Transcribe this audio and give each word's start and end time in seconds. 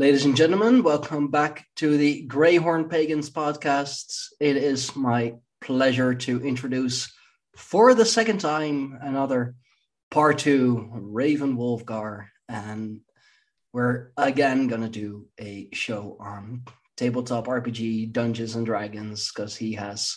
Ladies 0.00 0.24
and 0.24 0.34
gentlemen, 0.34 0.82
welcome 0.82 1.28
back 1.28 1.66
to 1.76 1.98
the 1.98 2.26
Greyhorn 2.26 2.88
Pagans 2.88 3.28
podcast. 3.28 4.28
It 4.40 4.56
is 4.56 4.96
my 4.96 5.34
pleasure 5.60 6.14
to 6.14 6.40
introduce 6.40 7.12
for 7.54 7.92
the 7.92 8.06
second 8.06 8.38
time 8.38 8.98
another 9.02 9.56
part 10.10 10.38
two 10.38 10.88
Raven 10.90 11.54
Wulfgar. 11.54 12.28
And 12.48 13.00
we're 13.74 14.12
again 14.16 14.68
going 14.68 14.80
to 14.80 14.88
do 14.88 15.26
a 15.38 15.68
show 15.74 16.16
on 16.18 16.62
tabletop 16.96 17.46
RPG, 17.46 18.10
Dungeons 18.10 18.56
and 18.56 18.64
Dragons, 18.64 19.30
because 19.30 19.54
he 19.54 19.74
has 19.74 20.16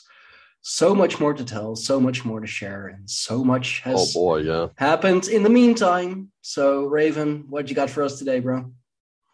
so 0.61 0.95
much 0.95 1.19
more 1.19 1.33
to 1.33 1.43
tell, 1.43 1.75
so 1.75 1.99
much 1.99 2.23
more 2.23 2.39
to 2.39 2.47
share, 2.47 2.87
and 2.87 3.09
so 3.09 3.43
much 3.43 3.81
has 3.81 4.15
oh 4.15 4.17
boy, 4.17 4.37
yeah. 4.43 4.67
happened 4.77 5.27
in 5.27 5.43
the 5.43 5.49
meantime. 5.49 6.31
So, 6.41 6.85
Raven, 6.85 7.47
what 7.49 7.67
you 7.67 7.75
got 7.75 7.89
for 7.89 8.01
us 8.01 8.17
today, 8.17 8.39
bro? 8.39 8.71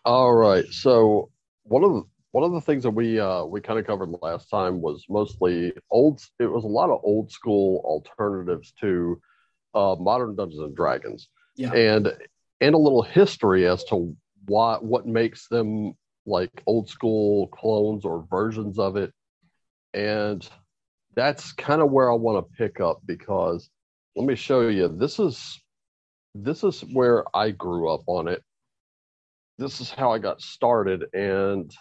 All 0.10 0.34
right. 0.34 0.66
So 0.72 1.30
one 1.66 1.84
of 1.84 1.94
the 1.94 2.02
one 2.32 2.44
of 2.44 2.52
the 2.52 2.62
things 2.62 2.82
that 2.82 2.90
we 2.90 3.20
uh, 3.20 3.44
we 3.44 3.62
kind 3.62 3.78
of 3.78 3.86
covered 3.86 4.10
last 4.24 4.50
time 4.50 4.82
was 4.82 5.06
mostly 5.08 5.72
old. 5.92 6.20
It 6.40 6.48
was 6.48 6.64
a 6.64 6.68
lot 6.68 6.90
of 6.90 7.00
old 7.04 7.32
school 7.32 7.80
alternatives 7.86 8.74
to 8.82 9.22
uh, 9.76 9.98
modern 10.00 10.36
Dungeons 10.36 10.62
and 10.62 10.76
Dragons, 10.76 11.30
Yeah. 11.58 11.74
and 11.74 12.12
and 12.60 12.74
a 12.74 12.78
little 12.80 13.04
history 13.04 13.68
as 13.68 13.84
to 13.84 14.16
why 14.48 14.78
what 14.78 15.06
makes 15.06 15.48
them 15.48 15.94
like 16.26 16.64
old 16.66 16.90
school 16.90 17.48
clones 17.50 18.04
or 18.04 18.26
versions 18.32 18.80
of 18.80 18.96
it, 18.96 19.14
and 19.94 20.50
that's 21.14 21.52
kind 21.52 21.84
of 21.84 21.92
where 21.92 22.12
I 22.12 22.16
want 22.16 22.44
to 22.44 22.58
pick 22.58 22.80
up 22.80 23.02
because 23.06 23.70
let 24.16 24.26
me 24.26 24.34
show 24.34 24.70
you. 24.70 24.88
This 24.88 25.20
is 25.20 25.62
this 26.34 26.64
is 26.64 26.82
where 26.94 27.26
I 27.38 27.52
grew 27.52 27.94
up 27.94 28.02
on 28.08 28.28
it 28.28 28.44
this 29.60 29.82
is 29.82 29.92
how 29.92 30.12
I 30.12 30.18
got 30.20 30.42
started. 30.42 31.06
And 31.14 31.72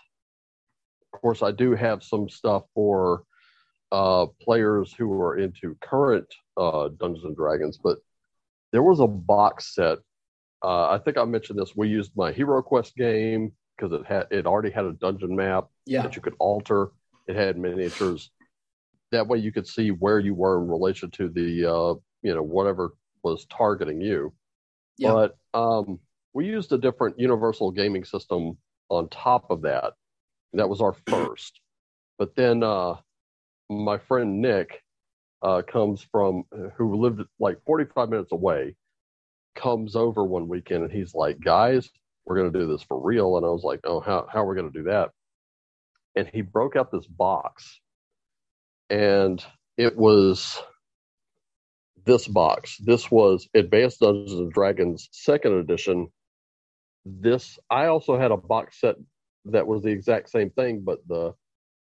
of 1.14 1.20
course, 1.20 1.42
I 1.42 1.52
do 1.52 1.74
have 1.74 2.02
some 2.02 2.28
stuff 2.28 2.64
for 2.74 3.22
uh, 3.92 4.26
players 4.42 4.92
who 4.92 5.10
are 5.22 5.38
into 5.38 5.76
current 5.80 6.26
uh, 6.56 6.88
Dungeons 6.98 7.24
and 7.24 7.36
Dragons, 7.36 7.78
but 7.82 7.98
there 8.72 8.82
was 8.82 9.00
a 9.00 9.06
box 9.06 9.74
set. 9.74 9.98
Uh, 10.62 10.90
I 10.90 10.98
think 10.98 11.16
I 11.16 11.24
mentioned 11.24 11.58
this. 11.58 11.74
We 11.76 11.88
used 11.88 12.10
my 12.16 12.32
Hero 12.32 12.60
Quest 12.62 12.96
game 12.96 13.52
because 13.76 13.92
it 13.98 14.04
had 14.06 14.26
it 14.30 14.44
already 14.46 14.70
had 14.70 14.84
a 14.84 14.92
dungeon 14.92 15.34
map 15.36 15.68
Yeah. 15.86 16.02
that 16.02 16.16
you 16.16 16.20
could 16.22 16.34
alter. 16.40 16.88
It 17.28 17.36
had 17.36 17.56
miniatures. 17.56 18.30
That 19.12 19.28
way, 19.28 19.38
you 19.38 19.52
could 19.52 19.66
see 19.66 19.90
where 19.90 20.18
you 20.18 20.34
were 20.34 20.60
in 20.62 20.68
relation 20.68 21.10
to 21.12 21.28
the 21.28 21.64
uh, 21.64 21.94
you 22.22 22.34
know 22.34 22.42
whatever 22.42 22.94
was 23.22 23.46
targeting 23.46 24.00
you. 24.00 24.34
Yeah. 24.98 25.12
But 25.12 25.36
um, 25.54 26.00
we 26.34 26.46
used 26.46 26.72
a 26.72 26.78
different 26.78 27.18
universal 27.18 27.70
gaming 27.70 28.04
system 28.04 28.58
on 28.88 29.08
top 29.08 29.50
of 29.50 29.62
that. 29.62 29.94
That 30.52 30.68
was 30.68 30.80
our 30.80 30.94
first. 31.06 31.60
But 32.18 32.34
then 32.34 32.62
uh, 32.62 32.94
my 33.68 33.98
friend 33.98 34.40
Nick 34.40 34.82
uh, 35.42 35.62
comes 35.62 36.06
from, 36.10 36.44
who 36.76 36.96
lived 36.96 37.22
like 37.38 37.58
45 37.64 38.08
minutes 38.08 38.32
away, 38.32 38.74
comes 39.54 39.96
over 39.96 40.24
one 40.24 40.48
weekend 40.48 40.84
and 40.84 40.92
he's 40.92 41.14
like, 41.14 41.40
guys, 41.40 41.90
we're 42.24 42.36
going 42.36 42.52
to 42.52 42.58
do 42.58 42.66
this 42.66 42.82
for 42.82 43.00
real. 43.00 43.36
And 43.36 43.46
I 43.46 43.50
was 43.50 43.64
like, 43.64 43.80
oh, 43.84 44.00
how, 44.00 44.26
how 44.30 44.42
are 44.42 44.46
we 44.48 44.56
going 44.56 44.72
to 44.72 44.78
do 44.78 44.84
that? 44.84 45.10
And 46.16 46.28
he 46.32 46.42
broke 46.42 46.76
out 46.76 46.90
this 46.90 47.06
box. 47.06 47.80
And 48.90 49.44
it 49.76 49.96
was 49.96 50.60
this 52.04 52.26
box. 52.26 52.76
This 52.78 53.10
was 53.10 53.48
Advanced 53.54 54.00
Dungeons 54.00 54.32
and 54.32 54.52
Dragons 54.52 55.08
second 55.12 55.54
edition 55.54 56.08
this 57.20 57.58
I 57.70 57.86
also 57.86 58.18
had 58.18 58.30
a 58.30 58.36
box 58.36 58.80
set 58.80 58.96
that 59.46 59.66
was 59.66 59.82
the 59.82 59.90
exact 59.90 60.30
same 60.30 60.50
thing, 60.50 60.80
but 60.80 61.06
the 61.08 61.34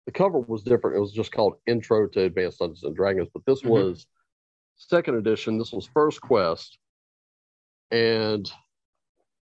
the 0.06 0.12
cover 0.12 0.40
was 0.40 0.64
different. 0.64 0.96
It 0.96 1.02
was 1.02 1.12
just 1.12 1.32
called 1.34 1.56
Intro 1.68 2.08
to 2.08 2.22
Advanced 2.24 2.60
Dungeons 2.60 2.84
and 2.84 2.96
Dragons, 2.96 3.28
but 3.34 3.44
this 3.46 3.62
Mhm. 3.64 3.70
was 3.70 4.08
second 4.76 5.16
edition. 5.16 5.58
This 5.58 5.74
was 5.74 5.86
First 5.88 6.22
Quest, 6.22 6.78
and 7.92 8.50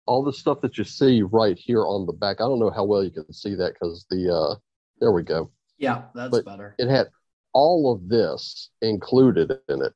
all 0.05 0.23
the 0.23 0.31
stuff 0.33 0.61
that 0.61 0.77
you 0.77 0.83
see 0.83 1.23
right 1.23 1.57
here 1.57 1.85
on 1.85 2.05
the 2.05 2.13
back. 2.13 2.39
I 2.39 2.43
don't 2.45 2.59
know 2.59 2.69
how 2.69 2.83
well 2.85 3.03
you 3.03 3.09
can 3.11 3.31
see 3.33 3.55
that 3.55 3.73
because 3.73 4.05
the 4.09 4.33
uh, 4.33 4.55
there 4.99 5.11
we 5.11 5.23
go. 5.23 5.51
Yeah, 5.77 6.05
that's 6.13 6.31
But- 6.31 6.45
better. 6.45 6.75
It 6.77 6.87
had 6.89 7.07
all 7.53 7.91
of 7.91 8.07
this 8.07 8.69
included 8.81 9.51
in 9.69 9.81
it. 9.81 9.93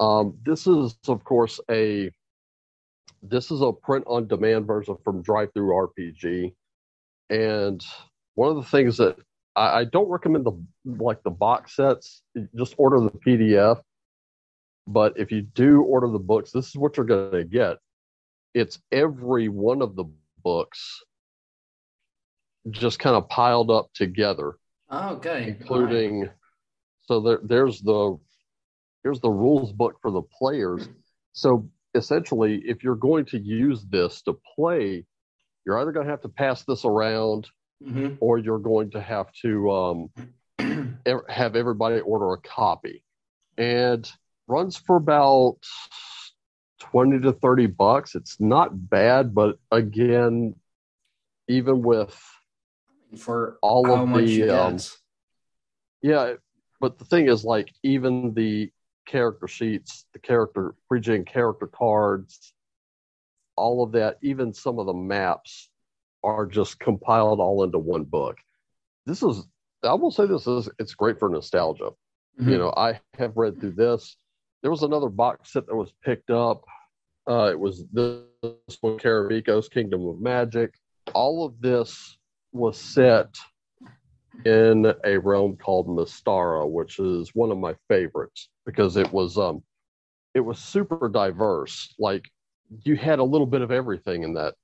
Um, 0.00 0.38
this 0.44 0.66
is, 0.66 0.96
of 1.08 1.22
course, 1.24 1.60
a 1.70 2.10
this 3.22 3.50
is 3.50 3.60
a 3.62 3.72
print 3.72 4.04
on 4.06 4.26
demand 4.28 4.66
version 4.66 4.96
from 5.04 5.22
DriveThruRPG, 5.22 6.54
and 7.30 7.84
one 8.34 8.50
of 8.50 8.56
the 8.56 8.70
things 8.70 8.96
that 8.98 9.16
I, 9.56 9.80
I 9.80 9.84
don't 9.84 10.08
recommend 10.08 10.44
the 10.44 10.60
like 10.84 11.22
the 11.22 11.30
box 11.30 11.76
sets. 11.76 12.22
Just 12.56 12.74
order 12.78 13.00
the 13.00 13.10
PDF. 13.10 13.80
But 14.86 15.18
if 15.18 15.32
you 15.32 15.40
do 15.42 15.82
order 15.82 16.08
the 16.08 16.18
books, 16.18 16.52
this 16.52 16.68
is 16.68 16.76
what 16.76 16.96
you're 16.96 17.06
going 17.06 17.30
to 17.32 17.44
get. 17.44 17.78
It's 18.52 18.78
every 18.92 19.48
one 19.48 19.80
of 19.80 19.96
the 19.96 20.04
books 20.42 21.02
just 22.70 22.98
kind 22.98 23.16
of 23.16 23.28
piled 23.28 23.70
up 23.70 23.90
together 23.94 24.56
Oh, 24.90 25.14
okay. 25.16 25.56
including 25.58 26.28
so 27.02 27.20
there, 27.20 27.40
there's 27.42 27.80
the 27.80 28.18
here's 29.02 29.20
the 29.20 29.30
rules 29.30 29.72
book 29.72 29.96
for 30.00 30.10
the 30.10 30.22
players 30.22 30.88
so 31.32 31.68
essentially 31.94 32.62
if 32.64 32.82
you're 32.82 32.94
going 32.96 33.24
to 33.24 33.38
use 33.38 33.84
this 33.84 34.22
to 34.22 34.36
play 34.56 35.04
you're 35.64 35.78
either 35.78 35.92
going 35.92 36.06
to 36.06 36.10
have 36.10 36.22
to 36.22 36.28
pass 36.28 36.62
this 36.64 36.84
around 36.84 37.48
hmm 37.82 38.14
or 38.20 38.38
you're 38.38 38.58
going 38.58 38.90
to 38.90 39.00
have 39.00 39.30
to 39.42 39.70
um, 39.70 40.10
have 41.28 41.56
everybody 41.56 42.00
order 42.00 42.32
a 42.32 42.38
copy. 42.38 43.02
And 43.58 44.10
runs 44.46 44.76
for 44.76 44.96
about 44.96 45.58
20 46.80 47.20
to 47.20 47.32
30 47.32 47.66
bucks. 47.66 48.14
It's 48.14 48.40
not 48.40 48.70
bad 48.90 49.34
but 49.34 49.58
again 49.70 50.54
even 51.48 51.82
with 51.82 52.18
For 53.16 53.58
all 53.60 53.90
of 53.92 54.14
the 54.14 54.50
um, 54.50 54.78
Yeah, 56.02 56.34
but 56.80 56.98
the 56.98 57.04
thing 57.04 57.28
is, 57.28 57.44
like, 57.44 57.72
even 57.82 58.34
the 58.34 58.70
character 59.06 59.48
sheets, 59.48 60.06
the 60.12 60.18
character 60.18 60.74
pre-gen 60.88 61.24
character 61.24 61.66
cards, 61.66 62.52
all 63.56 63.82
of 63.82 63.92
that, 63.92 64.18
even 64.22 64.52
some 64.52 64.78
of 64.78 64.86
the 64.86 64.94
maps 64.94 65.68
are 66.22 66.46
just 66.46 66.78
compiled 66.80 67.40
all 67.40 67.62
into 67.62 67.78
one 67.78 68.04
book. 68.04 68.38
This 69.06 69.22
is, 69.22 69.46
I 69.82 69.94
will 69.94 70.10
say, 70.10 70.26
this 70.26 70.46
is 70.46 70.68
it's 70.78 70.94
great 70.94 71.18
for 71.18 71.28
nostalgia. 71.28 71.90
Mhm. 72.40 72.50
You 72.50 72.58
know, 72.58 72.72
I 72.76 73.00
have 73.18 73.36
read 73.36 73.60
through 73.60 73.72
this. 73.72 74.16
There 74.62 74.70
was 74.70 74.82
another 74.82 75.08
box 75.08 75.52
set 75.52 75.66
that 75.66 75.76
was 75.76 75.92
picked 76.02 76.30
up. 76.30 76.64
Uh, 77.28 77.50
it 77.50 77.58
was 77.58 77.84
this 77.92 78.24
one, 78.80 78.98
Karameikos 78.98 79.70
Kingdom 79.70 80.06
of 80.06 80.20
Magic. 80.20 80.74
All 81.14 81.44
of 81.44 81.60
this 81.60 82.16
was 82.52 82.78
set 82.78 83.36
in 84.44 84.92
a 85.04 85.18
realm 85.18 85.56
called 85.56 85.88
Mystara, 85.88 86.68
which 86.68 86.98
is 86.98 87.30
one 87.34 87.50
of 87.50 87.58
my 87.58 87.74
favorites 87.88 88.48
because 88.66 88.96
it 88.96 89.10
was 89.12 89.38
um 89.38 89.62
it 90.34 90.40
was 90.40 90.58
super 90.58 91.08
diverse. 91.08 91.94
Like 91.98 92.28
you 92.82 92.96
had 92.96 93.18
a 93.18 93.24
little 93.24 93.46
bit 93.46 93.62
of 93.62 93.70
everything 93.70 94.22
in 94.22 94.34
that 94.34 94.54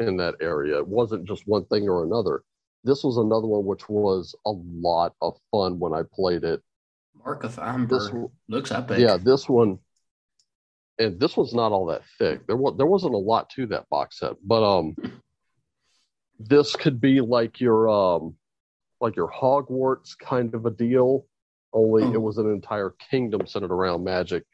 in 0.00 0.16
that 0.18 0.36
area. 0.40 0.78
It 0.78 0.88
wasn't 0.88 1.26
just 1.26 1.46
one 1.46 1.64
thing 1.66 1.88
or 1.88 2.04
another. 2.04 2.42
This 2.84 3.04
was 3.04 3.16
another 3.16 3.46
one 3.46 3.64
which 3.64 3.88
was 3.88 4.34
a 4.44 4.50
lot 4.50 5.14
of 5.22 5.38
fun 5.50 5.78
when 5.78 5.94
I 5.94 6.02
played 6.12 6.44
it. 6.44 6.60
Mark 7.24 7.44
of 7.44 7.58
Amber 7.58 7.98
This 7.98 8.12
looks 8.48 8.72
epic. 8.72 8.98
Yeah, 8.98 9.16
this 9.16 9.48
one 9.48 9.78
and 10.98 11.18
this 11.18 11.36
one's 11.36 11.54
not 11.54 11.72
all 11.72 11.86
that 11.86 12.02
thick. 12.18 12.46
There 12.46 12.56
was 12.56 12.76
there 12.76 12.86
wasn't 12.86 13.14
a 13.14 13.18
lot 13.18 13.48
to 13.50 13.66
that 13.66 13.88
box 13.88 14.18
set, 14.18 14.36
but 14.44 14.62
um 14.62 14.96
this 16.38 16.74
could 16.74 17.00
be 17.00 17.20
like 17.20 17.60
your 17.60 17.88
um 17.88 18.34
like 19.02 19.16
your 19.16 19.30
Hogwarts 19.30 20.16
kind 20.18 20.54
of 20.54 20.64
a 20.64 20.70
deal. 20.70 21.26
Only 21.74 22.04
Oh. 22.04 22.12
it 22.14 22.20
was 22.22 22.38
an 22.38 22.50
entire 22.50 22.90
kingdom 23.10 23.46
centered 23.46 23.72
around 23.72 24.04
magic. 24.04 24.44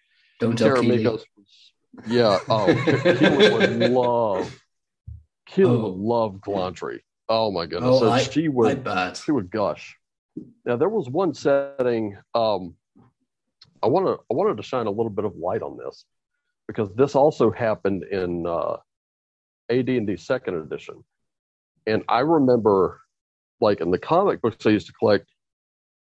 Don't 0.40 0.56
tell 0.56 0.82
was 0.82 1.24
yeah, 2.06 2.38
oh 2.48 2.66
Keely 3.18 3.50
would 3.50 3.90
love 3.92 4.62
Keely 5.46 5.70
Oh. 5.70 5.82
would 5.90 5.98
love 5.98 6.32
Glantri. 6.36 7.00
Oh 7.28 7.50
my 7.50 7.66
goodness. 7.66 7.90
Oh, 7.92 7.98
So 8.00 8.10
I- 8.10 8.22
she 8.22 8.48
would 8.48 8.86
she 9.16 9.32
would 9.32 9.50
gush. 9.50 9.96
Now 10.64 10.76
there 10.76 10.88
was 10.88 11.08
one 11.10 11.34
setting. 11.34 12.16
Um, 12.34 12.74
I 13.82 13.86
want 13.88 14.06
to 14.06 14.12
I 14.30 14.34
wanted 14.34 14.56
to 14.58 14.62
shine 14.62 14.86
a 14.86 14.90
little 14.90 15.10
bit 15.10 15.24
of 15.24 15.36
light 15.36 15.62
on 15.62 15.76
this 15.76 16.04
because 16.68 16.88
this 16.94 17.14
also 17.16 17.50
happened 17.50 18.04
in 18.04 18.46
uh, 18.46 18.76
AD&D 19.70 20.16
Second 20.18 20.54
Edition, 20.56 21.02
and 21.86 22.04
I 22.08 22.20
remember, 22.20 23.00
like 23.60 23.80
in 23.80 23.90
the 23.90 23.98
comic 23.98 24.40
books 24.40 24.66
I 24.66 24.70
used 24.70 24.86
to 24.86 24.92
collect, 24.92 25.28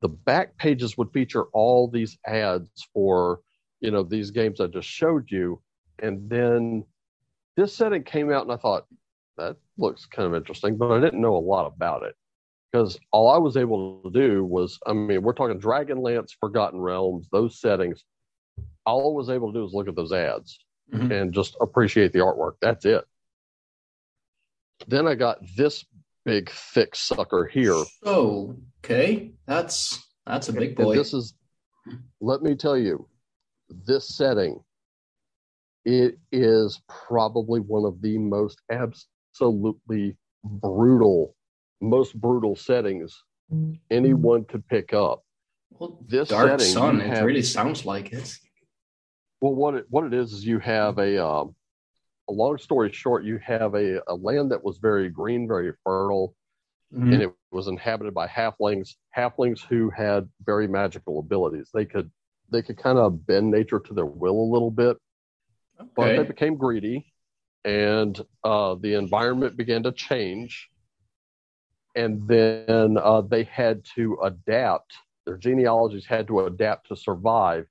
the 0.01 0.09
back 0.09 0.57
pages 0.57 0.98
would 0.98 1.12
feature 1.12 1.45
all 1.54 1.88
these 1.88 2.18
ads 2.25 2.88
for 2.94 3.42
you 3.80 3.92
know 3.92 4.04
these 4.04 4.31
games 4.31 4.59
I 4.59 4.68
just 4.68 4.88
showed 4.88 5.30
you, 5.30 5.62
and 6.00 6.30
then 6.30 6.86
this 7.56 7.74
setting 7.75 8.04
came 8.04 8.31
out, 8.31 8.44
and 8.44 8.51
I 8.51 8.57
thought, 8.57 8.86
that 9.38 9.57
looks 9.77 10.06
kind 10.06 10.27
of 10.27 10.36
interesting, 10.36 10.77
but 10.77 10.92
I 10.92 11.00
didn't 11.00 11.21
know 11.21 11.36
a 11.36 11.39
lot 11.39 11.65
about 11.68 12.04
it 12.04 12.15
because 12.71 13.00
all 13.12 13.30
I 13.30 13.38
was 13.38 13.56
able 13.57 14.01
to 14.04 14.12
do 14.12 14.44
was, 14.44 14.80
I 14.86 14.94
mean, 14.94 15.21
we're 15.21 15.33
talking 15.33 15.59
Dragonlance, 15.59 16.31
Forgotten 16.39 16.80
Realms, 16.80 17.27
those 17.31 17.59
settings. 17.59 18.04
All 18.86 19.13
I 19.13 19.15
was 19.18 19.30
able 19.30 19.51
to 19.51 19.59
do 19.59 19.63
was 19.63 19.74
look 19.74 19.88
at 19.88 19.95
those 19.95 20.12
ads 20.12 20.59
Mhm. 20.94 21.12
and 21.12 21.33
just 21.33 21.56
appreciate 21.62 22.13
the 22.13 22.19
artwork. 22.19 22.54
That's 22.62 22.86
it. 22.86 23.06
Then 24.88 25.07
I 25.07 25.15
got 25.15 25.39
this 25.56 25.86
big, 26.27 26.51
thick 26.51 26.94
sucker 26.94 27.45
here. 27.45 27.81
Oh, 28.03 28.53
okay, 28.83 29.31
that's 29.47 30.06
that's 30.25 30.50
a 30.50 30.53
big 30.53 30.69
And 30.77 30.88
boy. 30.88 30.95
this 30.95 31.13
is, 31.13 31.33
let 32.19 32.41
me 32.44 32.53
tell 32.53 32.77
you, 32.77 33.07
this 33.85 34.09
setting, 34.15 34.59
it 35.85 36.19
is 36.33 36.81
probably 36.89 37.62
one 37.62 37.85
of 37.85 38.01
the 38.01 38.18
most 38.18 38.62
absolutely 38.69 40.18
brutal, 40.44 41.33
most 41.81 42.19
brutal 42.19 42.56
settings 42.57 43.23
anyone 43.89 44.44
could 44.44 44.68
pick 44.68 44.94
up. 44.94 45.23
well, 45.71 45.97
This 46.06 46.27
Dark 46.27 46.59
setting, 46.59 46.73
Sun. 46.73 47.01
It 47.01 47.07
have- 47.07 47.25
really 47.25 47.41
sounds 47.41 47.85
like 47.85 48.12
it. 48.12 48.35
Well, 49.39 49.56
what 49.56 49.75
it 49.75 49.85
what 49.89 50.03
it 50.03 50.13
is 50.13 50.33
is 50.33 50.44
you 50.45 50.59
have 50.59 50.97
a 50.97 51.23
um, 51.25 51.50
a 51.50 51.53
long 52.33 52.57
story 52.57 52.91
short, 52.91 53.24
you 53.24 53.38
have 53.39 53.75
a, 53.75 54.01
a 54.07 54.15
land 54.15 54.51
that 54.51 54.63
was 54.63 54.77
very 54.79 55.09
green, 55.09 55.47
very 55.47 55.71
fertile, 55.83 56.35
Mhm. 56.94 57.13
and 57.13 57.21
it 57.24 57.33
was 57.51 57.68
inhabited 57.68 58.13
by 58.13 58.27
halflings. 58.27 58.95
Halflings 59.15 59.62
who 59.65 59.89
had 59.89 60.29
very 60.45 60.68
magical 60.68 61.19
abilities. 61.19 61.69
They 61.74 61.85
could 61.85 62.12
they 62.50 62.62
could 62.62 62.77
kind 62.77 62.97
of 62.97 63.25
bend 63.25 63.51
nature 63.51 63.79
to 63.79 63.94
their 63.94 64.06
will 64.06 64.39
a 64.39 64.51
little 64.53 64.71
bit, 64.71 64.97
but 65.95 66.15
they 66.18 66.24
became 66.24 66.56
greedy, 66.56 67.13
and 67.65 68.19
uh, 68.44 68.75
the 68.75 68.94
environment 68.95 69.57
began 69.57 69.83
to 69.83 69.91
change. 69.91 70.69
And 71.95 72.27
then 72.27 72.97
uh, 72.97 73.21
they 73.21 73.44
had 73.44 73.83
to 73.95 74.18
adapt. 74.23 74.94
Their 75.25 75.38
genealogies 75.38 76.06
had 76.06 76.27
to 76.27 76.41
adapt 76.45 76.88
to 76.89 76.95
survive. 76.95 77.68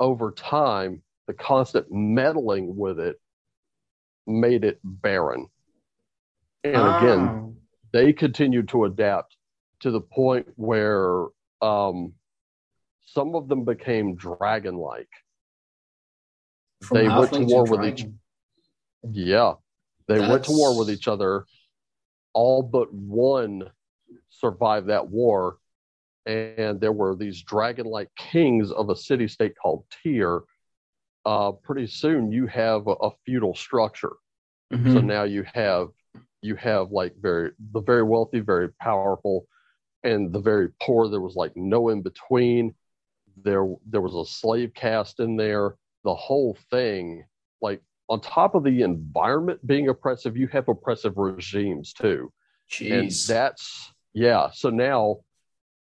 Over 0.00 0.32
time, 0.32 1.02
the 1.26 1.34
constant 1.34 1.90
meddling 1.90 2.76
with 2.76 3.00
it 3.00 3.18
made 4.26 4.64
it 4.64 4.78
barren. 4.84 5.46
And 6.62 6.76
again, 6.76 7.28
Ah, 7.28 7.48
they 7.92 8.12
continued 8.12 8.68
to 8.68 8.84
adapt 8.84 9.36
to 9.80 9.90
the 9.90 10.00
point 10.00 10.46
where 10.56 11.26
um, 11.60 12.14
some 13.02 13.34
of 13.34 13.48
them 13.48 13.64
became 13.64 14.16
dragon 14.16 14.76
like. 14.76 15.08
they 16.92 17.08
went 17.08 17.32
to 17.32 17.44
war 17.44 17.64
with 17.64 17.84
each- 17.84 18.06
Yeah. 19.10 19.54
They 20.06 20.20
went 20.20 20.44
to 20.44 20.52
war 20.52 20.78
with 20.78 20.90
each 20.90 21.08
other. 21.08 21.46
All 22.34 22.62
but 22.62 22.92
one 22.92 23.70
survived 24.30 24.88
that 24.88 25.08
war. 25.08 25.58
And 26.26 26.80
there 26.80 26.92
were 26.92 27.14
these 27.14 27.42
dragon 27.42 27.86
like 27.86 28.08
kings 28.16 28.70
of 28.72 28.88
a 28.90 28.96
city 28.96 29.28
state 29.28 29.54
called 29.62 29.84
Tyr. 29.90 30.42
Uh, 31.24 31.52
pretty 31.52 31.86
soon 31.86 32.30
you 32.32 32.46
have 32.46 32.86
a, 32.86 32.92
a 32.92 33.10
feudal 33.24 33.54
structure. 33.54 34.12
So 34.70 35.00
Mhm. 35.00 35.06
now 35.06 35.22
you 35.24 35.44
have 35.54 35.88
you 36.42 36.56
have 36.56 36.92
like 36.92 37.16
very 37.16 37.52
the 37.72 37.80
very 37.80 38.02
wealthy, 38.02 38.40
very 38.40 38.70
powerful, 38.74 39.46
and 40.04 40.32
the 40.32 40.40
very 40.40 40.70
poor. 40.82 41.08
There 41.08 41.20
was 41.20 41.36
like 41.36 41.56
no 41.56 41.90
in 41.90 42.02
between. 42.02 42.74
There 43.36 43.66
there 43.86 44.00
was 44.00 44.14
a 44.14 44.24
slave 44.30 44.74
caste 44.74 45.20
in 45.20 45.36
there. 45.36 45.76
The 46.04 46.14
whole 46.14 46.56
thing, 46.70 47.24
like 47.60 47.82
on 48.08 48.20
top 48.20 48.54
of 48.54 48.64
the 48.64 48.82
environment 48.82 49.66
being 49.66 49.88
oppressive, 49.88 50.36
you 50.36 50.48
have 50.48 50.68
oppressive 50.68 51.16
regimes 51.16 51.92
too. 51.92 52.32
And 52.80 53.10
that's 53.26 53.92
yeah. 54.14 54.50
So 54.52 54.70
now 54.70 55.20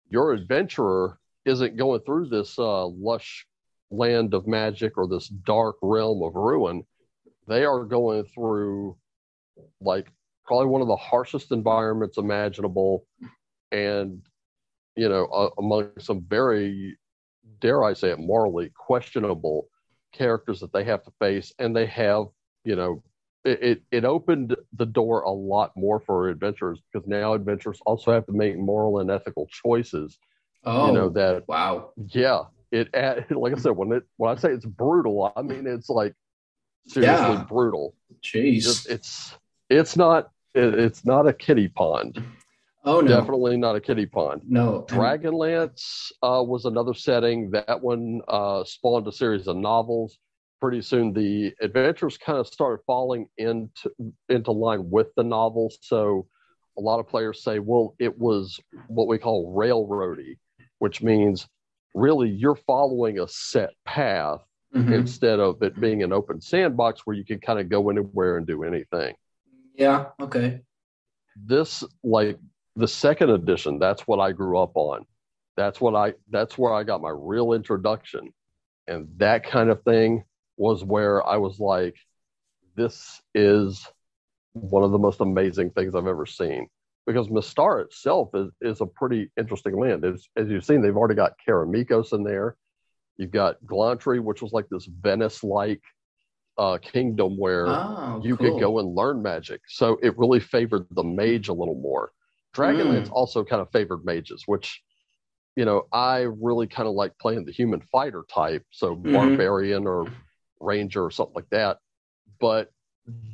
your 0.10 0.34
adventurer 0.34 1.20
isn't 1.46 1.78
going 1.78 2.02
through 2.02 2.30
this 2.30 2.58
uh, 2.60 2.88
lush 2.88 3.46
land 3.90 4.34
of 4.34 4.48
magic 4.48 4.98
or 4.98 5.08
this 5.08 5.28
dark 5.28 5.76
realm 5.82 6.24
of 6.24 6.36
ruin. 6.36 6.84
They 7.48 7.66
are 7.66 7.84
going 7.84 8.26
through 8.26 8.98
like 9.82 10.08
probably 10.46 10.68
one 10.68 10.82
of 10.82 10.88
the 10.88 10.96
harshest 10.96 11.52
environments 11.52 12.18
imaginable, 12.18 13.06
and 13.72 14.22
you 14.96 15.10
know, 15.10 15.26
uh, 15.26 15.50
among 15.60 15.92
some 16.00 16.22
very, 16.28 16.98
dare 17.62 17.84
I 17.84 17.94
say 17.94 18.10
it, 18.10 18.20
morally 18.20 18.72
questionable 18.76 19.68
characters 20.12 20.60
that 20.62 20.74
they 20.74 20.84
have 20.86 21.04
to 21.04 21.12
face, 21.20 21.54
and 21.60 21.76
they 21.76 21.86
have, 21.86 22.26
you 22.64 22.76
know, 22.76 23.04
it, 23.46 23.62
it, 23.62 23.82
it 23.92 24.06
opened 24.06 24.56
the 24.76 24.86
door 24.86 25.22
a 25.22 25.30
lot 25.32 25.72
more 25.78 26.00
for 26.00 26.30
adventurers 26.30 26.80
because 26.92 27.08
now 27.08 27.34
adventurers 27.34 27.80
also 27.86 28.12
have 28.12 28.26
to 28.26 28.34
make 28.34 28.58
moral 28.58 29.00
and 29.00 29.12
ethical 29.12 29.48
choices. 29.64 30.18
oh, 30.66 30.88
You 30.88 30.94
know 30.94 31.10
that 31.10 31.48
wow. 31.48 31.92
yeah, 32.10 32.44
it 32.72 32.90
like 33.32 33.54
I 33.54 33.58
said 33.58 33.72
when 33.76 33.92
it 33.92 34.04
when 34.18 34.32
I 34.36 34.40
say 34.40 34.50
it's 34.52 34.66
brutal, 34.66 35.32
I 35.36 35.42
mean 35.42 35.66
it's 35.68 35.90
like 35.90 36.14
seriously 36.88 37.36
Yeah. 37.36 37.46
brutal. 37.48 37.96
Jeez. 38.24 38.64
Just 38.64 38.90
it's 38.90 39.38
it's 39.70 39.96
not 39.98 40.32
it, 40.56 40.74
it's 40.80 41.06
not 41.06 41.28
a 41.28 41.34
kiddie 41.34 41.68
pond. 41.70 42.22
oh 42.86 43.02
no. 43.02 43.08
Definitely 43.08 43.58
not 43.58 43.76
a 43.76 43.82
kiddie 43.82 44.06
pond. 44.06 44.42
No. 44.48 44.86
Dragonlance 44.90 46.12
uh, 46.24 46.42
was 46.46 46.66
another 46.66 46.94
setting. 46.94 47.52
That 47.52 47.82
one 47.82 48.22
uh, 48.28 48.64
spawned 48.64 49.08
a 49.08 49.12
series 49.12 49.48
of 49.48 49.58
novels. 49.58 50.18
Pretty 50.60 50.82
soon, 50.82 51.14
the 51.14 51.54
adventures 51.62 52.18
kind 52.18 52.40
of 52.40 52.48
started 52.48 52.82
falling 52.88 53.28
into 53.38 53.92
into 54.30 54.52
line 54.52 54.90
with 54.90 55.08
the 55.16 55.24
novels. 55.24 55.78
So, 55.82 56.26
a 56.80 56.82
lot 56.82 57.00
of 57.00 57.08
players 57.08 57.44
say, 57.44 57.60
"Well, 57.60 57.94
it 58.00 58.18
was 58.18 58.60
what 58.88 59.08
we 59.08 59.20
call 59.20 59.54
railroady," 59.56 60.38
which 60.80 61.04
means 61.04 61.48
really 61.94 62.30
you're 62.30 62.56
following 62.56 63.20
a 63.20 63.28
set 63.28 63.72
path 63.86 64.42
Mhm. 64.76 64.94
instead 64.94 65.40
of 65.40 65.62
it 65.64 65.80
being 65.80 66.04
an 66.04 66.12
open 66.12 66.42
sandbox 66.42 67.06
where 67.06 67.16
you 67.16 67.24
can 67.24 67.40
kind 67.40 67.58
of 67.60 67.70
go 67.70 67.90
anywhere 67.90 68.36
and 68.38 68.46
do 68.46 68.64
anything. 68.64 69.16
Yeah. 69.74 70.10
Okay. 70.20 70.62
this 71.36 71.84
like 72.04 72.38
the 72.76 72.88
second 72.88 73.30
edition 73.30 73.78
that's 73.78 74.08
what 74.08 74.20
i 74.20 74.32
grew 74.32 74.58
up 74.58 74.72
on 74.76 75.06
that's 75.56 75.80
what 75.80 75.94
i 75.96 76.12
that's 76.32 76.58
where 76.58 76.74
i 76.74 76.82
got 76.84 77.00
my 77.00 77.12
real 77.16 77.54
introduction 77.54 78.34
and 78.88 79.08
that 79.18 79.44
kind 79.44 79.70
of 79.70 79.84
thing 79.84 80.24
was 80.58 80.84
where 80.84 81.24
i 81.28 81.38
was 81.38 81.60
like 81.60 81.96
this 82.76 83.22
is 83.36 83.88
one 84.54 84.84
of 84.84 84.90
the 84.92 84.98
most 84.98 85.22
amazing 85.22 85.70
things 85.70 85.94
i've 85.94 86.08
ever 86.08 86.26
seen 86.26 86.68
because 87.08 87.30
Mystara 87.30 87.86
itself 87.86 88.30
is, 88.36 88.50
is 88.62 88.82
a 88.82 88.86
pretty 88.86 89.32
interesting 89.40 89.80
land. 89.80 90.06
As, 90.06 90.28
as 90.36 90.50
you've 90.50 90.66
seen, 90.66 90.82
they've 90.82 90.96
already 90.96 91.16
got 91.16 91.34
Karameikos 91.48 92.14
in 92.14 92.24
there. 92.24 92.58
You've 93.16 93.32
got 93.32 93.56
Glantri, 93.66 94.22
which 94.22 94.42
was 94.44 94.52
like 94.52 94.68
this 94.70 94.86
Venice-like 94.86 95.82
uh, 96.58 96.78
kingdom 96.80 97.38
where 97.38 97.68
Oh, 97.68 98.20
you 98.22 98.36
cool. 98.36 98.52
could 98.52 98.60
go 98.60 98.80
and 98.80 98.94
learn 98.94 99.22
magic. 99.22 99.62
So 99.68 99.98
it 100.04 100.18
really 100.18 100.42
favored 100.42 100.86
the 100.92 101.04
mage 101.04 101.48
a 101.48 101.54
little 101.54 101.80
more. 101.80 102.12
Dragonlance 102.54 103.08
Mm. 103.08 103.14
also 103.14 103.44
kind 103.44 103.62
of 103.62 103.72
favored 103.72 104.04
mages, 104.04 104.44
which, 104.46 104.84
you 105.56 105.64
know, 105.64 105.88
I 105.94 106.22
really 106.22 106.68
kind 106.68 106.90
of 106.90 106.94
like 106.96 107.18
playing 107.20 107.46
the 107.46 107.52
human 107.54 107.82
fighter 107.82 108.26
type. 108.30 108.66
So 108.72 108.96
Mhm. 108.98 109.14
barbarian 109.14 109.88
or 109.88 110.12
ranger 110.60 111.06
or 111.06 111.12
something 111.12 111.36
like 111.36 111.50
that. 111.52 111.78
But 112.40 112.72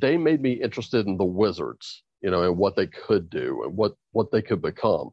they 0.00 0.16
made 0.16 0.40
me 0.40 0.52
interested 0.52 1.06
in 1.06 1.16
the 1.16 1.24
wizards, 1.24 2.03
you 2.24 2.30
know, 2.30 2.42
and 2.42 2.56
what 2.56 2.74
they 2.74 2.86
could 2.86 3.28
do 3.28 3.64
and 3.64 3.76
what, 3.76 3.94
what 4.12 4.30
they 4.32 4.40
could 4.40 4.62
become. 4.62 5.10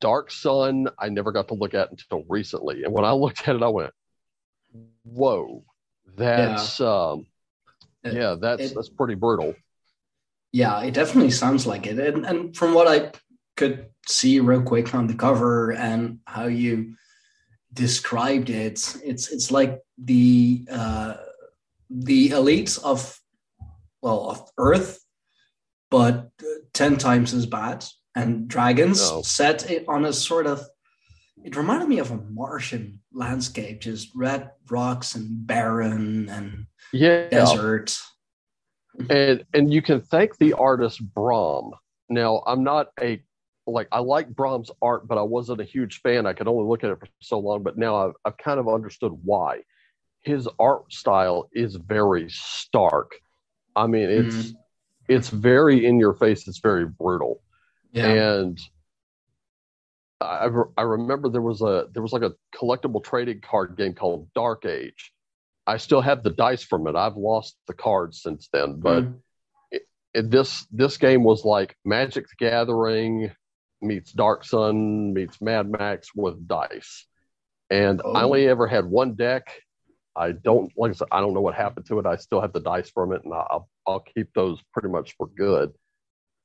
Dark 0.00 0.30
Sun, 0.30 0.88
I 0.96 1.08
never 1.08 1.32
got 1.32 1.48
to 1.48 1.54
look 1.54 1.74
at 1.74 1.90
until 1.90 2.24
recently. 2.28 2.84
And 2.84 2.92
when 2.92 3.04
I 3.04 3.10
looked 3.10 3.48
at 3.48 3.56
it, 3.56 3.62
I 3.64 3.68
went, 3.68 3.90
whoa, 5.02 5.64
that's, 6.16 6.80
um, 6.80 7.26
It- 8.04 8.14
yeah, 8.14 8.36
that's, 8.40 8.62
it- 8.62 8.74
that's 8.76 8.88
pretty 8.88 9.16
brutal. 9.16 9.54
Yeah, 10.52 10.82
it 10.82 10.94
definitely 10.94 11.32
sounds 11.32 11.66
like 11.66 11.86
it. 11.86 11.98
And, 11.98 12.24
and 12.24 12.56
from 12.56 12.74
what 12.74 12.86
I 12.86 13.10
could 13.56 13.86
see 14.06 14.38
real 14.40 14.62
quick 14.62 14.94
on 14.94 15.06
the 15.08 15.14
cover 15.14 15.72
and 15.72 16.20
how 16.26 16.46
you 16.46 16.94
described 17.72 18.50
it, 18.50 18.96
it's 19.04 19.28
it's 19.30 19.50
like 19.52 19.80
the 19.98 20.66
uh, 20.70 21.14
the 21.90 22.30
elites 22.30 22.82
of 22.82 23.20
well 24.02 24.30
of 24.30 24.50
Earth, 24.58 24.99
but 25.90 26.30
uh, 26.42 26.46
ten 26.72 26.96
times 26.96 27.34
as 27.34 27.46
bad. 27.46 27.84
And 28.16 28.48
dragons 28.48 29.00
Oh. 29.02 29.22
set 29.22 29.70
it 29.70 29.84
on 29.88 30.04
a 30.04 30.12
sort 30.12 30.46
of. 30.46 30.62
It 31.44 31.56
reminded 31.56 31.88
me 31.88 32.00
of 32.00 32.10
a 32.10 32.16
Martian 32.16 33.00
landscape, 33.12 33.80
just 33.80 34.10
red 34.14 34.50
rocks 34.68 35.14
and 35.14 35.46
barren 35.46 36.28
and 36.28 36.66
Yeah. 36.92 37.28
desert. 37.28 37.96
And 39.08 39.44
and 39.54 39.72
you 39.72 39.80
can 39.82 40.00
thank 40.00 40.36
the 40.38 40.52
artist 40.54 41.00
Brom. 41.14 41.72
Now, 42.08 42.42
I'm 42.46 42.64
not 42.64 42.88
a 43.00 43.22
like 43.66 43.88
I 43.92 44.00
like 44.00 44.28
Brom's 44.28 44.70
art, 44.82 45.06
but 45.06 45.16
I 45.16 45.22
wasn't 45.22 45.60
a 45.60 45.64
huge 45.64 46.00
fan. 46.00 46.26
I 46.26 46.32
could 46.32 46.48
only 46.48 46.64
look 46.68 46.82
at 46.82 46.90
it 46.90 46.98
for 46.98 47.06
so 47.20 47.38
long, 47.38 47.62
but 47.62 47.78
now 47.78 47.94
I've 48.08 48.14
I've 48.24 48.36
kind 48.36 48.58
of 48.58 48.68
understood 48.68 49.12
why. 49.22 49.62
His 50.22 50.48
art 50.58 50.92
style 50.92 51.48
is 51.52 51.76
very 51.76 52.28
stark. 52.28 53.12
I 53.76 53.86
mean, 53.86 54.10
it's 54.10 54.36
mm. 54.36 54.54
It's 55.10 55.28
very 55.28 55.84
in 55.84 55.98
your 55.98 56.14
face. 56.14 56.46
It's 56.48 56.60
very 56.60 56.86
brutal. 56.86 57.42
Yeah. 57.92 58.06
And 58.06 58.58
I, 60.20 60.48
I 60.76 60.82
remember 60.82 61.28
there 61.28 61.42
was 61.42 61.62
a 61.62 61.86
there 61.92 62.02
was 62.02 62.12
like 62.12 62.22
a 62.22 62.34
collectible 62.54 63.02
trading 63.02 63.40
card 63.40 63.76
game 63.76 63.94
called 63.94 64.28
Dark 64.34 64.64
Age. 64.66 65.12
I 65.66 65.76
still 65.78 66.00
have 66.00 66.22
the 66.22 66.30
dice 66.30 66.62
from 66.62 66.86
it. 66.86 66.96
I've 66.96 67.16
lost 67.16 67.56
the 67.66 67.74
cards 67.74 68.22
since 68.22 68.48
then, 68.52 68.80
but 68.80 69.04
Mm. 69.04 69.14
it, 69.70 69.82
it, 70.14 70.30
this 70.30 70.66
this 70.70 70.96
game 70.98 71.24
was 71.24 71.44
like 71.44 71.76
Magic 71.84 72.26
the 72.28 72.36
Gathering 72.38 73.32
meets 73.82 74.12
Dark 74.12 74.44
Sun 74.44 75.14
meets 75.14 75.40
Mad 75.40 75.70
Max 75.70 76.14
with 76.14 76.46
dice. 76.46 77.06
And 77.70 78.00
I 78.02 78.04
Oh. 78.22 78.24
only 78.26 78.46
ever 78.46 78.66
had 78.66 78.84
one 78.84 79.14
deck. 79.14 79.44
I 80.14 80.32
don't 80.32 80.70
like 80.76 80.90
I 80.90 80.94
said, 80.94 81.08
I 81.12 81.20
don't 81.20 81.32
know 81.34 81.40
what 81.40 81.54
happened 81.54 81.86
to 81.86 81.98
it. 81.98 82.04
I 82.06 82.16
still 82.16 82.40
have 82.42 82.52
the 82.52 82.60
dice 82.60 82.90
from 82.90 83.12
it, 83.12 83.22
and 83.24 83.32
I'll 83.32 83.68
I'll 83.90 84.00
keep 84.00 84.32
those 84.34 84.60
pretty 84.72 84.88
much 84.88 85.14
for 85.16 85.26
good. 85.26 85.72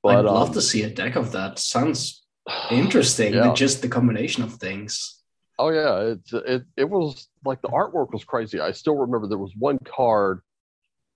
But, 0.03 0.17
I'd 0.17 0.25
love 0.25 0.49
um, 0.49 0.53
to 0.53 0.61
see 0.61 0.83
a 0.83 0.89
deck 0.89 1.15
of 1.15 1.31
that. 1.31 1.59
Sounds 1.59 2.23
interesting. 2.69 3.33
Yeah. 3.33 3.53
Just 3.53 3.81
the 3.81 3.87
combination 3.87 4.43
of 4.43 4.53
things. 4.55 5.21
Oh 5.57 5.69
yeah, 5.69 5.99
it's 6.13 6.33
it 6.33 6.63
it 6.75 6.89
was 6.89 7.29
like 7.45 7.61
the 7.61 7.69
artwork 7.69 8.11
was 8.11 8.25
crazy. 8.25 8.59
I 8.59 8.71
still 8.71 8.95
remember 8.95 9.27
there 9.27 9.37
was 9.37 9.53
one 9.57 9.79
card, 9.79 10.41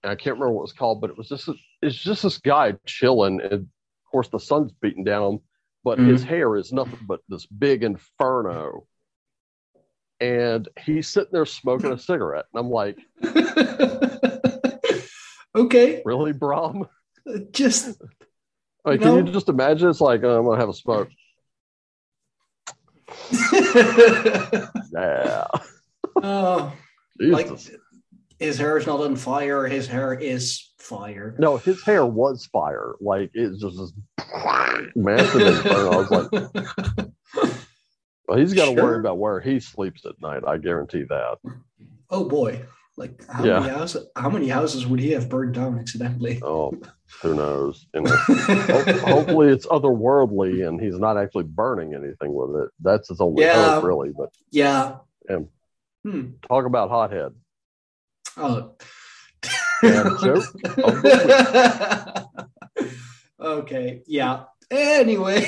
and 0.01 0.11
I 0.11 0.15
can't 0.15 0.35
remember 0.35 0.53
what 0.53 0.61
it 0.61 0.69
was 0.69 0.73
called, 0.73 1.01
but 1.01 1.09
it 1.09 1.17
was 1.17 1.27
just 1.27 1.49
it's 1.81 1.97
just 1.97 2.23
this 2.23 2.37
guy 2.37 2.75
chilling, 2.85 3.41
and 3.41 3.51
of 3.51 3.65
course 4.09 4.29
the 4.29 4.39
sun's 4.39 4.71
beating 4.81 5.03
down 5.03 5.33
him, 5.33 5.39
but 5.83 5.99
his 5.99 6.23
hair 6.23 6.55
is 6.55 6.71
nothing 6.71 6.99
but 7.05 7.19
this 7.27 7.45
big 7.47 7.83
inferno, 7.83 8.87
and 10.21 10.69
he's 10.79 11.09
sitting 11.09 11.31
there 11.33 11.45
smoking 11.45 11.91
a 11.91 11.99
cigarette, 11.99 12.45
and 12.53 12.59
I'm 12.65 12.71
like, 12.71 12.97
okay, 15.55 16.01
really, 16.05 16.33
Brom? 16.33 16.87
Uh, 17.27 17.39
just 17.51 18.01
Like, 18.85 19.01
No. 19.01 19.17
can 19.17 19.27
you 19.27 19.33
just 19.33 19.49
imagine? 19.49 19.89
It's 19.89 20.01
like 20.01 20.23
oh, 20.23 20.39
I'm 20.39 20.45
gonna 20.45 20.59
have 20.59 20.69
a 20.69 20.73
smoke. 20.73 21.09
Yeah, 24.91 25.45
oh, 26.23 26.73
like 27.19 27.47
his 28.39 28.57
hair 28.57 28.77
is 28.77 28.87
not 28.87 28.99
on 29.01 29.15
fire. 29.15 29.65
His 29.67 29.87
hair 29.87 30.13
is 30.13 30.71
fire. 30.79 31.35
no, 31.39 31.57
his 31.57 31.83
hair 31.83 32.05
was 32.05 32.45
fire. 32.47 32.95
Like 33.01 33.31
it's 33.33 33.61
just 33.61 33.77
this 33.77 33.93
massive 34.95 35.41
inferno. 35.41 35.91
I 35.91 35.97
was 35.97 36.11
like. 36.11 37.07
Well, 38.27 38.37
he's 38.37 38.53
got 38.53 38.65
to 38.69 38.73
Sure. 38.75 38.83
worry 38.83 38.99
about 38.99 39.17
where 39.17 39.39
he 39.39 39.59
sleeps 39.59 40.05
at 40.05 40.21
night. 40.21 40.43
I 40.45 40.57
guarantee 40.57 41.03
that. 41.09 41.37
oh 42.11 42.25
boy, 42.29 42.63
like 42.99 43.25
how 43.27 43.43
Yeah. 43.45 43.59
many 43.61 43.71
houses? 43.71 44.07
How 44.15 44.29
many 44.29 44.47
houses 44.49 44.85
would 44.85 44.99
he 44.99 45.11
have 45.11 45.29
burned 45.29 45.55
down 45.55 45.79
accidentally? 45.79 46.39
Oh, 46.43 46.73
who 47.21 47.33
knows? 47.33 47.87
You 47.95 48.01
know, 48.01 48.11
hopefully 48.11 49.47
it's 49.49 49.65
otherworldly 49.67 50.67
and 50.67 50.79
he's 50.79 50.99
not 50.99 51.17
actually 51.17 51.45
burning 51.45 51.93
anything 51.95 52.33
with 52.33 52.61
it. 52.63 52.69
That's 52.81 53.07
his 53.07 53.21
only 53.21 53.43
Yeah. 53.45 53.75
hope, 53.75 53.83
really. 53.85 54.11
But 54.15 54.29
yeah. 54.51 54.97
Yeah. 55.29 55.39
Hmm. 56.03 56.31
talk 56.47 56.65
about 56.65 56.89
hothead. 56.89 57.33
Oh. 58.37 58.73
Joke 60.21 60.43
okay. 63.39 64.01
Yeah. 64.07 64.43
Anyway. 64.69 65.47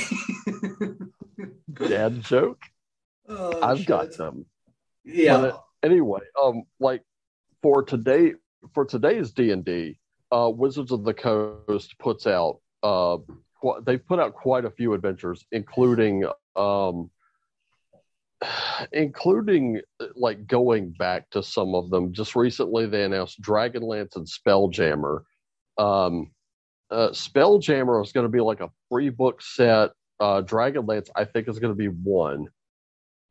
Dad 1.74 2.22
joke. 2.24 2.62
Oh, 3.28 3.62
I've 3.62 3.80
shit. 3.80 3.88
got 3.88 4.14
them. 4.18 4.46
Yeah. 5.04 5.38
But 5.38 5.64
anyway, 5.84 6.22
um, 6.42 6.64
like 6.80 7.04
for 7.62 7.84
today, 7.84 8.34
for 8.74 8.86
today's 8.86 9.32
D 9.32 9.52
and 9.52 9.64
D, 9.64 9.98
uh, 10.32 10.50
Wizards 10.54 10.92
of 10.92 11.04
the 11.04 11.14
Coast 11.14 11.98
puts 12.00 12.28
out 12.28 12.60
uh, 12.84 13.18
qu- 13.62 13.82
they've 13.86 14.06
put 14.06 14.20
out 14.20 14.34
quite 14.34 14.66
a 14.66 14.72
few 14.72 14.94
adventures, 14.94 15.46
including 15.52 16.26
um, 16.56 17.10
including 18.92 19.82
like 20.16 20.48
going 20.48 20.92
back 20.92 21.30
to 21.32 21.44
some 21.44 21.76
of 21.76 21.90
them. 21.90 22.14
Just 22.14 22.36
recently, 22.36 22.86
they 22.86 23.04
announced 23.04 23.42
Dragonlance 23.42 24.16
and 24.16 24.28
Spelljammer. 24.28 25.22
Um, 25.78 26.32
uh, 26.90 27.10
Spelljammer 27.10 28.04
is 28.04 28.12
going 28.12 28.26
to 28.26 28.30
be 28.30 28.42
like 28.42 28.60
a 28.60 28.72
free 28.90 29.10
book 29.10 29.42
set. 29.42 29.92
Uh, 30.20 30.42
Dragonlance, 30.42 31.10
I 31.16 31.26
think, 31.26 31.48
is 31.48 31.60
going 31.60 31.72
to 31.72 31.78
be 31.78 31.88
one. 31.88 32.48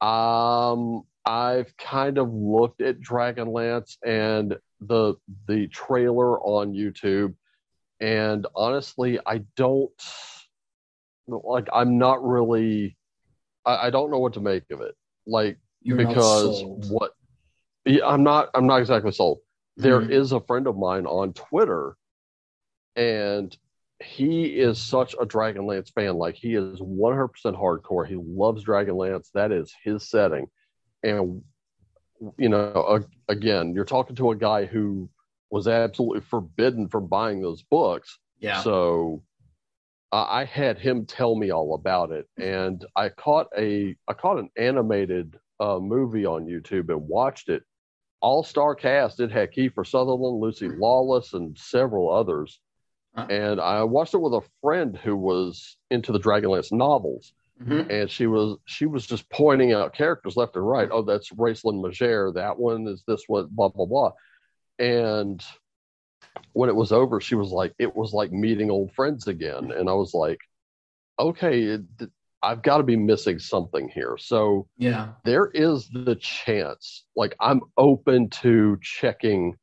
Um, 0.01 1.03
I've 1.25 1.77
kind 1.77 2.19
of 2.19 2.33
looked 2.33 2.81
at 2.81 3.01
Dragonlance 3.01 3.97
and 4.05 4.57
the 4.81 5.15
the 5.47 5.67
trailer 5.69 6.41
on 6.41 6.73
YouTube, 6.73 7.35
and 8.01 8.47
honestly, 8.55 9.19
I 9.27 9.45
don't 9.57 9.93
like. 11.27 11.69
I'm 11.73 11.99
not 11.99 12.25
really. 12.27 12.97
I, 13.65 13.89
I 13.89 13.91
don't 13.91 14.11
know 14.11 14.19
what 14.19 14.35
to 14.35 14.41
make 14.41 14.65
of 14.71 14.81
it. 14.81 14.95
Like 15.27 15.59
You're 15.83 15.99
because 15.99 16.63
what? 16.65 17.13
Yeah, 17.85 18.07
I'm 18.07 18.23
not. 18.23 18.51
I'm 18.55 18.67
not 18.67 18.81
exactly 18.81 19.13
sold. 19.13 19.41
There 19.77 20.01
Mhm. 20.01 20.11
is 20.11 20.33
a 20.33 20.41
friend 20.41 20.67
of 20.67 20.77
mine 20.77 21.07
on 21.07 21.33
Twitter, 21.35 21.97
and 22.97 23.57
he 24.03 24.47
is 24.59 24.81
such 24.81 25.15
a 25.15 25.27
Dragonlance 25.27 25.93
fan. 25.93 26.17
Like 26.17 26.35
he 26.35 26.55
is 26.55 26.81
100% 26.81 27.55
hardcore. 27.55 28.07
He 28.07 28.17
loves 28.17 28.65
Dragonlance. 28.65 29.31
That 29.35 29.53
is 29.53 29.73
his 29.85 30.09
setting. 30.09 30.47
And 31.03 31.43
you 32.37 32.49
know, 32.49 32.73
a- 33.29 33.33
again, 33.33 33.75
you're 33.75 33.85
talking 33.85 34.17
to 34.17 34.31
a 34.31 34.37
guy 34.37 34.67
who 34.67 35.09
was 35.51 35.67
absolutely 35.67 36.21
forbidden 36.21 36.89
from 36.89 37.07
buying 37.07 37.41
those 37.41 37.63
books. 37.63 38.19
Yeah. 38.39 38.63
So 38.63 39.23
I 40.13 40.41
I 40.41 40.45
had 40.45 40.79
him 40.79 41.07
tell 41.07 41.35
me 41.35 41.51
all 41.51 41.75
about 41.75 42.13
it, 42.13 42.29
and 42.37 42.85
I 42.97 43.09
caught 43.09 43.49
a 43.57 43.97
I 44.07 44.13
caught 44.13 44.39
an 44.39 44.51
animated 44.57 45.39
uh, 45.59 45.79
movie 45.79 46.27
on 46.27 46.47
YouTube 46.47 46.89
and 46.91 47.09
watched 47.09 47.49
it. 47.49 47.63
All 48.23 48.43
star 48.45 48.75
cast. 48.75 49.19
It 49.21 49.31
had 49.31 49.53
Kiefer 49.53 49.87
Sutherland, 49.87 50.41
Lucy 50.41 50.69
Lawless, 50.69 51.33
and 51.33 51.57
several 51.57 52.13
others. 52.13 52.61
Huh. 53.15 53.27
And 53.31 53.61
I 53.61 53.83
watched 53.85 54.15
it 54.15 54.19
with 54.19 54.35
a 54.35 54.43
friend 54.61 54.97
who 54.97 55.17
was 55.17 55.77
into 55.91 56.13
the 56.13 56.21
Dragonlance 56.21 56.71
novels, 56.71 57.33
Mhm. 57.61 57.91
and 57.91 58.11
she 58.11 58.27
was 58.27 58.59
she 58.65 58.87
was 58.87 59.07
just 59.07 59.29
pointing 59.31 59.73
out 59.73 59.95
characters 59.95 60.37
left 60.37 60.57
and 60.57 60.67
right. 60.67 60.89
Oh, 60.91 61.03
that's 61.03 61.31
Raistlin 61.33 61.81
Majere. 61.83 62.33
That 62.35 62.59
one 62.59 62.87
is 62.89 63.03
this 63.07 63.25
one. 63.27 63.49
Blah 63.51 63.69
blah 63.69 63.87
blah. 63.87 64.13
And 64.79 65.45
when 66.53 66.69
it 66.69 66.75
was 66.77 66.93
over, 66.93 67.21
she 67.21 67.35
was 67.35 67.51
like, 67.51 67.75
"It 67.79 67.95
was 67.95 68.13
like 68.13 68.33
meeting 68.33 68.71
old 68.71 68.93
friends 68.93 69.27
again." 69.29 69.71
And 69.73 69.89
I 69.89 69.93
was 69.95 70.15
like, 70.15 70.39
"Okay, 71.19 71.63
it, 71.65 71.83
I've 72.43 72.63
got 72.63 72.79
to 72.79 72.83
be 72.85 72.97
missing 72.97 73.39
something 73.39 73.89
here." 73.89 74.17
So 74.19 74.69
Yeah. 74.79 75.15
there 75.25 75.49
is 75.49 75.89
the 75.91 76.17
chance. 76.17 77.05
Like 77.17 77.37
I'm 77.41 77.63
open 77.77 78.31
to 78.43 78.79
checking 78.83 79.57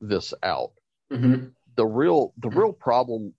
this 0.00 0.34
out 0.42 0.72
hmm 1.10 1.46
the 1.76 1.86
real 1.86 2.32
the 2.38 2.48
real 2.50 2.72
problem 2.72 3.34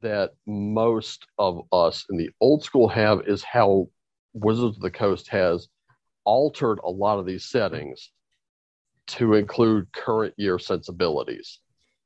that 0.00 0.32
most 0.46 1.26
of 1.38 1.66
us 1.72 2.04
in 2.10 2.16
the 2.16 2.30
old 2.40 2.62
school 2.64 2.88
have 2.88 3.26
is 3.26 3.42
how 3.42 3.88
Wizards 4.32 4.76
of 4.76 4.82
the 4.82 4.90
Coast 4.90 5.28
has 5.28 5.68
altered 6.24 6.78
a 6.84 6.90
lot 6.90 7.18
of 7.18 7.26
these 7.26 7.44
settings 7.44 8.10
to 9.06 9.34
include 9.34 9.92
current 9.92 10.34
year 10.36 10.58
sensibilities. 10.58 11.60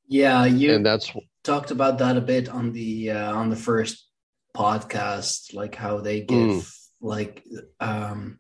Yeah. 0.09 0.45
You 0.45 0.75
And 0.75 0.87
that's 0.87 1.13
talked 1.43 1.71
about 1.71 1.99
that 1.99 2.17
a 2.17 2.21
bit 2.21 2.49
on 2.49 2.73
the 2.73 3.11
uh, 3.11 3.35
on 3.35 3.51
the 3.51 3.57
first 3.57 4.09
podcast, 4.57 5.55
like 5.55 5.75
how 5.75 5.99
they 5.99 6.21
give 6.21 6.71
like 7.01 7.45
um 7.81 8.39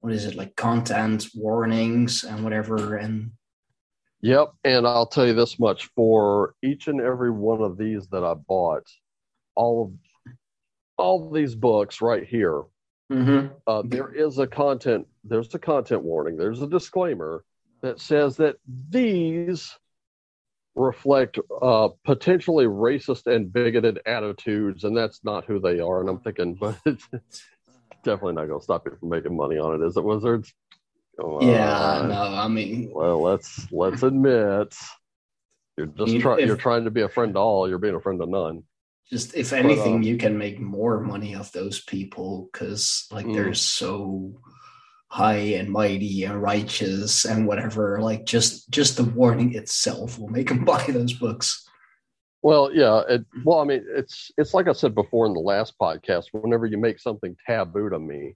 what 0.00 0.12
is 0.12 0.24
it 0.24 0.34
like 0.34 0.56
content 0.56 1.28
warnings 1.32 2.24
and 2.24 2.42
whatever 2.42 2.96
and 2.96 3.30
yep, 4.22 4.52
and 4.64 4.86
I'll 4.86 5.06
tell 5.06 5.26
you 5.26 5.34
this 5.34 5.58
much 5.58 5.90
for 5.94 6.54
each 6.62 6.88
and 6.88 7.00
every 7.00 7.30
one 7.30 7.60
of 7.60 7.76
these 7.76 8.06
that 8.08 8.24
I 8.24 8.34
bought, 8.34 8.84
all 9.54 9.84
of 9.84 10.34
all 10.98 11.26
of 11.26 11.34
these 11.34 11.54
books 11.54 12.00
right 12.00 12.24
here 12.24 12.62
Mhm. 13.10 13.50
uh, 13.66 13.82
there 13.84 14.12
is 14.14 14.38
a 14.38 14.46
content 14.46 15.06
there's 15.24 15.54
a 15.54 15.58
content 15.58 16.02
warning 16.02 16.36
there's 16.36 16.62
a 16.62 16.66
disclaimer 16.66 17.44
that 17.82 17.98
says 18.00 18.36
that 18.36 18.56
these 18.90 19.76
reflect 20.74 21.38
uh, 21.60 21.88
potentially 22.04 22.66
racist 22.66 23.26
and 23.26 23.52
bigoted 23.52 24.00
attitudes 24.06 24.84
and 24.84 24.96
that's 24.96 25.22
not 25.24 25.44
who 25.44 25.58
they 25.60 25.80
are 25.80 26.00
and 26.00 26.08
i'm 26.08 26.20
thinking 26.20 26.54
but 26.60 26.78
it's 26.86 27.08
definitely 28.04 28.34
not 28.34 28.46
going 28.46 28.60
to 28.60 28.64
stop 28.64 28.86
you 28.86 28.96
from 28.98 29.08
making 29.10 29.36
money 29.36 29.58
on 29.58 29.80
it 29.82 29.84
is 29.86 29.96
it 29.96 30.04
wizards 30.04 30.54
Yeah 31.18 32.06
no 32.08 32.34
i 32.36 32.48
mean 32.48 32.90
well 32.92 33.20
let's 33.22 33.66
let's 33.70 34.02
admit 34.02 34.74
you're 35.76 35.86
just 35.86 36.18
trying. 36.20 36.46
you're 36.46 36.56
trying 36.56 36.84
to 36.84 36.90
be 36.90 37.02
a 37.02 37.08
friend 37.08 37.34
to 37.34 37.40
all 37.40 37.68
you're 37.68 37.78
being 37.78 37.94
a 37.94 38.00
friend 38.00 38.20
to 38.20 38.26
none 38.26 38.62
just 39.10 39.34
if 39.34 39.52
anything 39.52 39.96
um, 39.96 40.02
you 40.02 40.16
can 40.16 40.38
make 40.38 40.58
more 40.58 41.00
money 41.00 41.34
off 41.34 41.52
those 41.52 41.80
people 41.82 42.48
because 42.52 43.06
like 43.10 43.26
Mm. 43.26 43.34
they're 43.34 43.54
so 43.54 44.40
high 45.08 45.54
and 45.58 45.68
mighty 45.68 46.24
and 46.24 46.40
righteous 46.40 47.26
and 47.26 47.46
whatever 47.46 48.00
like 48.00 48.24
just 48.24 48.70
just 48.70 48.96
the 48.96 49.04
warning 49.04 49.54
itself 49.54 50.18
will 50.18 50.28
make 50.28 50.48
them 50.48 50.64
buy 50.72 50.82
those 50.88 51.12
books 51.12 51.68
Well, 52.44 52.70
yeah. 52.74 53.02
It, 53.08 53.24
well, 53.44 53.60
I 53.60 53.64
mean, 53.64 53.84
it's 53.94 54.32
it's 54.36 54.52
like 54.52 54.66
I 54.66 54.72
said 54.72 54.96
before 54.96 55.26
in 55.26 55.32
the 55.34 55.38
last 55.38 55.74
podcast. 55.78 56.24
Whenever 56.32 56.66
you 56.66 56.76
make 56.76 56.98
something 56.98 57.36
taboo 57.46 57.88
to 57.90 58.00
me, 58.00 58.34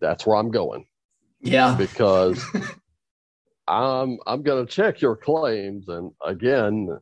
that's 0.00 0.24
where 0.26 0.36
I'm 0.38 0.50
going. 0.50 0.86
Yeah, 1.40 1.74
because 1.76 2.44
I'm 3.68 4.18
I'm 4.26 4.42
to 4.42 4.66
check 4.66 5.00
your 5.00 5.16
claims, 5.16 5.88
and 5.88 6.12
again, 6.24 6.98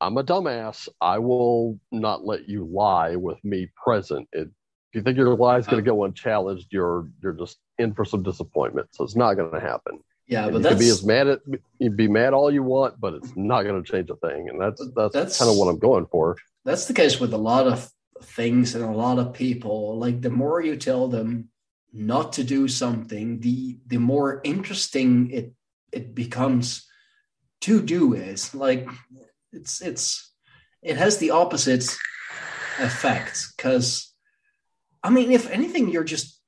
I'm 0.00 0.16
a 0.18 0.24
dumbass. 0.24 0.88
I 1.00 1.18
will 1.18 1.78
not 1.90 2.24
let 2.24 2.48
you 2.48 2.64
lie 2.64 3.16
with 3.16 3.42
me 3.44 3.70
present. 3.82 4.28
It, 4.32 4.48
if 4.92 4.94
you 4.94 5.02
think 5.02 5.16
your 5.16 5.34
lie 5.34 5.58
is 5.58 5.66
going 5.66 5.82
to 5.82 5.90
uh-huh. 5.90 5.96
go 5.96 6.04
unchallenged, 6.04 6.68
you're 6.70 7.10
you're 7.22 7.32
just 7.32 7.58
in 7.78 7.94
for 7.94 8.04
some 8.04 8.22
disappointment. 8.22 8.88
So 8.92 9.04
it's 9.04 9.16
not 9.16 9.34
going 9.34 9.52
to 9.52 9.60
happen. 9.60 10.00
Yeah, 10.26 10.44
and 10.44 10.52
but 10.52 10.58
you 10.58 10.62
that's 10.64 10.74
can 10.74 10.80
be 10.80 10.90
as 10.90 11.04
mad 11.04 11.26
at 11.28 11.40
you 11.78 11.90
be 11.90 12.08
mad 12.08 12.34
all 12.34 12.52
you 12.52 12.62
want, 12.62 13.00
but 13.00 13.14
it's 13.14 13.32
not 13.36 13.62
going 13.62 13.82
to 13.82 13.90
change 13.90 14.10
a 14.10 14.16
thing. 14.16 14.48
And 14.48 14.60
that's 14.60 14.82
that's, 14.94 15.12
That's- 15.12 15.38
kind 15.38 15.50
of 15.50 15.56
what 15.56 15.68
I'm 15.68 15.78
going 15.78 16.06
for. 16.06 16.36
that's 16.64 16.86
the 16.86 16.94
case 16.94 17.20
with 17.20 17.32
a 17.32 17.38
lot 17.38 17.66
of 17.66 17.90
things 18.22 18.74
and 18.74 18.84
a 18.84 18.90
lot 18.90 19.18
of 19.18 19.32
people. 19.32 19.98
Like 19.98 20.20
the 20.20 20.30
more 20.30 20.60
you 20.60 20.76
tell 20.76 21.08
them 21.08 21.48
not 21.92 22.34
to 22.34 22.44
do 22.44 22.68
something, 22.68 23.40
the 23.40 23.78
the 23.86 23.98
more 23.98 24.40
interesting 24.44 25.30
it 25.30 25.52
it 25.92 26.14
becomes 26.14 26.86
to 27.62 27.82
do 27.82 28.14
is. 28.14 28.54
Like 28.54 28.88
it's 29.52 29.80
it's 29.80 30.32
it 30.82 30.96
has 30.96 31.18
the 31.18 31.30
opposite 31.30 31.84
effect 32.78 33.48
because 33.56 34.12
I 35.02 35.10
mean, 35.10 35.30
if 35.30 35.48
anything, 35.50 35.90
you're 35.90 36.04
just 36.04 36.40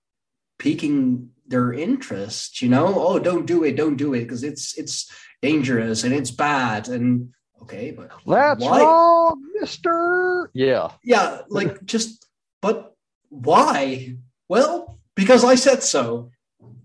piquing 0.58 1.30
their 1.46 1.72
interest. 1.72 2.60
You 2.60 2.68
know, 2.68 2.94
oh, 2.96 3.18
don't 3.18 3.46
do 3.46 3.64
it, 3.64 3.76
don't 3.76 3.96
do 3.96 4.14
it 4.14 4.24
because 4.24 4.44
it's 4.44 4.76
it's 4.76 5.10
dangerous 5.42 6.04
and 6.04 6.12
it's 6.12 6.30
bad 6.30 6.88
and 6.88 7.30
okay, 7.62 7.92
but 7.92 8.10
That's 8.26 8.60
why? 8.60 8.82
wrong, 8.82 9.42
Mister. 9.54 10.50
Yeah, 10.52 10.90
Yeah, 11.02 11.42
like 11.48 11.84
just, 11.84 12.26
but 12.60 12.94
why? 13.28 14.16
Well, 14.48 14.97
because 15.18 15.42
I 15.44 15.56
said 15.56 15.82
so. 15.82 16.30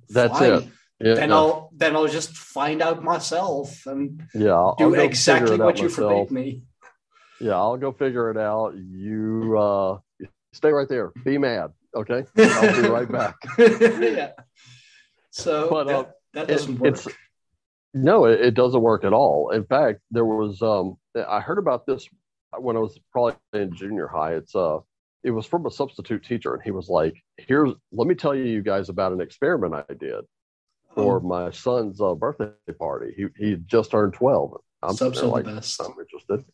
that's 0.09 0.39
it. 0.41 0.67
Yeah, 0.99 1.15
Then 1.15 1.31
I'll 1.33 1.69
then 1.75 1.95
I'll 1.97 2.07
just 2.19 2.31
find 2.57 2.81
out 2.81 3.03
myself 3.03 3.85
and 3.85 4.05
yeah. 4.33 4.53
I'll, 4.53 4.75
do 4.75 4.95
I'll 4.95 5.01
exactly 5.01 5.57
what 5.57 5.77
you 5.77 5.89
myself. 5.89 6.11
forbade 6.29 6.31
me. 6.31 6.63
Yeah, 7.41 7.55
I'll 7.63 7.77
go 7.77 7.91
figure 7.91 8.31
it 8.31 8.37
out. 8.37 8.73
You 8.77 9.57
uh, 9.57 9.97
stay 10.53 10.71
right 10.71 10.87
there. 10.87 11.11
Be 11.25 11.37
mad, 11.37 11.71
okay? 11.93 12.21
I'll 12.37 12.81
be 12.81 12.87
right 12.87 13.11
back. 13.19 13.35
yeah. 13.57 14.31
So 15.31 15.69
But, 15.69 15.87
that, 15.87 15.95
uh, 15.95 16.05
that 16.35 16.47
doesn't 16.47 16.79
work. 16.79 16.93
it's- 16.93 17.07
No, 17.93 18.25
it, 18.25 18.39
it 18.39 18.53
doesn't 18.53 18.81
work 18.81 19.03
at 19.03 19.13
all. 19.13 19.49
In 19.49 19.65
fact, 19.65 19.99
there 20.11 20.25
was 20.25 20.61
um, 20.61 20.95
I 21.27 21.39
heard 21.41 21.57
about 21.59 21.85
this 21.85 22.07
when 22.57 22.77
I 22.77 22.79
was 22.79 22.97
probably 23.11 23.35
in 23.53 23.75
junior 23.75 24.07
high. 24.07 24.35
It's 24.35 24.55
uh, 24.55 24.79
it 25.23 25.31
was 25.31 25.45
from 25.45 25.65
a 25.65 25.71
substitute 25.71 26.23
teacher, 26.23 26.53
and 26.53 26.63
he 26.63 26.71
was 26.71 26.89
like, 26.89 27.15
"Here's, 27.37 27.71
let 27.91 28.07
me 28.07 28.15
tell 28.15 28.35
you 28.35 28.61
guys 28.61 28.89
about 28.89 29.13
an 29.13 29.21
experiment 29.21 29.73
I 29.89 29.93
did 29.93 30.25
for 30.95 31.17
Oh, 31.17 31.19
my 31.21 31.51
son's 31.51 32.01
uh, 32.01 32.13
birthday 32.13 32.51
party. 32.77 33.13
He 33.15 33.27
he 33.37 33.55
just 33.65 33.91
turned 33.91 34.13
twelve. 34.13 34.57
I'm 34.81 34.95
subs 34.95 35.17
sitting 35.17 35.29
are 35.29 35.33
there 35.33 35.43
the 35.43 35.49
like, 35.49 35.55
best. 35.55 35.81
I'm 35.81 35.95
interested. 35.99 36.45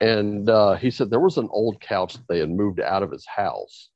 And 0.00 0.48
uh, 0.48 0.74
he 0.76 0.90
said 0.90 1.10
there 1.10 1.20
was 1.20 1.36
an 1.36 1.48
old 1.50 1.80
couch 1.80 2.14
that 2.14 2.28
they 2.28 2.38
had 2.38 2.50
moved 2.50 2.80
out 2.80 3.02
of 3.02 3.10
his 3.10 3.26
house, 3.26 3.90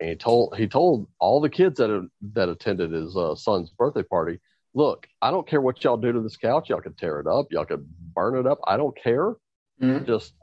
and 0.00 0.10
he 0.10 0.16
told 0.16 0.56
he 0.56 0.66
told 0.66 1.08
all 1.18 1.40
the 1.40 1.50
kids 1.50 1.78
that 1.78 2.08
that 2.34 2.48
attended 2.48 2.92
his 2.92 3.16
uh, 3.16 3.34
son's 3.34 3.70
birthday 3.70 4.02
party, 4.02 4.40
"Look, 4.74 5.06
I 5.20 5.30
don't 5.30 5.46
care 5.46 5.60
what 5.60 5.82
y'all 5.84 5.96
do 5.96 6.12
to 6.12 6.20
this 6.20 6.36
couch. 6.36 6.70
Y'all 6.70 6.80
could 6.80 6.98
tear 6.98 7.20
it 7.20 7.26
up. 7.26 7.46
Y'all 7.50 7.64
could 7.66 7.86
burn 8.14 8.36
it 8.36 8.46
up. 8.46 8.58
I 8.66 8.76
don't 8.76 8.96
care. 8.96 9.34
Mhm. 9.80 10.06
Just 10.06 10.34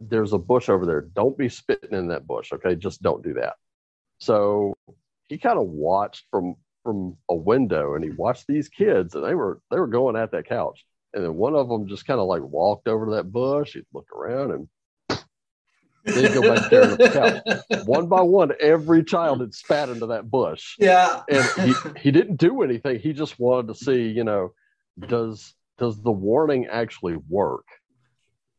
there's 0.00 0.32
a 0.32 0.38
bush 0.38 0.68
over 0.68 0.86
there. 0.86 1.02
Don't 1.02 1.36
be 1.36 1.48
spitting 1.48 1.92
in 1.92 2.08
that 2.08 2.26
bush. 2.26 2.52
Okay, 2.52 2.74
just 2.74 3.02
don't 3.02 3.22
do 3.22 3.34
that." 3.34 3.54
So 4.18 4.74
he 5.28 5.38
kind 5.38 5.58
of 5.58 5.66
watched 5.66 6.26
from 6.30 6.56
from 6.82 7.16
a 7.28 7.34
window, 7.34 7.94
and 7.94 8.02
he 8.02 8.10
watched 8.10 8.46
these 8.46 8.68
kids, 8.68 9.14
and 9.14 9.24
they 9.24 9.34
were 9.34 9.60
they 9.70 9.78
were 9.78 9.86
going 9.86 10.16
at 10.16 10.32
that 10.32 10.48
couch. 10.48 10.84
And 11.12 11.24
then 11.24 11.34
one 11.34 11.54
of 11.54 11.68
them 11.68 11.88
just 11.88 12.06
kind 12.06 12.20
of 12.20 12.26
like 12.26 12.42
walked 12.42 12.86
over 12.88 13.06
to 13.06 13.12
that 13.12 13.32
bush. 13.32 13.74
He'd 13.74 13.86
look 13.92 14.06
around 14.12 14.52
and 14.52 14.68
then 16.04 16.24
he'd 16.24 16.34
go 16.34 16.54
back 16.54 16.70
there 16.70 16.84
on 16.84 16.90
the 16.90 17.62
couch. 17.68 17.86
One 17.86 18.06
by 18.06 18.22
one, 18.22 18.52
every 18.60 19.04
child 19.04 19.40
had 19.40 19.54
spat 19.54 19.88
into 19.88 20.06
that 20.06 20.30
bush. 20.30 20.76
Yeah. 20.78 21.22
And 21.28 21.44
he, 21.68 21.74
he 22.00 22.10
didn't 22.10 22.36
do 22.36 22.62
anything. 22.62 23.00
He 23.00 23.12
just 23.12 23.38
wanted 23.38 23.68
to 23.68 23.74
see, 23.74 24.08
you 24.08 24.24
know, 24.24 24.52
does 24.98 25.54
does 25.78 26.00
the 26.00 26.12
warning 26.12 26.66
actually 26.70 27.16
work? 27.28 27.66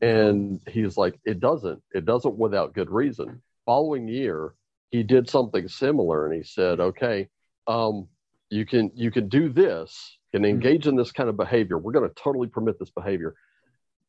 And 0.02 0.60
he's 0.68 0.98
like, 0.98 1.20
it 1.26 1.40
doesn't. 1.40 1.82
It 1.94 2.06
doesn't 2.06 2.36
without 2.36 2.74
good 2.74 2.90
reason. 2.90 3.42
Following 3.66 4.08
year, 4.08 4.56
he 4.90 5.04
did 5.04 5.30
something 5.30 5.68
similar 5.68 6.26
and 6.26 6.36
he 6.36 6.44
said, 6.44 6.80
okay, 6.80 7.30
um, 7.68 8.08
you 8.50 8.66
can 8.66 8.92
you 8.96 9.12
can 9.12 9.30
do 9.30 9.50
this 9.50 10.18
and 10.34 10.46
engage 10.46 10.88
in 10.88 10.96
this 10.96 11.12
kind 11.12 11.30
of 11.30 11.38
behavior. 11.38 11.78
We're 11.78 11.94
going 11.94 12.10
to 12.10 12.16
totally 12.16 12.48
permit 12.48 12.80
this 12.80 12.90
behavior, 12.90 13.36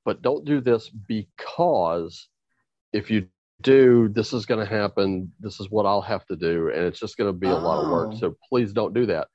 but 0.04 0.22
don't 0.22 0.44
do 0.44 0.60
this 0.60 0.88
because 0.88 2.28
if 2.92 3.10
you 3.10 3.28
do, 3.62 4.08
this 4.08 4.32
is 4.32 4.46
going 4.46 4.60
to 4.60 4.70
happen. 4.70 5.32
This 5.40 5.60
is 5.60 5.70
what 5.70 5.86
I'll 5.86 6.02
have 6.02 6.26
to 6.26 6.36
do, 6.36 6.70
and 6.74 6.84
it's 6.84 6.98
just 6.98 7.16
going 7.16 7.28
to 7.28 7.38
be 7.38 7.48
a 7.48 7.54
lot 7.54 7.84
of 7.84 7.90
work. 7.90 8.10
Oh. 8.12 8.18
So 8.18 8.36
please 8.48 8.72
don't 8.72 8.94
do 8.94 9.06
that. 9.06 9.28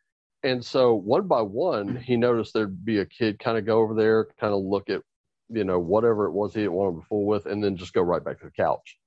And 0.43 0.63
so 0.63 0.93
one 0.93 1.27
by 1.27 1.41
one, 1.41 1.95
he 1.95 2.15
noticed 2.15 2.53
there'd 2.53 2.85
be 2.85 2.99
a 2.99 3.05
kid 3.05 3.39
kind 3.39 3.57
of 3.57 3.65
go 3.65 3.79
over 3.79 3.93
there, 3.93 4.27
kind 4.39 4.53
of 4.53 4.61
look 4.61 4.89
at, 4.89 5.01
you 5.49 5.63
know, 5.63 5.79
whatever 5.79 6.25
it 6.25 6.31
was 6.31 6.53
he 6.53 6.61
didn't 6.61 6.73
want 6.73 6.95
him 6.95 7.01
to 7.01 7.07
fool 7.07 7.25
with, 7.25 7.45
and 7.45 7.63
then 7.63 7.77
just 7.77 7.93
go 7.93 8.01
right 8.01 8.23
back 8.23 8.39
to 8.39 8.45
the 8.45 8.51
couch. 8.51 8.97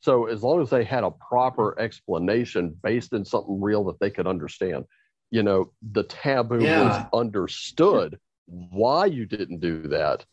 So 0.00 0.26
as 0.26 0.42
long 0.42 0.62
as 0.62 0.70
they 0.70 0.84
had 0.84 1.04
a 1.04 1.10
proper 1.10 1.78
explanation 1.80 2.76
based 2.82 3.12
in 3.12 3.24
something 3.24 3.60
real 3.60 3.84
that 3.84 3.98
they 3.98 4.10
could 4.10 4.26
understand, 4.26 4.84
you 5.30 5.42
know, 5.42 5.72
the 5.92 6.04
taboo 6.04 6.64
Yeah. 6.64 6.84
was 6.84 7.04
understood 7.12 8.18
why 8.46 9.06
you 9.06 9.26
didn't 9.26 9.60
do 9.60 9.88
that. 9.88 10.24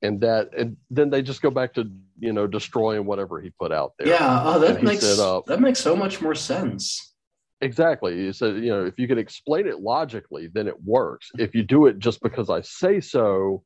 And 0.00 0.20
that, 0.20 0.50
and 0.56 0.76
then 0.90 1.10
they 1.10 1.22
just 1.22 1.42
go 1.42 1.50
back 1.50 1.74
to, 1.74 1.90
you 2.20 2.32
know, 2.32 2.46
destroying 2.46 3.04
whatever 3.04 3.40
he 3.40 3.50
put 3.50 3.72
out 3.72 3.94
there. 3.98 4.08
Yeah. 4.08 4.42
Oh, 4.44 4.60
that 4.60 4.82
makes 4.84 5.00
said, 5.04 5.18
uh, 5.18 5.42
that 5.48 5.60
makes 5.60 5.80
so 5.80 5.96
much 5.96 6.22
more 6.22 6.36
sense. 6.36 7.14
Exactly. 7.60 8.16
He 8.26 8.32
said, 8.32 8.54
you 8.56 8.70
know, 8.70 8.84
if 8.84 8.96
you 9.00 9.08
can 9.08 9.18
explain 9.18 9.66
it 9.66 9.80
logically, 9.80 10.46
then 10.46 10.68
it 10.68 10.80
works. 10.84 11.30
If 11.36 11.56
you 11.56 11.64
do 11.64 11.86
it 11.86 11.98
just 11.98 12.22
because 12.22 12.48
I 12.48 12.60
say 12.60 13.00
so, 13.00 13.64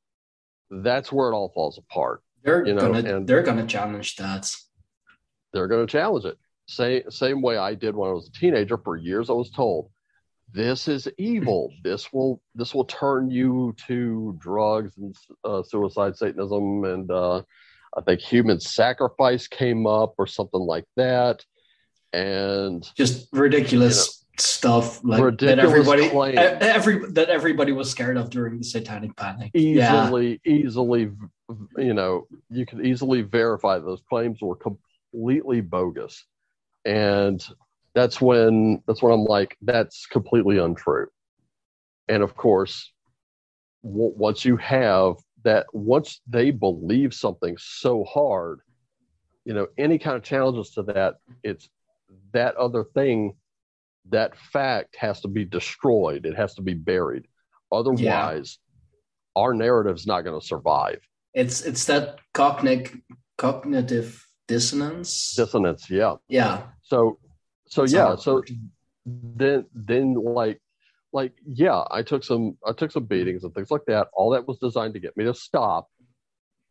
that's 0.73 1.13
where 1.13 1.29
it 1.31 1.35
all 1.35 1.51
falls 1.55 1.79
apart. 1.79 2.23
They're 2.43 2.67
you 2.67 2.75
know, 2.75 2.93
gonna 2.93 3.17
and- 3.17 3.27
they're 3.27 3.43
gonna 3.43 3.67
challenge 3.67 4.17
that. 4.17 4.51
They're 5.53 5.69
going 5.69 5.87
to 5.87 5.91
challenge 5.91 6.25
it. 6.25 6.39
Same 6.67 7.11
same 7.11 7.43
way 7.43 7.59
I 7.59 7.75
did 7.75 7.95
when 7.95 8.09
I 8.09 8.13
was 8.13 8.29
a 8.29 8.33
teenager. 8.33 8.79
For 8.79 8.97
years, 8.97 9.29
I 9.29 9.35
was 9.35 9.51
told, 9.51 9.91
"This 10.53 10.89
is 10.89 11.09
evil. 11.19 11.71
This 11.85 12.11
will 12.13 12.41
this 12.55 12.75
will 12.75 12.87
turn 12.87 13.31
you 13.31 13.75
to 13.87 14.35
drugs 14.39 14.97
and 14.97 15.15
uh, 15.45 15.63
suicide, 15.63 16.17
Satanism, 16.17 16.85
and 16.85 17.11
uh, 17.11 17.43
I 17.97 18.01
think 18.01 18.21
human 18.21 18.61
sacrifice 18.61 19.47
came 19.47 19.87
up 19.87 20.15
or 20.17 20.27
something 20.27 20.61
like 20.61 20.87
that." 20.97 21.45
And 22.15 22.87
Just 22.97 23.29
ridiculous 23.33 24.22
stuff 24.43 25.03
like 25.05 25.39
that 25.39 25.59
everybody 25.59 26.05
every 26.07 27.13
that 27.13 27.29
everybody 27.29 27.73
was 27.73 27.91
scared 27.91 28.17
of 28.17 28.29
during 28.31 28.59
the 28.59 28.65
satanic 28.65 29.15
panic. 29.17 29.51
Yeah. 29.55 30.05
easily 30.05 30.41
easily 30.45 31.11
you 31.77 31.95
know 31.95 32.27
you 32.51 32.67
could 32.67 32.85
easily 32.85 33.23
verify 33.23 33.79
those 33.79 34.03
claims 34.09 34.41
were 34.41 34.57
completely 34.57 35.61
bogus 35.61 36.25
and 36.85 37.45
that's 37.95 38.21
when 38.21 38.83
that's 38.87 39.03
when 39.03 39.13
i'm 39.13 39.25
like 39.25 39.57
that's 39.63 40.07
completely 40.07 40.59
untrue 40.59 41.07
and 42.09 42.23
of 42.23 42.35
course 42.35 42.93
w- 43.85 44.15
once 44.17 44.45
you 44.45 44.57
have 44.57 45.17
that 45.45 45.67
once 45.73 46.21
they 46.27 46.51
believe 46.51 47.15
something 47.15 47.57
so 47.59 48.03
hard 48.05 48.61
you 49.45 49.55
know 49.55 49.69
any 49.79 49.99
kind 49.99 50.17
of 50.17 50.23
challenges 50.23 50.71
to 50.71 50.83
that 50.83 51.17
it's 51.45 51.69
that 52.33 52.57
other 52.57 52.83
thing 52.83 53.35
that 54.11 54.37
fact 54.37 54.97
has 54.97 55.21
to 55.21 55.29
be 55.29 55.45
destroyed. 55.45 56.27
It 56.27 56.37
has 56.37 56.55
to 56.55 56.63
be 56.63 56.75
buried. 56.75 57.27
Otherwise 57.71 58.59
our 59.37 59.55
narrative's 59.55 60.07
not 60.07 60.23
going 60.23 60.39
to 60.39 60.47
survive. 60.47 61.01
It's 61.35 61.63
it's 61.63 61.85
that 61.87 62.19
cognitive 62.35 63.01
cognitive 63.39 64.27
dissonance. 64.47 65.35
dissonance 65.35 65.89
yeah. 65.89 66.17
Yeah. 66.29 66.65
so 66.83 67.19
so 67.67 67.85
yeah 67.85 68.17
so 68.17 68.43
then 69.07 69.65
then 69.75 70.15
like 70.15 70.61
like 71.13 71.33
yeah 71.47 71.83
i 71.91 72.03
took 72.03 72.23
some 72.23 72.57
i 72.67 72.73
took 72.73 72.93
some 72.93 73.05
beatings 73.05 73.45
and 73.45 73.55
things 73.55 73.71
like 73.71 73.85
that. 73.87 74.09
All 74.13 74.31
that 74.31 74.47
was 74.47 74.59
designed 74.59 74.95
to 74.95 75.01
get 75.01 75.17
me 75.17 75.25
to 75.25 75.35
stop. 75.35 75.89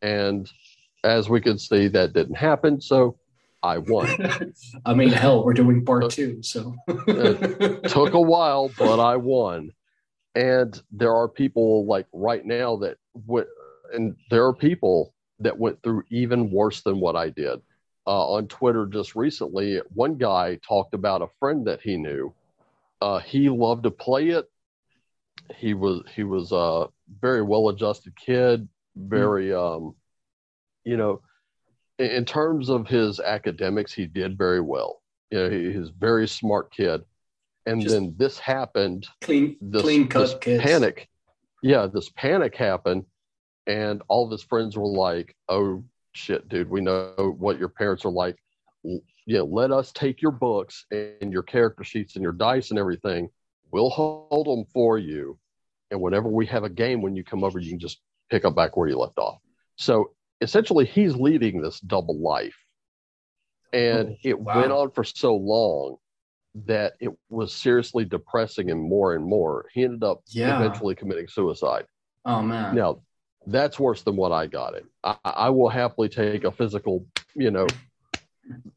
And 0.00 0.50
as 1.04 1.28
we 1.28 1.40
could 1.40 1.60
see 1.60 1.88
that 1.88 2.12
didn't 2.12 2.36
happen. 2.36 2.80
So 2.80 3.18
i 3.62 3.78
won 3.78 4.08
I 4.86 4.94
mean, 4.94 5.10
hell, 5.10 5.44
we're 5.44 5.52
doing 5.52 5.84
part 5.84 6.10
two, 6.10 6.42
so 6.42 6.74
took 6.86 8.14
a 8.14 8.20
while 8.20 8.70
but 8.78 9.00
i 9.00 9.16
won 9.16 9.72
and 10.34 10.80
there 10.90 11.14
are 11.14 11.28
people 11.28 11.86
like 11.86 12.06
right 12.12 12.44
now 12.44 12.76
that 12.76 12.96
w- 13.26 13.46
and 13.92 14.16
there 14.30 14.46
are 14.46 14.54
people 14.54 15.14
that 15.40 15.58
went 15.58 15.82
through 15.82 16.04
even 16.10 16.50
worse 16.50 16.80
than 16.82 17.00
what 17.00 17.16
I 17.16 17.28
did. 17.28 17.60
Uh, 18.06 18.32
on 18.32 18.48
Twitter 18.48 18.86
just 18.86 19.14
recently, 19.14 19.80
one 19.94 20.16
guy 20.16 20.58
talked 20.66 20.94
about 20.94 21.22
a 21.22 21.28
friend 21.38 21.66
that 21.66 21.80
he 21.80 21.96
knew. 21.96 22.34
Uh, 23.00 23.18
he 23.18 23.48
loved 23.48 23.84
to 23.84 23.90
play 23.90 24.30
it. 24.30 24.46
He 25.56 25.74
was 25.74 26.02
he 26.14 26.24
was 26.24 26.52
a 26.52 26.86
very 27.20 27.42
well 27.42 27.68
adjusted 27.68 28.14
kid, 28.16 28.68
very 28.96 29.48
mm. 29.48 29.76
um, 29.76 29.94
you 30.84 30.96
know, 30.96 31.20
in, 31.98 32.24
terms 32.24 32.68
of 32.68 32.86
his 32.86 33.20
academics, 33.20 33.92
he 33.92 34.06
did 34.06 34.36
very 34.38 34.60
well. 34.60 35.02
You 35.30 35.38
know, 35.38 35.50
he, 35.50 35.72
he's 35.72 35.88
a 35.88 35.94
very 35.98 36.28
smart 36.28 36.72
kid. 36.72 37.02
And 37.66 37.80
Just 37.80 37.94
then 37.94 38.14
this 38.16 38.38
happened. 38.38 39.06
Clean, 39.20 39.56
this, 39.60 39.82
clean 39.82 40.08
cut 40.08 40.40
this 40.40 40.62
panic. 40.62 41.08
Yeah, 41.62 41.86
this 41.86 42.10
panic 42.16 42.56
happened, 42.56 43.04
and 43.68 44.02
all 44.08 44.24
of 44.24 44.32
his 44.32 44.42
friends 44.42 44.76
were 44.76 44.88
like, 44.88 45.36
"Oh 45.48 45.84
shit, 46.12 46.48
dude, 46.48 46.68
we 46.68 46.80
know 46.80 47.36
what 47.38 47.58
your 47.58 47.68
parents 47.68 48.04
are 48.04 48.10
like. 48.10 48.36
Know, 48.84 49.44
let 49.44 49.70
us 49.70 49.92
take 49.92 50.20
your 50.20 50.32
books 50.32 50.86
and 50.90 51.32
your 51.32 51.42
character 51.42 51.84
sheets 51.84 52.16
and 52.16 52.22
your 52.22 52.32
dice 52.32 52.70
and 52.70 52.78
everything. 52.78 53.28
We'll 53.70 53.90
hold 53.90 54.46
them 54.46 54.64
for 54.72 54.98
you. 54.98 55.38
And 55.90 56.00
whenever 56.00 56.28
we 56.28 56.46
have 56.46 56.64
a 56.64 56.68
game, 56.68 57.00
when 57.00 57.14
you 57.14 57.22
come 57.22 57.44
over, 57.44 57.58
you 57.58 57.70
can 57.70 57.78
just 57.78 58.00
pick 58.30 58.44
up 58.44 58.56
back 58.56 58.76
where 58.76 58.88
you 58.88 58.98
left 58.98 59.18
off. 59.18 59.38
So 59.76 60.12
essentially, 60.42 60.84
he's 60.84 61.14
leading 61.14 61.62
this 61.62 61.80
double 61.80 62.20
life. 62.20 62.56
And 63.72 64.10
oh, 64.10 64.16
it 64.22 64.38
wow. 64.38 64.60
went 64.60 64.72
on 64.72 64.90
for 64.90 65.04
so 65.04 65.34
long 65.34 65.96
that 66.66 66.92
it 67.00 67.10
was 67.30 67.54
seriously 67.54 68.04
depressing 68.04 68.68
him 68.68 68.78
more 68.78 69.14
and 69.14 69.24
more. 69.24 69.66
He 69.72 69.84
ended 69.84 70.04
up 70.04 70.22
yeah. 70.28 70.58
eventually 70.58 70.94
committing 70.94 71.28
suicide. 71.28 71.86
Oh, 72.26 72.42
man. 72.42 72.74
Now, 72.74 73.00
that's 73.46 73.78
worse 73.78 74.02
than 74.02 74.16
what 74.16 74.32
I 74.32 74.46
got 74.46 74.74
it. 74.74 74.84
I, 75.02 75.16
I 75.24 75.50
will 75.50 75.70
happily 75.70 76.08
take 76.08 76.44
a 76.44 76.52
physical, 76.52 77.06
you 77.34 77.50
know, 77.50 77.66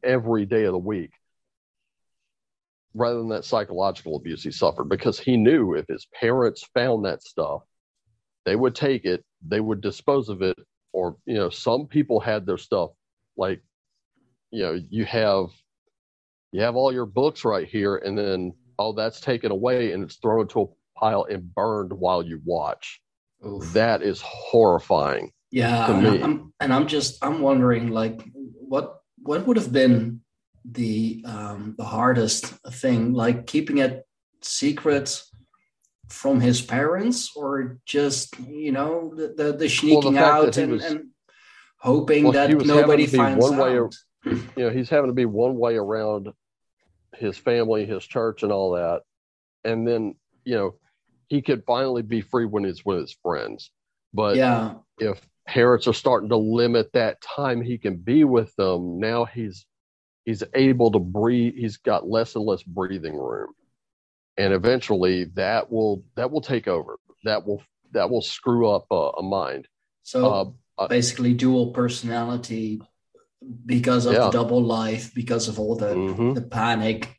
every 0.02 0.46
day 0.46 0.64
of 0.64 0.72
the 0.72 0.78
week 0.78 1.10
rather 2.94 3.18
than 3.18 3.28
that 3.28 3.44
psychological 3.44 4.16
abuse 4.16 4.42
he 4.42 4.50
suffered 4.50 4.88
because 4.88 5.18
he 5.18 5.36
knew 5.36 5.74
if 5.74 5.86
his 5.86 6.06
parents 6.18 6.66
found 6.72 7.04
that 7.04 7.22
stuff, 7.22 7.62
they 8.46 8.56
would 8.56 8.74
take 8.74 9.04
it, 9.04 9.22
they 9.46 9.60
would 9.60 9.82
dispose 9.82 10.30
of 10.30 10.40
it, 10.40 10.56
or, 10.96 11.18
you 11.26 11.34
know, 11.34 11.50
some 11.50 11.86
people 11.86 12.20
had 12.20 12.46
their 12.46 12.56
stuff 12.56 12.90
like, 13.36 13.60
you 14.50 14.62
know, 14.62 14.80
you 14.88 15.04
have 15.04 15.50
you 16.52 16.62
have 16.62 16.74
all 16.74 16.90
your 16.90 17.04
books 17.04 17.44
right 17.44 17.68
here, 17.68 17.96
and 17.96 18.16
then 18.16 18.54
all 18.78 18.94
that's 18.94 19.20
taken 19.20 19.50
away 19.50 19.92
and 19.92 20.02
it's 20.02 20.16
thrown 20.16 20.42
into 20.42 20.62
a 20.62 20.98
pile 20.98 21.26
and 21.30 21.54
burned 21.54 21.92
while 21.92 22.22
you 22.22 22.40
watch. 22.44 23.00
Oof. 23.46 23.72
That 23.74 24.00
is 24.00 24.22
horrifying. 24.22 25.32
Yeah, 25.50 25.90
and 25.90 26.24
I'm, 26.24 26.52
and 26.60 26.72
I'm 26.72 26.86
just 26.86 27.22
I'm 27.22 27.40
wondering 27.40 27.90
like 27.90 28.22
what 28.34 29.00
what 29.22 29.46
would 29.46 29.58
have 29.58 29.72
been 29.72 30.22
the 30.64 31.22
um, 31.26 31.74
the 31.76 31.84
hardest 31.84 32.46
thing, 32.72 33.12
like 33.12 33.46
keeping 33.46 33.78
it 33.78 34.06
secret 34.40 35.22
from 36.08 36.40
his 36.40 36.60
parents, 36.62 37.32
or 37.36 37.78
just 37.84 38.38
you 38.40 38.72
know 38.72 39.12
the 39.14 39.28
the, 39.36 39.52
the 39.52 39.68
sneaking 39.68 40.14
well, 40.14 40.44
out 40.44 40.56
and, 40.56 40.72
was, 40.72 40.84
and, 40.84 41.08
hoping 41.78 42.24
well, 42.24 42.32
that 42.32 42.50
nobody 42.66 43.06
finds 43.06 43.44
out. 43.50 43.58
Way, 43.58 43.88
you 44.24 44.42
know, 44.56 44.70
he's 44.70 44.90
having 44.90 45.10
to 45.10 45.14
be 45.14 45.24
one 45.26 45.56
way 45.56 45.76
around 45.76 46.32
his 47.14 47.36
family, 47.36 47.86
his 47.86 48.04
church, 48.04 48.42
and 48.42 48.52
all 48.52 48.72
that, 48.72 49.02
and 49.64 49.86
then 49.86 50.14
you 50.44 50.54
know 50.54 50.74
he 51.28 51.42
could 51.42 51.64
finally 51.66 52.02
be 52.02 52.20
free 52.20 52.46
when 52.46 52.64
he's 52.64 52.84
with 52.84 53.00
his 53.00 53.16
friends. 53.22 53.70
But 54.14 54.36
yeah. 54.36 54.74
if 54.98 55.20
parents 55.46 55.86
are 55.86 55.92
starting 55.92 56.28
to 56.30 56.36
limit 56.36 56.92
that 56.92 57.20
time 57.20 57.60
he 57.60 57.78
can 57.78 57.96
be 57.96 58.24
with 58.24 58.54
them, 58.56 58.98
now 59.00 59.24
he's 59.24 59.66
he's 60.24 60.42
able 60.54 60.90
to 60.92 60.98
breathe. 60.98 61.54
He's 61.56 61.78
got 61.78 62.08
less 62.08 62.34
and 62.34 62.44
less 62.44 62.62
breathing 62.62 63.16
room, 63.16 63.52
and 64.36 64.52
eventually 64.52 65.24
that 65.34 65.70
will 65.70 66.04
that 66.14 66.30
will 66.30 66.40
take 66.40 66.68
over. 66.68 66.98
That 67.24 67.46
will 67.46 67.62
that 67.92 68.10
will 68.10 68.22
screw 68.22 68.70
up 68.70 68.86
a, 68.90 69.10
a 69.18 69.22
mind. 69.22 69.68
So 70.02 70.26
uh, 70.26 70.50
uh 70.78 70.88
basically, 70.88 71.34
dual 71.34 71.72
personality 71.72 72.80
because 73.64 74.06
of 74.06 74.14
yeah. 74.14 74.20
the 74.20 74.30
double 74.30 74.62
life, 74.62 75.14
because 75.14 75.48
of 75.48 75.58
all 75.58 75.76
the 75.76 75.94
mm-hmm. 75.94 76.34
the 76.34 76.42
panic 76.42 77.16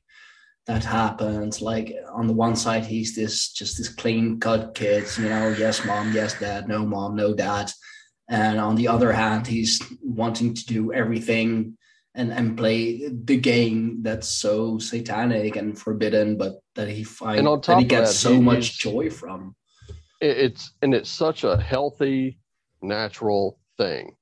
that 0.67 0.83
happens. 0.83 1.61
Like 1.61 1.95
on 2.13 2.27
the 2.27 2.33
one 2.33 2.55
side, 2.55 2.85
he's 2.85 3.15
this 3.15 3.51
just 3.51 3.77
this 3.77 3.89
clean 3.89 4.39
cut 4.39 4.75
kid, 4.75 5.05
you 5.17 5.29
know, 5.29 5.49
yes 5.57 5.85
mom, 5.85 6.13
yes 6.13 6.39
dad, 6.39 6.67
no 6.67 6.85
mom, 6.85 7.15
no 7.15 7.33
dad. 7.33 7.71
And 8.29 8.59
on 8.59 8.75
the 8.75 8.89
other 8.89 9.13
hand, 9.13 9.47
he's 9.47 9.81
wanting 10.01 10.53
to 10.53 10.65
do 10.65 10.91
everything 10.91 11.76
and, 12.17 12.33
and 12.33 12.57
play 12.57 13.07
the 13.07 13.37
game 13.37 14.01
that's 14.01 14.27
so 14.27 14.79
satanic 14.79 15.55
and 15.55 15.77
forbidden, 15.77 16.35
but 16.35 16.59
that 16.75 16.89
he 16.89 17.03
finds 17.03 17.43
that 17.67 17.77
he 17.77 17.85
gets 17.85 18.09
that, 18.09 18.15
so 18.17 18.33
he, 18.33 18.41
much 18.41 18.79
joy 18.79 19.09
from. 19.09 19.55
It's 20.19 20.71
and 20.81 20.95
it's 20.95 21.11
such 21.11 21.43
a 21.43 21.55
healthy, 21.61 22.39
natural 22.81 23.59
thing. 23.77 24.15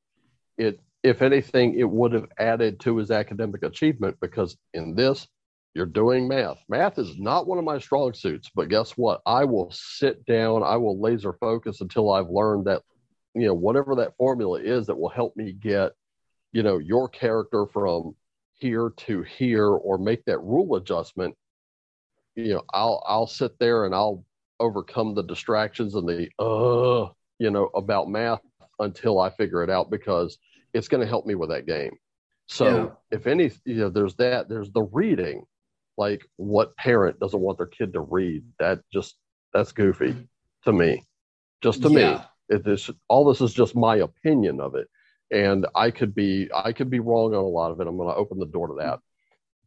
It 0.58 0.81
if 1.03 1.21
anything, 1.21 1.79
it 1.79 1.89
would 1.89 2.12
have 2.12 2.27
added 2.38 2.81
to 2.81 2.97
his 2.97 3.12
academic 3.12 3.63
achievement 3.63 4.17
because 4.19 4.58
in 4.73 4.93
this, 4.95 5.27
you're 5.73 5.86
doing 5.86 6.27
math. 6.27 6.62
Math 6.67 6.99
is 6.99 7.17
not 7.17 7.47
one 7.47 7.60
of 7.60 7.63
my 7.63 7.79
strong 7.79 8.13
suits, 8.13 8.49
but 8.53 8.69
guess 8.69 8.91
what? 8.91 9.21
I 9.25 9.45
will 9.45 9.71
sit 9.71 10.25
down, 10.25 10.63
I 10.63 10.75
will 10.75 10.99
laser 10.99 11.34
focus 11.34 11.79
until 11.79 12.12
I've 12.12 12.29
learned 12.29 12.65
that, 12.65 12.81
you 13.34 13.45
know, 13.45 13.53
whatever 13.53 13.95
that 13.95 14.17
formula 14.17 14.60
is 14.62 14.88
that 14.88 14.97
will 14.97 15.10
help 15.10 15.38
me 15.38 15.53
get, 15.53 15.93
you 16.55 16.63
know, 16.63 16.77
your 16.77 17.09
character 17.09 17.65
from 17.65 18.15
here 18.53 18.93
to 18.95 19.23
here 19.23 19.67
or 19.67 19.97
make 19.97 20.23
that 20.23 20.39
rule 20.39 20.77
adjustment. 20.77 21.35
You 22.35 22.53
know, 22.53 22.61
I'll 22.73 23.03
I'll 23.05 23.27
sit 23.27 23.59
there 23.59 23.83
and 23.83 23.93
I'll 23.93 24.23
overcome 24.61 25.13
the 25.15 25.23
distractions 25.23 25.95
and 25.95 26.07
the 26.07 26.29
uh, 26.39 27.11
you 27.39 27.51
know, 27.51 27.69
about 27.75 28.09
math 28.09 28.39
until 28.79 29.19
I 29.19 29.31
figure 29.31 29.63
it 29.63 29.69
out 29.69 29.91
because 29.91 30.37
it's 30.73 30.87
going 30.87 31.01
to 31.01 31.07
help 31.07 31.25
me 31.25 31.35
with 31.35 31.49
that 31.49 31.67
game. 31.67 31.91
So 32.47 32.65
yeah. 33.11 33.17
if 33.17 33.27
any, 33.27 33.51
you 33.65 33.75
know, 33.75 33.89
there's 33.89 34.15
that, 34.15 34.47
there's 34.47 34.71
the 34.71 34.83
reading 34.83 35.43
like 35.97 36.25
what 36.37 36.77
parent 36.77 37.19
doesn't 37.19 37.41
want 37.41 37.57
their 37.57 37.67
kid 37.67 37.91
to 37.93 37.99
read 37.99 38.43
that 38.59 38.79
just 38.93 39.15
that's 39.53 39.73
goofy 39.73 40.15
to 40.63 40.71
me 40.71 41.03
just 41.61 41.81
to 41.81 41.89
yeah. 41.89 42.13
me 42.49 42.55
it 42.57 42.67
is 42.67 42.89
all 43.07 43.25
this 43.25 43.39
is 43.41 43.53
just 43.53 43.75
my 43.75 43.97
opinion 43.97 44.59
of 44.59 44.75
it 44.75 44.87
and 45.31 45.65
i 45.75 45.89
could 45.89 46.13
be 46.13 46.49
i 46.53 46.71
could 46.71 46.89
be 46.89 46.99
wrong 46.99 47.33
on 47.33 47.43
a 47.43 47.47
lot 47.47 47.71
of 47.71 47.79
it. 47.79 47.88
I'm 47.88 47.97
going 47.97 48.09
to 48.09 48.15
open 48.15 48.39
the 48.39 48.45
door 48.45 48.67
to 48.67 48.75
that. 48.75 48.99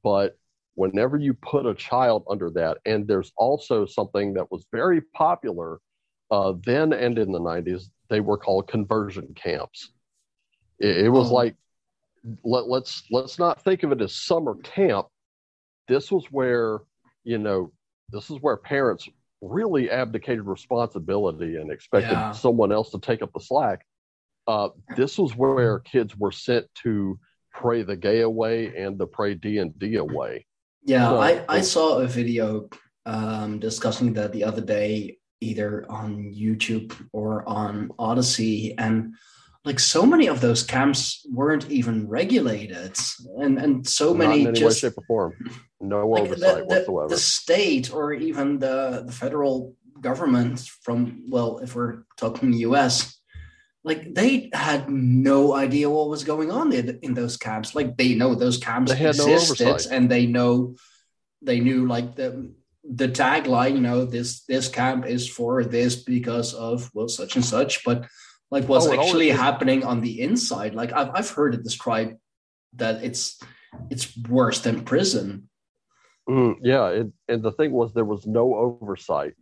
But 0.03 0.39
whenever 0.75 1.17
you 1.17 1.35
put 1.35 1.67
a 1.67 1.75
child 1.75 2.25
under 2.31 2.51
that 2.51 2.79
and 2.87 3.07
there's 3.07 3.33
also 3.37 3.85
something 3.85 4.35
that 4.35 4.51
was 4.51 4.65
very 4.73 5.01
popular 5.01 5.81
uh, 6.31 6.53
then 6.65 6.93
and 6.93 7.19
in 7.19 7.33
the 7.33 7.41
90s 7.41 7.87
they 8.09 8.21
were 8.21 8.39
called 8.39 8.69
conversion 8.69 9.35
camps. 9.35 9.91
It, 10.79 11.07
it 11.07 11.09
was 11.09 11.31
oh. 11.31 11.35
like 11.35 11.57
let, 12.45 12.69
let's 12.69 13.05
let's 13.11 13.39
not 13.39 13.63
think 13.63 13.83
of 13.83 13.93
it 13.93 14.01
as 14.01 14.15
summer 14.15 14.55
camp. 14.63 15.07
This 15.89 16.13
was 16.13 16.27
where 16.31 16.81
you 17.25 17.39
know 17.39 17.73
this 18.11 18.31
is 18.31 18.39
where 18.41 18.57
parents 18.57 19.09
really 19.41 19.91
abdicated 19.91 20.47
responsibility 20.47 21.57
and 21.57 21.71
expected 21.71 22.13
yeah. 22.13 22.33
someone 22.33 22.73
else 22.73 22.91
to 22.91 22.99
take 22.99 23.23
up 23.23 23.33
the 23.33 23.41
slack 23.41 23.85
uh, 24.49 24.71
this 24.97 25.19
was 25.19 25.37
where 25.37 25.79
kids 25.81 26.17
were 26.17 26.33
sent 26.33 26.67
to 26.83 27.19
pray 27.53 27.83
the 27.83 27.97
gay 27.97 28.23
away 28.23 28.75
and 28.77 28.99
the 28.99 29.07
pray 29.07 29.35
d&d 29.35 29.97
away. 29.97 30.47
Yeah 30.83 31.11
so, 31.11 31.21
I, 31.21 31.45
I 31.49 31.61
saw 31.61 31.99
a 31.99 32.07
video 32.07 32.71
um, 33.05 33.59
discussing 33.59 34.15
that 34.15 34.33
the 34.33 34.45
other 34.45 34.63
day 34.63 35.19
either 35.41 35.85
on 35.89 36.33
youtube 36.35 36.93
or 37.13 37.49
on 37.49 37.91
Odysee, 37.99 38.75
and 38.79 39.15
like 39.65 39.79
so 39.79 40.07
many 40.07 40.29
of 40.29 40.41
those 40.41 40.63
camps 40.63 41.27
weren't 41.31 41.71
even 41.71 42.09
regulated 42.09 42.97
and 43.39 43.59
and 43.59 43.87
so 43.87 44.15
many 44.15 44.41
in 44.43 44.49
any 44.49 44.59
just 44.59 44.83
way, 44.83 44.89
shape 44.89 44.99
or 44.99 45.05
form. 45.07 45.35
No 45.81 46.09
like 46.09 46.23
oversight 46.23 46.57
the, 46.57 46.65
whatsoever. 46.65 47.09
the 47.09 47.19
state 47.19 47.93
or 47.93 48.13
even 48.15 48.59
the 48.59 49.05
the 49.05 49.13
federal 49.13 49.75
government 50.01 50.61
from 50.83 51.25
well 51.29 51.59
if 51.59 51.75
we're 51.75 52.05
talking 52.17 52.53
us 52.55 53.18
like 53.89 54.15
they 54.15 54.51
had 54.53 54.89
no 54.89 55.55
idea 55.55 55.91
what 55.91 56.09
was 56.09 56.25
going 56.25 56.51
on 56.51 56.73
in, 56.73 56.99
in 57.03 57.15
those 57.15 57.37
camps 57.37 57.75
like 57.75 57.97
they 57.97 58.15
know 58.15 58.35
those 58.35 58.59
camps 58.59 58.93
existed 58.93 59.67
no 59.67 59.97
and 59.97 60.11
they 60.11 60.27
know 60.27 60.77
they 61.43 61.59
knew 61.59 61.87
like 61.87 62.15
the 62.15 62.53
the 62.85 63.09
tagline 63.09 63.75
you 63.75 63.81
know 63.81 64.05
this 64.05 64.45
this 64.45 64.69
camp 64.69 65.07
is 65.07 65.29
for 65.29 65.65
this 65.65 65.97
because 65.97 66.55
of 66.55 66.91
well 66.95 67.09
such 67.09 67.35
and 67.35 67.45
such 67.45 67.85
but 67.85 68.07
like 68.51 68.65
what's 68.65 68.87
oh, 68.87 68.93
actually 68.93 69.31
happening 69.31 69.85
on 69.85 70.01
the 70.01 70.21
inside. 70.21 70.75
Like 70.75 70.93
I've 70.93 71.11
I've 71.15 71.31
heard 71.31 71.55
it 71.55 71.63
described 71.63 72.17
that 72.75 73.03
it's 73.05 73.41
it's 73.91 74.17
worse 74.17 74.61
than 74.61 74.85
prison. 74.85 75.49
Mm, 76.29 76.57
yeah, 76.63 76.89
it, 76.89 77.07
and 77.29 77.43
the 77.43 77.53
thing 77.53 77.73
was 77.73 77.93
there 77.93 78.05
was 78.05 78.27
no 78.27 78.55
oversight. 78.55 79.35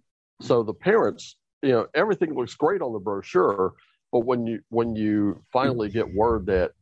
So 0.42 0.62
the 0.62 0.74
parents, 0.74 1.36
you 1.62 1.70
know, 1.70 1.86
everything 1.94 2.34
looks 2.34 2.54
great 2.54 2.82
on 2.82 2.92
the 2.92 2.98
brochure, 2.98 3.74
but 4.16 4.24
when 4.24 4.46
you 4.46 4.60
when 4.70 4.96
you 4.96 5.42
finally 5.52 5.90
get 5.90 6.14
word 6.14 6.46
that 6.46 6.72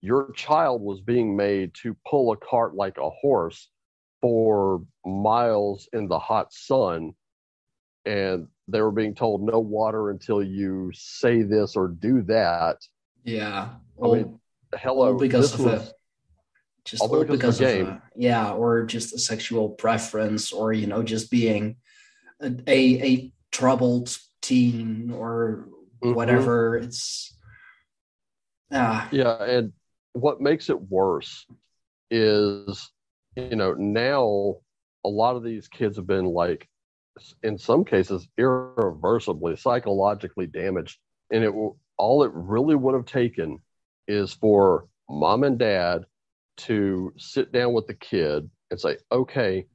your 0.00 0.32
child 0.32 0.82
was 0.82 1.00
being 1.00 1.36
made 1.36 1.72
to 1.72 1.96
pull 2.08 2.32
a 2.32 2.36
cart 2.36 2.74
like 2.74 2.98
a 2.98 3.10
horse 3.10 3.68
for 4.20 4.82
miles 5.06 5.88
in 5.92 6.08
the 6.08 6.18
hot 6.18 6.52
sun 6.52 7.12
and 8.06 8.48
they 8.66 8.80
were 8.80 8.90
being 8.90 9.14
told 9.14 9.40
no 9.40 9.60
water 9.60 10.10
until 10.10 10.42
you 10.42 10.90
say 10.92 11.42
this 11.42 11.76
or 11.76 11.86
do 11.86 12.22
that 12.22 12.78
Yeah. 13.22 13.68
i 14.02 14.06
mean 14.08 14.40
hello 14.76 15.16
because 15.16 15.54
of 15.54 15.60
was 15.60 15.88
a 15.90 15.92
just 16.84 17.02
all 17.02 17.08
because 17.08 17.36
because 17.36 17.60
of 17.60 17.66
of 17.66 17.72
the 17.72 17.84
game. 17.84 17.86
a, 17.86 18.02
yeah, 18.16 18.50
or 18.52 18.84
just 18.84 19.14
a 19.14 19.18
sexual 19.18 19.68
preference, 19.68 20.50
or 20.50 20.72
you 20.72 20.86
know, 20.86 21.02
just 21.02 21.30
being 21.30 21.76
a 22.40 22.50
a, 22.66 22.80
a 23.04 23.32
troubled 23.52 24.16
teen 24.40 25.12
or 25.14 25.68
Mhm. 26.02 26.14
whatever. 26.14 26.76
It's 26.76 27.34
ah 28.72 29.08
Yeah, 29.12 29.42
and 29.42 29.72
what 30.12 30.40
makes 30.40 30.70
it 30.70 30.80
worse 30.90 31.46
is, 32.10 32.90
you 33.36 33.56
know, 33.56 33.74
now 33.74 34.56
a 35.04 35.08
lot 35.08 35.36
of 35.36 35.42
these 35.42 35.68
kids 35.68 35.96
have 35.96 36.06
been 36.06 36.26
like, 36.26 36.68
in 37.42 37.58
some 37.58 37.84
cases, 37.84 38.28
irreversibly 38.38 39.56
psychologically 39.56 40.46
damaged, 40.46 40.98
and 41.30 41.44
it 41.44 41.52
all 41.96 42.22
it 42.24 42.32
really 42.34 42.74
would 42.74 42.94
have 42.94 43.06
taken 43.06 43.58
is 44.08 44.32
for 44.34 44.86
mom 45.08 45.44
and 45.44 45.58
dad 45.58 46.04
to 46.56 47.12
sit 47.16 47.52
down 47.52 47.72
with 47.72 47.86
the 47.86 47.94
kid 47.94 48.48
and 48.70 48.80
say, 48.80 48.96
okay, 49.12 49.66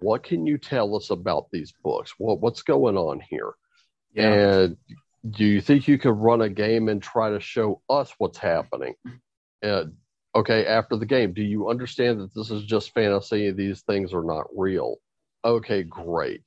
what 0.00 0.22
can 0.22 0.46
you 0.46 0.58
tell 0.58 0.96
us 0.96 1.10
about 1.10 1.46
these 1.52 1.72
books? 1.82 2.14
What 2.18 2.40
what's 2.40 2.62
going 2.62 2.96
on 2.96 3.20
here? 3.20 3.54
yeah 4.14 4.30
And 4.32 4.76
do 5.30 5.44
you 5.44 5.60
think 5.60 5.88
you 5.88 5.98
could 5.98 6.12
run 6.12 6.42
a 6.42 6.48
game 6.48 6.88
and 6.88 7.02
try 7.02 7.30
to 7.30 7.40
show 7.40 7.80
us 7.88 8.12
what's 8.18 8.38
happening? 8.38 8.94
Uh, 9.64 9.84
okay, 10.34 10.66
after 10.66 10.96
the 10.96 11.06
game, 11.06 11.32
do 11.32 11.42
you 11.42 11.70
understand 11.70 12.20
that 12.20 12.34
this 12.34 12.50
is 12.50 12.64
just 12.64 12.92
fantasy? 12.92 13.50
These 13.50 13.82
things 13.82 14.12
are 14.12 14.24
not 14.24 14.46
real. 14.54 14.96
Okay, 15.44 15.82
great. 15.82 16.44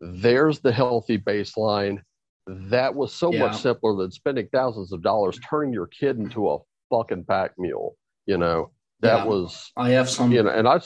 There's 0.00 0.60
the 0.60 0.72
healthy 0.72 1.18
baseline. 1.18 2.02
That 2.46 2.94
was 2.94 3.12
so 3.12 3.32
Yeah. 3.32 3.40
much 3.40 3.56
simpler 3.60 3.96
than 3.96 4.10
spending 4.10 4.48
thousands 4.52 4.92
of 4.92 5.02
dollars 5.02 5.38
turning 5.48 5.72
your 5.72 5.86
kid 5.86 6.18
into 6.18 6.50
a 6.50 6.58
fucking 6.88 7.24
pack 7.24 7.52
mule. 7.58 7.96
You 8.26 8.38
know, 8.38 8.70
that 9.00 9.18
Yeah. 9.18 9.26
was, 9.26 9.72
I 9.76 9.90
have 9.90 10.08
some 10.08 10.32
you 10.32 10.42
know, 10.42 10.50
and 10.50 10.68
I, 10.68 10.80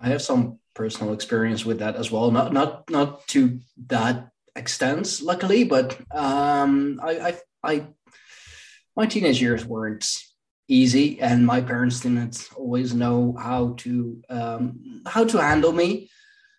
I 0.00 0.08
have 0.08 0.22
some 0.22 0.58
personal 0.74 1.12
experience 1.12 1.64
with 1.64 1.78
that 1.78 1.96
as 1.96 2.10
well. 2.10 2.30
Not 2.30 2.52
not 2.52 2.88
not 2.90 3.26
to 3.28 3.60
that 3.86 4.31
extent, 4.56 5.20
luckily, 5.22 5.64
but 5.64 5.98
um, 6.10 7.00
I, 7.02 7.12
I 7.28 7.36
I 7.62 7.86
my 8.96 9.06
teenage 9.06 9.40
years 9.40 9.64
weren't 9.64 10.06
easy, 10.68 11.20
and 11.20 11.46
my 11.46 11.60
parents 11.60 12.00
didn't 12.00 12.48
always 12.56 12.94
know 12.94 13.34
how 13.38 13.74
to 13.78 14.22
um, 14.28 15.02
how 15.06 15.24
to 15.24 15.38
handle 15.38 15.72
me. 15.72 16.10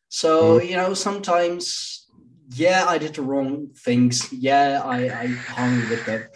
So 0.10 0.62
you 0.62 0.76
know, 0.76 0.94
sometimes, 0.94 2.08
yeah, 2.50 2.86
I 2.88 2.98
did 2.98 3.16
the 3.16 3.22
wrong 3.22 3.70
things. 3.76 4.32
Yeah, 4.32 4.82
I, 4.84 5.10
I 5.10 5.28
hung 5.28 5.90
with 5.90 6.06
the 6.06 6.30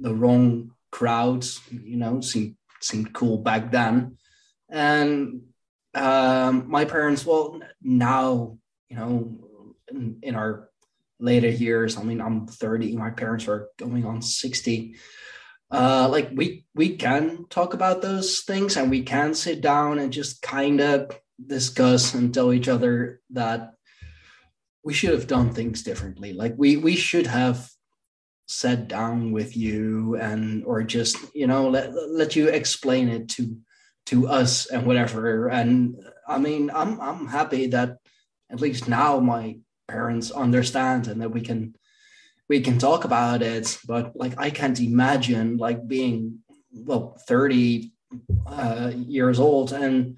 the 0.00 0.14
wrong 0.14 0.72
crowds. 0.90 1.60
You 1.70 1.96
know, 1.96 2.20
seemed 2.20 2.56
seemed 2.80 3.12
cool 3.12 3.38
back 3.38 3.70
then, 3.70 4.16
and 4.68 5.42
um, 5.94 6.70
my 6.70 6.84
parents. 6.84 7.26
Well, 7.26 7.60
now 7.82 8.58
you 8.88 8.96
know, 8.96 9.38
in, 9.90 10.18
in 10.22 10.34
our 10.34 10.70
later 11.20 11.48
years. 11.48 11.96
I 11.96 12.02
mean, 12.02 12.20
I'm 12.20 12.46
30. 12.46 12.96
My 12.96 13.10
parents 13.10 13.48
are 13.48 13.68
going 13.78 14.04
on 14.04 14.22
60 14.22 14.96
uh 15.70 16.08
like 16.10 16.30
we 16.32 16.64
we 16.74 16.96
can 16.96 17.44
talk 17.50 17.74
about 17.74 18.00
those 18.00 18.40
things 18.40 18.76
and 18.76 18.90
we 18.90 19.02
can 19.02 19.34
sit 19.34 19.60
down 19.60 19.98
and 19.98 20.12
just 20.12 20.40
kind 20.40 20.80
of 20.80 21.10
discuss 21.44 22.14
and 22.14 22.32
tell 22.32 22.52
each 22.52 22.68
other 22.68 23.20
that 23.30 23.74
we 24.82 24.94
should 24.94 25.10
have 25.10 25.26
done 25.26 25.52
things 25.52 25.82
differently 25.82 26.32
like 26.32 26.54
we 26.56 26.76
we 26.78 26.96
should 26.96 27.26
have 27.26 27.68
sat 28.46 28.88
down 28.88 29.30
with 29.30 29.56
you 29.56 30.16
and 30.16 30.64
or 30.64 30.82
just 30.82 31.18
you 31.34 31.46
know 31.46 31.68
let 31.68 31.92
let 32.08 32.34
you 32.34 32.48
explain 32.48 33.08
it 33.08 33.28
to 33.28 33.58
to 34.06 34.26
us 34.26 34.64
and 34.66 34.86
whatever 34.86 35.48
and 35.48 36.02
i 36.26 36.38
mean 36.38 36.70
i'm 36.74 36.98
i'm 36.98 37.28
happy 37.28 37.66
that 37.66 37.98
at 38.50 38.60
least 38.60 38.88
now 38.88 39.20
my 39.20 39.58
parents 39.88 40.30
understand 40.30 41.06
and 41.08 41.20
that 41.20 41.30
we 41.30 41.40
can 41.40 41.74
we 42.48 42.60
can 42.60 42.78
talk 42.78 43.04
about 43.04 43.42
it 43.42 43.78
but 43.86 44.14
like 44.14 44.34
i 44.38 44.50
can't 44.50 44.80
imagine 44.80 45.56
like 45.56 45.86
being 45.86 46.38
well 46.72 47.16
30 47.26 47.92
uh, 48.46 48.90
years 48.94 49.38
old 49.38 49.72
and 49.72 50.16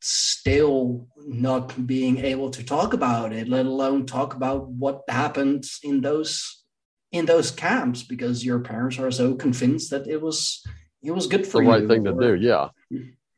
still 0.00 1.06
not 1.18 1.86
being 1.86 2.18
able 2.18 2.50
to 2.50 2.62
talk 2.64 2.92
about 2.92 3.32
it 3.32 3.48
let 3.48 3.66
alone 3.66 4.06
talk 4.06 4.34
about 4.34 4.68
what 4.68 5.02
happened 5.08 5.64
in 5.82 6.00
those 6.00 6.64
in 7.12 7.26
those 7.26 7.50
camps 7.50 8.02
because 8.02 8.44
your 8.44 8.60
parents 8.60 8.98
are 8.98 9.10
so 9.10 9.34
convinced 9.34 9.90
that 9.90 10.06
it 10.06 10.20
was 10.20 10.64
it 11.02 11.12
was 11.12 11.26
good 11.26 11.46
for 11.46 11.62
you 11.62 11.70
the 11.70 11.76
you 11.76 11.80
right 11.80 11.88
thing 11.88 12.04
to 12.04 12.12
do. 12.12 12.34
Yeah. 12.34 12.68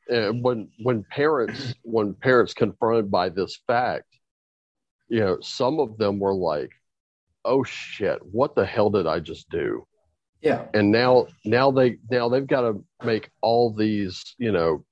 And 0.09 0.43
when 0.43 0.69
when 0.83 1.05
parents 1.05 1.75
when 1.83 2.15
parents 2.15 2.55
confronted 2.55 3.11
by 3.11 3.29
this 3.29 3.59
fact, 3.67 4.07
you 5.09 5.21
know, 5.21 5.39
some 5.41 5.81
of 5.81 5.97
them 5.99 6.19
were 6.19 6.35
like, 6.35 6.73
"Oh 7.45 7.65
shit, 7.65 8.19
what 8.25 8.55
the 8.55 8.67
hell 8.67 8.91
did 8.91 9.07
I 9.07 9.21
just 9.21 9.49
do?" 9.51 9.87
yeah 10.41 10.67
And 10.75 10.91
now 10.91 11.27
now 11.45 11.71
they 11.71 11.99
now 12.11 12.29
they've 12.29 12.47
got 12.47 12.63
to 12.63 12.85
make 13.05 13.31
all 13.41 13.73
these 13.75 14.35
you 14.39 14.53
know 14.53 14.85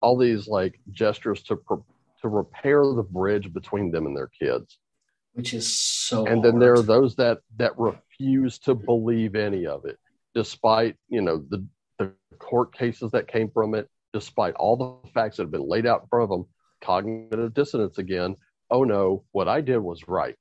all 0.00 0.16
these 0.16 0.48
like 0.48 0.80
gestures 0.90 1.42
to 1.44 1.56
pro- 1.56 1.84
to 2.22 2.28
repair 2.28 2.82
the 2.84 3.02
bridge 3.02 3.52
between 3.52 3.90
them 3.90 4.06
and 4.06 4.16
their 4.16 4.30
kids. 4.40 4.78
which 5.34 5.54
is 5.54 5.78
so 5.78 6.26
and 6.26 6.44
then 6.44 6.58
there 6.58 6.74
are 6.74 6.82
those 6.82 7.16
that 7.16 7.38
that 7.56 7.78
refuse 7.78 8.58
to 8.58 8.74
believe 8.74 9.34
any 9.34 9.66
of 9.66 9.84
it 9.84 9.98
despite 10.34 10.96
you 11.08 11.20
know 11.20 11.44
the 11.50 11.64
the 11.98 12.12
court 12.38 12.72
cases 12.74 13.10
that 13.12 13.28
came 13.28 13.50
from 13.50 13.74
it 13.74 13.88
despite 14.12 14.54
all 14.54 14.76
the 14.76 15.10
facts 15.10 15.36
that 15.36 15.44
have 15.44 15.50
been 15.50 15.68
laid 15.68 15.86
out 15.86 16.02
in 16.02 16.08
front 16.08 16.24
of 16.24 16.30
them 16.30 16.46
cognitive 16.80 17.52
dissonance 17.52 17.98
again 17.98 18.34
oh 18.70 18.84
no 18.84 19.24
what 19.32 19.48
i 19.48 19.60
did 19.60 19.78
was 19.78 20.06
right. 20.08 20.34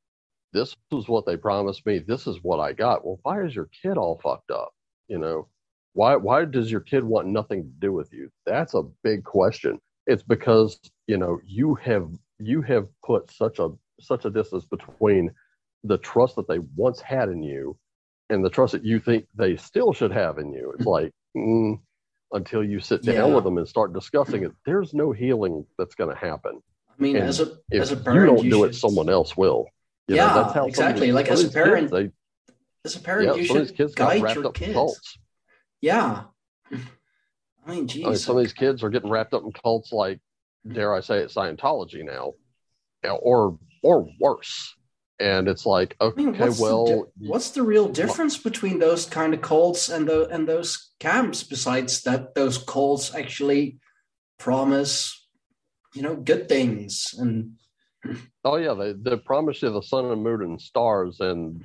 This 0.52 0.76
was 0.92 1.08
what 1.08 1.28
they 1.28 1.38
promised 1.38 1.86
me. 1.86 2.00
This 2.00 2.26
is 2.26 2.38
what 2.42 2.60
i 2.60 2.74
got. 2.74 3.06
Well 3.06 3.20
why 3.24 3.44
is 3.44 3.56
your 3.56 3.70
kid 3.82 3.98
all 3.98 4.20
fucked 4.24 4.52
up? 4.52 4.72
You 5.08 5.20
know 5.20 5.48
why 5.94 6.16
why 6.16 6.46
does 6.46 6.72
your 6.72 6.82
kid 6.82 7.04
want 7.04 7.28
nothing 7.28 7.64
to 7.64 7.70
do 7.80 7.92
with 7.94 8.12
you? 8.14 8.30
That's 8.46 8.74
a 8.74 8.84
big 9.04 9.24
question. 9.24 9.80
It's 10.08 10.24
because 10.24 10.80
you 11.08 11.18
know 11.18 11.40
you 11.46 11.76
have 11.76 12.10
you 12.40 12.62
have 12.64 12.88
put 13.06 13.32
such 13.32 13.60
a 13.60 13.70
such 14.00 14.26
a 14.26 14.30
distance 14.30 14.66
between 14.66 15.32
the 15.84 15.98
trust 15.98 16.36
that 16.36 16.48
they 16.48 16.60
once 16.76 17.00
had 17.02 17.30
in 17.30 17.42
you 17.44 17.78
and 18.30 18.44
the 18.44 18.50
trust 18.50 18.74
that 18.74 18.86
you 18.86 19.00
think 19.00 19.26
they 19.36 19.56
still 19.56 19.94
should 19.94 20.12
have 20.12 20.38
in 20.38 20.52
you. 20.54 20.74
It's 20.78 20.86
like 20.86 21.12
mm, 21.36 21.80
until 22.32 22.64
you 22.64 22.80
sit 22.80 23.04
down 23.04 23.30
Yeah. 23.30 23.36
with 23.36 23.44
them 23.44 23.58
and 23.58 23.68
start 23.68 23.94
discussing 23.94 24.44
it, 24.44 24.52
there's 24.66 24.94
no 24.94 25.12
healing 25.12 25.66
that's 25.78 25.96
going 25.96 26.14
to 26.14 26.20
happen. 26.20 26.62
I 27.00 27.02
mean 27.02 27.16
and 27.16 27.26
as 27.26 27.40
a 27.40 27.58
as 27.72 27.92
a 27.92 27.98
parent, 27.98 28.22
you 28.22 28.36
don't 28.36 28.50
do 28.50 28.64
it, 28.66 28.76
someone 28.76 29.10
else 29.10 29.36
will. 29.38 29.68
You 30.08 30.16
know, 30.16 30.26
Yeah, 30.26 30.34
that's 30.34 30.54
how 30.54 30.66
exactly. 30.66 31.12
Like, 31.12 31.28
as 31.30 31.40
a 31.40 31.44
these 31.44 31.54
kids, 31.54 31.64
parent, 31.66 31.92
they, 31.92 32.10
as 32.86 32.96
a 32.96 33.00
parent 33.00 33.28
yeah, 33.28 33.36
you 33.36 33.46
some 33.46 33.58
of 33.58 33.62
these 33.64 33.70
should 33.70 33.78
kids 33.78 33.96
guide 33.96 34.36
your 34.36 34.48
up 34.48 34.54
kids 34.54 34.74
cults. 34.74 35.18
yeah 35.82 36.24
i 36.72 37.72
mean 37.72 37.88
geez 37.88 38.06
I 38.06 38.10
mean, 38.10 38.18
some 38.18 38.38
of 38.38 38.44
these 38.44 38.54
kids 38.54 38.84
are 38.84 38.90
getting 38.90 39.10
wrapped 39.10 39.34
up 39.34 39.44
in 39.44 39.52
cults 39.52 39.92
like, 39.92 40.20
dare 40.68 40.94
I 40.94 41.02
say 41.02 41.20
it, 41.20 41.32
Scientology 41.32 42.04
now, 42.04 42.34
or 43.10 43.58
or 43.84 44.08
worse. 44.20 44.76
And 45.22 45.50
it's 45.50 45.66
like, 45.66 45.96
I 46.00 46.06
okay, 46.06 46.24
mean, 46.24 46.38
what's, 46.38 46.58
the 46.58 46.64
well, 46.64 46.86
di- 46.86 47.28
what's 47.28 47.50
the 47.52 47.64
real 47.64 47.90
difference 47.90 48.38
between 48.38 48.80
those 48.80 49.06
kind 49.06 49.34
of 49.34 49.42
cults 49.42 49.90
and 49.90 50.08
the 50.08 50.28
and 50.30 50.48
those 50.48 50.92
camps? 51.00 51.44
Besides 51.44 52.04
that, 52.04 52.36
those 52.36 52.58
cults 52.58 53.14
actually 53.14 53.80
promise, 54.38 55.28
you 55.94 56.02
know, 56.02 56.16
good 56.16 56.48
things, 56.48 57.16
and 57.18 57.54
Oh 58.46 58.56
yeah, 58.56 58.74
they 58.74 58.94
they 58.94 59.18
promise 59.18 59.62
you 59.62 59.72
the 59.72 59.82
sun 59.82 60.06
and 60.06 60.24
moon 60.24 60.42
and 60.42 60.62
stars, 60.62 61.20
and 61.20 61.64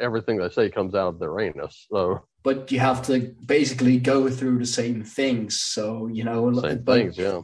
everything 0.00 0.36
they 0.36 0.50
say 0.50 0.70
comes 0.70 0.94
out 0.94 1.08
of 1.08 1.18
their 1.18 1.40
anus. 1.40 1.86
So 1.90 2.26
but 2.42 2.70
you 2.70 2.80
have 2.80 3.02
to 3.06 3.34
basically 3.44 3.98
go 3.98 4.28
through 4.28 4.58
the 4.58 4.66
same 4.66 5.02
things. 5.02 5.60
So 5.60 6.06
you 6.08 6.24
know, 6.24 6.52
same 6.60 6.82
but, 6.82 6.94
things, 6.94 7.18
yeah. 7.18 7.42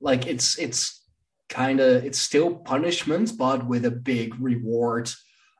Like 0.00 0.26
it's 0.26 0.58
it's 0.58 1.04
kind 1.48 1.80
of 1.80 2.04
it's 2.04 2.20
still 2.20 2.54
punishment, 2.54 3.32
but 3.36 3.66
with 3.66 3.84
a 3.84 3.90
big 3.90 4.40
reward 4.40 5.10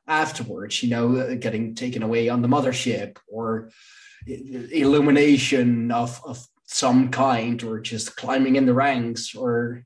afterwards. 0.07 0.81
You 0.81 0.89
know, 0.89 1.17
uh, 1.17 1.35
getting 1.35 1.75
taken 1.75 2.03
away 2.03 2.29
on 2.29 2.41
the 2.41 2.47
mothership 2.47 3.17
or 3.27 3.69
illumination 4.25 5.91
of 5.91 6.21
of 6.23 6.47
some 6.73 7.09
kind, 7.09 7.61
or 7.63 7.79
just 7.79 8.15
climbing 8.15 8.55
in 8.55 8.65
the 8.65 8.73
ranks, 8.73 9.35
or 9.35 9.85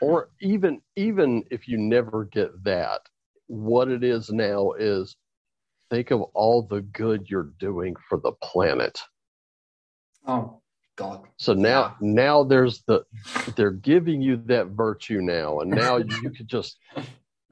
Or 0.00 0.30
even 0.40 0.80
even 0.96 1.44
if 1.50 1.68
you 1.68 1.78
never 1.78 2.24
get 2.24 2.64
that, 2.64 3.00
what 3.46 3.88
it 3.88 4.02
is 4.02 4.30
now 4.30 4.72
is 4.72 5.16
think 5.90 6.10
of 6.10 6.22
all 6.34 6.62
the 6.62 6.80
good 6.80 7.28
you're 7.28 7.52
doing 7.58 7.94
for 8.08 8.18
the 8.18 8.32
planet. 8.32 8.98
Oh 10.26 10.60
God. 10.96 11.28
So 11.36 11.54
now, 11.54 11.96
now 12.00 12.44
there's 12.44 12.82
the 12.86 13.04
they're 13.56 13.70
giving 13.70 14.20
you 14.22 14.36
that 14.46 14.68
virtue 14.68 15.20
now, 15.20 15.60
and 15.60 15.70
now 15.70 15.96
you 15.98 16.30
could 16.30 16.48
just 16.48 16.78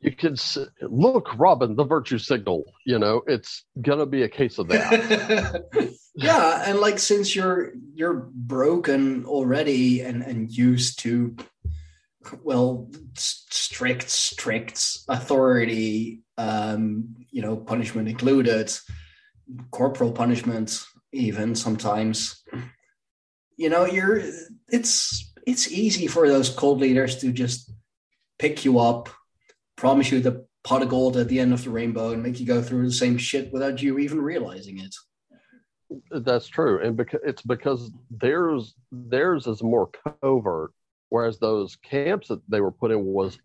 you 0.00 0.14
s- 0.32 0.58
look, 0.82 1.28
Robin, 1.38 1.76
the 1.76 1.84
virtue 1.84 2.18
signal. 2.18 2.64
You 2.84 2.98
know, 2.98 3.22
it's 3.26 3.64
gonna 3.80 4.06
be 4.06 4.22
a 4.22 4.28
case 4.28 4.58
of 4.58 4.68
that. 4.68 5.92
yeah, 6.14 6.64
and 6.66 6.80
like 6.80 6.98
since 6.98 7.34
you're 7.34 7.72
you're 7.94 8.28
broken 8.34 9.24
already 9.26 10.00
and 10.00 10.22
and 10.22 10.50
used 10.50 11.00
to 11.00 11.36
well 12.42 12.90
strict 13.14 14.10
strict 14.10 14.98
authority 15.08 16.22
um 16.36 17.14
you 17.30 17.40
know 17.40 17.56
punishment 17.56 18.08
included 18.08 18.70
corporal 19.70 20.12
punishment 20.12 20.84
even 21.12 21.54
sometimes 21.54 22.42
you 23.56 23.70
know 23.70 23.86
you're 23.86 24.22
it's 24.68 25.32
it's 25.46 25.72
easy 25.72 26.06
for 26.06 26.28
those 26.28 26.54
cult 26.54 26.78
leaders 26.78 27.16
to 27.18 27.32
just 27.32 27.72
pick 28.38 28.64
you 28.64 28.78
up 28.78 29.08
promise 29.80 30.12
you 30.12 30.20
the 30.20 30.44
pot 30.62 30.82
of 30.82 30.90
gold 30.90 31.16
at 31.16 31.26
the 31.28 31.40
end 31.40 31.54
of 31.54 31.64
the 31.64 31.70
rainbow 31.70 32.12
and 32.12 32.22
make 32.22 32.38
you 32.38 32.44
go 32.44 32.60
through 32.60 32.84
the 32.84 32.92
same 32.92 33.16
shit 33.16 33.50
without 33.50 33.80
you 33.80 33.98
even 33.98 34.20
realizing 34.20 34.78
it 34.78 34.94
That's 36.10 36.46
true, 36.46 36.80
and 36.84 36.96
because 36.96 37.20
it's 37.24 37.42
because 37.42 37.90
theirs 38.10 38.74
theirs 38.92 39.46
is 39.46 39.62
more 39.62 39.90
covert, 40.22 40.72
whereas 41.08 41.38
those 41.38 41.76
camps 41.76 42.28
that 42.28 42.42
they 42.48 42.60
were 42.60 42.70
put 42.70 42.92
in 42.92 43.04
was 43.04 43.38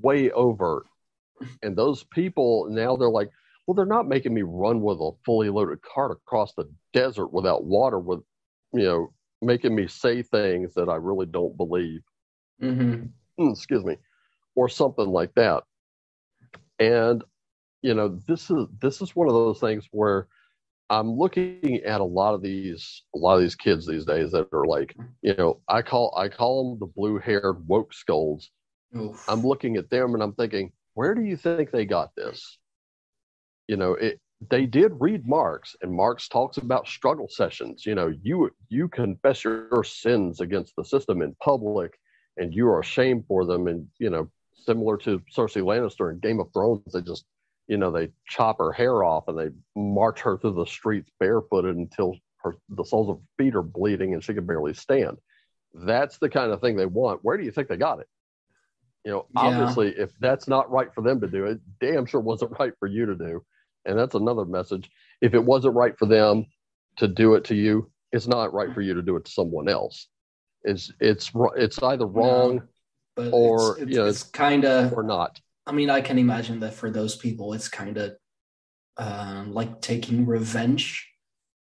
way 0.00 0.30
overt. 0.30 0.84
And 1.62 1.74
those 1.74 2.04
people 2.04 2.66
now 2.68 2.94
they're 2.96 3.08
like, 3.08 3.30
well, 3.66 3.74
they're 3.74 3.96
not 3.96 4.06
making 4.06 4.34
me 4.34 4.42
run 4.42 4.80
with 4.80 4.98
a 5.00 5.10
fully 5.24 5.50
loaded 5.50 5.80
cart 5.82 6.12
across 6.12 6.52
the 6.54 6.70
desert 6.92 7.32
without 7.32 7.64
water, 7.64 7.98
with 7.98 8.20
you 8.72 8.84
know, 8.84 9.12
making 9.40 9.74
me 9.74 9.86
say 9.88 10.22
things 10.22 10.74
that 10.74 10.88
I 10.88 10.96
really 10.96 11.26
don't 11.26 11.56
believe. 11.56 12.02
mm-hmm. 12.62 13.06
Mm, 13.42 13.52
excuse 13.52 13.84
me, 13.84 13.96
or 14.54 14.68
something 14.68 15.08
like 15.08 15.34
that. 15.34 15.64
And 16.78 17.22
you 17.82 17.94
know, 17.94 18.18
this 18.26 18.50
is 18.50 18.66
this 18.80 19.00
is 19.00 19.14
one 19.14 19.28
of 19.28 19.34
those 19.34 19.60
things 19.60 19.88
where 19.92 20.26
I'm 20.90 21.12
looking 21.12 21.80
at 21.84 22.00
a 22.00 22.04
lot 22.04 22.34
of 22.34 22.42
these 22.42 23.02
a 23.14 23.18
lot 23.18 23.36
of 23.36 23.42
these 23.42 23.54
kids 23.54 23.86
these 23.86 24.04
days 24.04 24.32
that 24.32 24.48
are 24.52 24.66
like, 24.66 24.96
you 25.22 25.34
know, 25.36 25.60
I 25.68 25.82
call 25.82 26.14
I 26.16 26.28
call 26.28 26.70
them 26.70 26.78
the 26.80 26.92
blue 26.92 27.18
haired 27.18 27.66
woke 27.66 27.92
skulls. 27.92 28.50
Oof. 28.96 29.22
I'm 29.28 29.42
looking 29.42 29.76
at 29.76 29.90
them 29.90 30.14
and 30.14 30.22
I'm 30.22 30.32
thinking, 30.32 30.72
where 30.94 31.14
do 31.14 31.22
you 31.22 31.36
think 31.36 31.70
they 31.70 31.84
got 31.84 32.14
this? 32.16 32.58
You 33.68 33.76
know, 33.76 33.94
it 33.94 34.20
they 34.50 34.66
did 34.66 34.92
read 35.00 35.26
Marx, 35.26 35.74
and 35.82 35.92
Marx 35.92 36.28
talks 36.28 36.58
about 36.58 36.86
struggle 36.86 37.28
sessions. 37.28 37.84
You 37.84 37.94
know, 37.94 38.14
you 38.22 38.50
you 38.68 38.88
confess 38.88 39.44
your 39.44 39.84
sins 39.84 40.40
against 40.40 40.74
the 40.76 40.84
system 40.84 41.22
in 41.22 41.34
public, 41.42 41.98
and 42.36 42.54
you 42.54 42.68
are 42.68 42.80
ashamed 42.80 43.24
for 43.26 43.44
them. 43.44 43.66
And 43.66 43.88
you 43.98 44.10
know, 44.10 44.30
similar 44.68 44.98
to 44.98 45.18
Cersei 45.34 45.62
Lannister 45.62 46.12
in 46.12 46.18
Game 46.18 46.40
of 46.40 46.52
Thrones, 46.52 46.92
they 46.92 47.00
just 47.00 47.24
you 47.66 47.78
know 47.78 47.90
they 47.90 48.10
chop 48.28 48.58
her 48.58 48.72
hair 48.72 49.02
off 49.02 49.28
and 49.28 49.38
they 49.38 49.48
march 49.74 50.20
her 50.20 50.36
through 50.36 50.54
the 50.54 50.66
streets 50.66 51.10
barefooted 51.18 51.76
until 51.76 52.14
her 52.42 52.56
the 52.68 52.84
soles 52.84 53.08
of 53.08 53.16
her 53.16 53.44
feet 53.44 53.54
are 53.54 53.62
bleeding 53.62 54.12
and 54.14 54.22
she 54.22 54.34
can 54.34 54.46
barely 54.46 54.74
stand. 54.74 55.16
That's 55.74 56.18
the 56.18 56.28
kind 56.28 56.52
of 56.52 56.60
thing 56.60 56.76
they 56.76 56.86
want. 56.86 57.20
Where 57.22 57.36
do 57.38 57.44
you 57.44 57.50
think 57.50 57.68
they 57.68 57.76
got 57.76 58.00
it? 58.00 58.08
You 59.04 59.12
know, 59.12 59.26
Yeah. 59.34 59.48
obviously, 59.48 59.88
if 59.96 60.10
that's 60.20 60.48
not 60.48 60.70
right 60.70 60.92
for 60.94 61.02
them 61.02 61.20
to 61.20 61.26
do, 61.28 61.46
it 61.46 61.60
damn 61.80 62.06
sure 62.06 62.20
wasn't 62.20 62.52
right 62.60 62.72
for 62.78 62.88
you 62.88 63.06
to 63.06 63.14
do. 63.14 63.42
And 63.86 63.98
that's 63.98 64.14
another 64.14 64.44
message. 64.44 64.90
If 65.20 65.34
it 65.34 65.44
wasn't 65.44 65.74
right 65.76 65.96
for 65.98 66.06
them 66.06 66.46
to 66.96 67.08
do 67.08 67.34
it 67.34 67.44
to 67.44 67.54
you, 67.54 67.90
it's 68.12 68.26
not 68.26 68.52
right 68.52 68.72
for 68.74 68.80
you 68.80 68.94
to 68.94 69.02
do 69.02 69.16
it 69.16 69.24
to 69.26 69.30
someone 69.30 69.68
else. 69.68 70.08
It's 70.64 70.92
it's 71.00 71.30
it's 71.56 71.82
either 71.82 72.06
wrong 72.06 72.62
but 73.18 73.32
or, 73.32 73.72
it's, 73.72 73.80
it's, 73.80 73.90
you 73.90 73.96
know, 73.96 74.06
it's 74.06 74.22
kind 74.22 74.64
of 74.64 74.92
or 74.92 75.02
not. 75.02 75.40
I 75.66 75.72
mean, 75.72 75.90
I 75.90 76.00
can 76.00 76.18
imagine 76.18 76.60
that 76.60 76.74
for 76.74 76.88
those 76.88 77.16
people, 77.16 77.52
it's 77.52 77.68
kind 77.68 77.96
of 77.98 78.12
um, 78.96 79.52
like 79.52 79.80
taking 79.80 80.24
revenge 80.24 81.10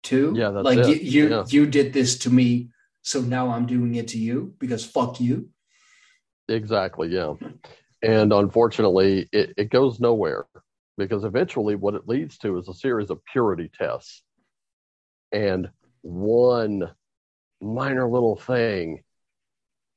too. 0.03 0.33
Yeah, 0.35 0.51
that's 0.51 0.65
like 0.65 0.79
it. 0.79 0.89
you 0.89 0.95
you, 0.95 1.29
Yeah. 1.29 1.45
you 1.49 1.67
did 1.67 1.93
this 1.93 2.19
to 2.21 2.31
me, 2.31 2.71
so 3.03 3.21
now 3.21 3.51
I'm 3.51 3.67
doing 3.67 3.95
it 3.97 4.09
to 4.09 4.19
you 4.19 4.55
because 4.59 4.87
fuck 4.87 5.21
you. 5.21 5.51
Exactly, 6.49 7.09
yeah. 7.09 7.35
And 8.03 8.33
unfortunately, 8.33 9.29
it, 9.31 9.53
it 9.59 9.71
goes 9.71 10.01
nowhere 10.01 10.47
because 10.97 11.25
eventually 11.25 11.75
what 11.75 11.95
it 11.95 12.09
leads 12.09 12.39
to 12.39 12.57
is 12.57 12.69
a 12.69 12.75
series 12.75 13.11
of 13.11 13.23
purity 13.31 13.71
tests. 13.79 14.23
And 15.31 15.69
one 16.01 16.91
minor 17.61 18.09
little 18.09 18.37
thing 18.37 19.04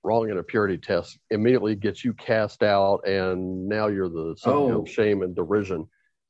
wrong 0.03 0.29
in 0.29 0.37
a 0.37 0.43
purity 0.43 0.77
test 0.77 1.17
immediately 1.31 1.75
gets 1.75 2.03
you 2.05 2.13
cast 2.13 2.63
out, 2.63 3.07
and 3.07 3.67
now 3.67 3.87
you're 3.87 4.09
the 4.09 4.35
subject 4.37 4.73
Oh. 4.75 4.81
of 4.81 4.89
shame 4.89 5.21
and 5.21 5.35
derision. 5.35 5.87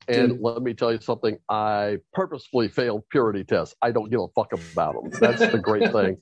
And 0.08 0.32
Dude. 0.32 0.40
let 0.40 0.62
me 0.62 0.72
tell 0.74 0.90
you 0.92 1.00
something 1.00 1.36
I 1.50 1.98
purposefully 2.14 2.68
failed 2.68 3.02
purity 3.10 3.44
tests. 3.44 3.74
I 3.82 3.90
don't 3.92 4.10
give 4.10 4.20
a 4.20 4.28
fuck 4.34 4.52
about 4.52 4.94
them. 4.94 5.10
That's 5.20 5.52
the 5.52 5.58
great 5.58 5.92
thing. 5.92 6.16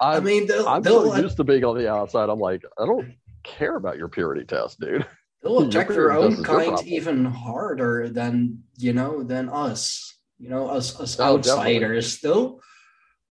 I 0.00 0.16
I'm, 0.16 0.24
mean, 0.24 0.46
they'll, 0.46 0.68
I'm 0.68 0.82
they'll, 0.82 1.10
so 1.12 1.16
used 1.16 1.36
to 1.38 1.44
being 1.44 1.64
on 1.64 1.76
the 1.76 1.90
outside. 1.90 2.28
I'm 2.28 2.38
like, 2.38 2.62
I 2.80 2.86
don't 2.86 3.14
care 3.42 3.74
about 3.76 3.96
your 3.98 4.08
purity 4.08 4.44
test, 4.44 4.78
dude. 4.78 5.04
they'll 5.42 5.60
your 5.62 5.68
attack 5.68 5.88
their 5.88 6.12
own 6.12 6.36
your 6.36 6.44
kind 6.44 6.86
even 6.86 7.24
harder 7.24 8.08
than 8.08 8.62
you 8.76 8.92
know 8.92 9.24
than 9.24 9.48
us. 9.48 10.16
You 10.38 10.50
know, 10.50 10.68
us 10.68 11.00
us 11.00 11.18
Oh, 11.18 11.38
definitely. 11.38 11.74
outsiders. 11.78 12.20
They'll 12.20 12.60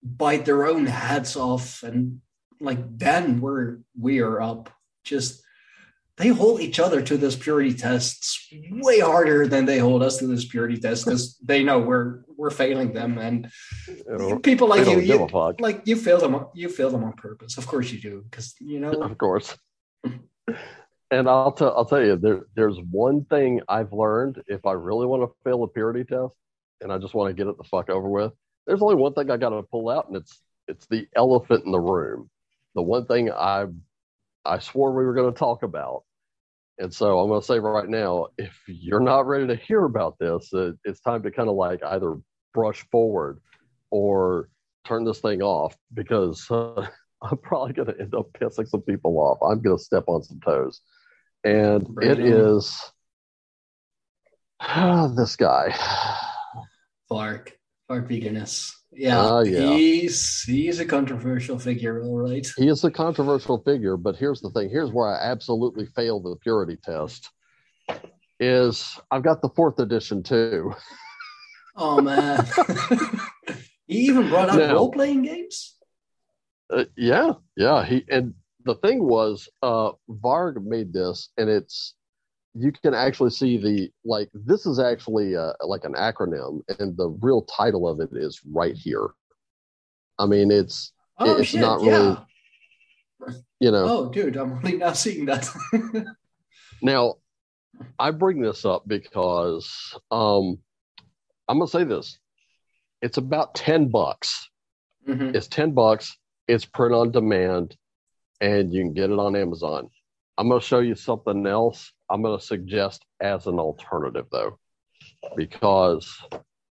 bite 0.03 0.47
their 0.47 0.67
own 0.67 0.87
heads 0.87 1.37
off, 1.37 1.83
and 1.83 2.23
like 2.61 2.79
then 2.99 3.41
we're 3.41 3.79
we 3.99 4.21
are 4.21 4.41
up. 4.41 4.71
Just 5.05 5.43
they 6.17 6.29
hold 6.29 6.61
each 6.61 6.79
other 6.79 7.03
to 7.03 7.17
those 7.17 7.37
purity 7.37 7.75
tests 7.75 8.49
way 8.71 9.01
harder 9.01 9.49
than 9.49 9.65
they 9.65 9.79
hold 9.79 10.03
us 10.03 10.19
to 10.19 10.27
this 10.27 10.45
purity 10.45 10.77
test 10.77 11.05
because 11.05 11.37
they 11.39 11.63
know 11.63 11.81
we're 11.81 12.23
we're 12.37 12.51
failing 12.51 12.93
them 12.93 13.19
and 13.19 13.51
know, 14.07 14.39
people 14.39 14.69
like 14.69 14.87
you, 14.87 15.01
you 15.01 15.29
like 15.59 15.83
you 15.87 15.97
fail 15.97 16.19
them 16.19 16.35
on- 16.35 16.49
you 16.55 16.69
fail 16.69 16.91
them 16.91 17.03
on 17.03 17.13
purpose 17.15 17.59
of 17.59 17.67
course 17.67 17.91
you 17.91 18.01
do 18.01 18.25
because 18.31 18.55
you 18.61 18.79
know 18.79 18.93
of 18.93 19.19
course. 19.19 19.57
And 21.11 21.29
I'll 21.29 21.53
tell 21.53 21.77
I'll 21.77 21.85
tell 21.85 22.03
you 22.05 22.17
there 22.17 22.47
there's 22.55 22.79
one 22.91 23.25
thing 23.25 23.61
I've 23.69 23.93
learned 23.93 24.43
if 24.47 24.65
I 24.67 24.73
really 24.73 25.07
want 25.07 25.23
to 25.23 25.35
fail 25.45 25.63
a 25.65 25.69
purity 25.69 26.05
test 26.05 26.33
and 26.81 26.93
I 26.93 26.99
just 26.99 27.15
want 27.15 27.31
to 27.31 27.35
get 27.35 27.49
it 27.49 27.57
the 27.57 27.65
fuck 27.65 27.91
over 27.91 28.09
with. 28.09 28.33
There's 28.67 28.83
only 28.83 28.95
one 28.95 29.15
thing 29.15 29.31
I 29.31 29.37
got 29.37 29.51
to 29.51 29.63
pull 29.63 29.91
out, 29.91 30.09
and 30.09 30.17
it's 30.17 30.41
it's 30.69 30.87
the 30.87 31.07
elephant 31.15 31.65
in 31.65 31.73
the 31.73 31.81
room. 31.81 32.31
The 32.75 32.83
one 32.83 33.07
thing 33.07 33.31
I 33.31 33.67
I 34.45 34.59
swore 34.59 34.93
we 34.93 35.05
were 35.05 35.15
going 35.15 35.33
to 35.33 35.39
talk 35.39 35.63
about. 35.63 36.03
And 36.79 36.93
so 36.93 37.21
I'm 37.21 37.29
going 37.29 37.41
to 37.41 37.47
say 37.47 37.59
right 37.61 37.89
now, 37.89 38.27
if 38.37 38.57
you're 38.67 39.01
not 39.01 39.27
ready 39.27 39.47
to 39.47 39.57
hear 39.57 39.85
about 39.85 40.19
this, 40.19 40.51
it, 40.53 40.77
it's 40.85 41.01
time 41.01 41.23
to 41.23 41.31
kind 41.31 41.49
of 41.49 41.55
like 41.55 41.83
either 41.85 42.17
brush 42.53 42.85
forward 42.91 43.41
or 43.91 44.49
turn 44.85 45.05
this 45.05 45.21
thing 45.21 45.41
off 45.41 45.77
because 45.93 46.51
uh, 46.51 46.87
I'm 47.23 47.39
probably 47.39 47.75
going 47.75 47.89
to 47.89 48.01
end 48.01 48.15
up 48.15 48.33
pissing 48.33 48.69
some 48.69 48.83
people 48.83 49.17
off. 49.19 49.39
I'm 49.41 49.63
going 49.63 49.79
to 49.79 49.83
step 49.83 50.05
on 50.09 50.23
some 50.25 50.41
toes. 50.41 50.81
And 51.45 51.87
it 52.03 52.19
it 52.19 52.65
this 55.17 55.37
guy. 55.37 55.77
Clark 57.09 57.57
Clark 57.87 58.09
Vikernes 58.09 58.73
yeah, 58.97 59.19
Ah, 59.21 59.41
yeah. 59.41 59.77
he's 59.77 60.43
he's 60.43 60.81
a 60.81 60.87
controversial 60.87 61.59
figure 61.59 62.03
all 62.03 62.19
right 62.19 62.47
He 62.57 62.69
is 62.69 62.85
a 62.85 62.91
controversial 62.91 63.59
figure, 63.63 63.97
but 63.97 64.17
here's 64.17 64.41
the 64.41 64.51
thing. 64.51 64.71
Here's 64.71 64.91
where 64.93 65.09
I 65.09 65.31
absolutely 65.31 65.87
failed 65.87 66.25
the 66.25 66.37
purity 66.37 66.77
test. 66.83 67.31
Is 68.41 68.99
I've 69.11 69.23
got 69.23 69.43
the 69.43 69.49
fourth 69.51 69.79
edition 69.79 70.23
too. 70.23 70.75
oh 71.77 72.01
man 72.01 72.45
he 73.87 73.99
even 74.07 74.29
brought 74.29 74.49
up 74.51 74.71
role-playing 74.73 75.23
games 75.23 75.75
Uh, 76.71 76.85
yeah, 76.97 77.33
yeah. 77.57 77.85
He 77.85 78.05
and 78.11 78.35
the 78.65 78.77
thing 78.77 79.05
was, 79.05 79.49
uh, 79.63 79.93
Varg 80.09 80.65
made 80.65 80.93
this, 80.93 81.29
and 81.37 81.51
it's 81.51 81.95
you 82.55 82.73
can 82.73 82.95
actually 82.95 83.31
see 83.31 83.57
the 83.59 83.91
like. 84.05 84.31
This 84.33 84.65
is 84.67 84.79
actually 84.79 85.37
uh, 85.37 85.53
like 85.63 85.85
an 85.85 85.95
acronym, 85.95 86.61
and 86.79 86.97
the 86.97 87.09
real 87.21 87.43
title 87.43 87.89
of 87.89 88.01
it 88.01 88.11
is 88.13 88.41
right 88.53 88.75
here. 88.77 89.09
I 90.19 90.27
mean, 90.27 90.51
it's 90.51 90.93
oh 91.19 91.37
It's 91.39 91.49
shit 91.49 91.61
not 91.61 91.83
yeah 91.83 92.17
you 93.61 93.71
know. 93.71 93.85
oh 93.89 94.13
dude 94.13 94.37
i'm 94.37 94.53
only 94.53 94.77
now 94.77 94.93
seeing 94.93 95.25
that 95.25 95.49
Now, 96.83 97.15
I 97.99 98.11
bring 98.11 98.43
this 98.43 98.65
up 98.67 98.83
because 98.87 99.97
um, 100.11 100.59
I'm 101.49 101.59
gonna 101.59 101.69
say 101.69 101.85
this. 101.85 102.19
It's 103.01 103.17
about 103.17 103.55
ten 103.55 103.89
bucks. 103.89 104.51
Mhm. 105.09 105.35
It's 105.35 105.49
ten 105.49 105.73
bucks. 105.73 106.15
It's 106.47 106.67
print 106.67 106.95
on 106.95 107.11
demand, 107.13 107.77
and 108.41 108.73
you 108.73 108.83
can 108.83 108.93
get 108.93 109.11
it 109.11 109.19
on 109.19 109.35
Amazon. 109.37 109.89
I'm 110.37 110.49
gonna 110.49 110.61
show 110.61 110.81
you 110.81 110.95
something 110.95 111.47
else. 111.47 111.93
I'm 112.11 112.23
gonna 112.23 112.41
suggest 112.41 113.05
as 113.21 113.47
an 113.47 113.59
alternative, 113.59 114.27
though. 114.33 114.59
because 115.37 116.21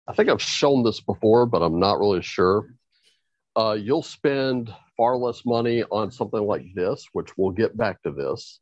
I 0.07 0.13
think 0.13 0.29
I've 0.29 0.41
shown 0.41 0.83
this 0.83 0.99
before, 1.01 1.45
but 1.45 1.61
I'm 1.61 1.79
not 1.79 1.99
really 1.99 2.21
sure. 2.21 2.75
Uh, 3.55 3.77
you'll 3.79 4.03
spend 4.03 4.73
far 4.97 5.15
less 5.15 5.45
money 5.45 5.83
on 5.83 6.11
something 6.11 6.41
like 6.45 6.65
this, 6.75 7.07
which 7.13 7.29
we'll 7.37 7.51
get 7.51 7.75
back 7.77 8.01
to 8.03 8.11
this. 8.11 8.59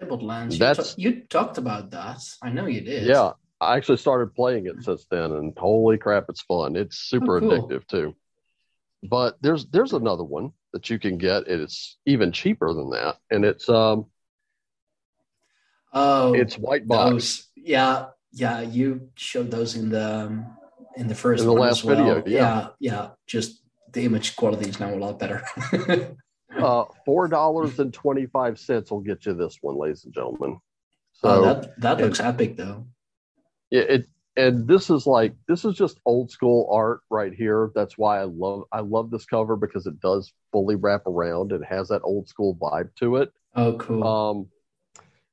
Fabled 0.00 0.22
Lands. 0.22 0.58
That's- 0.58 0.94
you, 0.96 1.10
ta- 1.12 1.16
you 1.18 1.24
talked 1.26 1.58
about 1.58 1.90
that. 1.90 2.18
I 2.42 2.50
know 2.50 2.66
you 2.66 2.80
did. 2.80 3.04
Yeah, 3.06 3.32
I 3.60 3.76
actually 3.76 3.98
started 3.98 4.34
playing 4.34 4.66
it 4.66 4.82
since 4.82 5.06
then, 5.10 5.32
and 5.32 5.56
holy 5.58 5.98
crap, 5.98 6.26
it's 6.28 6.42
fun. 6.42 6.76
It's 6.76 6.96
super 6.98 7.36
Oh, 7.38 7.40
cool. 7.40 7.68
addictive 7.68 7.86
too. 7.86 8.14
But 9.02 9.36
there's 9.40 9.66
there's 9.66 9.92
another 9.92 10.24
one 10.24 10.52
that 10.72 10.90
you 10.90 10.98
can 10.98 11.18
get. 11.18 11.46
It's 11.48 11.98
even 12.06 12.32
cheaper 12.32 12.72
than 12.74 12.90
that, 12.90 13.16
and 13.30 13.44
it's 13.44 13.68
um 13.68 14.06
Oh, 15.92 16.34
it's 16.34 16.56
white 16.58 16.86
box. 16.86 17.10
those. 17.10 17.46
Yeah, 17.56 18.06
yeah. 18.32 18.60
You 18.60 19.10
showed 19.14 19.50
those 19.50 19.74
in 19.74 19.88
the 19.90 20.26
um, 20.26 20.56
in 20.96 21.08
the 21.08 21.14
first 21.14 21.40
In 21.40 21.46
the 21.46 21.52
one 21.52 21.62
last 21.62 21.80
as 21.80 21.84
well. 21.84 21.96
video, 21.96 22.22
yeah. 22.26 22.40
yeah, 22.40 22.68
yeah. 22.80 23.08
Just 23.26 23.62
the 23.92 24.04
image 24.04 24.36
quality 24.36 24.68
is 24.68 24.80
now 24.80 24.92
a 24.92 24.96
lot 24.96 25.18
better. 25.18 25.44
Uh, 26.56 26.84
four 27.04 27.28
dollars 27.28 27.78
and 27.78 27.92
twenty 27.92 28.26
five 28.26 28.58
cents 28.58 28.90
will 28.90 29.02
get 29.02 29.24
you 29.26 29.34
this 29.34 29.58
one, 29.60 29.76
ladies 29.76 30.04
and 30.04 30.14
gentlemen. 30.14 30.58
So 31.12 31.28
oh, 31.28 31.44
that 31.44 31.80
that 31.80 32.00
looks 32.00 32.20
epic 32.20 32.56
though. 32.56 32.86
Yeah, 33.70 33.82
it 33.82 34.06
and 34.36 34.66
this 34.66 34.88
is 34.88 35.06
like 35.06 35.34
this 35.46 35.64
is 35.64 35.74
just 35.74 36.00
old 36.06 36.30
school 36.30 36.68
art 36.72 37.00
right 37.10 37.32
here. 37.34 37.70
That's 37.74 37.98
why 37.98 38.20
I 38.20 38.24
love 38.24 38.64
I 38.72 38.80
love 38.80 39.10
this 39.10 39.26
cover 39.26 39.56
because 39.56 39.86
it 39.86 40.00
does 40.00 40.32
fully 40.50 40.76
wrap 40.76 41.06
around. 41.06 41.52
It 41.52 41.62
has 41.64 41.88
that 41.88 42.02
old 42.02 42.28
school 42.28 42.56
vibe 42.56 42.94
to 42.96 43.16
it. 43.16 43.30
Oh, 43.54 43.74
cool. 43.74 44.04
Um, 44.04 44.48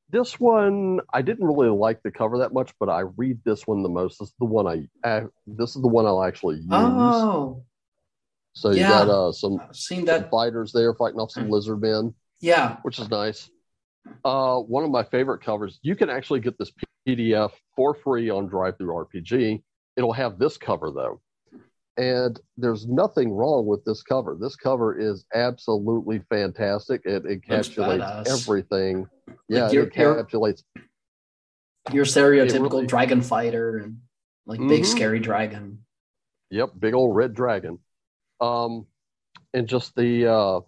this 0.10 0.40
one 0.40 1.00
I 1.14 1.22
didn't 1.22 1.46
really 1.48 1.70
like 1.70 2.02
the 2.04 2.12
cover 2.12 2.40
that 2.40 2.54
much, 2.54 2.74
but 2.80 2.90
I 2.90 3.02
read 3.18 3.40
this 3.44 3.66
one 3.66 3.84
the 3.84 3.90
most. 3.90 4.20
This 4.20 4.30
is 4.30 4.36
the 4.40 4.46
one 4.46 4.68
I, 4.68 4.88
I 5.08 5.24
this 5.48 5.76
is 5.76 5.82
the 5.82 5.88
one 5.88 6.06
I'll 6.06 6.24
actually 6.24 6.58
use. 6.58 6.68
oh, 6.72 7.64
so 8.54 8.72
you 8.72 8.82
yeah. 8.82 8.90
got 8.90 9.10
uh, 9.10 9.32
some, 9.32 9.60
some 9.72 10.06
that. 10.06 10.30
fighters 10.32 10.72
there 10.72 10.94
fighting 10.94 11.20
off 11.20 11.32
some 11.32 11.50
lizard 11.50 11.82
men, 11.82 12.14
Yeah. 12.40 12.78
which 12.84 13.00
is 13.00 13.10
nice. 13.10 13.50
Uh, 14.24 14.60
one 14.60 14.84
of 14.84 14.92
my 14.92 15.04
favorite 15.04 15.42
covers. 15.44 15.80
You 15.82 15.96
can 15.96 16.10
actually 16.10 16.40
get 16.40 16.58
this 16.58 16.72
PDF 17.08 17.52
for 17.76 17.96
free 17.96 18.30
on 18.30 18.50
DriveThruRPG. 18.50 19.62
It'll 19.98 20.14
have 20.14 20.38
this 20.40 20.58
cover 20.58 20.92
though, 20.92 21.22
and 21.98 22.40
there's 22.58 22.88
nothing 22.88 23.32
wrong 23.32 23.66
with 23.66 23.84
this 23.86 24.04
cover. 24.04 24.38
This 24.40 24.56
cover 24.56 24.98
is 24.98 25.26
absolutely 25.34 26.20
fantastic. 26.30 27.02
It 27.06 27.24
encapsulates 27.24 28.28
everything. 28.28 29.08
Yeah, 29.48 29.70
you're- 29.72 29.88
it 29.88 29.94
encapsulates. 29.94 30.64
Your 31.94 32.06
stereotypical 32.06 32.72
really- 32.72 32.88
dragon 32.88 33.22
fighter 33.22 33.78
and 33.78 34.02
like 34.46 34.60
big 34.60 34.84
Mhm. 34.84 34.86
scary 34.86 35.20
dragon. 35.20 35.86
Yep, 36.52 36.74
big 36.80 36.94
old 36.94 37.16
red 37.16 37.34
dragon. 37.34 37.80
Um, 38.42 38.88
and 39.54 39.68
just 39.68 39.96
the 39.96 40.28
uh, 40.28 40.60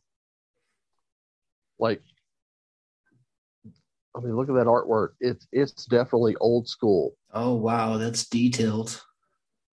like, 1.80 2.02
I 4.16 4.20
mean, 4.22 4.36
look 4.36 4.50
at 4.50 4.56
that 4.56 4.66
artwork. 4.66 5.10
It's 5.20 5.48
it's 5.52 5.86
definitely 5.86 6.36
old 6.38 6.68
school. 6.68 7.16
Oh 7.32 7.54
wow, 7.56 7.98
that's 7.98 8.28
detailed. 8.28 9.04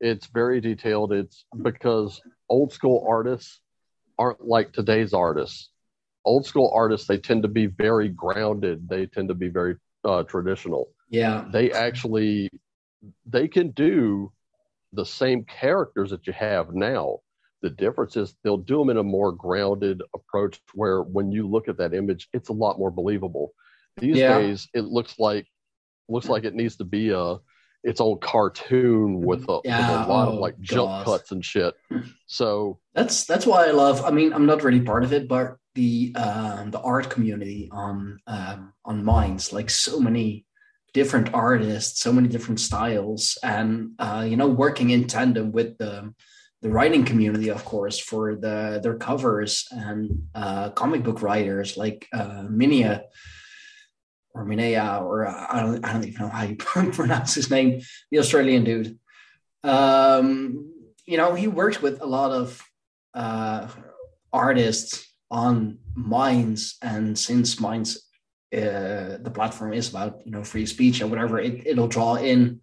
It's 0.01 0.27
very 0.27 0.61
detailed. 0.61 1.13
It's 1.13 1.45
because 1.63 2.21
old 2.49 2.73
school 2.73 3.05
artists 3.09 3.61
aren't 4.19 4.47
like 4.47 4.73
today's 4.73 5.13
artists. 5.13 5.71
Old 6.25 6.47
school 6.47 6.71
artists 6.75 7.07
they 7.07 7.19
tend 7.19 7.43
to 7.43 7.49
be 7.49 7.67
very 7.67 8.09
grounded. 8.09 8.89
They 8.89 9.07
tend 9.07 9.29
to 9.29 9.35
be 9.35 9.49
very 9.49 9.77
uh, 10.05 10.23
traditional. 10.25 10.91
Yeah. 11.11 11.45
They 11.51 11.73
actually 11.73 12.51
they 13.27 13.49
can 13.49 13.71
do 13.71 14.33
the 14.93 15.05
same 15.05 15.45
characters 15.45 16.11
that 16.11 16.27
you 16.27 16.33
have 16.33 16.75
now. 16.75 17.19
The 17.63 17.71
difference 17.71 18.17
is 18.17 18.35
they'll 18.43 18.57
do 18.57 18.79
them 18.79 18.91
in 18.91 18.99
a 18.99 19.03
more 19.03 19.33
grounded 19.33 20.03
approach 20.15 20.61
where 20.75 21.03
when 21.03 21.33
you 21.33 21.49
look 21.49 21.69
at 21.69 21.79
that 21.79 21.95
image, 21.95 22.29
it's 22.33 22.51
a 22.51 22.53
lot 22.53 22.79
more 22.79 22.91
believable. 22.91 23.53
These 23.97 24.19
Yeah. 24.19 24.39
days, 24.39 24.69
it 24.75 24.85
looks 24.85 25.19
like 25.19 25.47
looks 26.09 26.29
like 26.29 26.45
it 26.45 26.55
needs 26.55 26.77
to 26.77 26.85
be 26.85 27.11
a 27.11 27.39
its 27.85 28.01
own 28.01 28.19
cartoon 28.19 29.21
with 29.21 29.49
a, 29.49 29.61
Yeah, 29.65 29.99
with 30.01 30.09
a 30.09 30.13
lot 30.13 30.29
oh, 30.29 30.33
of 30.33 30.39
like 30.41 30.59
jump 30.61 30.89
God. 30.89 31.05
cuts 31.05 31.31
and 31.31 31.45
shit. 31.45 31.75
So 32.27 32.81
That's 32.95 33.27
that's 33.27 33.47
why 33.47 33.67
I 33.67 33.71
love. 33.71 34.05
I 34.05 34.11
mean, 34.11 34.33
I'm 34.33 34.47
not 34.47 34.65
really 34.65 34.81
part 34.81 35.05
of 35.05 35.13
it, 35.13 35.29
but 35.29 35.57
the 35.75 36.15
um, 36.17 36.71
the 36.71 36.81
art 36.81 37.11
community 37.11 37.69
on 37.71 38.19
um, 38.27 38.73
on 38.85 39.05
Minds, 39.05 39.53
like 39.53 39.71
so 39.71 40.01
many 40.01 40.47
different 40.93 41.35
artists, 41.35 42.01
so 42.01 42.13
many 42.13 42.29
different 42.29 42.61
styles, 42.61 43.37
and 43.43 43.91
uh, 43.99 44.25
you 44.27 44.37
know, 44.37 44.49
working 44.49 44.91
in 44.91 45.07
tandem 45.07 45.53
with 45.53 45.77
the 45.79 46.13
the 46.63 46.71
writing 46.71 47.05
community, 47.05 47.51
of 47.51 47.65
course, 47.65 47.99
for 47.99 48.37
the 48.37 48.81
their 48.83 48.97
covers 48.97 49.67
and 49.71 50.29
uh, 50.35 50.71
comic 50.71 51.03
book 51.03 51.21
writers 51.21 51.77
like 51.77 52.09
uh, 52.15 52.45
Minia 52.49 53.03
or 54.35 54.43
or 54.43 55.27
uh, 55.27 55.47
I 55.51 55.61
don't 55.61 55.85
I 55.85 55.93
don't 55.93 56.05
even 56.05 56.27
know 56.27 56.29
how 56.29 56.43
you 56.43 56.57
pronounce 56.93 57.35
his 57.35 57.51
name, 57.51 57.81
the 58.11 58.19
Australian 58.19 58.65
dude. 58.65 58.99
Um, 59.63 60.73
you 61.07 61.17
know, 61.17 61.35
he 61.35 61.49
works 61.49 61.81
with 61.81 62.03
a 62.03 62.07
lot 62.07 62.33
of 62.33 62.63
uh, 63.15 63.69
artists 64.33 65.13
on 65.31 65.79
Minds, 65.95 66.77
and 66.83 67.19
since 67.19 67.61
Minds, 67.61 68.09
uh, 68.53 69.19
the 69.21 69.33
platform 69.33 69.73
is 69.73 69.89
about 69.89 70.21
you 70.25 70.33
know 70.33 70.43
free 70.43 70.67
speech 70.67 71.01
and 71.01 71.11
whatever, 71.11 71.39
it, 71.39 71.67
it'll 71.67 71.89
draw 71.89 72.17
in 72.17 72.61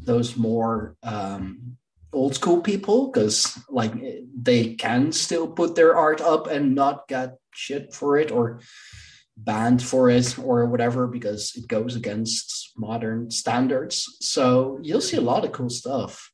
those 0.00 0.36
more 0.36 0.96
um, 1.02 1.76
old 2.12 2.34
school 2.34 2.60
people 2.60 3.08
because 3.08 3.58
like 3.68 3.92
they 4.34 4.74
can 4.74 5.12
still 5.12 5.46
put 5.46 5.74
their 5.74 5.96
art 5.96 6.20
up 6.20 6.46
and 6.46 6.74
not 6.74 7.08
get 7.08 7.36
shit 7.52 7.92
for 7.92 8.16
it 8.16 8.30
or 8.30 8.60
banned 9.36 9.82
for 9.82 10.08
it 10.08 10.38
or 10.38 10.66
whatever 10.66 11.06
because 11.06 11.52
it 11.56 11.68
goes 11.68 11.94
against 11.96 12.72
modern 12.76 13.30
standards. 13.30 14.16
So 14.20 14.78
you'll 14.82 15.00
see 15.00 15.16
a 15.16 15.20
lot 15.20 15.44
of 15.44 15.52
cool 15.52 15.70
stuff. 15.70 16.30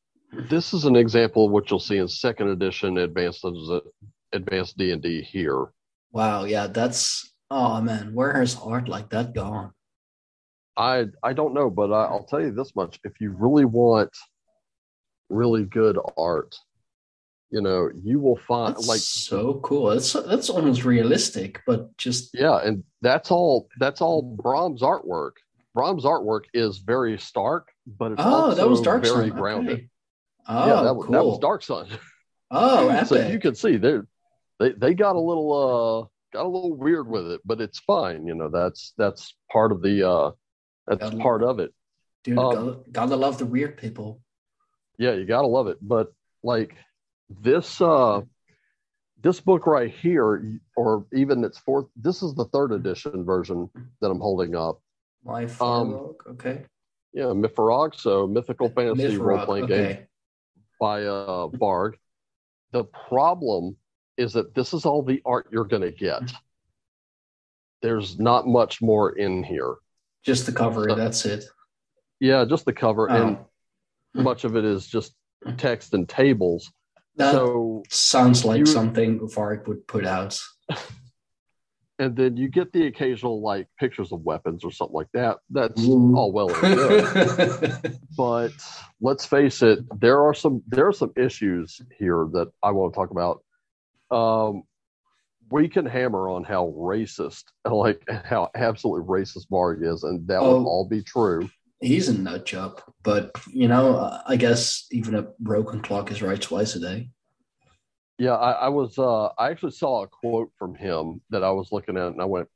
this 0.49 0.73
is 0.73 0.85
an 0.85 0.95
example 0.95 1.45
of 1.45 1.51
what 1.51 1.69
you'll 1.69 1.79
see 1.79 1.97
in 1.97 2.07
second 2.07 2.49
edition 2.49 2.97
advanced 2.97 3.45
advanced 4.33 4.77
D 4.77 4.91
and 4.91 5.01
D 5.01 5.21
here. 5.21 5.67
Wow, 6.11 6.45
yeah, 6.45 6.67
that's 6.67 7.33
oh 7.51 7.81
man, 7.81 8.13
where 8.13 8.33
has 8.33 8.57
art 8.63 8.87
like 8.87 9.09
that 9.09 9.33
gone? 9.33 9.71
I 10.77 11.05
I 11.21 11.33
don't 11.33 11.53
know, 11.53 11.69
but 11.69 11.91
I, 11.91 12.05
I'll 12.05 12.25
tell 12.25 12.41
you 12.41 12.51
this 12.51 12.75
much: 12.75 12.99
if 13.03 13.13
you 13.19 13.31
really 13.37 13.65
want 13.65 14.09
really 15.29 15.65
good 15.65 15.97
art, 16.17 16.55
you 17.53 17.61
know, 17.61 17.91
you 18.03 18.19
will 18.19 18.39
find 18.47 18.75
That's 18.75 18.87
like 18.87 18.99
so 18.99 19.59
cool. 19.63 19.91
That's 19.91 20.11
that's 20.13 20.49
almost 20.49 20.83
realistic, 20.85 21.61
but 21.67 21.95
just 21.97 22.31
yeah, 22.33 22.57
and 22.57 22.83
that's 23.01 23.29
all 23.29 23.69
that's 23.77 24.01
all 24.01 24.23
Brom's 24.23 24.81
artwork. 24.81 25.33
Brom's 25.75 26.03
artwork 26.03 26.45
is 26.55 26.79
very 26.79 27.19
stark, 27.19 27.71
but 27.85 28.13
it's 28.13 28.21
oh, 28.25 28.55
that 28.55 28.67
was 28.67 28.81
Dark 28.81 29.03
very 29.03 29.29
Sun. 29.29 29.37
grounded. 29.37 29.73
Okay. 29.73 29.89
Oh, 30.47 30.67
yeah, 30.67 30.83
that, 30.83 30.95
was 30.95 31.05
cool. 31.05 31.13
that 31.13 31.23
was 31.23 31.39
Dark 31.39 31.61
Sun. 31.61 31.89
Oh, 32.49 32.89
epic. 32.89 33.07
so 33.07 33.27
you 33.27 33.39
can 33.39 33.53
see 33.53 33.77
they 33.77 33.99
they 34.59 34.71
they 34.71 34.93
got 34.95 35.15
a 35.15 35.19
little 35.19 35.53
uh 35.53 36.35
got 36.35 36.47
a 36.47 36.49
little 36.49 36.75
weird 36.75 37.07
with 37.07 37.29
it, 37.33 37.41
but 37.45 37.61
it's 37.61 37.77
fine. 37.81 38.25
You 38.25 38.33
know, 38.33 38.49
that's 38.49 38.93
that's 38.97 39.35
part 39.51 39.71
of 39.71 39.83
the 39.83 40.09
uh 40.09 40.31
that's 40.87 41.03
Gotta- 41.03 41.17
part 41.17 41.43
of 41.43 41.59
it. 41.59 41.71
Dude, 42.23 42.39
um, 42.39 42.55
gotta, 42.55 42.79
gotta 42.91 43.15
love 43.15 43.37
the 43.37 43.45
weird 43.45 43.77
people. 43.77 44.21
Yeah, 44.97 45.11
you 45.11 45.25
gotta 45.25 45.45
love 45.45 45.67
it. 45.67 45.77
But 45.81 46.11
like 46.41 46.75
this 47.29 47.81
uh 47.81 48.21
this 49.21 49.39
book 49.39 49.65
right 49.67 49.89
here, 49.93 50.59
or 50.75 51.05
even 51.13 51.43
its 51.43 51.57
fourth 51.57 51.85
this 51.95 52.21
is 52.21 52.33
the 52.35 52.45
third 52.45 52.71
edition 52.71 53.23
version 53.23 53.69
that 54.01 54.09
I'm 54.09 54.19
holding 54.19 54.55
up. 54.55 54.81
My 55.23 55.45
Um, 55.61 56.15
okay. 56.31 56.65
Yeah, 57.13 57.25
Myfarog, 57.25 57.95
so 57.95 58.27
mythical 58.27 58.69
fantasy 58.69 59.17
role 59.17 59.37
Myfarog, 59.39 59.45
playing 59.45 59.65
game 59.67 59.97
by 60.79 61.03
uh 61.05 61.47
Varg. 61.47 61.93
The 62.71 62.83
problem 62.85 63.77
is 64.17 64.33
that 64.33 64.53
this 64.53 64.73
is 64.73 64.85
all 64.85 65.03
the 65.03 65.21
art 65.25 65.47
you're 65.51 65.63
gonna 65.65 65.91
get. 65.91 66.23
There's 67.81 68.19
not 68.19 68.47
much 68.47 68.81
more 68.81 69.11
in 69.17 69.43
here. 69.43 69.75
Just 70.23 70.45
the 70.45 70.51
cover, 70.51 70.89
So- 70.89 70.95
that's 70.95 71.25
it. 71.25 71.45
Yeah, 72.19 72.45
just 72.45 72.65
the 72.65 72.73
cover, 72.73 73.07
and 73.09 73.37
Oh, 74.15 74.21
much 74.21 74.43
of 74.43 74.55
it 74.55 74.63
is 74.63 74.87
just 74.87 75.15
text 75.57 75.93
and 75.95 76.07
tables. 76.07 76.71
That 77.17 77.31
so 77.33 77.83
sounds 77.89 78.43
like 78.45 78.59
you- 78.59 78.65
something 78.65 79.19
Varg 79.19 79.67
would 79.67 79.85
put 79.87 80.05
out. 80.05 80.39
and 81.99 82.15
then 82.15 82.35
you 82.37 82.47
get 82.49 82.71
the 82.73 82.87
occasional 82.87 83.41
like 83.41 83.67
pictures 83.79 84.11
of 84.11 84.21
weapons 84.21 84.63
or 84.63 84.71
something 84.71 84.95
like 84.95 85.11
that. 85.13 85.37
That's 85.49 85.81
Ooh. 85.83 86.15
all 86.15 86.31
well 86.31 86.49
and 86.63 86.75
good. 86.75 87.99
but 88.17 88.51
let's 88.99 89.25
face 89.25 89.61
it, 89.61 89.79
there 89.99 90.21
are 90.23 90.33
some 90.33 90.63
there 90.67 90.87
are 90.87 90.93
some 90.93 91.11
issues 91.15 91.79
here 91.97 92.27
that 92.33 92.51
I 92.63 92.71
want 92.71 92.93
to 92.93 92.97
talk 92.97 93.11
about. 93.11 93.43
Um, 94.11 94.63
we 95.51 95.69
can 95.69 95.85
hammer 95.85 96.29
on 96.29 96.43
how 96.43 96.73
racist, 96.75 97.43
like 97.69 98.01
how 98.25 98.49
absolutely 98.55 99.07
racist 99.07 99.47
Varg 99.51 99.85
is, 99.87 100.03
and 100.03 100.27
that 100.27 100.39
Oh. 100.39 100.57
would 100.57 100.65
all 100.67 100.87
be 100.89 101.03
true. 101.03 101.47
He's 101.83 102.07
a 102.07 102.17
nut 102.17 102.45
job, 102.45 102.81
but 103.03 103.31
you 103.51 103.67
know, 103.67 104.17
I 104.25 104.37
guess 104.37 104.87
even 104.91 105.15
a 105.15 105.27
broken 105.39 105.81
clock 105.81 106.11
is 106.11 106.21
right 106.21 106.41
twice 106.41 106.75
a 106.75 106.79
day. 106.79 107.09
Yeah, 108.17 108.35
I, 108.35 108.51
I 108.51 108.69
was. 108.69 108.97
Uh, 108.97 109.27
I 109.37 109.49
actually 109.49 109.71
saw 109.71 110.03
a 110.03 110.07
quote 110.07 110.51
from 110.57 110.75
him 110.75 111.19
that 111.29 111.43
I 111.43 111.51
was 111.51 111.73
looking 111.73 111.97
at, 111.97 112.07
and 112.07 112.21
I 112.21 112.25
went, 112.25 112.47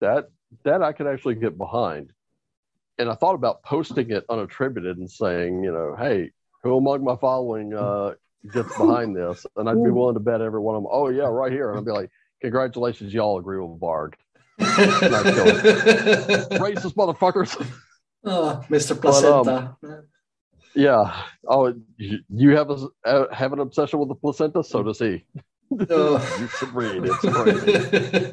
"That 0.00 0.28
that 0.64 0.82
I 0.82 0.92
could 0.92 1.06
actually 1.06 1.36
get 1.36 1.56
behind." 1.56 2.10
And 2.98 3.08
I 3.08 3.14
thought 3.14 3.34
about 3.34 3.62
posting 3.62 4.10
it 4.10 4.26
unattributed 4.28 4.92
and 4.92 5.10
saying, 5.10 5.62
you 5.62 5.70
know, 5.70 5.94
"Hey, 5.96 6.32
who 6.64 6.76
among 6.76 7.04
my 7.04 7.16
following 7.16 7.74
uh, 7.74 8.14
gets 8.52 8.76
behind 8.76 9.14
this?" 9.14 9.46
And 9.56 9.68
I'd 9.68 9.84
be 9.84 9.90
willing 9.90 10.14
to 10.14 10.20
bet 10.20 10.40
every 10.40 10.60
one 10.60 10.74
of 10.74 10.82
them. 10.82 10.90
Oh 10.92 11.10
yeah, 11.10 11.26
right 11.26 11.52
here. 11.52 11.70
And 11.70 11.78
I'd 11.78 11.84
be 11.84 11.92
like, 11.92 12.10
"Congratulations, 12.40 13.14
y'all 13.14 13.38
agree 13.38 13.58
with 13.58 13.78
Varg. 13.78 14.14
Racist 16.58 16.94
motherfuckers. 16.94 17.54
Oh, 18.24 18.64
Mr. 18.68 19.00
Placenta. 19.00 19.76
But, 19.80 19.88
um, 19.88 20.04
yeah. 20.74 21.22
Oh, 21.46 21.74
you 21.98 22.56
have 22.56 22.70
a 22.70 22.88
uh, 23.04 23.32
have 23.32 23.52
an 23.52 23.60
obsession 23.60 23.98
with 23.98 24.08
the 24.08 24.14
placenta. 24.14 24.64
So 24.64 24.82
does 24.82 24.98
he. 24.98 25.24
Oh. 25.88 26.36
you 26.40 26.48
should 26.48 26.74
read. 26.74 27.02
It's 27.04 27.18
crazy. 27.18 28.32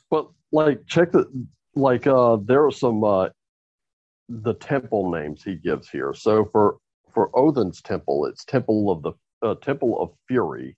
but 0.10 0.28
like, 0.52 0.86
check 0.86 1.12
the 1.12 1.26
like. 1.74 2.06
Uh, 2.06 2.38
there 2.42 2.64
are 2.64 2.72
some 2.72 3.04
uh, 3.04 3.28
the 4.28 4.54
temple 4.54 5.10
names 5.10 5.42
he 5.42 5.54
gives 5.54 5.88
here. 5.88 6.12
So 6.12 6.46
for 6.46 6.78
for 7.12 7.30
Odin's 7.38 7.80
temple, 7.82 8.26
it's 8.26 8.44
Temple 8.44 8.90
of 8.90 9.02
the 9.02 9.12
uh, 9.42 9.54
Temple 9.56 10.00
of 10.00 10.10
Fury. 10.26 10.76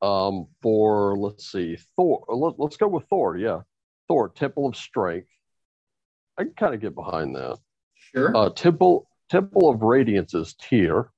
Um, 0.00 0.46
for 0.62 1.16
let's 1.16 1.50
see, 1.50 1.76
Thor. 1.96 2.24
Let, 2.28 2.58
let's 2.58 2.76
go 2.76 2.88
with 2.88 3.04
Thor. 3.08 3.36
Yeah, 3.36 3.62
Thor, 4.08 4.28
Temple 4.28 4.66
of 4.66 4.76
Strength. 4.76 5.28
I 6.38 6.44
can 6.44 6.54
kind 6.54 6.74
of 6.74 6.80
get 6.80 6.94
behind 6.94 7.34
that. 7.34 7.58
Sure. 8.14 8.34
Uh, 8.36 8.50
Temple 8.50 9.08
Temple 9.28 9.68
of 9.68 9.82
Radiance 9.82 10.34
is 10.34 10.54
tier. 10.54 11.10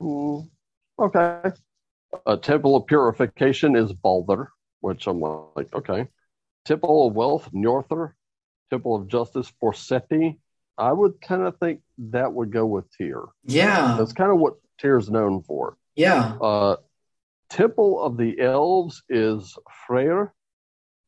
Mm, 0.00 0.48
okay. 0.98 1.52
A 2.24 2.36
Temple 2.36 2.76
of 2.76 2.86
Purification 2.86 3.76
is 3.76 3.92
Balder, 3.92 4.50
which 4.80 5.06
I'm 5.06 5.20
like, 5.20 5.74
okay. 5.74 6.06
Temple 6.64 7.08
of 7.08 7.14
Wealth, 7.14 7.50
Norther. 7.52 8.14
Temple 8.70 8.96
of 8.96 9.08
Justice, 9.08 9.52
Forseti. 9.62 10.38
I 10.78 10.92
would 10.92 11.20
kind 11.20 11.42
of 11.42 11.58
think 11.58 11.80
that 11.98 12.32
would 12.32 12.52
go 12.52 12.66
with 12.66 12.84
Tyr. 12.96 13.22
Yeah. 13.44 13.96
That's 13.98 14.12
kind 14.12 14.30
of 14.30 14.38
what 14.38 14.54
Tyr's 14.80 15.10
known 15.10 15.42
for. 15.42 15.76
Yeah. 15.94 16.36
Uh, 16.40 16.76
Temple 17.48 18.02
of 18.02 18.16
the 18.16 18.40
Elves 18.40 19.02
is 19.08 19.56
Freyr 19.86 20.32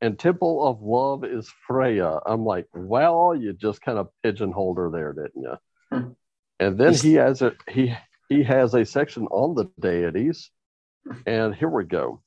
and 0.00 0.18
Temple 0.18 0.66
of 0.66 0.80
Love 0.80 1.24
is 1.24 1.52
Freya. 1.66 2.20
I'm 2.24 2.44
like, 2.44 2.66
well, 2.72 3.34
you 3.34 3.52
just 3.52 3.82
kind 3.82 3.98
of 3.98 4.08
pigeonholed 4.22 4.78
her 4.78 4.90
there, 4.90 5.12
didn't 5.12 5.42
you? 5.42 5.54
Hmm. 5.90 6.08
And 6.60 6.78
then 6.78 6.94
he 6.94 7.14
has 7.14 7.42
a 7.42 7.52
he 7.68 7.94
he 8.28 8.42
has 8.42 8.74
a 8.74 8.84
section 8.84 9.26
on 9.26 9.54
the 9.54 9.70
deities, 9.80 10.50
and 11.26 11.54
here 11.54 11.68
we 11.68 11.84
go. 11.84 12.20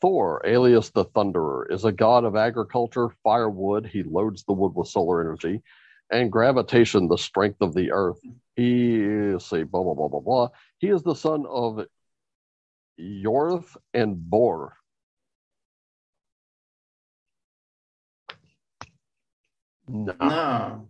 Thor, 0.00 0.42
alias 0.44 0.90
the 0.90 1.06
Thunderer, 1.06 1.72
is 1.72 1.84
a 1.86 1.92
god 1.92 2.24
of 2.24 2.36
agriculture, 2.36 3.08
firewood. 3.22 3.86
He 3.86 4.02
loads 4.02 4.44
the 4.44 4.52
wood 4.52 4.74
with 4.74 4.88
solar 4.88 5.22
energy, 5.22 5.62
and 6.10 6.30
gravitation, 6.30 7.08
the 7.08 7.16
strength 7.16 7.62
of 7.62 7.74
the 7.74 7.92
earth. 7.92 8.20
He 8.56 8.96
is 8.96 9.44
say 9.46 9.62
blah 9.62 9.82
blah 9.82 9.94
blah 9.94 10.08
blah 10.08 10.20
blah. 10.20 10.48
He 10.78 10.88
is 10.88 11.02
the 11.02 11.14
son 11.14 11.46
of 11.48 11.86
Yorth 12.98 13.76
and 13.94 14.16
Bor 14.30 14.76
No. 19.88 20.14
no. 20.20 20.88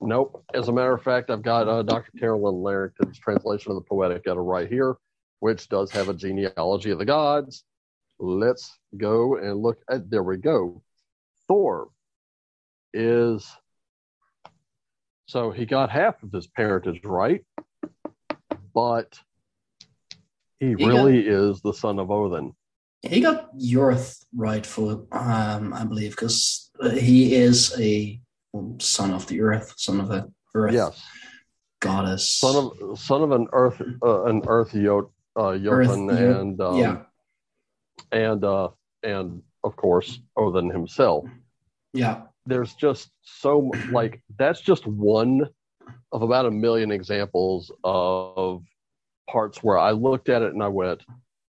Nope. 0.00 0.44
As 0.54 0.68
a 0.68 0.72
matter 0.72 0.94
of 0.94 1.02
fact, 1.02 1.30
I've 1.30 1.42
got 1.42 1.68
uh, 1.68 1.82
Dr. 1.82 2.12
Carolyn 2.18 2.62
Larrington's 2.62 3.18
translation 3.18 3.72
of 3.72 3.76
the 3.76 3.88
Poetic 3.88 4.22
Edda 4.26 4.40
right 4.40 4.68
here, 4.68 4.96
which 5.40 5.68
does 5.68 5.90
have 5.90 6.08
a 6.08 6.14
genealogy 6.14 6.90
of 6.90 6.98
the 6.98 7.04
gods. 7.04 7.64
Let's 8.20 8.78
go 8.96 9.36
and 9.36 9.56
look 9.56 9.78
at. 9.90 10.08
There 10.10 10.22
we 10.22 10.36
go. 10.36 10.82
Thor 11.48 11.88
is. 12.92 13.46
So 15.26 15.50
he 15.50 15.66
got 15.66 15.90
half 15.90 16.22
of 16.22 16.32
his 16.32 16.46
parentage 16.46 17.04
right, 17.04 17.44
but 18.74 19.18
he, 20.58 20.68
he 20.68 20.74
really 20.74 21.22
got, 21.22 21.32
is 21.32 21.60
the 21.60 21.74
son 21.74 21.98
of 21.98 22.10
Odin. 22.10 22.54
He 23.02 23.20
got 23.20 23.54
Yorth 23.56 24.24
right 24.34 24.64
for, 24.64 25.06
um, 25.12 25.74
I 25.74 25.84
believe, 25.84 26.12
because 26.12 26.67
he 26.94 27.34
is 27.34 27.78
a 27.78 28.20
son 28.78 29.12
of 29.12 29.26
the 29.26 29.40
earth, 29.40 29.74
son 29.76 30.00
of 30.00 30.08
the 30.08 30.30
earth. 30.54 30.74
Yes. 30.74 31.02
Goddess. 31.80 32.28
Son 32.28 32.72
of 32.80 32.98
son 32.98 33.22
of 33.22 33.30
an 33.32 33.46
earth 33.52 33.80
uh, 34.02 34.24
an 34.24 34.42
earth 34.46 34.74
yot 34.74 35.10
uh, 35.36 35.56
Jotun 35.56 36.10
and 36.10 36.60
um, 36.60 36.76
yeah. 36.76 37.02
and 38.10 38.44
uh, 38.44 38.68
and 39.02 39.42
of 39.62 39.76
course 39.76 40.20
Odin 40.36 40.70
himself. 40.70 41.26
Yeah. 41.92 42.22
There's 42.46 42.74
just 42.74 43.10
so 43.22 43.70
like 43.90 44.22
that's 44.38 44.60
just 44.60 44.86
one 44.86 45.48
of 46.12 46.22
about 46.22 46.46
a 46.46 46.50
million 46.50 46.90
examples 46.90 47.70
of 47.84 48.62
parts 49.28 49.62
where 49.62 49.78
I 49.78 49.92
looked 49.92 50.28
at 50.28 50.42
it 50.42 50.54
and 50.54 50.62
I 50.62 50.68
went, 50.68 51.02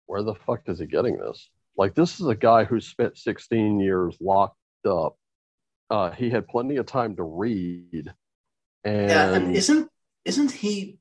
where 0.07 0.23
the 0.23 0.33
fuck 0.33 0.61
is 0.67 0.79
he 0.79 0.85
getting 0.85 1.17
this? 1.17 1.49
Like 1.77 1.93
this 1.93 2.19
is 2.19 2.27
a 2.27 2.35
guy 2.35 2.63
who 2.63 2.79
spent 2.79 3.17
16 3.17 3.79
years 3.79 4.17
locked 4.19 4.57
up. 4.87 5.17
Uh, 5.89 6.11
he 6.11 6.29
had 6.29 6.47
plenty 6.47 6.77
of 6.77 6.85
time 6.85 7.15
to 7.15 7.23
read. 7.23 8.13
And, 8.83 9.09
yeah, 9.09 9.33
and 9.33 9.55
isn't 9.55 9.89
isn't 10.25 10.51
he 10.51 10.99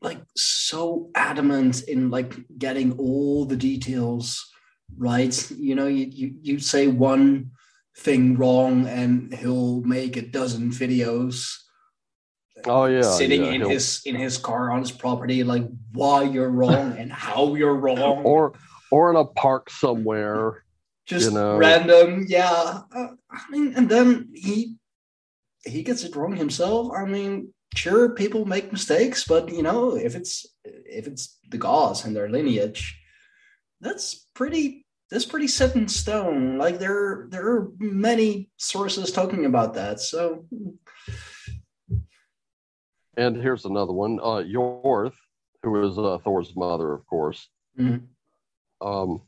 like 0.00 0.20
so 0.36 1.10
adamant 1.14 1.82
in 1.84 2.10
like 2.10 2.34
getting 2.58 2.98
all 2.98 3.44
the 3.44 3.56
details 3.56 4.48
right? 4.96 5.50
You 5.50 5.74
know, 5.74 5.86
you 5.86 6.06
you, 6.06 6.34
you 6.42 6.58
say 6.58 6.86
one 6.86 7.50
thing 7.96 8.36
wrong 8.36 8.86
and 8.86 9.32
he'll 9.34 9.82
make 9.82 10.16
a 10.16 10.22
dozen 10.22 10.70
videos 10.70 11.58
oh 12.66 12.86
yeah 12.86 13.02
sitting 13.02 13.44
yeah, 13.44 13.50
in 13.50 13.60
his 13.60 14.00
in 14.06 14.14
his 14.14 14.38
car 14.38 14.70
on 14.70 14.80
his 14.80 14.90
property 14.90 15.44
like 15.44 15.64
why 15.92 16.22
you're 16.22 16.48
wrong 16.48 16.96
and 16.96 17.12
how 17.12 17.54
you're 17.54 17.74
wrong 17.74 17.98
or 18.24 18.54
or 18.90 19.10
in 19.10 19.16
a 19.16 19.26
park 19.26 19.68
somewhere 19.68 20.61
just 21.06 21.30
you 21.30 21.34
know? 21.34 21.56
random. 21.56 22.26
Yeah, 22.28 22.82
uh, 22.94 23.08
I 23.30 23.50
mean, 23.50 23.74
and 23.76 23.88
then 23.88 24.30
he 24.34 24.76
he 25.64 25.82
gets 25.82 26.04
it 26.04 26.16
wrong 26.16 26.36
himself. 26.36 26.92
I 26.96 27.04
mean, 27.04 27.52
sure, 27.74 28.10
people 28.10 28.44
make 28.44 28.72
mistakes, 28.72 29.24
but 29.24 29.48
you 29.50 29.62
know, 29.62 29.96
if 29.96 30.14
it's 30.14 30.46
if 30.64 31.06
it's 31.06 31.38
the 31.50 31.58
gods 31.58 32.04
and 32.04 32.14
their 32.14 32.28
lineage, 32.28 32.98
that's 33.80 34.26
pretty 34.34 34.86
that's 35.10 35.26
pretty 35.26 35.48
set 35.48 35.76
in 35.76 35.88
stone. 35.88 36.58
Like 36.58 36.78
there 36.78 37.26
there 37.30 37.46
are 37.46 37.68
many 37.78 38.50
sources 38.56 39.12
talking 39.12 39.44
about 39.44 39.74
that. 39.74 40.00
So. 40.00 40.46
And 43.14 43.36
here's 43.36 43.66
another 43.66 43.92
one. 43.92 44.18
Uh, 44.22 44.42
Yorth, 44.42 45.12
who 45.62 45.86
is 45.86 45.98
uh, 45.98 46.16
Thor's 46.24 46.56
mother, 46.56 46.94
of 46.94 47.06
course. 47.06 47.46
Mm-hmm. 47.78 48.06
Um, 48.86 49.20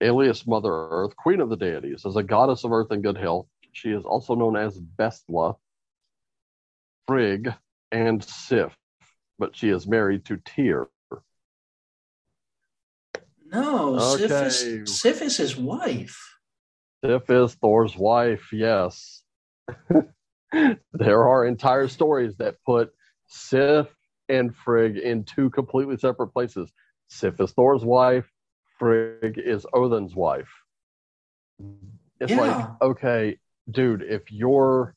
alias 0.00 0.46
Mother 0.46 0.72
Earth, 0.72 1.16
Queen 1.16 1.40
of 1.40 1.48
the 1.48 1.56
Deities, 1.56 2.04
is 2.04 2.16
a 2.16 2.22
goddess 2.22 2.64
of 2.64 2.72
earth 2.72 2.90
and 2.90 3.02
good 3.02 3.16
health. 3.16 3.46
She 3.72 3.90
is 3.90 4.04
also 4.04 4.34
known 4.34 4.56
as 4.56 4.78
Bestla, 4.78 5.56
Frigg, 7.06 7.52
and 7.92 8.22
Sif, 8.24 8.76
but 9.38 9.56
she 9.56 9.68
is 9.68 9.86
married 9.86 10.24
to 10.26 10.38
Tyr. 10.38 10.88
No, 13.52 13.96
okay. 13.96 14.26
Sif, 14.26 14.30
is, 14.30 15.00
Sif 15.00 15.22
is 15.22 15.36
his 15.36 15.56
wife. 15.56 16.18
Sif 17.04 17.30
is 17.30 17.54
Thor's 17.54 17.96
wife, 17.96 18.52
yes. 18.52 19.22
there 20.92 21.22
are 21.22 21.46
entire 21.46 21.88
stories 21.88 22.36
that 22.36 22.56
put 22.64 22.92
Sif 23.26 23.86
and 24.28 24.54
Frigg 24.56 24.96
in 24.96 25.24
two 25.24 25.50
completely 25.50 25.96
separate 25.96 26.28
places. 26.28 26.72
Sif 27.08 27.40
is 27.40 27.52
Thor's 27.52 27.84
wife, 27.84 28.28
Frigg 28.78 29.38
is 29.38 29.66
Odin's 29.72 30.14
wife. 30.14 30.50
It's 32.20 32.32
yeah. 32.32 32.40
like, 32.40 32.68
okay, 32.82 33.38
dude, 33.70 34.02
if 34.02 34.30
your 34.30 34.94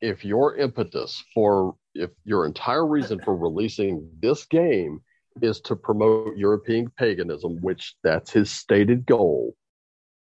if 0.00 0.24
your 0.24 0.56
impetus 0.56 1.22
for 1.34 1.76
if 1.94 2.10
your 2.24 2.46
entire 2.46 2.86
reason 2.86 3.20
for 3.20 3.36
releasing 3.36 4.08
this 4.20 4.44
game 4.46 5.00
is 5.42 5.60
to 5.62 5.76
promote 5.76 6.36
European 6.36 6.90
paganism, 6.98 7.60
which 7.60 7.94
that's 8.02 8.30
his 8.30 8.50
stated 8.50 9.06
goal, 9.06 9.54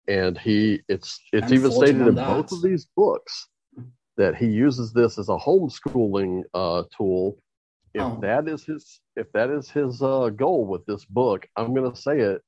and 0.08 0.38
he 0.38 0.82
it's 0.88 1.20
it's 1.32 1.48
I'm 1.48 1.54
even 1.54 1.72
stated 1.72 2.08
in 2.08 2.16
that. 2.16 2.28
both 2.28 2.52
of 2.52 2.62
these 2.62 2.88
books 2.96 3.48
that 4.18 4.36
he 4.36 4.46
uses 4.48 4.94
this 4.94 5.18
as 5.18 5.30
a 5.30 5.38
homeschooling 5.38 6.44
uh, 6.54 6.84
tool 6.96 7.38
if 7.94 8.02
oh. 8.02 8.20
that 8.22 8.48
is 8.48 8.64
his 8.64 9.00
if 9.16 9.32
that 9.34 9.50
is 9.50 9.70
his 9.70 10.02
uh, 10.02 10.30
goal 10.30 10.66
with 10.66 10.86
this 10.86 11.06
book, 11.06 11.48
I'm 11.56 11.74
going 11.74 11.92
to 11.92 12.00
say 12.00 12.20
it. 12.20 12.42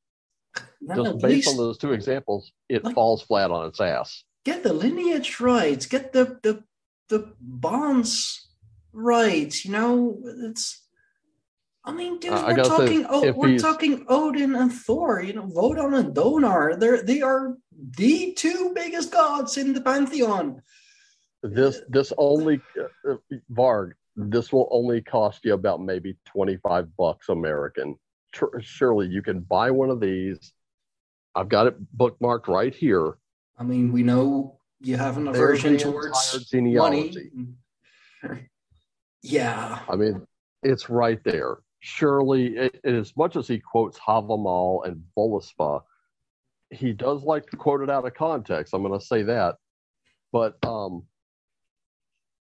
No, 0.82 1.04
just 1.04 1.20
based 1.20 1.48
least, 1.48 1.50
on 1.50 1.58
those 1.58 1.78
two 1.78 1.93
examples, 1.93 2.52
it 2.70 2.84
like, 2.84 2.96
falls 2.96 3.22
flat 3.22 3.52
on 3.52 3.68
its 3.68 3.82
ass. 3.82 4.24
get 4.46 4.64
the 4.64 4.74
lineage 4.74 5.39
right, 5.39 5.86
get 5.89 6.14
the 6.14 6.39
the 6.43 6.64
the 7.10 7.34
bonds 7.39 8.50
right. 8.93 9.54
You 9.64 9.72
know, 9.72 10.18
it's. 10.24 10.82
I 11.88 11.91
mean, 11.91 12.20
dude, 12.20 12.34
I 12.34 12.48
we're 12.48 12.56
gotta 12.56 12.70
say, 12.70 12.78
talking. 12.78 13.06
Oh, 13.08 13.32
we're 13.34 13.50
he's- 13.50 13.62
talking 13.62 14.06
Odin 14.08 14.56
and 14.56 14.74
Thor. 14.74 15.22
You 15.22 15.34
know, 15.34 15.43
Wodan 15.43 16.00
and 16.00 16.16
Donar. 16.16 16.80
They're 16.80 17.04
they 17.04 17.22
are 17.22 17.58
the 17.98 18.34
two 18.34 18.72
biggest 18.74 19.12
gods 19.12 19.58
in 19.58 19.74
the 19.74 19.82
pantheon. 19.82 20.64
This 21.43 21.82
this 21.89 22.12
only 22.18 22.60
uh, 22.80 23.12
uh, 23.12 23.18
Varg. 23.52 23.91
This 24.16 24.51
will 24.51 24.68
only 24.72 25.01
cost 25.01 25.43
you 25.43 25.53
about 25.53 25.82
maybe 25.82 26.16
twenty 26.26 26.57
five 26.57 26.88
bucks 26.97 27.30
American. 27.30 27.97
Surely 28.61 29.07
you 29.07 29.22
can 29.22 29.41
buy 29.41 29.72
one 29.72 29.89
of 29.89 29.99
these. 29.99 30.53
I've 31.36 31.49
got 31.49 31.68
it 31.68 31.97
bookmarked 31.97 32.47
right 32.47 32.74
here. 32.74 33.18
I 33.57 33.63
mean, 33.63 33.91
we 33.91 34.03
know 34.03 34.59
you 34.82 34.97
have 34.97 35.18
an 35.18 35.28
aversion 35.28 35.78
towards 35.78 36.49
genealogy. 36.49 37.30
money. 38.24 38.49
yeah, 39.22 39.80
I 39.89 39.95
mean, 39.95 40.26
it's 40.63 40.89
right 40.89 41.20
there. 41.24 41.57
Surely, 41.80 42.57
it, 42.57 42.80
as 42.84 43.16
much 43.16 43.36
as 43.36 43.47
he 43.47 43.59
quotes 43.59 43.99
Havamal 43.99 44.86
and 44.88 45.03
Voluspa, 45.18 45.82
he 46.72 46.93
does 46.93 47.24
like 47.24 47.49
to 47.51 47.57
quote 47.57 47.82
it 47.82 47.89
out 47.89 48.05
of 48.05 48.13
context. 48.13 48.74
I'm 48.74 48.82
going 48.82 48.99
to 48.99 49.05
say 49.05 49.24
that. 49.24 49.55
But, 50.32 50.57
um, 50.66 51.03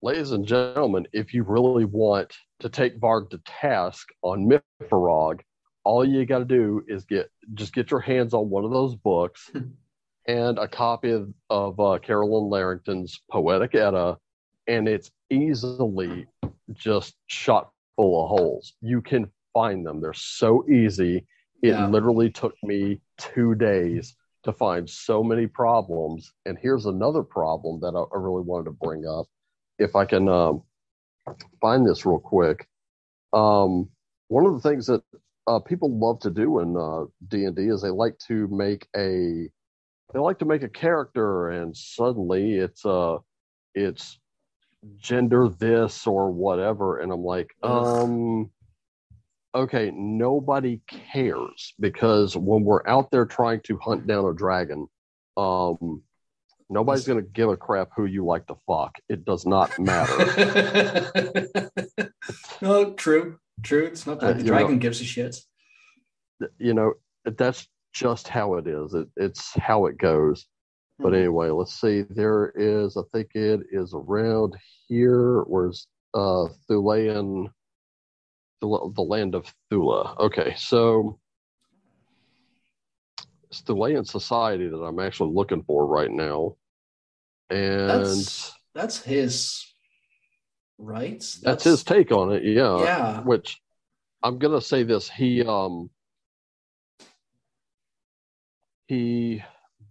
ladies 0.01 0.31
and 0.31 0.45
gentlemen, 0.45 1.07
if 1.13 1.33
you 1.33 1.43
really 1.43 1.85
want 1.85 2.33
to 2.59 2.69
take 2.69 2.99
Varg 2.99 3.29
to 3.31 3.39
task 3.45 4.09
on 4.21 4.49
Myfarog, 4.81 5.41
all 5.83 6.05
you 6.05 6.25
got 6.25 6.39
to 6.39 6.45
do 6.45 6.83
is 6.87 7.05
get 7.05 7.29
just 7.53 7.73
get 7.73 7.91
your 7.91 7.99
hands 7.99 8.33
on 8.33 8.49
one 8.49 8.65
of 8.65 8.71
those 8.71 8.95
books 8.95 9.51
and 10.27 10.57
a 10.57 10.67
copy 10.67 11.11
of, 11.11 11.31
of 11.49 11.79
uh, 11.79 11.99
Carolyn 12.01 12.49
Larrington's 12.49 13.21
Poetic 13.31 13.75
Edda, 13.75 14.17
and 14.67 14.87
it's 14.87 15.11
easily 15.29 16.25
just 16.73 17.15
shot 17.27 17.69
full 17.95 18.23
of 18.23 18.29
holes. 18.29 18.73
You 18.81 19.01
can 19.01 19.29
find 19.53 19.85
them. 19.85 20.01
They're 20.01 20.13
so 20.13 20.67
easy. 20.69 21.25
It 21.61 21.69
Yeah. 21.69 21.87
literally 21.87 22.29
took 22.29 22.55
me 22.63 23.01
two 23.17 23.55
days 23.55 24.15
to 24.43 24.51
find 24.53 24.87
so 24.89 25.23
many 25.23 25.47
problems. 25.47 26.33
And 26.45 26.57
here's 26.57 26.85
another 26.85 27.23
problem 27.23 27.79
that 27.81 27.95
I, 27.95 28.01
I 28.15 28.19
really 28.19 28.43
wanted 28.43 28.65
to 28.65 28.71
bring 28.71 29.05
up. 29.07 29.25
If 29.77 29.95
I 29.95 30.05
can 30.05 30.29
um, 30.29 30.63
find 31.61 31.85
this 31.85 32.05
real 32.05 32.19
quick. 32.19 32.67
Um, 33.33 33.89
one 34.27 34.45
of 34.45 34.53
the 34.53 34.67
things 34.67 34.87
that 34.87 35.03
uh, 35.47 35.59
people 35.59 35.97
love 35.97 36.19
to 36.21 36.31
do 36.31 36.59
in 36.59 36.75
uh, 36.77 37.05
D&D 37.27 37.61
is 37.61 37.81
they 37.81 37.89
like 37.89 38.17
to 38.27 38.47
make 38.47 38.87
a 38.95 39.49
they 40.13 40.19
like 40.19 40.39
to 40.39 40.45
make 40.45 40.63
a 40.63 40.69
character 40.69 41.49
and 41.49 41.75
suddenly 41.75 42.55
it's 42.55 42.85
uh 42.85 43.17
it's 43.73 44.19
gender 44.97 45.49
this 45.49 46.05
or 46.05 46.31
whatever 46.31 46.99
and 46.99 47.11
i'm 47.11 47.23
like 47.23 47.53
um 47.63 48.49
okay 49.53 49.91
nobody 49.93 50.79
cares 50.87 51.73
because 51.79 52.37
when 52.37 52.63
we're 52.63 52.87
out 52.87 53.09
there 53.11 53.25
trying 53.25 53.59
to 53.61 53.77
hunt 53.79 54.05
down 54.05 54.25
a 54.25 54.33
dragon 54.33 54.87
um 55.37 56.01
nobody's 56.69 57.05
going 57.07 57.23
to 57.23 57.29
give 57.29 57.49
a 57.49 57.57
crap 57.57 57.89
who 57.95 58.05
you 58.05 58.25
like 58.25 58.47
to 58.47 58.55
fuck. 58.67 58.95
It 59.09 59.25
does 59.25 59.45
not 59.45 59.77
matter. 59.79 61.11
No, 62.61 62.93
true, 62.93 63.37
true. 63.61 63.85
It's 63.85 64.07
not 64.07 64.23
Uh, 64.23 64.33
the 64.33 64.43
dragon 64.43 64.73
know- 64.73 64.79
gives 64.79 64.99
a 65.01 65.03
shit. 65.03 65.37
you 66.57 66.73
know 66.73 66.93
that's 67.23 67.67
just 67.93 68.27
how 68.27 68.55
it 68.55 68.67
is. 68.67 68.93
It, 68.93 69.07
it's 69.15 69.53
how 69.55 69.85
it 69.85 69.97
goes. 69.97 70.47
But 70.97 71.11
Mhm. 71.13 71.17
anyway 71.17 71.49
let's 71.49 71.79
see. 71.79 72.03
There 72.09 72.51
is 72.55 72.97
i 72.97 73.01
think 73.13 73.35
it 73.35 73.61
is 73.71 73.93
around 73.93 74.55
here. 74.87 75.41
Where's 75.43 75.87
uh 76.13 76.47
thulean 76.69 77.49
the, 78.61 78.91
the 78.95 79.01
land 79.01 79.35
of 79.35 79.53
thula 79.71 80.17
okay 80.17 80.53
so 80.57 81.19
it's 83.61 83.95
in 83.95 84.05
society 84.05 84.67
that 84.67 84.77
i'm 84.77 84.99
actually 84.99 85.33
looking 85.33 85.63
for 85.63 85.85
right 85.85 86.11
now 86.11 86.55
and 87.49 87.89
That's 87.89 88.53
that's 88.73 89.01
his 89.01 89.73
right. 90.77 91.23
that's 91.43 91.63
his 91.63 91.83
take 91.83 92.11
on 92.11 92.33
it 92.33 92.43
yeah 92.43 92.83
Yeah. 92.83 93.21
which 93.21 93.61
i'm 94.23 94.39
gonna 94.39 94.61
say 94.61 94.83
this 94.83 95.09
he 95.09 95.43
um 95.43 95.89
he 98.87 99.43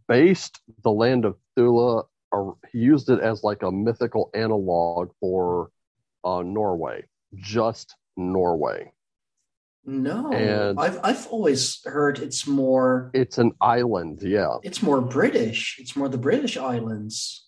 based 0.08 0.60
the 0.82 0.90
land 0.90 1.24
of 1.24 1.36
Thula 1.56 2.04
or 2.30 2.56
he 2.70 2.78
used 2.78 3.08
it 3.10 3.20
as 3.20 3.42
like 3.42 3.62
a 3.62 3.72
mythical 3.72 4.30
analog 4.34 5.10
for 5.20 5.70
uh 6.24 6.42
Norway 6.42 7.04
just 7.34 7.96
Norway 8.16 8.92
No, 9.86 10.32
And- 10.32 10.80
I've 10.80 10.98
I've 11.04 11.26
always 11.28 11.84
heard 11.84 12.18
it's 12.18 12.46
more 12.46 13.10
it's 13.12 13.36
an 13.38 13.52
island 13.60 14.20
yeah 14.22 14.56
it's 14.62 14.82
more 14.82 15.00
British. 15.00 15.76
It's 15.78 15.94
more 15.94 16.08
the 16.08 16.18
British 16.18 16.56
islands. 16.56 17.46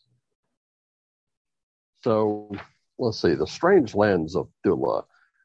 so 2.05 2.51
let's 2.99 3.21
see 3.21 3.35
the 3.35 3.47
strange 3.47 3.95
lands 3.95 4.37
of 4.37 4.49
Thula 4.65 5.05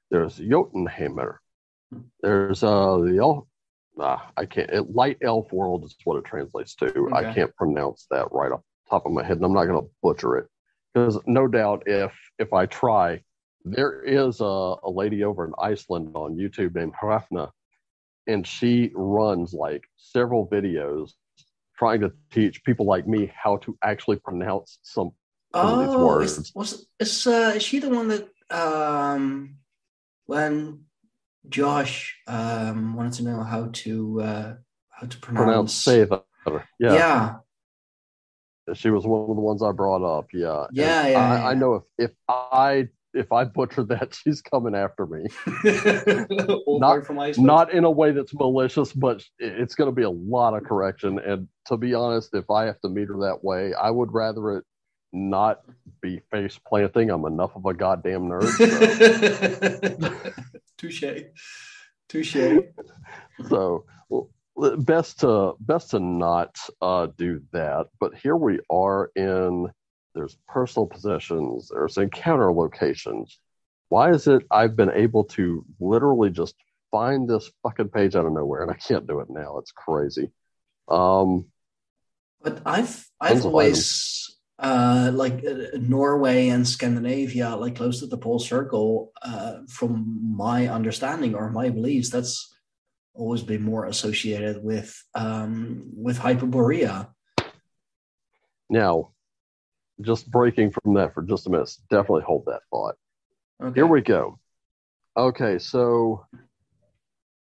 there's 0.09 0.37
Jotunheimer 0.37 1.37
there's 2.21 2.63
uh 2.63 2.97
the 2.97 3.17
elf. 3.19 3.45
ah, 3.99 4.31
I 4.37 4.45
can't 4.45 4.69
it, 4.69 4.91
light 4.93 5.17
elf 5.21 5.51
world 5.51 5.83
is 5.85 5.95
what 6.03 6.17
it 6.17 6.25
translates 6.25 6.75
to 6.75 7.09
I 7.13 7.33
can't 7.33 7.55
pronounce 7.55 8.05
that 8.11 8.27
right 8.31 8.51
off 8.51 8.61
the 8.85 8.89
top 8.89 9.05
of 9.05 9.11
my 9.11 9.23
head 9.23 9.37
and 9.37 9.45
I'm 9.45 9.53
not 9.53 9.65
going 9.65 9.81
to 9.81 9.89
butcher 10.03 10.37
it 10.37 10.47
because 10.93 11.19
no 11.25 11.47
doubt 11.47 11.83
if 11.87 12.13
if 12.37 12.53
I 12.53 12.65
try 12.65 13.21
there 13.65 14.01
is 14.03 14.41
a, 14.41 14.43
a 14.83 14.89
lady 14.89 15.23
over 15.23 15.45
in 15.45 15.53
Iceland 15.61 16.11
on 16.15 16.35
YouTube 16.35 16.75
named 16.75 16.93
Hrafna 17.01 17.51
and 18.27 18.45
she 18.45 18.91
runs 18.93 19.53
like 19.53 19.83
several 19.97 20.47
videos 20.47 21.11
trying 21.77 22.01
to 22.01 22.11
teach 22.31 22.63
people 22.63 22.85
like 22.85 23.07
me 23.07 23.31
how 23.35 23.57
to 23.57 23.77
actually 23.83 24.17
pronounce 24.17 24.79
some 24.83 25.11
Some 25.53 25.65
of 25.73 25.79
these 25.79 25.97
Oh, 25.97 26.05
words. 26.05 26.37
is, 26.37 26.51
was 26.55 26.87
is 26.99 27.27
uh, 27.27 27.53
is 27.55 27.63
she 27.63 27.79
the 27.79 27.89
one 27.89 28.07
that 28.09 28.29
um 28.51 29.55
when 30.25 30.85
Josh 31.49 32.15
um 32.27 32.95
wanted 32.95 33.13
to 33.13 33.23
know 33.23 33.43
how 33.43 33.69
to 33.83 34.21
uh 34.21 34.53
how 34.89 35.07
to 35.07 35.17
pronounce 35.17 35.83
pronounce. 35.83 36.23
Yeah. 36.79 36.93
yeah 36.95 37.35
she 38.73 38.89
was 38.89 39.05
one 39.05 39.29
of 39.29 39.35
the 39.35 39.41
ones 39.41 39.61
I 39.63 39.71
brought 39.71 40.03
up. 40.03 40.27
Yeah, 40.33 40.67
Yeah, 40.71 41.07
yeah, 41.07 41.17
I, 41.19 41.35
yeah. 41.35 41.47
I 41.49 41.53
know 41.55 41.73
if 41.75 41.83
if 41.97 42.11
I 42.29 42.87
if 43.13 43.31
I 43.31 43.43
butcher 43.43 43.83
that, 43.85 44.13
she's 44.23 44.41
coming 44.41 44.75
after 44.75 45.05
me. 45.05 45.25
Not- 46.79 46.93
Not 47.37 47.73
in 47.73 47.83
a 47.83 47.91
way 47.91 48.11
that's 48.11 48.33
malicious, 48.33 48.93
but 48.93 49.23
it's 49.39 49.75
going 49.75 49.89
to 49.89 49.95
be 49.95 50.03
a 50.03 50.09
lot 50.09 50.55
of 50.55 50.63
correction. 50.63 51.19
And 51.19 51.47
to 51.67 51.77
be 51.77 51.93
honest, 51.93 52.33
if 52.33 52.49
I 52.49 52.65
have 52.65 52.79
to 52.81 52.89
meet 52.89 53.07
her 53.07 53.17
that 53.21 53.43
way, 53.43 53.73
I 53.73 53.89
would 53.89 54.13
rather 54.13 54.57
it 54.57 54.63
not 55.13 55.61
be 56.01 56.21
face 56.31 56.57
planting. 56.65 57.09
I'm 57.09 57.25
enough 57.25 57.55
of 57.55 57.65
a 57.65 57.73
goddamn 57.73 58.29
nerd. 58.29 58.47
Touche. 60.77 61.03
Touche. 62.07 62.35
so 63.49 63.85
well, 64.09 64.29
best 64.77 65.19
to 65.21 65.53
best 65.59 65.91
to 65.91 65.99
not 65.99 66.57
uh, 66.81 67.07
do 67.17 67.41
that. 67.51 67.87
But 67.99 68.15
here 68.15 68.35
we 68.35 68.59
are 68.69 69.11
in 69.15 69.67
there's 70.13 70.37
personal 70.47 70.87
possessions, 70.87 71.69
there's 71.73 71.97
encounter 71.97 72.51
locations. 72.51 73.39
Why 73.89 74.11
is 74.11 74.27
it 74.27 74.43
I've 74.49 74.75
been 74.75 74.91
able 74.91 75.25
to 75.35 75.65
literally 75.79 76.29
just 76.29 76.55
find 76.91 77.29
this 77.29 77.49
fucking 77.63 77.89
page 77.89 78.15
out 78.15 78.25
of 78.25 78.33
nowhere 78.33 78.61
and 78.63 78.71
I 78.71 78.75
can't 78.75 79.07
do 79.07 79.19
it 79.19 79.29
now? 79.29 79.57
It's 79.57 79.71
crazy. 79.71 80.31
Um, 80.87 81.45
But 82.41 82.61
I've 82.65 83.07
I've 83.19 83.45
always 83.45 84.37
uh, 84.59 85.11
like 85.13 85.43
uh, 85.45 85.77
Norway 85.79 86.49
and 86.49 86.67
Scandinavia, 86.67 87.55
like 87.55 87.75
close 87.75 87.99
to 87.99 88.07
the 88.07 88.17
pole 88.17 88.39
circle. 88.39 89.11
Uh, 89.21 89.59
from 89.67 90.35
my 90.37 90.67
understanding 90.67 91.33
or 91.35 91.49
my 91.49 91.69
beliefs, 91.69 92.09
that's 92.09 92.53
always 93.13 93.43
been 93.43 93.63
more 93.63 93.85
associated 93.85 94.63
with 94.63 95.03
um, 95.15 95.89
with 95.95 96.19
Hyperborea. 96.19 97.09
now, 98.69 99.11
just 100.01 100.29
breaking 100.29 100.71
from 100.71 100.93
that 100.95 101.13
for 101.13 101.21
just 101.21 101.47
a 101.47 101.49
minute. 101.49 101.75
Definitely 101.89 102.23
hold 102.23 102.45
that 102.45 102.61
thought. 102.69 102.95
Okay. 103.61 103.75
Here 103.75 103.87
we 103.87 104.01
go. 104.01 104.39
Okay, 105.17 105.59
so 105.59 106.25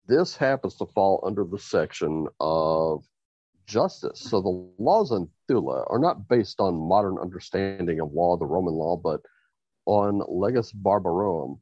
this 0.07 0.35
happens 0.35 0.75
to 0.75 0.85
fall 0.85 1.23
under 1.25 1.43
the 1.43 1.59
section 1.59 2.27
of 2.39 3.03
justice. 3.65 4.19
So 4.19 4.41
the 4.41 4.83
laws 4.83 5.11
in 5.11 5.27
Thula 5.49 5.85
are 5.89 5.99
not 5.99 6.27
based 6.27 6.59
on 6.59 6.75
modern 6.75 7.17
understanding 7.17 7.99
of 7.99 8.13
law, 8.13 8.37
the 8.37 8.45
Roman 8.45 8.73
law, 8.73 8.95
but 8.97 9.21
on 9.85 10.21
legis 10.27 10.71
barbarorum, 10.71 11.59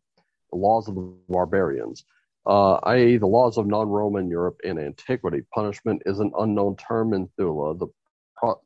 the 0.51 0.57
laws 0.57 0.87
of 0.87 0.95
the 0.95 1.13
barbarians, 1.29 2.03
uh, 2.45 2.73
i.e., 2.83 3.17
the 3.17 3.27
laws 3.27 3.57
of 3.57 3.65
non-Roman 3.65 4.29
Europe 4.29 4.59
in 4.63 4.77
antiquity. 4.77 5.41
Punishment 5.53 6.01
is 6.05 6.19
an 6.19 6.31
unknown 6.37 6.75
term 6.75 7.13
in 7.13 7.27
Thula. 7.39 7.79
The 7.79 7.87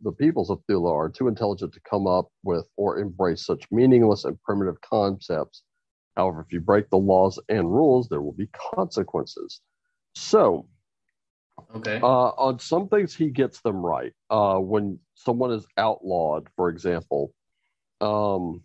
the 0.02 0.12
peoples 0.12 0.50
of 0.50 0.62
Thula 0.68 0.94
are 0.94 1.10
too 1.10 1.28
intelligent 1.28 1.74
to 1.74 1.80
come 1.82 2.08
up 2.08 2.30
with 2.44 2.68
or 2.78 3.00
embrace 3.00 3.46
such 3.46 3.72
meaningless 3.72 4.26
and 4.26 4.42
primitive 4.44 4.80
concepts. 4.82 5.64
However, 6.16 6.42
if 6.42 6.52
you 6.52 6.60
break 6.60 6.90
the 6.90 6.98
laws 6.98 7.40
and 7.50 7.72
rules, 7.72 8.10
there 8.10 8.22
will 8.22 8.34
be 8.34 8.50
consequences. 8.76 9.62
So, 10.16 10.68
Okay. 11.76 12.00
uh, 12.02 12.30
on 12.30 12.60
some 12.60 12.88
things, 12.88 13.16
he 13.16 13.30
gets 13.30 13.62
them 13.62 13.78
right. 13.78 14.14
Uh, 14.30 14.58
when 14.58 15.00
someone 15.16 15.52
is 15.52 15.66
outlawed, 15.78 16.48
for 16.56 16.70
example, 16.70 17.34
um, 18.00 18.64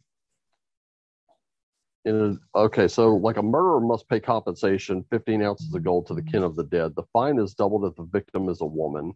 in 2.04 2.38
a, 2.54 2.58
okay, 2.58 2.88
so 2.88 3.16
like 3.16 3.36
a 3.36 3.42
murderer 3.42 3.80
must 3.80 4.08
pay 4.08 4.20
compensation, 4.20 5.04
15 5.10 5.42
ounces 5.42 5.72
of 5.74 5.84
gold 5.84 6.06
to 6.06 6.14
the 6.14 6.22
kin 6.22 6.42
of 6.42 6.56
the 6.56 6.64
dead. 6.64 6.94
The 6.94 7.04
fine 7.12 7.38
is 7.38 7.54
doubled 7.54 7.84
if 7.84 7.94
the 7.96 8.04
victim 8.04 8.48
is 8.48 8.60
a 8.60 8.66
woman. 8.66 9.12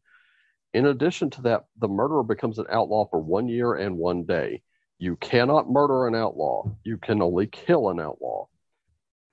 In 0.77 0.85
addition 0.85 1.31
to 1.31 1.43
that, 1.43 1.64
the 1.79 1.89
murderer 1.89 2.22
becomes 2.22 2.59
an 2.59 2.66
outlaw 2.70 3.07
for 3.09 3.18
one 3.18 3.49
year 3.49 3.77
and 3.77 3.97
one 3.97 4.24
day. 4.24 4.61
You 4.99 5.16
cannot 5.16 5.70
murder 5.70 6.07
an 6.07 6.14
outlaw. 6.14 6.68
You 6.85 6.99
can 6.99 7.22
only 7.22 7.47
kill 7.47 7.89
an 7.89 7.99
outlaw. 7.99 8.47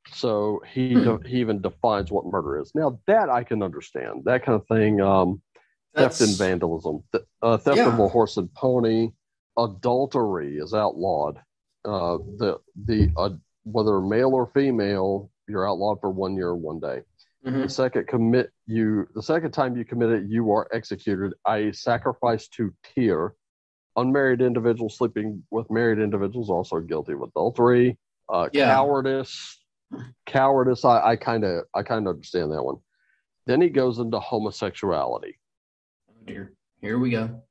So 0.07 0.61
he 0.65 0.93
Hmm. 0.93 1.03
de- 1.03 1.27
he 1.27 1.39
even 1.41 1.61
defines 1.61 2.13
what 2.13 2.25
murder 2.25 2.61
is. 2.61 2.73
Now 2.73 2.97
that 3.07 3.29
I 3.29 3.43
can 3.43 3.61
understand 3.61 4.23
that 4.23 4.43
kind 4.45 4.55
of 4.55 4.65
thing. 4.67 5.01
Um, 5.01 5.41
theft 5.95 6.21
and 6.21 6.37
vandalism, 6.37 7.03
Th- 7.11 7.25
uh, 7.41 7.57
theft 7.57 7.77
of 7.79 7.99
a 7.99 8.07
horse 8.07 8.37
and 8.37 8.51
pony, 8.53 9.11
adultery 9.57 10.57
is 10.57 10.73
outlawed. 10.73 11.41
Uh, 11.83 12.19
the 12.37 12.59
the 12.85 13.11
uh, 13.17 13.31
whether 13.65 13.99
male 13.99 14.33
or 14.33 14.47
female, 14.47 15.29
you're 15.49 15.67
outlawed 15.67 15.99
for 15.99 16.09
one 16.09 16.35
year, 16.37 16.55
one 16.55 16.79
day. 16.79 17.01
Mhm. 17.45 17.63
The 17.63 17.69
second 17.69 18.07
commit 18.07 18.51
you 18.67 19.07
the 19.15 19.21
second 19.21 19.51
time 19.51 19.75
you 19.75 19.83
commit 19.83 20.09
it, 20.11 20.23
you 20.29 20.51
are 20.51 20.67
executed, 20.71 21.33
i.e., 21.47 21.73
sacrifice 21.73 22.47
to 22.49 22.73
Tyr. 22.83 23.35
Unmarried 23.95 24.41
individuals 24.41 24.97
sleeping 24.97 25.43
with 25.51 25.69
married 25.69 25.99
individuals 25.99 26.49
also 26.49 26.79
guilty 26.79 27.13
of 27.13 27.21
adultery. 27.21 27.97
Uh, 28.29 28.49
Yeah. 28.53 28.73
Cowardice, 28.73 29.59
cowardice. 30.25 30.85
I 30.85 31.11
I 31.11 31.15
kind 31.17 31.43
of 31.43 31.65
I 31.75 31.83
kind 31.83 32.07
of 32.07 32.13
understand 32.13 32.51
that 32.51 32.63
one. 32.63 32.77
Then 33.45 33.59
he 33.61 33.69
goes 33.69 33.99
into 33.99 34.19
homosexuality. 34.19 35.37
Oh 36.09 36.13
dear. 36.25 36.53
Here 36.79 36.97
we 36.97 37.11
go. 37.11 37.43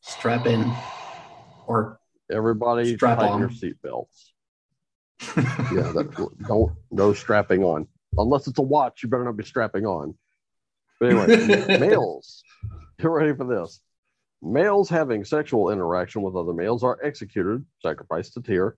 Strap 0.00 0.46
in. 0.46 0.72
Or 1.66 2.00
Everybody 2.30 2.96
Strap 2.96 3.18
on. 3.20 3.38
your 3.38 3.48
seatbelts. 3.50 4.30
Yeah, 5.36 5.92
that, 5.92 6.30
don't 6.46 6.72
no 6.90 7.12
strapping 7.12 7.62
on 7.64 7.88
unless 8.16 8.46
it's 8.46 8.58
a 8.58 8.62
watch. 8.62 9.02
You 9.02 9.08
better 9.08 9.24
not 9.24 9.36
be 9.36 9.44
strapping 9.44 9.86
on. 9.86 10.14
But 11.00 11.10
anyway, 11.10 11.78
males, 11.80 12.42
get 12.98 13.10
ready 13.10 13.34
for 13.34 13.44
this. 13.44 13.80
Males 14.42 14.88
having 14.88 15.24
sexual 15.24 15.70
interaction 15.70 16.22
with 16.22 16.36
other 16.36 16.52
males 16.52 16.84
are 16.84 16.98
executed, 17.02 17.64
sacrificed 17.82 18.34
to 18.34 18.42
Tyr, 18.42 18.76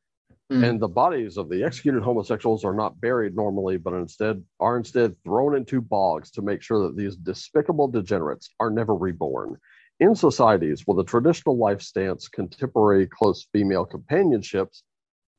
Hmm. 0.50 0.64
and 0.64 0.80
the 0.80 0.88
bodies 0.88 1.36
of 1.36 1.50
the 1.50 1.62
executed 1.62 2.02
homosexuals 2.02 2.64
are 2.64 2.72
not 2.72 2.98
buried 3.00 3.36
normally, 3.36 3.76
but 3.76 3.92
instead 3.92 4.42
are 4.58 4.78
instead 4.78 5.14
thrown 5.22 5.54
into 5.54 5.82
bogs 5.82 6.30
to 6.32 6.42
make 6.42 6.62
sure 6.62 6.84
that 6.86 6.96
these 6.96 7.16
despicable 7.16 7.86
degenerates 7.88 8.48
are 8.58 8.70
never 8.70 8.94
reborn. 8.94 9.58
In 10.00 10.14
societies 10.14 10.86
with 10.86 11.00
a 11.00 11.04
traditional 11.04 11.58
life 11.58 11.82
stance, 11.82 12.28
contemporary 12.28 13.06
close 13.06 13.46
female 13.52 13.84
companionships, 13.84 14.84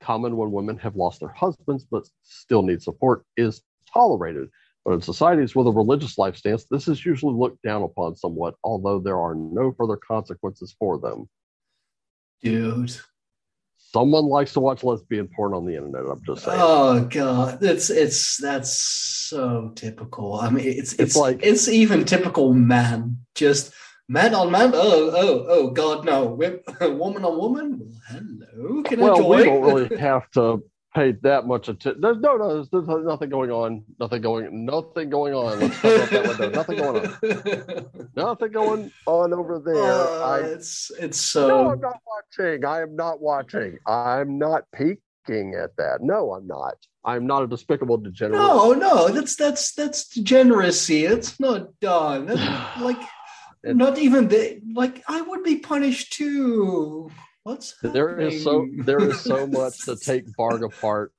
common 0.02 0.38
when 0.38 0.52
women 0.52 0.78
have 0.78 0.95
lost 0.95 1.20
their 1.20 1.30
husbands 1.30 1.86
but 1.89 2.08
still 2.24 2.62
need 2.62 2.82
support, 2.82 3.24
is 3.38 3.62
tolerated. 3.91 4.50
But 4.86 4.93
in 4.93 5.02
societies 5.02 5.56
with 5.56 5.68
a 5.68 5.72
religious 5.72 6.18
life 6.18 6.36
stance, 6.38 6.66
this 6.66 6.88
is 6.88 7.06
usually 7.06 7.34
looked 7.34 7.62
down 7.62 7.84
upon 7.84 8.16
somewhat, 8.16 8.56
although 8.64 9.00
there 9.00 9.20
are 9.20 9.36
no 9.36 9.74
further 9.78 9.97
consequences 9.97 10.76
for 10.80 10.97
them. 11.00 11.28
Dude. 12.41 12.95
Someone 13.78 14.26
likes 14.26 14.54
to 14.54 14.60
watch 14.60 14.84
lesbian 14.84 15.28
porn 15.36 15.54
on 15.54 15.66
the 15.66 15.76
internet. 15.76 16.06
I'm 16.10 16.22
just 16.26 16.45
saying. 16.45 16.60
Oh 16.62 17.06
god, 17.06 17.64
it's 17.64 17.89
it's 17.89 18.38
that's 18.38 18.80
so 18.80 19.72
typical. 19.76 20.36
I 20.36 20.50
mean, 20.52 20.68
it's 20.68 20.93
it's, 20.93 21.16
like- 21.16 21.38
like 21.38 21.45
it's 21.45 21.68
even 21.68 22.06
typical 22.06 22.54
man. 22.54 23.18
Just 23.36 23.74
man 24.10 24.34
on 24.36 24.51
man. 24.51 24.72
Oh 24.74 25.12
oh 25.14 25.45
oh 25.47 25.70
god, 25.70 26.03
no. 26.03 26.26
Woman 26.82 27.24
on 27.24 27.38
woman. 27.38 27.80
Well, 27.80 28.24
hello. 28.55 28.84
Can 28.84 28.99
I 28.99 29.03
well, 29.03 29.18
join? 29.18 29.38
we 29.38 29.45
don't 29.45 29.62
really 29.64 29.97
have 29.99 30.30
to 30.32 30.64
pay 30.95 31.12
that 31.22 31.45
much 31.45 31.70
attention. 31.70 32.01
There's 32.01 32.18
no, 32.18 32.36
no, 32.36 32.55
there's, 32.55 32.70
there's 32.72 33.05
nothing 33.05 33.30
going 33.30 33.51
on. 33.51 33.84
Nothing 33.99 34.22
going. 34.22 34.66
Nothing 34.66 35.10
going 35.10 35.34
on. 35.34 35.60
Let's 35.60 35.82
that 35.82 36.28
window. 36.28 36.49
Nothing 36.49 36.78
going 36.78 37.05
on. 37.05 38.10
Nothing 38.16 38.51
going 38.51 38.91
on 39.05 39.34
over 39.34 39.60
there. 39.60 39.76
Uh, 39.76 40.20
I 40.20 40.39
it's 40.39 40.91
it's 40.99 41.36
no, 41.36 41.72
I'm 41.72 41.80
not 41.80 41.99
watching. 42.05 42.66
I 42.66 42.82
am 42.82 42.95
not 42.95 43.22
watching. 43.22 43.78
I'm 43.86 44.39
not 44.39 44.64
peeking 44.76 45.53
at 45.55 45.76
that. 45.78 45.99
No, 46.01 46.34
I'm 46.34 46.47
not. 46.47 46.76
I'm 47.05 47.26
not 47.28 47.43
a 47.43 47.47
despicable 47.47 47.97
degenerate. 47.97 48.39
no 48.39 48.74
no. 48.74 49.07
That's 49.10 49.36
that's 49.36 49.74
that's 49.74 50.10
degeneracy. 50.10 51.05
It's 51.05 51.39
not 51.39 51.80
done. 51.80 52.26
That's 52.26 52.82
like 52.82 52.99
It- 53.64 53.76
not 53.76 53.97
even 53.97 54.28
the 54.28 54.62
like. 54.74 55.03
I 55.07 55.22
would 55.22 55.43
be 55.43 55.57
punished 55.57 56.14
too. 56.14 57.12
What's 57.43 57.76
There 57.82 58.20
is 58.20 58.43
so 58.43 58.68
there 58.78 59.01
is 59.01 59.20
so 59.22 59.47
much 59.62 59.86
to 59.86 59.95
take 59.95 60.26
Varg 60.38 60.64
apart. 60.66 61.12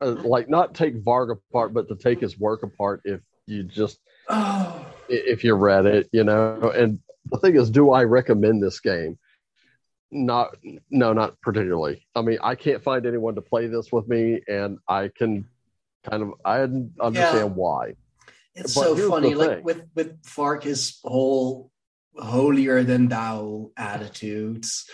Uh, 0.00 0.12
like 0.24 0.48
not 0.48 0.74
take 0.74 1.02
Varg 1.04 1.30
apart, 1.32 1.74
but 1.74 1.88
to 1.88 1.96
take 1.96 2.20
his 2.20 2.38
work 2.38 2.62
apart. 2.62 3.02
If 3.04 3.20
you 3.46 3.62
just 3.64 3.98
Oh. 4.28 4.86
if 5.08 5.42
you 5.44 5.54
read 5.54 5.86
it, 5.86 6.08
you 6.12 6.24
know. 6.24 6.70
And 6.74 7.00
the 7.30 7.38
thing 7.38 7.56
is, 7.56 7.70
do 7.70 7.90
I 7.90 8.04
recommend 8.04 8.62
this 8.62 8.80
game? 8.80 9.18
Not, 10.10 10.56
no, 10.90 11.12
not 11.12 11.38
particularly. 11.42 12.06
I 12.14 12.22
mean, 12.22 12.38
I 12.42 12.54
can't 12.54 12.82
find 12.82 13.04
anyone 13.04 13.34
to 13.34 13.42
play 13.42 13.66
this 13.66 13.92
with 13.92 14.08
me, 14.08 14.40
and 14.48 14.78
I 14.88 15.08
can 15.14 15.46
kind 16.08 16.22
of 16.22 16.32
I 16.44 16.60
understand 16.60 17.14
Yeah. 17.14 17.44
why. 17.44 17.94
It's 18.58 18.74
But 18.74 18.82
so 18.84 19.08
funny, 19.10 19.34
like 19.34 19.50
thing. 19.56 19.64
with 19.64 19.82
with 19.94 20.22
Varg, 20.22 20.62
his 20.64 20.98
whole 21.04 21.70
holier 22.16 22.82
than 22.82 23.08
thou 23.08 23.70
attitudes, 23.76 24.88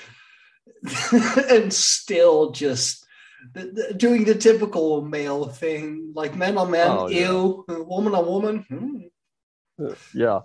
and 1.51 1.73
still 1.73 2.51
just 2.51 3.07
doing 3.97 4.25
the 4.25 4.35
typical 4.35 5.03
male 5.03 5.47
thing, 5.47 6.13
like 6.15 6.35
man 6.37 6.57
on 6.59 6.71
man, 6.71 6.91
Oh, 6.91 7.09
yeah. 7.09 7.33
woman 7.85 8.15
on 8.15 8.27
woman. 8.27 8.65
hmm. 8.69 9.89
Yeah, 10.15 10.41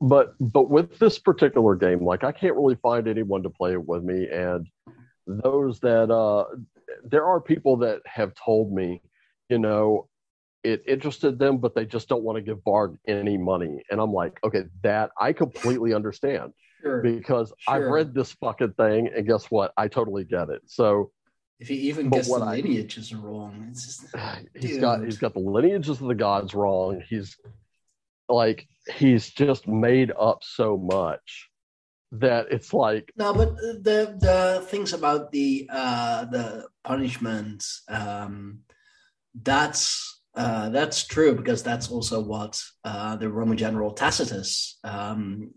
but 0.00 0.34
but 0.40 0.68
with 0.70 0.98
this 0.98 1.18
particular 1.18 1.74
game, 1.76 2.04
like 2.04 2.24
I 2.24 2.32
can't 2.32 2.56
really 2.56 2.76
find 2.76 3.06
anyone 3.08 3.42
to 3.44 3.50
play 3.50 3.72
it 3.72 3.86
with 3.86 4.02
me, 4.02 4.28
and 4.28 4.66
those 5.26 5.80
that 5.80 6.10
uh, 6.10 6.44
there 7.04 7.24
are 7.24 7.40
people 7.40 7.76
that 7.78 8.00
have 8.06 8.32
told 8.34 8.72
me, 8.72 9.00
you 9.48 9.58
know, 9.58 10.08
it 10.64 10.82
interested 10.88 11.38
them, 11.38 11.58
but 11.58 11.74
they 11.74 11.84
just 11.84 12.08
don't 12.08 12.22
want 12.22 12.36
to 12.36 12.42
give 12.42 12.58
Varg 12.64 12.96
any 13.06 13.36
money, 13.36 13.82
and 13.90 14.00
I'm 14.00 14.12
like, 14.12 14.38
okay, 14.42 14.62
that 14.82 15.10
I 15.20 15.32
completely 15.32 15.92
understand 15.94 16.52
Sure. 16.82 17.02
because 17.02 17.52
I've 17.68 17.82
read 17.84 18.14
this 18.14 18.32
fucking 18.32 18.72
thing, 18.72 19.10
and 19.14 19.26
guess 19.26 19.50
what? 19.50 19.72
I 19.76 19.88
totally 19.88 20.24
get 20.24 20.48
it. 20.50 20.62
So 20.66 21.12
If 21.60 21.68
he 21.68 21.74
even 21.90 22.08
gets 22.10 22.26
the 22.26 22.32
what 22.32 22.42
I- 22.42 22.56
lineages 22.56 23.14
wrong, 23.14 23.68
it's 23.70 23.86
just 23.86 24.16
he's 24.58 24.78
got 24.78 25.04
he's 25.04 25.18
got 25.18 25.34
the 25.34 25.40
lineages 25.40 26.00
of 26.00 26.08
the 26.08 26.14
gods 26.14 26.54
wrong. 26.54 27.02
He's 27.08 27.36
like 28.28 28.66
he's 28.96 29.30
just 29.30 29.68
made 29.68 30.12
up 30.18 30.38
so 30.42 30.76
much 30.78 31.50
that 32.12 32.46
it's 32.50 32.72
like 32.72 33.12
No, 33.16 33.32
but 33.34 33.56
the 33.56 34.16
the 34.18 34.64
things 34.66 34.92
about 34.92 35.30
the 35.32 35.68
uh, 35.70 36.24
the 36.26 36.68
punishments, 36.84 37.82
um, 37.88 38.60
that's 39.34 40.13
uh, 40.36 40.68
that's 40.70 41.06
true 41.06 41.34
because 41.34 41.62
that's 41.62 41.90
also 41.90 42.20
what 42.20 42.60
uh, 42.84 43.16
the 43.16 43.28
Roman 43.28 43.56
general 43.56 43.92
Tacitus 43.92 44.78
um, 44.82 45.52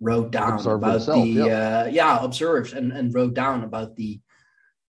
wrote 0.00 0.30
down 0.30 0.54
Observed 0.54 0.82
about 0.82 0.92
himself, 0.92 1.24
the 1.24 1.30
yeah. 1.30 1.80
uh, 1.80 1.88
yeah 1.90 2.24
observed 2.24 2.74
and, 2.74 2.92
and 2.92 3.14
wrote 3.14 3.34
down 3.34 3.64
about 3.64 3.96
the 3.96 4.20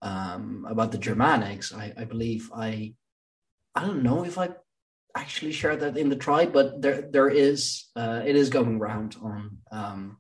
um, 0.02 0.66
about 0.70 0.92
the 0.92 0.98
Germanics. 0.98 1.76
I, 1.76 1.94
I 1.98 2.06
believe 2.06 2.50
I 2.56 2.94
I 3.76 3.86
don't 3.86 4.04
know 4.04 4.24
if 4.24 4.38
I 4.38 4.50
actually 5.16 5.52
shared 5.52 5.82
that 5.82 5.98
in 5.98 6.10
the 6.10 6.16
tribe, 6.16 6.54
but 6.54 6.82
there 6.82 7.10
there 7.12 7.30
is 7.30 7.86
uh, 7.96 8.22
it 8.26 8.36
is 8.36 8.50
going 8.50 8.78
around 8.78 9.18
on 9.22 9.58
um, 9.72 10.18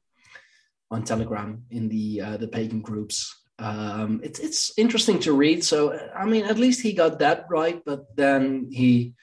on 0.91 1.03
Telegram 1.03 1.63
in 1.69 1.87
the 1.89 2.21
uh, 2.21 2.37
the 2.37 2.47
pagan 2.47 2.81
groups. 2.81 3.35
Um, 3.59 4.21
it's 4.23 4.39
it's 4.39 4.77
interesting 4.77 5.19
to 5.19 5.33
read. 5.33 5.63
So 5.63 5.97
I 6.15 6.25
mean, 6.25 6.45
at 6.45 6.57
least 6.57 6.81
he 6.81 6.93
got 6.93 7.19
that 7.19 7.45
right, 7.49 7.81
but 7.85 8.15
then 8.15 8.69
he 8.71 9.13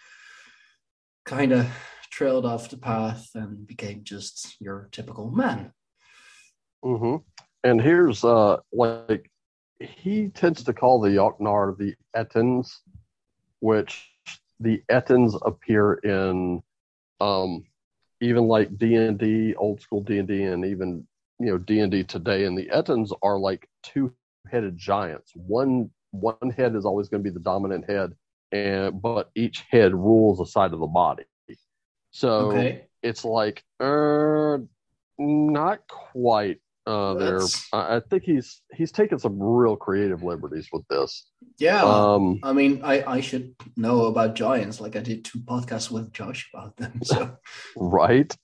kind 1.25 1.53
of 1.53 1.67
trailed 2.11 2.47
off 2.47 2.71
the 2.71 2.77
path 2.77 3.29
and 3.35 3.67
became 3.67 4.05
just 4.05 4.57
your 4.61 4.89
typical 4.93 5.31
man. 5.31 5.73
hmm 6.83 7.17
And 7.65 7.81
here's 7.81 8.25
uh 8.25 8.59
like 8.73 9.31
he 9.81 10.29
tends 10.29 10.65
to 10.65 10.73
call 10.73 11.01
the 11.01 11.11
Yoknar 11.11 11.75
the 11.79 11.95
Ettins, 12.15 12.69
which 13.61 14.11
the 14.61 14.83
Ettins 14.91 15.39
appear 15.45 15.95
in 15.95 16.63
um 17.21 17.65
even 18.21 18.49
like 18.49 18.79
D 18.79 18.95
and 18.97 19.19
D, 19.19 19.55
old 19.55 19.81
school 19.81 20.03
D 20.03 20.19
and 20.19 20.29
D, 20.29 20.43
and 20.45 20.65
even 20.65 21.07
you 21.39 21.47
know 21.47 21.59
D 21.59 21.81
and 21.81 21.91
D 21.91 22.05
today, 22.05 22.45
and 22.45 22.57
the 22.57 22.67
Ettins 22.67 23.13
are 23.23 23.39
like 23.39 23.69
two 23.83 24.13
headed 24.47 24.77
giants. 24.79 25.33
One 25.35 25.91
one 26.13 26.51
head 26.57 26.75
is 26.75 26.85
always 26.85 27.09
going 27.09 27.23
to 27.23 27.31
be 27.31 27.35
the 27.35 27.41
dominant 27.41 27.89
head, 27.91 28.13
and 28.53 29.01
but 29.03 29.31
each 29.35 29.65
head 29.71 29.95
rules 29.95 30.41
a 30.41 30.47
side 30.47 30.73
of 30.73 30.81
the 30.81 30.87
body. 30.87 31.25
So 32.11 32.29
Okay. 32.49 32.87
it's 33.03 33.25
like 33.25 33.63
uh, 33.79 34.59
not 35.19 35.87
quite 35.89 36.61
uh, 36.87 37.15
there. 37.15 37.41
I 37.73 38.01
think 38.09 38.23
he's 38.23 38.63
he's 38.75 38.93
taken 38.93 39.19
some 39.19 39.37
real 39.39 39.77
creative 39.77 40.23
liberties 40.23 40.69
with 40.73 40.87
this. 40.89 41.31
Yeah. 41.59 41.83
Um, 41.83 42.39
I 42.43 42.53
mean, 42.53 42.81
I, 42.85 43.03
I 43.03 43.21
should 43.21 43.55
know 43.77 44.07
about 44.07 44.35
giants. 44.35 44.81
Like 44.81 44.97
I 44.97 45.01
did 45.01 45.25
two 45.25 45.41
podcasts 45.41 45.91
with 45.91 46.13
Josh 46.13 46.49
about 46.55 46.77
them. 46.77 47.01
So 47.03 47.37
right? 47.77 48.35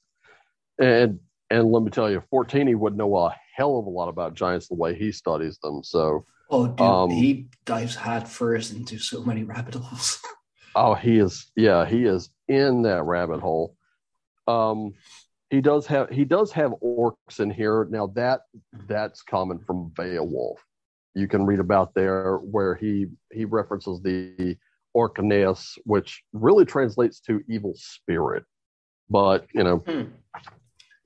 And 0.79 1.21
and 1.49 1.71
let 1.71 1.83
me 1.83 1.91
tell 1.91 2.11
you, 2.11 2.23
Fortini 2.33 2.75
would 2.77 2.97
know 2.97 3.17
a 3.17 3.35
hell 3.55 3.79
of 3.79 3.87
a 3.87 3.91
lot 3.91 4.09
about 4.09 4.35
giants 4.35 4.69
the 4.69 4.75
way 4.75 4.95
he 4.95 5.13
studies 5.13 5.59
them. 5.63 5.83
So 5.83 6.25
oh 6.51 6.67
dude, 6.69 6.81
Um, 6.81 7.11
he 7.11 7.49
dives 7.65 7.95
head 7.97 8.29
first 8.29 8.73
into 8.73 8.99
so 8.99 9.23
many 9.23 9.45
rabbit 9.45 9.75
holes. 9.75 10.21
oh, 10.75 10.95
he 10.95 11.19
is 11.19 11.51
yeah, 11.57 11.85
he 11.87 12.05
is 12.05 12.31
in 12.49 12.83
that 12.83 13.05
rabbit 13.05 13.41
hole. 13.41 13.77
Um, 14.49 14.95
he 15.51 15.61
does 15.61 15.87
have 15.87 16.09
he 16.09 16.25
does 16.25 16.51
have 16.53 16.73
orcs 16.83 17.41
in 17.41 17.51
here 17.51 17.87
now. 17.91 18.07
That 18.09 18.41
that's 18.89 19.23
common 19.23 19.59
from 19.59 19.93
Beowulf. 19.97 20.65
You 21.15 21.29
can 21.29 21.45
read 21.45 21.61
about 21.61 21.95
there 21.95 22.39
where 22.39 22.75
he 22.75 23.09
he 23.31 23.45
references 23.45 24.01
the 24.01 24.57
Orcaneus, 24.97 25.79
which 25.85 26.23
really 26.33 26.65
translates 26.65 27.21
to 27.21 27.43
evil 27.49 27.75
spirit. 27.77 28.45
But 29.11 29.47
you 29.55 29.63
know, 29.63 29.77
Hmm. 29.87 30.05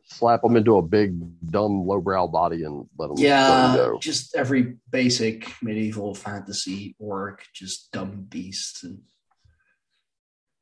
Slap 0.06 0.42
them 0.42 0.56
into 0.56 0.76
a 0.76 0.82
big 0.82 1.18
dumb 1.50 1.86
lowbrow 1.86 2.26
body 2.28 2.64
and 2.64 2.86
let 2.98 3.08
them, 3.08 3.18
Yeah, 3.18 3.74
go. 3.76 3.98
just 4.00 4.34
every 4.36 4.76
basic 4.90 5.50
medieval 5.62 6.14
fantasy 6.14 6.94
orc, 6.98 7.44
just 7.52 7.90
dumb 7.92 8.26
beasts. 8.28 8.82
And 8.84 9.00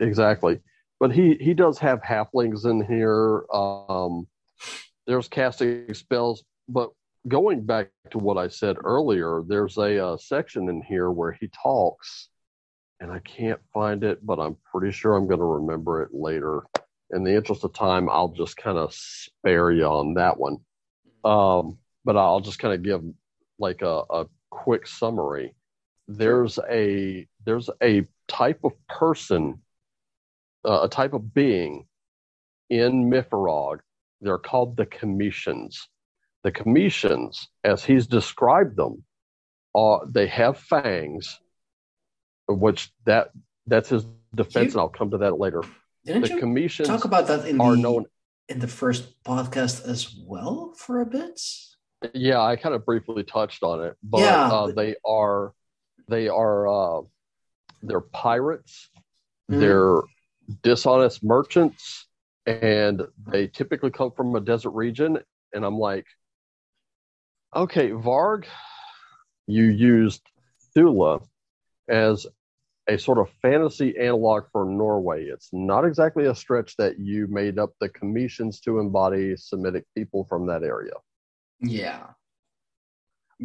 Exactly. 0.00 0.60
But 1.00 1.12
he 1.12 1.36
he 1.40 1.54
does 1.54 1.78
have 1.78 2.00
halflings 2.02 2.64
in 2.64 2.84
here. 2.84 3.44
Um, 3.52 4.26
there's 5.06 5.28
casting 5.28 5.92
spells, 5.92 6.44
but 6.68 6.90
going 7.28 7.62
back 7.64 7.90
to 8.10 8.18
what 8.18 8.38
I 8.38 8.48
said 8.48 8.76
earlier, 8.82 9.42
there's 9.46 9.76
a 9.76 10.04
uh, 10.04 10.16
section 10.16 10.68
in 10.68 10.82
here 10.82 11.10
where 11.10 11.32
he 11.32 11.48
talks, 11.62 12.28
and 13.00 13.12
I 13.12 13.18
can't 13.20 13.60
find 13.72 14.04
it, 14.04 14.24
but 14.24 14.38
I'm 14.40 14.56
pretty 14.70 14.92
sure 14.92 15.14
I'm 15.14 15.26
going 15.26 15.40
to 15.40 15.44
remember 15.44 16.02
it 16.02 16.10
later. 16.14 16.62
In 17.10 17.24
the 17.24 17.34
interest 17.34 17.64
of 17.64 17.72
time, 17.72 18.08
I'll 18.08 18.28
just 18.28 18.56
kind 18.56 18.78
of 18.78 18.92
spare 18.92 19.70
you 19.70 19.84
on 19.84 20.14
that 20.14 20.38
one. 20.38 20.58
Um, 21.24 21.78
but 22.04 22.16
I'll 22.16 22.40
just 22.40 22.58
kind 22.58 22.74
of 22.74 22.82
give 22.82 23.02
like 23.58 23.82
a, 23.82 24.02
a 24.10 24.26
quick 24.50 24.86
summary. 24.86 25.54
There's 26.08 26.58
a 26.70 27.26
there's 27.44 27.70
a 27.82 28.06
type 28.28 28.60
of 28.64 28.72
person, 28.88 29.60
uh, 30.64 30.80
a 30.82 30.88
type 30.88 31.12
of 31.12 31.32
being 31.32 31.86
in 32.70 33.10
Myfarog. 33.10 33.80
They're 34.20 34.38
called 34.38 34.76
the 34.76 34.86
Commissions. 34.86 35.88
The 36.42 36.52
Commissions, 36.52 37.48
as 37.62 37.84
he's 37.84 38.06
described 38.06 38.76
them, 38.76 39.04
are 39.74 40.02
they 40.06 40.26
have 40.26 40.58
fangs, 40.58 41.40
which 42.48 42.92
that 43.06 43.30
that's 43.66 43.88
his 43.88 44.04
defense, 44.34 44.72
and 44.72 44.80
I'll 44.80 44.88
come 44.88 45.10
to 45.10 45.18
that 45.18 45.38
later. 45.38 45.62
Didn't 46.04 46.22
The 46.22 46.28
you 46.34 46.38
Commissions 46.40 46.88
talk 46.88 47.04
about 47.04 47.26
that 47.28 47.46
in 47.46 47.60
are 47.60 47.74
the 47.76 47.82
known. 47.82 48.06
in 48.48 48.58
the 48.58 48.68
first 48.68 49.22
podcast 49.24 49.86
as 49.88 50.14
well 50.26 50.74
for 50.76 51.00
a 51.00 51.06
bit? 51.06 51.40
Yeah, 52.12 52.40
I 52.42 52.56
kind 52.56 52.74
of 52.74 52.84
briefly 52.84 53.24
touched 53.24 53.62
on 53.62 53.82
it, 53.82 53.96
but 54.02 54.20
Yeah, 54.20 54.46
uh, 54.48 54.66
but- 54.66 54.76
they 54.76 54.96
are 55.06 55.54
they 56.08 56.28
are 56.28 56.68
uh, 56.68 57.02
they're 57.82 58.00
pirates. 58.02 58.90
Mhm. 59.50 59.60
They're 59.60 60.00
dishonest 60.62 61.24
merchants, 61.24 62.06
and 62.46 63.02
they 63.26 63.46
typically 63.46 63.90
come 63.90 64.10
from 64.12 64.34
a 64.36 64.40
desert 64.40 64.70
region. 64.70 65.18
And 65.54 65.64
I'm 65.64 65.78
like, 65.78 66.06
okay, 67.56 67.90
Varg, 67.90 68.44
you 69.46 69.64
used 69.64 70.22
Thula 70.76 71.26
as 71.88 72.26
a 72.88 72.98
sort 72.98 73.18
of 73.18 73.30
fantasy 73.40 73.96
analog 73.98 74.44
for 74.52 74.64
Norway. 74.64 75.24
It's 75.24 75.48
not 75.52 75.84
exactly 75.84 76.26
a 76.26 76.34
stretch 76.34 76.76
that 76.76 76.98
you 76.98 77.26
made 77.28 77.58
up 77.58 77.70
the 77.80 77.88
commissions 77.88 78.60
to 78.60 78.78
embody 78.78 79.36
Semitic 79.36 79.84
people 79.96 80.24
from 80.24 80.46
that 80.48 80.62
area. 80.62 80.92
Yeah. 81.60 82.02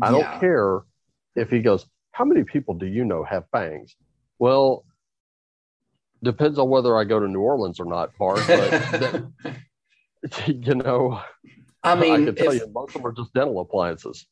I 0.01 0.11
don't 0.11 0.39
care 0.39 0.81
if 1.35 1.49
he 1.49 1.61
goes, 1.61 1.85
How 2.11 2.25
many 2.25 2.43
people 2.43 2.73
do 2.73 2.85
you 2.85 3.05
know 3.05 3.23
have 3.23 3.45
fangs? 3.51 3.95
Well, 4.39 4.85
depends 6.21 6.59
on 6.59 6.69
whether 6.69 6.97
I 6.97 7.03
go 7.05 7.19
to 7.19 7.27
New 7.27 7.41
Orleans 7.41 7.79
or 7.79 7.85
not, 7.85 8.11
Varg. 8.19 9.33
But, 9.43 10.47
you 10.47 10.75
know, 10.75 11.21
I 11.83 11.95
mean, 11.95 12.13
I 12.13 12.25
can 12.25 12.35
tell 12.35 12.51
if, 12.51 12.61
you, 12.61 12.71
most 12.73 12.95
of 12.95 13.01
them 13.01 13.05
are 13.05 13.13
just 13.13 13.33
dental 13.33 13.59
appliances. 13.61 14.25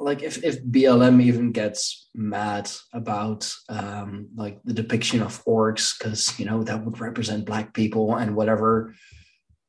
Like 0.00 0.22
if, 0.22 0.42
if 0.42 0.64
BLM 0.64 1.22
even 1.22 1.52
gets 1.52 2.08
mad 2.14 2.70
about 2.92 3.52
um, 3.68 4.28
like 4.34 4.58
the 4.64 4.72
depiction 4.72 5.22
of 5.22 5.44
orcs, 5.44 5.96
because 5.96 6.38
you 6.38 6.46
know 6.46 6.62
that 6.62 6.84
would 6.84 7.00
represent 7.00 7.44
black 7.44 7.74
people 7.74 8.16
and 8.16 8.34
whatever. 8.34 8.94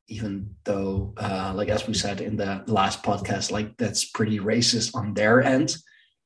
Even 0.08 0.56
though, 0.64 1.14
uh, 1.16 1.52
like 1.54 1.68
as 1.68 1.86
we 1.86 1.94
said 1.94 2.20
in 2.20 2.36
the 2.36 2.64
last 2.66 3.02
podcast, 3.02 3.50
like 3.50 3.76
that's 3.76 4.04
pretty 4.04 4.40
racist 4.40 4.94
on 4.94 5.14
their 5.14 5.42
end. 5.42 5.76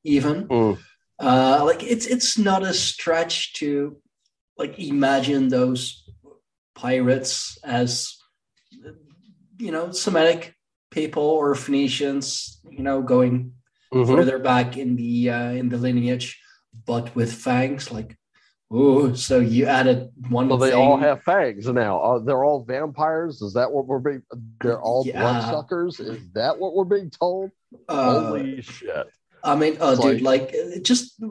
Even 0.03 0.47
Mm. 0.47 0.77
uh, 1.19 1.61
like 1.65 1.83
it's 1.83 2.05
it's 2.05 2.37
not 2.37 2.63
a 2.63 2.73
stretch 2.73 3.53
to 3.53 3.97
like 4.57 4.79
imagine 4.79 5.49
those 5.49 6.03
pirates 6.75 7.57
as 7.63 8.15
you 9.59 9.71
know 9.71 9.91
Semitic 9.91 10.55
people 10.91 11.23
or 11.23 11.53
Phoenicians, 11.55 12.59
you 12.69 12.83
know, 12.83 13.01
going 13.01 13.53
Mhm. 13.93 14.07
further 14.07 14.39
back 14.39 14.77
in 14.77 14.95
the 14.95 15.29
uh, 15.29 15.51
in 15.51 15.69
the 15.69 15.77
lineage, 15.77 16.39
but 16.85 17.15
with 17.15 17.33
fangs. 17.33 17.91
Like, 17.91 18.17
oh, 18.71 19.13
so 19.13 19.39
you 19.39 19.65
added 19.65 20.09
one. 20.29 20.49
Well, 20.49 20.57
they 20.57 20.71
thing. 20.71 20.79
all 20.79 20.97
have 20.97 21.23
fangs 21.23 21.67
now. 21.67 21.99
Uh, 22.01 22.19
they're 22.19 22.43
all 22.43 22.63
vampires. 22.63 23.41
Is 23.41 23.53
that 23.53 23.71
what 23.71 23.87
we're 23.87 23.99
being? 23.99 24.23
They're 24.61 24.81
all 24.81 25.03
Yeah. 25.05 25.21
bloodsuckers. 25.21 25.99
Is 25.99 26.19
that 26.33 26.59
what 26.59 26.75
we're 26.75 26.83
being 26.83 27.09
told? 27.09 27.51
Uh, 27.87 28.27
Holy 28.27 28.61
shit! 28.61 29.07
I 29.43 29.55
mean, 29.55 29.77
oh, 29.79 29.95
dude, 30.01 30.21
like, 30.21 30.53
uh, 30.53 30.79
just 30.81 31.21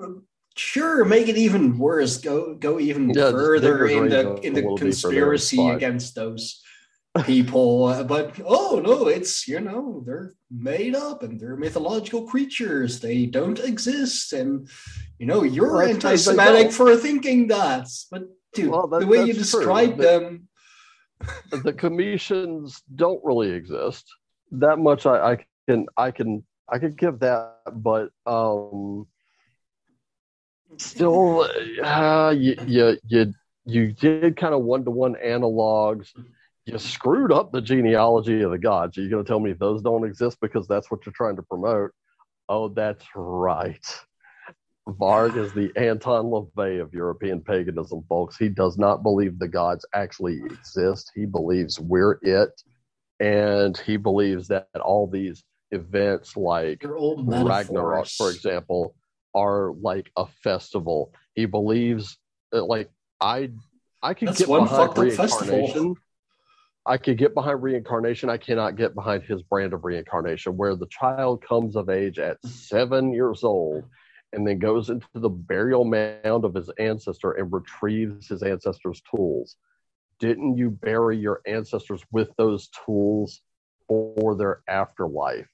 sure, 0.57 1.05
make 1.05 1.29
it 1.29 1.37
even 1.37 1.79
worse. 1.79 2.17
Go, 2.19 2.55
go 2.55 2.81
even 2.81 3.11
Yeah, 3.11 3.31
further 3.31 3.87
in 3.87 4.09
the 4.09 4.35
in 4.43 4.55
the 4.55 4.63
little 4.63 4.77
deeper 4.77 4.85
there, 4.85 4.89
it's 4.89 5.03
conspiracy 5.03 5.69
against 5.69 6.15
those 6.15 6.63
people. 7.25 8.05
But 8.05 8.41
oh 8.45 8.81
no, 8.85 9.09
it's 9.09 9.47
you 9.49 9.61
know 9.61 10.03
they're 10.07 10.35
made 10.51 10.95
up 10.95 11.23
and 11.23 11.39
they're 11.41 11.57
mythological 11.57 12.27
creatures. 12.27 13.01
They 13.01 13.27
don't 13.27 13.59
exist, 13.59 14.33
and 14.33 14.69
you 15.19 15.27
know 15.27 15.43
you're 15.43 15.73
Well, 15.73 15.87
that's 15.87 15.99
'cause 15.99 16.25
they 16.25 16.33
anti-Semitic 16.33 16.73
for 16.73 16.97
thinking 16.97 17.49
that. 17.49 17.89
But 18.11 18.29
dude, 18.55 18.71
Well, 18.71 18.87
that- 18.89 19.01
the 19.01 19.07
way 19.07 19.25
you 19.25 19.33
describe 19.33 19.97
them, 19.97 20.49
the 21.51 21.73
commissions 21.73 22.83
don't 22.95 23.25
really 23.25 23.51
exist 23.51 24.05
that 24.53 24.79
much 24.79 25.07
I, 25.07 25.33
I 25.33 25.47
can 25.69 25.87
i 25.97 26.11
can 26.11 26.45
i 26.69 26.79
could 26.79 26.97
give 26.97 27.19
that 27.21 27.57
but 27.73 28.11
um 28.27 29.07
still 30.77 31.49
uh, 31.83 32.31
you, 32.37 32.55
you 32.67 32.99
you 33.07 33.35
you 33.64 33.93
did 33.93 34.37
kind 34.37 34.55
of 34.55 34.62
one-to-one 34.62 35.17
analogs 35.25 36.09
you 36.67 36.79
screwed 36.79 37.33
up 37.33 37.53
the 37.53 37.61
genealogy 37.62 38.43
of 38.43 38.51
the 38.51 38.59
gods 38.59 38.99
Are 38.99 39.01
you're 39.01 39.11
going 39.11 39.25
to 39.25 39.29
tell 39.29 39.41
me 39.41 39.53
those 39.53 39.83
don't 39.83 40.05
exist 40.05 40.39
because 40.41 40.67
that's 40.67 40.91
what 40.91 41.07
you're 41.07 41.12
trying 41.17 41.37
to 41.37 41.43
promote 41.43 41.93
oh 42.49 42.69
that's 42.69 43.05
right 43.14 43.87
Varg 44.89 45.37
is 45.37 45.53
the 45.53 45.73
Anton 45.77 46.27
LaVey 46.27 46.81
of 46.81 46.95
European 46.95 47.41
paganism, 47.41 48.05
folks. 48.09 48.37
He 48.37 48.49
does 48.49 48.79
not 48.79 49.03
believe 49.03 49.39
the 49.39 49.49
gods 49.49 49.85
actually 49.95 50.41
exist. 50.45 51.11
He 51.14 51.27
believes 51.27 51.81
we're 51.81 52.21
it. 52.23 52.51
And 53.19 53.77
he 53.77 53.97
believes 53.97 54.47
that 54.49 54.69
all 54.81 55.09
these 55.09 55.43
events 55.73 56.37
like 56.37 56.85
Ragnarok, 56.85 58.07
for 58.07 58.31
example, 58.31 58.95
are 59.35 59.73
like 59.73 60.11
a 60.17 60.27
festival. 60.45 61.12
He 61.35 61.47
believes 61.47 62.17
that, 62.53 62.64
like, 62.64 62.91
I 63.21 63.51
I 64.03 64.14
could 64.14 64.29
That's 64.29 64.39
get 64.39 64.49
one 64.49 64.64
behind 64.64 64.91
up 64.91 65.12
festival. 65.17 65.97
I 66.87 66.99
could 66.99 67.18
get 67.18 67.34
behind 67.34 67.62
reincarnation. 67.62 68.30
I 68.30 68.37
cannot 68.37 68.76
get 68.76 68.95
behind 68.95 69.24
his 69.24 69.43
brand 69.43 69.72
of 69.72 69.84
reincarnation, 69.84 70.57
where 70.57 70.76
the 70.76 70.87
child 70.87 71.43
comes 71.43 71.74
of 71.74 71.89
age 71.89 72.20
at 72.20 72.39
seven 72.47 73.12
years 73.12 73.43
old 73.43 73.84
and 74.32 74.47
then 74.47 74.61
goes 74.61 74.89
into 74.89 75.07
the 75.14 75.28
burial 75.28 75.84
mound 75.84 76.45
of 76.45 76.55
his 76.55 76.70
ancestor 76.78 77.32
and 77.32 77.53
retrieves 77.53 78.28
his 78.28 78.43
ancestor's 78.43 79.03
tools. 79.14 79.57
didn't 80.18 80.57
you 80.57 80.70
bury 80.70 81.18
your 81.18 81.43
ancestors 81.47 82.03
with 82.11 82.30
those 82.39 82.68
tools 82.87 83.41
for 83.89 84.34
their 84.37 84.62
afterlife? 84.68 85.49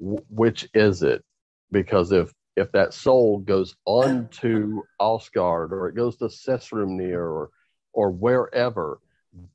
Which 0.00 0.68
is 0.74 1.02
it? 1.02 1.22
Because 1.70 2.12
if 2.12 2.32
if 2.56 2.72
that 2.72 2.92
soul 2.92 3.38
goes 3.38 3.76
on 3.84 4.28
to 4.40 4.82
Asgard 5.00 5.72
or 5.72 5.88
it 5.88 5.94
goes 5.94 6.16
to 6.18 6.24
Sessrumnir 6.26 7.18
or 7.18 7.50
or 7.92 8.10
wherever, 8.10 8.98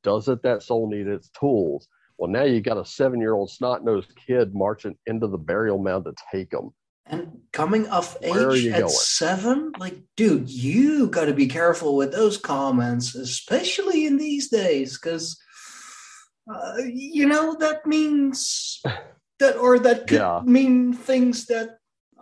doesn't 0.03 0.43
that 0.43 0.63
soul 0.63 0.89
need 0.89 1.07
its 1.07 1.29
tools? 1.29 1.87
Well, 2.17 2.31
now 2.31 2.43
you 2.43 2.61
got 2.61 2.77
a 2.77 2.85
seven 2.85 3.21
year 3.21 3.33
old 3.33 3.51
snot 3.51 3.83
nosed 3.83 4.13
kid 4.15 4.53
marching 4.53 4.97
into 5.05 5.27
the 5.27 5.37
burial 5.37 5.77
mound 5.77 6.05
to 6.05 6.13
take 6.31 6.49
them. 6.49 6.73
And 7.05 7.39
coming 7.53 7.87
of 7.87 8.17
age 8.21 8.67
at 8.67 8.79
going? 8.81 8.89
seven, 8.89 9.71
like, 9.79 9.97
dude, 10.17 10.49
you 10.49 11.07
got 11.07 11.25
to 11.25 11.33
be 11.33 11.47
careful 11.47 11.95
with 11.95 12.11
those 12.11 12.37
comments, 12.37 13.15
especially 13.15 14.05
in 14.05 14.17
these 14.17 14.49
days, 14.49 14.99
because 14.99 15.39
uh, 16.53 16.73
you 16.85 17.25
know 17.25 17.55
that 17.59 17.85
means 17.85 18.81
that, 19.39 19.55
or 19.55 19.79
that 19.79 20.07
could 20.07 20.19
yeah. 20.19 20.41
mean 20.43 20.91
things 20.91 21.45
that 21.45 21.77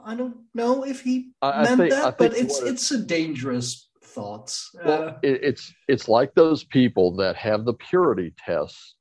I 0.06 0.14
don't 0.14 0.38
know 0.54 0.86
if 0.86 1.02
he 1.02 1.32
I, 1.42 1.64
meant 1.64 1.68
I 1.68 1.76
think, 1.76 1.90
that, 1.92 2.18
but 2.20 2.38
it's 2.38 2.62
it, 2.62 2.68
it's 2.68 2.92
a 2.92 3.00
dangerous 3.00 3.90
thought. 4.16 4.58
Well, 4.84 5.20
it, 5.22 5.44
it's 5.44 5.74
it's 5.88 6.08
like 6.08 6.34
those 6.34 6.64
people 6.64 7.16
that 7.18 7.36
have 7.36 7.66
the 7.66 7.74
purity 7.74 8.34
tests 8.38 8.96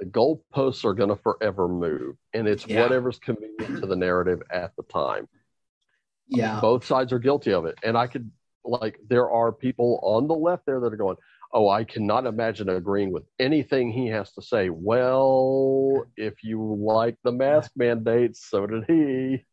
the 0.00 0.06
goalposts 0.06 0.84
are 0.84 0.94
going 0.94 1.10
to 1.10 1.16
forever 1.16 1.68
move, 1.68 2.16
and 2.32 2.48
it's 2.48 2.66
yeah. 2.66 2.82
whatever's 2.82 3.18
convenient 3.18 3.80
to 3.80 3.86
the 3.86 3.96
narrative 3.96 4.42
at 4.50 4.74
the 4.76 4.82
time. 4.84 5.28
Yeah, 6.28 6.60
both 6.60 6.84
sides 6.84 7.12
are 7.12 7.18
guilty 7.18 7.52
of 7.52 7.64
it, 7.66 7.76
and 7.82 7.96
I 7.96 8.06
could 8.06 8.30
like 8.64 8.98
there 9.08 9.30
are 9.30 9.52
people 9.52 10.00
on 10.02 10.26
the 10.26 10.34
left 10.34 10.66
there 10.66 10.80
that 10.80 10.92
are 10.92 10.96
going, 10.96 11.16
"Oh, 11.52 11.68
I 11.68 11.84
cannot 11.84 12.26
imagine 12.26 12.68
agreeing 12.68 13.12
with 13.12 13.24
anything 13.38 13.92
he 13.92 14.08
has 14.08 14.32
to 14.32 14.42
say." 14.42 14.68
Well, 14.70 16.06
if 16.16 16.42
you 16.42 16.76
like 16.80 17.16
the 17.22 17.32
mask 17.32 17.72
mandates, 17.76 18.48
so 18.48 18.66
did 18.66 18.84
he. 18.88 19.44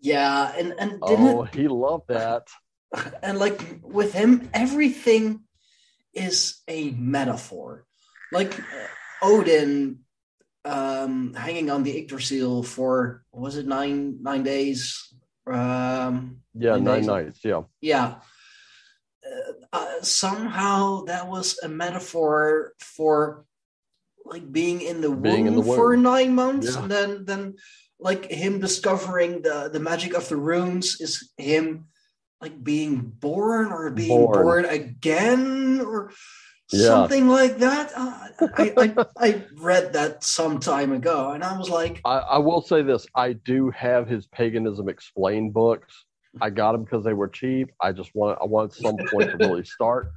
Yeah, 0.00 0.52
and 0.56 0.74
and 0.78 0.98
oh, 1.02 1.44
it, 1.44 1.54
he 1.54 1.68
loved 1.68 2.08
that. 2.08 2.48
And 3.22 3.38
like 3.38 3.60
with 3.82 4.12
him, 4.12 4.50
everything 4.52 5.44
is 6.12 6.60
a 6.66 6.90
metaphor. 6.90 7.84
Like 8.32 8.58
Odin 9.22 10.00
um, 10.64 11.34
hanging 11.34 11.70
on 11.70 11.82
the 11.82 11.96
Yggdrasil 11.96 12.62
for 12.62 13.24
was 13.32 13.56
it 13.56 13.66
nine 13.66 14.18
nine 14.22 14.42
days? 14.42 15.14
Um, 15.46 16.42
yeah, 16.54 16.72
nine, 16.72 16.84
nine 16.84 17.06
nights. 17.06 17.40
Yeah, 17.44 17.62
yeah. 17.80 18.16
Uh, 19.24 19.52
uh, 19.72 20.02
somehow 20.02 21.04
that 21.04 21.28
was 21.28 21.58
a 21.62 21.68
metaphor 21.68 22.74
for 22.80 23.44
like 24.24 24.50
being 24.50 24.80
in 24.80 25.00
the, 25.00 25.10
being 25.10 25.44
womb, 25.44 25.46
in 25.46 25.54
the 25.54 25.60
womb, 25.60 25.76
for 25.76 25.96
nine 25.96 26.34
months, 26.34 26.74
yeah. 26.74 26.82
and 26.82 26.90
then 26.90 27.24
then 27.24 27.54
like 27.98 28.30
him 28.30 28.60
discovering 28.60 29.42
the 29.42 29.70
the 29.72 29.80
magic 29.80 30.14
of 30.14 30.28
the 30.28 30.36
runes 30.36 31.00
is 31.00 31.32
him 31.36 31.86
like 32.40 32.62
being 32.62 33.00
born 33.00 33.72
or 33.72 33.90
being 33.90 34.08
born, 34.08 34.42
born 34.42 34.64
again 34.64 35.80
or 35.80 36.12
yeah. 36.72 36.86
something 36.86 37.28
like 37.28 37.58
that. 37.58 37.92
Uh, 37.94 38.48
I, 38.56 38.72
I, 38.76 39.06
I 39.18 39.44
read 39.56 39.92
that 39.92 40.24
some 40.24 40.58
time 40.58 40.92
ago, 40.92 41.32
and 41.32 41.44
I 41.44 41.56
was 41.56 41.68
like, 41.68 42.00
I, 42.04 42.18
I 42.18 42.38
will 42.38 42.62
say 42.62 42.82
this: 42.82 43.06
I 43.14 43.34
do 43.34 43.70
have 43.70 44.08
his 44.08 44.26
paganism 44.26 44.88
explained 44.88 45.52
books. 45.52 46.04
I 46.40 46.50
got 46.50 46.72
them 46.72 46.84
because 46.84 47.04
they 47.04 47.12
were 47.12 47.28
cheap. 47.28 47.72
I 47.80 47.92
just 47.92 48.14
want 48.14 48.38
I 48.40 48.44
want 48.44 48.72
some 48.72 48.96
point 49.10 49.30
to 49.30 49.36
really 49.36 49.64
start, 49.64 50.12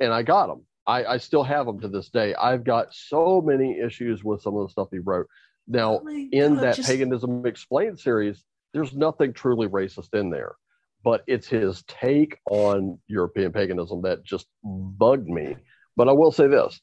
and 0.00 0.12
I 0.12 0.22
got 0.22 0.48
them. 0.48 0.62
I, 0.86 1.04
I 1.04 1.16
still 1.16 1.44
have 1.44 1.64
them 1.64 1.80
to 1.80 1.88
this 1.88 2.10
day. 2.10 2.34
I've 2.34 2.64
got 2.64 2.92
so 2.92 3.40
many 3.40 3.78
issues 3.78 4.22
with 4.22 4.42
some 4.42 4.56
of 4.56 4.66
the 4.66 4.70
stuff 4.70 4.88
he 4.90 4.98
wrote. 4.98 5.28
Now, 5.66 6.02
oh 6.04 6.08
in 6.08 6.56
God, 6.56 6.62
that 6.62 6.76
just... 6.76 6.88
paganism 6.88 7.46
explained 7.46 7.98
series, 7.98 8.44
there's 8.74 8.92
nothing 8.92 9.32
truly 9.32 9.66
racist 9.66 10.12
in 10.12 10.28
there, 10.28 10.56
but 11.04 11.22
it's 11.26 11.46
his 11.46 11.84
take 11.84 12.38
on 12.50 12.98
European 13.06 13.52
paganism 13.52 14.02
that 14.02 14.24
just 14.24 14.46
bugged 14.64 15.28
me 15.28 15.56
but 15.96 16.08
I 16.08 16.12
will 16.12 16.32
say 16.32 16.48
this 16.48 16.80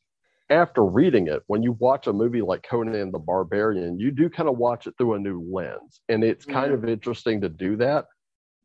after 0.51 0.83
reading 0.83 1.27
it, 1.27 1.43
when 1.47 1.63
you 1.63 1.71
watch 1.79 2.07
a 2.07 2.13
movie 2.13 2.41
like 2.41 2.65
Conan 2.69 3.11
the 3.11 3.19
Barbarian, 3.19 3.97
you 3.97 4.11
do 4.11 4.29
kind 4.29 4.49
of 4.49 4.57
watch 4.57 4.85
it 4.85 4.93
through 4.97 5.13
a 5.13 5.19
new 5.19 5.41
lens. 5.49 6.01
And 6.09 6.23
it's 6.23 6.45
kind 6.45 6.73
of 6.73 6.83
interesting 6.83 7.39
to 7.41 7.49
do 7.49 7.77
that. 7.77 8.05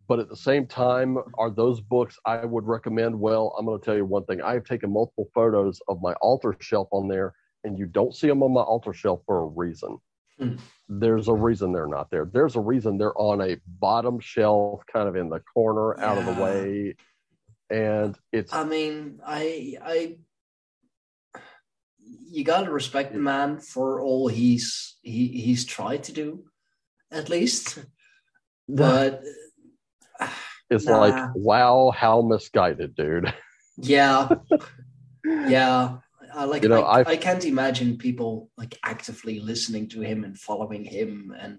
But 0.09 0.19
at 0.19 0.29
the 0.29 0.37
same 0.37 0.67
time, 0.67 1.17
are 1.39 1.51
those 1.51 1.81
books 1.81 2.19
I 2.25 2.45
would 2.45 2.67
recommend? 2.67 3.19
Well, 3.19 3.55
I'm 3.59 3.67
going 3.67 3.81
to 3.81 3.85
tell 3.85 3.97
you 3.97 4.05
one 4.05 4.25
thing. 4.25 4.41
I 4.43 4.55
have 4.55 4.65
taken 4.65 4.93
multiple 4.93 5.29
photos 5.33 5.81
of 5.89 6.03
my 6.03 6.13
altar 6.15 6.57
shelf 6.61 6.89
on 6.91 7.09
there, 7.09 7.35
and 7.65 7.79
you 7.79 7.87
don't 7.87 8.15
see 8.15 8.29
them 8.29 8.43
on 8.43 8.53
my 8.53 8.63
altar 8.63 8.93
shelf 8.93 9.23
for 9.27 9.43
a 9.43 9.47
reason. 9.47 9.99
Hmm. 10.39 10.57
There's 10.89 11.29
a 11.29 11.35
reason 11.35 11.73
they're 11.73 11.87
not 11.87 12.11
there. 12.11 12.29
There's 12.31 12.57
a 12.57 12.61
reason 12.61 12.99
they're 12.99 13.19
on 13.19 13.41
a 13.41 13.57
bottom 13.67 14.21
shelf, 14.21 14.83
kind 14.93 15.09
of 15.09 15.17
in 15.17 15.31
the 15.31 15.41
corner, 15.41 15.97
yeah. 15.99 16.11
out 16.11 16.19
of 16.19 16.27
the 16.27 16.43
way. 16.43 16.97
And 17.71 18.17
it's. 18.33 18.53
I 18.53 18.65
mean, 18.65 19.21
I 19.27 19.77
I 19.83 20.17
you 22.29 22.45
got 22.45 22.65
to 22.65 22.71
respect 22.71 23.13
the 23.13 23.19
man 23.19 23.59
for 23.59 24.01
all 24.01 24.29
he's 24.29 24.97
he 25.03 25.29
he's 25.29 25.65
tried 25.65 26.05
to 26.05 26.13
do, 26.13 26.45
at 27.11 27.29
least. 27.29 27.79
But 28.69 29.23
it's 30.69 30.87
nah. 30.87 30.99
like, 30.99 31.31
wow, 31.37 31.93
how 31.97 32.21
misguided, 32.21 32.97
dude. 32.97 33.33
Yeah, 33.77 34.29
yeah. 35.25 35.99
Uh, 36.37 36.47
like 36.47 36.63
you 36.63 36.69
know, 36.69 36.83
I, 36.83 37.01
I 37.01 37.17
can't 37.17 37.45
imagine 37.47 37.97
people 37.97 38.51
like 38.59 38.79
actively 38.85 39.41
listening 39.41 39.89
to 39.91 40.03
him 40.03 40.25
and 40.25 40.39
following 40.39 40.85
him 40.85 41.35
and. 41.39 41.59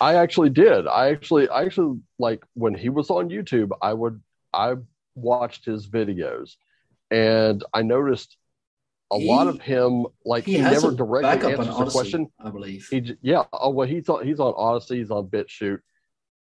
I 0.00 0.16
actually 0.16 0.50
did. 0.50 0.88
I 0.88 1.10
actually, 1.10 1.48
I 1.48 1.62
actually 1.62 2.00
like 2.18 2.42
when 2.54 2.74
he 2.74 2.88
was 2.88 3.10
on 3.10 3.28
YouTube. 3.28 3.70
I 3.80 3.92
would, 3.92 4.20
I 4.52 4.74
watched 5.14 5.64
his 5.64 5.86
videos, 5.86 6.56
and 7.10 7.62
I 7.72 7.82
noticed 7.82 8.36
a 9.12 9.18
he, 9.18 9.28
lot 9.28 9.46
of 9.46 9.60
him, 9.60 10.06
like 10.24 10.44
he, 10.44 10.54
he 10.54 10.62
never 10.62 10.90
directly 10.90 11.52
answers 11.52 11.76
the 11.76 11.90
question. 11.90 12.28
I 12.44 12.50
believe. 12.50 12.88
He, 12.90 13.16
yeah. 13.22 13.44
Oh 13.52 13.70
well, 13.70 13.86
he's 13.86 14.08
on 14.08 14.26
he's 14.26 14.40
on 14.40 14.52
Odysee. 14.56 14.96
He's 14.96 15.12
on 15.12 15.28
BitChute, 15.28 15.80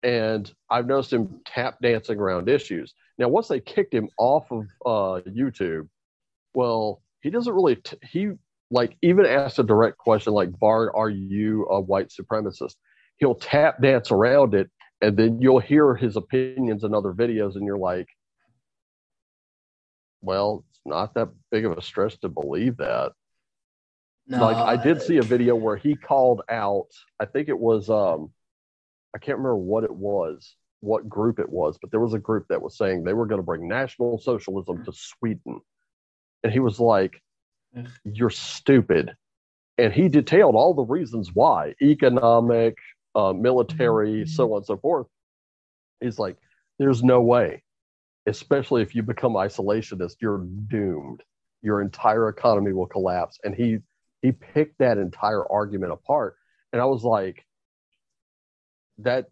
and 0.01 0.51
I've 0.69 0.87
noticed 0.87 1.13
him 1.13 1.41
tap 1.45 1.77
dancing 1.81 2.17
around 2.17 2.49
issues. 2.49 2.93
Now, 3.19 3.27
once 3.27 3.49
they 3.49 3.59
kicked 3.59 3.93
him 3.93 4.09
off 4.17 4.51
of 4.51 4.67
uh, 4.83 5.21
YouTube, 5.29 5.89
well, 6.55 7.03
he 7.23 7.29
doesn't 7.29 7.53
really. 7.53 7.77
T- 7.77 7.97
he 8.03 8.31
like 8.69 8.95
even 9.01 9.25
asked 9.25 9.57
a 9.57 9.63
direct 9.63 9.97
question 9.97 10.33
like, 10.33 10.57
"Bard, 10.59 10.91
are 10.93 11.09
you 11.09 11.65
a 11.65 11.81
white 11.81 12.09
supremacist?" 12.09 12.75
He'll 13.17 13.35
tap 13.35 13.81
dance 13.81 14.11
around 14.11 14.53
it, 14.53 14.69
and 15.01 15.17
then 15.17 15.41
you'll 15.41 15.59
hear 15.59 15.95
his 15.95 16.17
opinions 16.17 16.83
in 16.83 16.93
other 16.93 17.13
videos, 17.13 17.55
and 17.55 17.65
you're 17.65 17.77
like, 17.77 18.07
"Well, 20.21 20.65
it's 20.69 20.81
not 20.85 21.13
that 21.15 21.29
big 21.49 21.65
of 21.65 21.77
a 21.77 21.81
stretch 21.81 22.19
to 22.19 22.29
believe 22.29 22.77
that. 22.77 23.13
No, 24.27 24.39
like 24.41 24.57
I 24.57 24.81
did 24.81 25.01
see 25.01 25.17
a 25.17 25.23
video 25.23 25.55
where 25.55 25.75
he 25.75 25.95
called 25.95 26.41
out, 26.49 26.87
I 27.19 27.25
think 27.25 27.49
it 27.49 27.59
was 27.59 27.89
um 27.89 28.31
I 29.15 29.19
can't 29.19 29.37
remember 29.37 29.57
what 29.57 29.83
it 29.83 29.93
was, 29.93 30.55
what 30.79 31.07
group 31.07 31.39
it 31.39 31.49
was, 31.49 31.77
but 31.79 31.91
there 31.91 31.99
was 31.99 32.13
a 32.13 32.19
group 32.19 32.47
that 32.49 32.61
was 32.61 32.77
saying 32.77 33.03
they 33.03 33.13
were 33.13 33.25
going 33.25 33.39
to 33.39 33.45
bring 33.45 33.67
national 33.67 34.17
socialism 34.17 34.83
to 34.85 34.91
Sweden. 34.93 35.61
And 36.43 36.51
he 36.51 36.59
was 36.59 36.79
like, 36.79 37.21
You're 38.03 38.29
stupid. 38.29 39.15
And 39.77 39.91
he 39.91 40.07
detailed 40.07 40.55
all 40.55 40.73
the 40.73 40.83
reasons 40.83 41.31
why 41.33 41.73
economic, 41.81 42.77
uh, 43.15 43.33
military, 43.33 44.21
mm-hmm. 44.21 44.29
so 44.29 44.51
on 44.53 44.57
and 44.57 44.65
so 44.65 44.77
forth. 44.77 45.07
He's 45.99 46.19
like, 46.19 46.37
There's 46.77 47.03
no 47.03 47.21
way 47.21 47.63
especially 48.25 48.81
if 48.81 48.95
you 48.95 49.03
become 49.03 49.33
isolationist, 49.33 50.15
you're 50.21 50.45
doomed. 50.67 51.21
Your 51.61 51.81
entire 51.81 52.29
economy 52.29 52.73
will 52.73 52.87
collapse. 52.87 53.39
And 53.43 53.55
he 53.55 53.79
he 54.21 54.31
picked 54.31 54.79
that 54.79 54.97
entire 54.97 55.49
argument 55.49 55.91
apart. 55.91 56.35
And 56.71 56.81
I 56.81 56.85
was 56.85 57.03
like, 57.03 57.45
that 58.99 59.27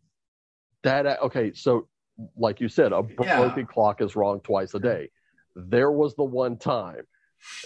that 0.84 1.22
okay, 1.22 1.54
so 1.54 1.88
like 2.36 2.60
you 2.62 2.68
said, 2.68 2.92
a 2.92 3.02
broken 3.02 3.60
yeah. 3.60 3.66
clock 3.66 4.02
is 4.02 4.16
wrong 4.16 4.42
twice 4.42 4.74
a 4.74 4.80
day. 4.80 5.10
There 5.56 5.92
was 5.92 6.16
the 6.16 6.24
one 6.24 6.58
time. 6.58 7.04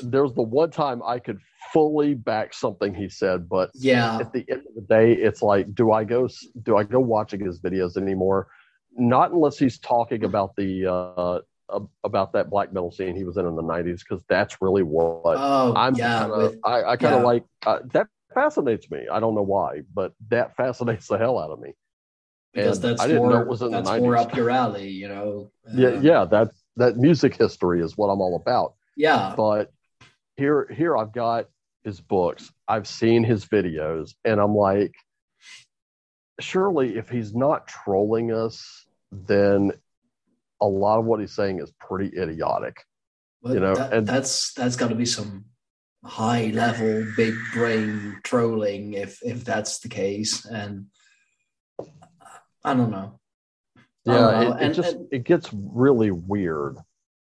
There's 0.02 0.34
the 0.34 0.42
one 0.42 0.72
time 0.72 1.02
I 1.04 1.20
could 1.20 1.40
fully 1.74 2.14
back 2.14 2.54
something 2.54 2.94
he 2.94 3.10
said, 3.10 3.50
but 3.50 3.72
yeah, 3.74 4.18
at 4.20 4.32
the 4.32 4.46
end 4.50 4.62
of 4.68 4.76
the 4.76 4.82
day, 4.82 5.14
it's 5.14 5.42
like, 5.42 5.74
do 5.76 5.92
I 5.92 6.04
go 6.04 6.28
do 6.64 6.78
I 6.78 6.84
go 6.84 7.00
watching 7.00 7.44
his 7.46 7.60
videos 7.60 7.98
anymore? 7.98 8.48
not 8.98 9.32
unless 9.32 9.58
he's 9.58 9.78
talking 9.80 10.24
about 10.24 10.56
the 10.56 10.86
uh, 10.88 11.80
about 12.04 12.34
that 12.34 12.50
black 12.50 12.72
metal 12.72 12.92
scene 12.92 13.16
he 13.16 13.24
was 13.24 13.38
in 13.38 13.46
in 13.46 13.56
the 13.56 13.62
90s 13.64 14.00
because 14.00 14.24
that's 14.30 14.62
really 14.62 14.84
what 14.84 15.16
oh, 15.26 15.74
I'm 15.76 15.96
yeah, 15.96 16.22
kinda, 16.22 16.38
with, 16.38 16.60
I, 16.64 16.84
I 16.84 16.96
kind 16.96 17.16
of 17.16 17.22
yeah. 17.22 17.26
like 17.26 17.44
uh, 17.66 17.80
that 17.94 18.08
fascinates 18.34 18.90
me 18.92 19.06
I 19.12 19.20
don't 19.20 19.36
know 19.36 19.42
why 19.42 19.82
but 19.94 20.14
that 20.30 20.56
fascinates 20.58 21.08
the 21.08 21.18
hell 21.18 21.40
out 21.40 21.52
of 21.52 21.60
me 21.60 21.74
because 22.54 22.78
and 22.78 22.92
that's 22.92 23.02
I 23.02 23.08
didn't 23.08 23.24
more, 23.24 23.32
know 23.32 23.42
it 23.42 23.48
was 23.48 23.62
in 23.62 23.72
that's 23.72 23.90
the 23.90 23.96
90s. 23.96 24.02
more 24.04 24.18
up 24.18 24.36
your 24.36 24.50
alley 24.50 24.90
you 24.90 25.08
know 25.08 25.52
uh, 25.68 25.78
yeah 25.78 26.00
yeah 26.02 26.26
that 26.26 26.52
that 26.78 26.98
music 26.98 27.36
history 27.36 27.82
is 27.82 27.98
what 27.98 28.08
I'm 28.08 28.22
all 28.22 28.36
about 28.36 28.74
yeah 28.96 29.34
but 29.36 29.72
here 30.38 30.68
here 30.76 30.98
I've 30.98 31.14
got 31.14 31.46
his 31.86 32.02
books. 32.02 32.52
I've 32.68 32.88
seen 32.88 33.24
his 33.24 33.46
videos, 33.46 34.16
and 34.26 34.42
I'm 34.42 34.56
like, 34.56 34.94
surely 36.42 36.98
if 36.98 37.10
he's 37.10 37.34
not 37.34 37.68
trolling 37.68 38.34
us, 38.34 38.86
then 39.12 39.72
a 40.60 40.66
lot 40.66 41.00
of 41.00 41.06
what 41.06 41.20
he's 41.20 41.32
saying 41.34 41.60
is 41.60 41.72
pretty 41.80 42.12
idiotic. 42.20 42.76
You 43.44 43.60
know, 43.60 43.76
that, 43.76 43.94
and- 43.94 44.08
that's 44.08 44.54
that's 44.54 44.76
got 44.76 44.90
to 44.90 44.96
be 44.96 45.06
some 45.06 45.46
high 46.04 46.48
level 46.54 47.06
big 47.16 47.36
brain 47.54 48.20
trolling 48.24 48.94
if 48.94 49.20
if 49.24 49.44
that's 49.44 49.80
the 49.80 49.90
case 49.90 50.46
and 50.46 50.86
i 52.64 52.76
don't 52.76 52.92
know 52.92 53.20
Yeah, 54.06 54.14
don't 54.14 54.44
it, 54.44 54.48
it 54.62 54.66
And- 54.66 54.76
just 54.76 54.96
and- 54.96 55.08
it 55.12 55.24
gets 55.24 55.50
really 55.54 56.12
weird, 56.12 56.78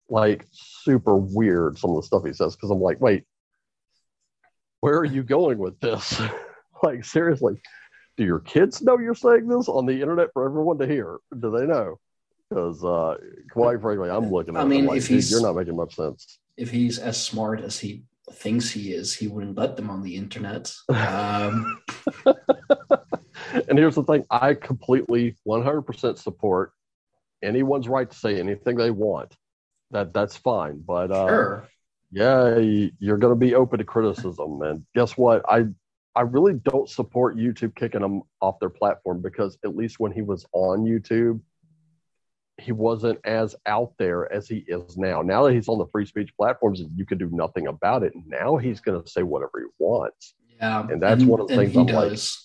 like 0.09 0.47
super 0.53 1.17
weird. 1.17 1.79
Some 1.79 1.91
of 1.91 1.97
the 1.97 2.03
stuff 2.03 2.25
he 2.25 2.33
says 2.33 2.57
because 2.57 2.71
I'm 2.71 2.81
like, 2.81 3.01
wait, 3.01 3.25
where 4.81 4.99
are 4.99 5.05
you 5.05 5.23
going 5.23 5.59
with 5.59 5.79
this? 5.81 6.21
like 6.83 7.05
seriously, 7.05 7.61
do 8.17 8.25
your 8.25 8.41
kids 8.41 8.83
know 8.83 8.99
you're 8.99 9.15
saying 9.15 9.47
this 9.49 9.69
on 9.69 9.87
the 9.87 10.01
internet 10.01 10.31
for 10.33 10.45
everyone 10.45 10.79
to 10.79 10.87
hear? 10.87 11.19
Do 11.39 11.51
they 11.51 11.67
know? 11.67 11.99
Because 12.51 12.85
uh, 12.85 13.17
quite 13.51 13.81
frankly, 13.81 14.11
I'm 14.11 14.31
looking 14.31 14.57
at. 14.57 14.61
I 14.61 14.65
it, 14.65 14.69
mean, 14.69 14.87
like, 14.87 14.99
if 14.99 15.07
he's- 15.09 15.31
you're 15.31 15.43
not 15.43 15.57
making 15.57 15.77
much 15.77 15.95
sense. 15.97 16.39
if 16.57 16.71
he's 16.71 16.99
as 16.99 17.21
smart 17.21 17.61
as 17.61 17.79
he 17.79 18.05
thinks 18.33 18.71
he 18.71 18.93
is 18.93 19.15
he 19.15 19.27
wouldn't 19.29 19.57
let 19.59 19.77
them 19.77 19.91
on 19.91 20.03
the 20.03 20.17
internet 20.17 20.73
um 20.89 21.79
and 23.69 23.79
here's 23.79 23.95
the 23.95 24.05
thing 24.05 24.25
I 24.31 24.55
completely 24.55 25.37
100% 25.47 26.19
support 26.19 26.73
anyone's 27.43 27.89
right 27.89 28.11
to 28.11 28.17
say 28.17 28.39
anything 28.39 28.77
they 28.77 28.91
want. 28.91 29.37
That 29.91 30.13
That's 30.13 30.37
fine. 30.37 30.83
But 30.87 31.11
uh, 31.11 31.29
sure 31.29 31.69
yeah, 32.15 32.59
you're 33.01 33.19
going 33.19 33.33
to 33.33 33.39
be 33.39 33.57
open 33.57 33.79
to 33.79 33.85
criticism. 33.85 34.63
And 34.63 34.87
guess 34.95 35.17
what? 35.17 35.43
I 35.49 35.67
I 36.15 36.21
really 36.21 36.55
don't 36.55 36.89
support 36.89 37.37
YouTube 37.37 37.75
kicking 37.75 38.03
him 38.03 38.23
off 38.41 38.61
their 38.61 38.71
platform 38.71 39.21
because 39.21 39.59
at 39.65 39.75
least 39.75 39.99
when 39.99 40.13
he 40.13 40.23
was 40.23 40.47
on 40.53 40.85
YouTube, 40.85 41.41
he 42.61 42.71
wasn't 42.71 43.19
as 43.25 43.57
out 43.67 43.95
there 43.99 44.33
as 44.33 44.47
he 44.47 44.65
is 44.69 44.97
now. 44.97 45.23
Now 45.23 45.43
that 45.43 45.55
he's 45.55 45.67
on 45.67 45.79
the 45.79 45.89
free 45.89 46.07
speech 46.07 46.31
platforms, 46.37 46.81
you 46.95 47.05
can 47.05 47.19
do 47.19 47.29
nothing 47.33 47.67
about 47.67 48.05
it. 48.05 48.13
Now 48.29 48.57
he's 48.59 48.81
going 48.81 49.03
to 49.03 49.11
say 49.11 49.25
whatever 49.25 49.59
he 49.59 49.67
wants. 49.81 50.35
yeah 50.61 50.87
And 50.89 51.03
that's 51.03 51.25
one 51.25 51.41
of 51.41 51.49
the 51.49 51.57
things 51.57 51.77
I'm 51.77 51.87
like, 51.87 52.11
does 52.11 52.44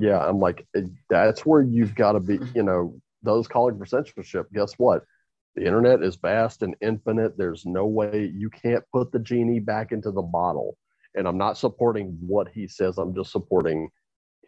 Yeah, 0.00 0.18
I'm 0.18 0.38
like, 0.38 0.66
eh, 0.74 0.82
that's 1.08 1.44
where 1.44 1.62
you've 1.62 1.94
got 1.94 2.12
to 2.12 2.20
be, 2.20 2.38
you 2.54 2.62
know, 2.62 3.00
those 3.22 3.46
calling 3.46 3.78
for 3.78 3.86
censorship. 3.86 4.46
Guess 4.52 4.74
what? 4.78 5.04
The 5.56 5.64
internet 5.66 6.02
is 6.02 6.16
vast 6.16 6.62
and 6.62 6.76
infinite. 6.80 7.36
There's 7.36 7.66
no 7.66 7.86
way 7.86 8.30
you 8.34 8.50
can't 8.50 8.84
put 8.92 9.12
the 9.12 9.18
genie 9.18 9.60
back 9.60 9.92
into 9.92 10.10
the 10.10 10.22
bottle. 10.22 10.76
And 11.14 11.26
I'm 11.26 11.38
not 11.38 11.58
supporting 11.58 12.16
what 12.20 12.48
he 12.48 12.68
says, 12.68 12.98
I'm 12.98 13.14
just 13.14 13.32
supporting 13.32 13.90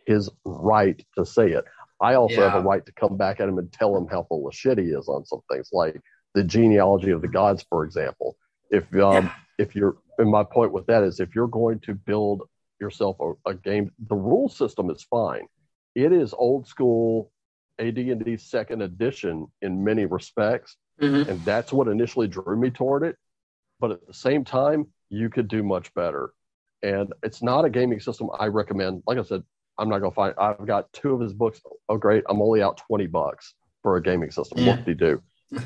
his 0.06 0.30
right 0.44 1.04
to 1.18 1.26
say 1.26 1.50
it. 1.50 1.64
I 2.00 2.14
also 2.14 2.40
have 2.40 2.54
a 2.54 2.60
right 2.60 2.84
to 2.84 2.92
come 2.92 3.16
back 3.16 3.40
at 3.40 3.48
him 3.48 3.58
and 3.58 3.72
tell 3.72 3.96
him 3.96 4.08
how 4.08 4.24
full 4.24 4.46
of 4.48 4.54
shit 4.54 4.78
he 4.78 4.86
is 4.86 5.08
on 5.08 5.24
some 5.24 5.40
things, 5.50 5.68
like 5.72 6.00
the 6.34 6.42
genealogy 6.42 7.10
of 7.10 7.22
the 7.22 7.28
gods, 7.28 7.64
for 7.68 7.84
example. 7.84 8.36
If 8.70 8.92
um, 8.96 9.30
if 9.58 9.76
you're, 9.76 9.96
and 10.18 10.30
my 10.30 10.42
point 10.42 10.72
with 10.72 10.86
that 10.86 11.04
is, 11.04 11.20
if 11.20 11.34
you're 11.34 11.46
going 11.46 11.78
to 11.80 11.94
build 11.94 12.42
yourself 12.82 13.16
a, 13.20 13.32
a 13.50 13.54
game, 13.54 13.90
the 14.08 14.14
rule 14.14 14.48
system 14.50 14.90
is 14.90 15.02
fine. 15.02 15.46
It 15.94 16.12
is 16.12 16.34
old 16.34 16.66
school 16.66 17.30
AD&D 17.78 18.36
second 18.36 18.82
edition 18.82 19.46
in 19.62 19.82
many 19.82 20.04
respects, 20.04 20.76
Mhm. 21.00 21.26
and 21.28 21.40
that's 21.44 21.72
what 21.72 21.88
initially 21.88 22.28
drew 22.28 22.56
me 22.56 22.70
toward 22.70 23.02
it. 23.04 23.16
But 23.80 23.92
at 23.92 24.06
the 24.06 24.12
same 24.14 24.44
time, 24.44 24.88
you 25.08 25.30
could 25.30 25.48
do 25.48 25.62
much 25.62 25.92
better. 25.94 26.32
And 26.82 27.12
it's 27.22 27.42
not 27.42 27.64
a 27.64 27.70
gaming 27.70 28.00
system 28.00 28.28
I 28.38 28.46
recommend. 28.46 29.02
Like 29.06 29.18
I 29.18 29.22
said, 29.22 29.42
I'm 29.78 29.88
not 29.88 30.00
gonna 30.00 30.10
find. 30.14 30.34
I've 30.38 30.66
got 30.66 30.92
two 30.92 31.14
of 31.14 31.20
his 31.20 31.32
books. 31.32 31.60
Oh, 31.88 31.96
great! 31.96 32.24
I'm 32.28 32.42
only 32.42 32.62
out 32.62 32.76
twenty 32.76 33.06
bucks 33.06 33.54
for 33.82 33.96
a 33.96 34.02
gaming 34.02 34.30
system. 34.30 34.58
Yeah. 34.58 34.76
What 34.76 34.84
do 34.84 34.90
you 34.90 34.96
do? 34.96 35.22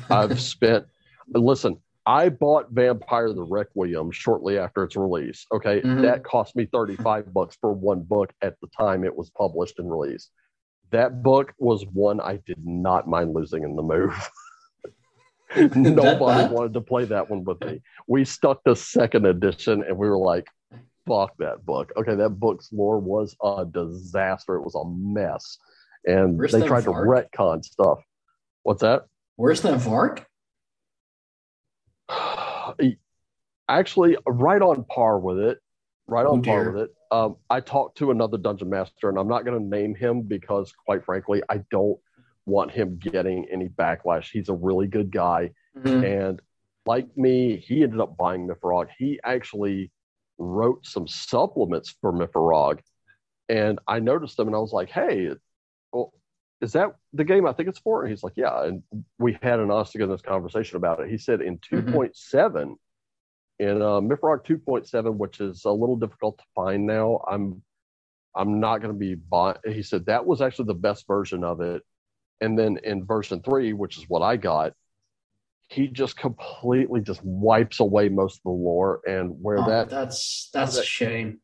I've 0.09 0.39
spent. 0.53 0.85
Listen, 1.29 1.77
I 2.07 2.29
bought 2.29 2.71
Vampire 2.71 3.33
the 3.33 3.43
Requiem 3.43 4.11
shortly 4.11 4.57
after 4.57 4.85
its 4.85 4.95
release. 4.95 5.45
Okay, 5.51 5.81
Mhm. 5.81 6.01
that 6.03 6.23
cost 6.23 6.55
me 6.55 6.65
35 6.65 7.33
bucks 7.33 7.57
for 7.59 7.73
one 7.73 8.01
book 8.01 8.31
at 8.41 8.59
the 8.61 8.67
time 8.67 9.03
it 9.03 9.13
was 9.15 9.29
published 9.31 9.77
and 9.77 9.91
released. 9.91 10.31
That 10.91 11.21
book 11.21 11.53
was 11.59 11.85
one 11.87 12.21
I 12.21 12.37
did 12.45 12.65
not 12.65 13.09
mind 13.09 13.33
losing 13.33 13.63
in 13.63 13.75
the 13.75 13.83
move. 13.83 14.13
Nobody 15.75 16.53
wanted 16.53 16.73
to 16.75 16.81
play 16.81 17.03
that 17.05 17.29
one 17.29 17.43
with 17.43 17.59
me. 17.61 17.81
We 18.07 18.23
stuck 18.23 18.63
to 18.63 18.75
second 18.75 19.25
edition 19.25 19.83
and 19.83 19.97
we 19.97 20.07
were 20.07 20.17
like, 20.17 20.47
fuck 21.05 21.35
that 21.39 21.65
book. 21.65 21.91
Okay, 21.97 22.15
that 22.15 22.31
book's 22.31 22.71
lore 22.71 22.99
was 22.99 23.35
a 23.43 23.65
disaster. 23.65 24.55
It 24.55 24.63
was 24.63 24.75
a 24.75 24.85
mess. 24.85 25.57
And 26.05 26.37
Where's 26.37 26.53
they 26.53 26.65
tried 26.65 26.83
to 26.85 26.91
retcon 26.91 27.63
stuff. 27.65 27.99
What's 28.63 28.81
that? 28.81 29.05
where's 29.35 29.61
that 29.61 29.79
varg 29.79 30.25
Actually, 33.69 34.17
right 34.25 34.61
on 34.61 34.85
par 34.85 35.19
with 35.19 35.39
it. 35.39 35.59
Right 36.07 36.25
Oh, 36.25 36.33
on 36.33 36.41
par 36.41 36.71
with 36.71 36.83
it. 36.83 36.95
Um, 37.11 37.35
I 37.49 37.59
talked 37.59 37.97
to 37.97 38.11
another 38.11 38.37
dungeon 38.37 38.69
master, 38.69 39.09
and 39.09 39.17
I'm 39.17 39.27
not 39.27 39.43
going 39.45 39.59
to 39.59 39.65
name 39.65 39.93
him 39.93 40.21
because, 40.21 40.71
quite 40.85 41.03
frankly, 41.03 41.41
I 41.49 41.57
don't 41.69 41.99
want 42.45 42.71
him 42.71 42.97
getting 42.97 43.45
any 43.51 43.67
backlash. 43.67 44.29
He's 44.31 44.47
a 44.49 44.53
really 44.53 44.87
good 44.87 45.11
guy, 45.11 45.51
Mhm. 45.75 46.03
and 46.05 46.41
like 46.85 47.17
me, 47.17 47.57
he 47.57 47.83
ended 47.83 47.99
up 47.99 48.15
buying 48.15 48.47
Myfarog. 48.47 48.87
He 48.97 49.19
actually 49.23 49.91
wrote 50.37 50.85
some 50.85 51.07
supplements 51.07 51.89
for 51.99 52.13
Myfarog, 52.13 52.79
and 53.49 53.79
I 53.87 53.99
noticed 53.99 54.37
them, 54.37 54.47
and 54.47 54.55
I 54.55 54.59
was 54.59 54.71
like, 54.71 54.89
"Hey, 54.89 55.29
well, 55.91 56.13
is 56.61 56.73
that 56.73 56.95
the 57.13 57.23
game 57.23 57.45
I 57.47 57.53
think 57.53 57.69
it's 57.69 57.79
for?" 57.79 58.01
And 58.03 58.09
he's 58.09 58.23
like, 58.23 58.33
"Yeah." 58.35 58.63
And 58.65 58.83
we 59.19 59.37
had 59.41 59.59
an 59.59 59.71
honest 59.71 59.91
to 59.93 59.97
goodness 59.99 60.21
conversation 60.21 60.77
about 60.77 60.99
it. 61.01 61.09
He 61.09 61.17
said 61.17 61.41
in 61.41 61.57
Mhm. 61.59 61.91
2.7, 61.93 62.77
in 63.59 63.81
uh, 63.81 63.99
Myfarog 64.01 64.43
2.7, 64.45 65.17
which 65.17 65.39
is 65.41 65.65
a 65.65 65.71
little 65.71 65.95
difficult 65.97 66.37
to 66.39 66.43
find 66.55 66.85
now. 66.85 67.21
I'm 67.27 67.63
I'm 68.35 68.59
not 68.59 68.79
going 68.81 68.93
to 68.93 68.99
be 68.99 69.15
buying. 69.15 69.57
He 69.65 69.81
said 69.81 70.05
that 70.05 70.25
was 70.25 70.41
actually 70.41 70.65
the 70.65 70.75
best 70.75 71.07
version 71.07 71.43
of 71.43 71.61
it. 71.61 71.81
And 72.39 72.57
then 72.57 72.77
in 72.83 73.03
version 73.03 73.41
three, 73.41 73.73
which 73.73 73.97
is 73.97 74.05
what 74.07 74.21
I 74.21 74.37
got, 74.37 74.73
he 75.69 75.87
just 75.87 76.15
completely 76.17 77.01
just 77.01 77.21
wipes 77.23 77.79
away 77.79 78.09
most 78.09 78.37
of 78.37 78.43
the 78.43 78.49
lore 78.51 79.01
and 79.07 79.35
where 79.41 79.57
Oh, 79.57 79.65
that 79.67 79.89
that's 79.89 80.49
that's 80.53 80.77
a 80.77 80.83
shame 80.83 81.41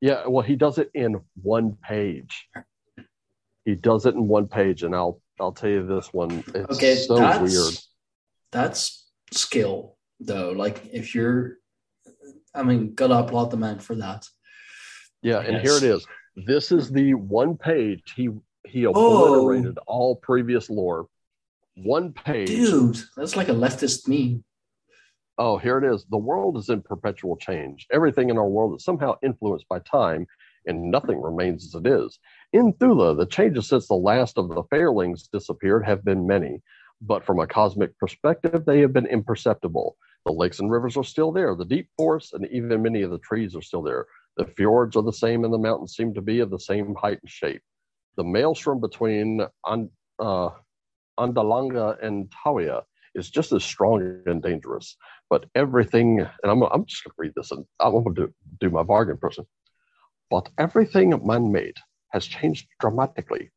yeah 0.00 0.26
well 0.26 0.42
he 0.44 0.56
does 0.56 0.78
it 0.78 0.90
in 0.94 1.20
one 1.42 1.76
page 1.82 2.48
he 3.70 3.76
does 3.76 4.04
it 4.04 4.14
in 4.14 4.26
one 4.26 4.48
page 4.48 4.82
and 4.82 4.94
i'll 4.94 5.20
i'll 5.38 5.52
tell 5.52 5.70
you 5.70 5.86
this 5.86 6.12
one 6.12 6.42
it's 6.54 6.76
okay 6.76 6.96
so 6.96 7.16
that's, 7.16 7.40
weird 7.40 7.74
that's 8.50 9.08
skill 9.32 9.96
though 10.18 10.50
like 10.50 10.82
if 10.92 11.14
you're 11.14 11.58
i 12.54 12.62
mean 12.62 12.94
gotta 12.94 13.14
applaud 13.14 13.50
the 13.50 13.56
man 13.56 13.78
for 13.78 13.94
that 13.94 14.26
yeah 15.22 15.38
and 15.38 15.58
here 15.58 15.76
it 15.76 15.84
is 15.84 16.04
this 16.46 16.72
is 16.72 16.90
the 16.90 17.14
one 17.14 17.56
page 17.56 18.12
he 18.16 18.28
he 18.66 18.86
Oh. 18.86 18.90
obliterated 18.90 19.78
all 19.86 20.16
previous 20.16 20.68
lore 20.68 21.06
one 21.76 22.12
page 22.12 22.48
dude 22.48 22.98
that's 23.16 23.36
like 23.36 23.48
a 23.48 23.54
leftist 23.54 24.08
meme 24.08 24.44
Oh, 25.42 25.56
here 25.56 25.78
it 25.78 25.90
is. 25.90 26.04
The 26.10 26.18
world 26.18 26.58
is 26.58 26.68
in 26.68 26.82
perpetual 26.82 27.34
change. 27.34 27.86
Everything 27.90 28.28
in 28.28 28.36
our 28.36 28.46
world 28.46 28.76
is 28.76 28.84
somehow 28.84 29.14
influenced 29.22 29.66
by 29.70 29.78
time, 29.78 30.26
and 30.66 30.90
nothing 30.90 31.18
remains 31.18 31.64
as 31.64 31.74
it 31.80 31.86
is. 31.86 32.18
In 32.52 32.72
Thula, 32.74 33.16
the 33.16 33.26
changes 33.26 33.68
since 33.68 33.86
the 33.86 33.94
last 33.94 34.36
of 34.36 34.48
the 34.48 34.64
fairlings 34.64 35.28
disappeared 35.28 35.84
have 35.84 36.04
been 36.04 36.26
many, 36.26 36.62
but 37.00 37.24
from 37.24 37.38
a 37.38 37.46
cosmic 37.46 37.96
perspective, 37.98 38.64
they 38.64 38.80
have 38.80 38.92
been 38.92 39.06
imperceptible. 39.06 39.96
The 40.26 40.32
lakes 40.32 40.58
and 40.58 40.70
rivers 40.70 40.96
are 40.96 41.04
still 41.04 41.32
there, 41.32 41.54
the 41.54 41.64
deep 41.64 41.88
forests, 41.96 42.32
and 42.32 42.46
even 42.50 42.82
many 42.82 43.02
of 43.02 43.10
the 43.10 43.18
trees 43.18 43.54
are 43.54 43.62
still 43.62 43.82
there. 43.82 44.06
The 44.36 44.46
fjords 44.46 44.96
are 44.96 45.02
the 45.02 45.12
same, 45.12 45.44
and 45.44 45.52
the 45.52 45.58
mountains 45.58 45.94
seem 45.94 46.12
to 46.14 46.20
be 46.20 46.40
of 46.40 46.50
the 46.50 46.58
same 46.58 46.94
height 46.94 47.20
and 47.22 47.30
shape. 47.30 47.62
The 48.16 48.24
maelstrom 48.24 48.80
between 48.80 49.46
An- 49.66 49.90
uh, 50.18 50.50
Andalanga 51.18 52.02
and 52.02 52.30
Tawia 52.30 52.82
is 53.14 53.30
just 53.30 53.52
as 53.52 53.64
strong 53.64 54.22
and 54.26 54.42
dangerous 54.42 54.96
but 55.30 55.46
everything, 55.54 56.18
and 56.20 56.50
I'm, 56.50 56.62
I'm 56.62 56.84
just 56.84 57.04
going 57.04 57.12
to 57.12 57.16
read 57.16 57.32
this 57.36 57.52
and 57.52 57.64
I'm 57.78 57.92
going 57.92 58.14
to 58.16 58.26
do, 58.26 58.34
do 58.60 58.68
my 58.68 58.82
bargain 58.82 59.16
person. 59.16 59.46
But 60.28 60.48
everything 60.58 61.18
man 61.24 61.52
made 61.52 61.76
has 62.10 62.26
changed 62.26 62.68
dramatically. 62.80 63.50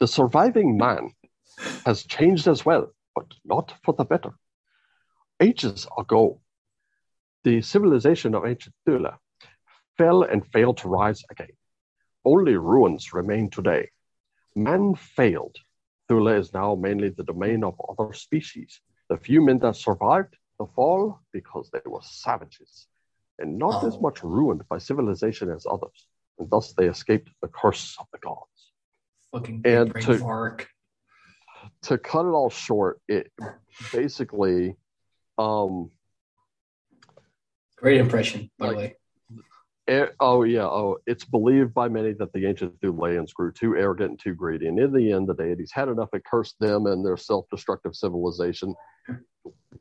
The 0.00 0.06
surviving 0.08 0.76
man 0.76 1.10
has 1.86 2.04
changed 2.04 2.46
as 2.48 2.64
well, 2.66 2.92
but 3.14 3.26
not 3.44 3.74
for 3.82 3.94
the 3.94 4.04
better. 4.04 4.32
Ages 5.40 5.86
ago, 5.96 6.40
the 7.44 7.62
civilization 7.62 8.34
of 8.34 8.44
ancient 8.44 8.74
Thula 8.86 9.18
fell 9.96 10.22
and 10.22 10.46
failed 10.46 10.78
to 10.78 10.88
rise 10.88 11.22
again. 11.30 11.52
Only 12.24 12.56
ruins 12.56 13.12
remain 13.14 13.50
today. 13.50 13.90
Man 14.54 14.94
failed. 14.94 15.56
Thula 16.08 16.38
is 16.38 16.52
now 16.52 16.74
mainly 16.74 17.10
the 17.10 17.24
domain 17.24 17.64
of 17.64 17.80
other 17.88 18.12
species. 18.12 18.80
The 19.08 19.16
few 19.16 19.40
men 19.44 19.58
that 19.60 19.76
survived 19.76 20.36
the 20.58 20.66
fall 20.74 21.20
because 21.32 21.70
they 21.70 21.80
were 21.86 22.00
savages 22.02 22.86
and 23.38 23.58
not 23.58 23.84
Oh. 23.84 23.86
as 23.86 24.00
much 24.00 24.22
ruined 24.22 24.66
by 24.68 24.78
civilization 24.78 25.50
as 25.50 25.66
others, 25.66 26.06
and 26.38 26.50
thus 26.50 26.72
they 26.74 26.86
escaped 26.86 27.30
the 27.42 27.48
curse 27.48 27.96
of 27.98 28.06
the 28.12 28.18
gods. 28.18 28.72
Fucking 29.32 29.62
And 29.64 29.92
to- 29.94 30.18
Varg. 30.18 30.66
To 31.82 31.98
cut 31.98 32.26
it 32.26 32.30
all 32.30 32.50
short, 32.50 33.00
it 33.08 33.32
basically, 33.92 34.76
um, 35.36 35.90
Great 37.76 38.00
impression, 38.00 38.50
by 38.58 38.70
the 38.70 38.76
way. 38.76 38.96
Eh, 39.88 40.06
oh 40.18 40.42
yeah, 40.42 40.64
oh, 40.64 40.98
it's 41.06 41.24
believed 41.24 41.72
by 41.74 41.88
many 41.88 42.12
that 42.14 42.32
the 42.32 42.46
ancient 42.46 42.80
Thuleans 42.80 43.32
grew 43.32 43.52
too 43.52 43.76
arrogant 43.76 44.10
and 44.10 44.18
too 44.18 44.34
greedy, 44.34 44.66
and 44.66 44.78
in 44.78 44.92
the 44.92 45.12
end, 45.12 45.28
the 45.28 45.34
deities 45.34 45.70
had 45.72 45.88
enough 45.88 46.08
and 46.12 46.24
cursed 46.24 46.58
them 46.58 46.86
and 46.86 47.04
their 47.04 47.16
self-destructive 47.16 47.94
civilization. 47.94 48.74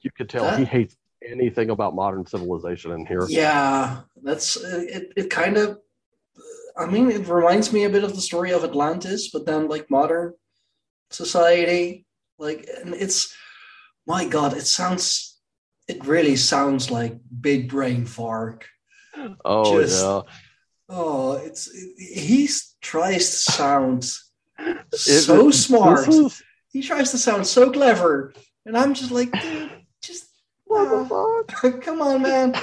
You 0.02 0.12
could 0.12 0.30
tell 0.30 0.56
he 0.58 0.66
hates 0.66 0.96
anything 1.26 1.72
about 1.72 1.96
modern 1.96 2.26
civilization 2.28 2.92
in 2.92 3.06
here. 3.06 3.26
Yeah, 3.30 4.02
that's 4.22 4.58
it. 4.58 5.14
It 5.16 5.30
kind 5.32 5.58
of, 5.58 5.80
I 6.78 6.86
mean, 6.88 7.10
it 7.12 7.28
reminds 7.28 7.72
me 7.72 7.84
a 7.86 7.90
bit 7.90 8.04
of 8.04 8.16
the 8.16 8.22
story 8.22 8.52
of 8.52 8.64
Atlantis, 8.64 9.30
but 9.32 9.46
then 9.46 9.68
like 9.68 9.90
modern 9.90 10.34
society. 11.10 12.06
Like, 12.38 12.68
and 12.82 12.94
it's 12.94 13.34
my 14.06 14.26
God, 14.26 14.56
it 14.56 14.68
sounds, 14.68 15.40
it 15.88 16.06
really 16.06 16.36
sounds 16.36 16.92
like 16.92 17.18
big 17.42 17.70
brain 17.70 18.06
Varg. 18.06 18.64
Oh 19.44 19.82
Just- 19.82 20.04
yeah, 20.04 20.22
Oh, 20.88 21.32
it's 21.38 21.68
he 21.98 22.48
tries 22.82 23.30
to 23.46 23.52
sound 23.52 24.04
so 24.94 25.48
it- 25.50 25.54
smart. 25.54 26.08
Is, 26.08 26.44
He 26.72 26.82
tries 26.84 27.12
to 27.12 27.18
sound 27.18 27.48
so 27.48 27.72
clever, 27.72 28.34
and 28.66 28.78
I'm 28.78 28.94
just 28.94 29.10
like, 29.12 29.32
dude, 29.32 29.72
just 30.04 30.26
what 30.66 30.90
the 30.90 31.16
uh, 31.16 31.44
fuck? 31.62 31.82
come 31.86 32.02
on, 32.02 32.22
man. 32.22 32.54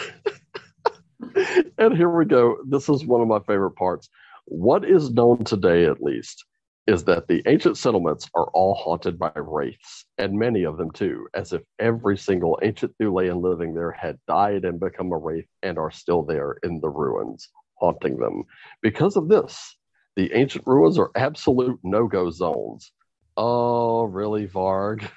and 1.79 1.97
here 1.97 2.11
we 2.11 2.25
go. 2.25 2.59
This 2.67 2.89
is 2.89 3.05
one 3.05 3.21
of 3.21 3.29
my 3.29 3.41
favorite 3.41 3.73
parts. 3.73 4.09
What 4.47 4.85
is 4.85 5.11
known 5.11 5.45
today, 5.45 5.87
at 5.87 6.03
least, 6.03 6.45
is 6.87 7.05
that 7.05 7.29
the 7.29 7.43
ancient 7.47 7.79
settlements 7.79 8.29
are 8.35 8.49
all 8.49 8.75
haunted 8.75 9.19
by 9.19 9.31
wraiths, 9.37 10.05
and 10.19 10.39
many 10.39 10.65
of 10.65 10.77
them 10.77 10.91
too, 10.91 11.29
as 11.35 11.53
if 11.53 11.63
every 11.79 12.19
single 12.19 12.59
ancient 12.63 12.93
Thulean 12.99 13.41
living 13.41 13.75
there 13.75 13.93
had 13.93 14.19
died 14.27 14.65
and 14.65 14.81
become 14.81 15.13
a 15.13 15.17
wraith 15.17 15.47
and 15.63 15.79
are 15.79 15.93
still 15.93 16.23
there 16.23 16.57
in 16.65 16.81
the 16.81 16.89
ruins, 16.89 17.49
haunting 17.75 18.17
them. 18.17 18.43
Because 18.81 19.17
of 19.17 19.29
this, 19.29 19.77
the 20.17 20.33
ancient 20.33 20.67
ruins 20.67 20.99
are 20.99 21.13
absolute 21.15 21.79
no 21.83 22.09
go 22.09 22.31
zones. 22.31 22.91
Oh, 23.37 24.03
really, 24.05 24.49
Varg? 24.49 25.09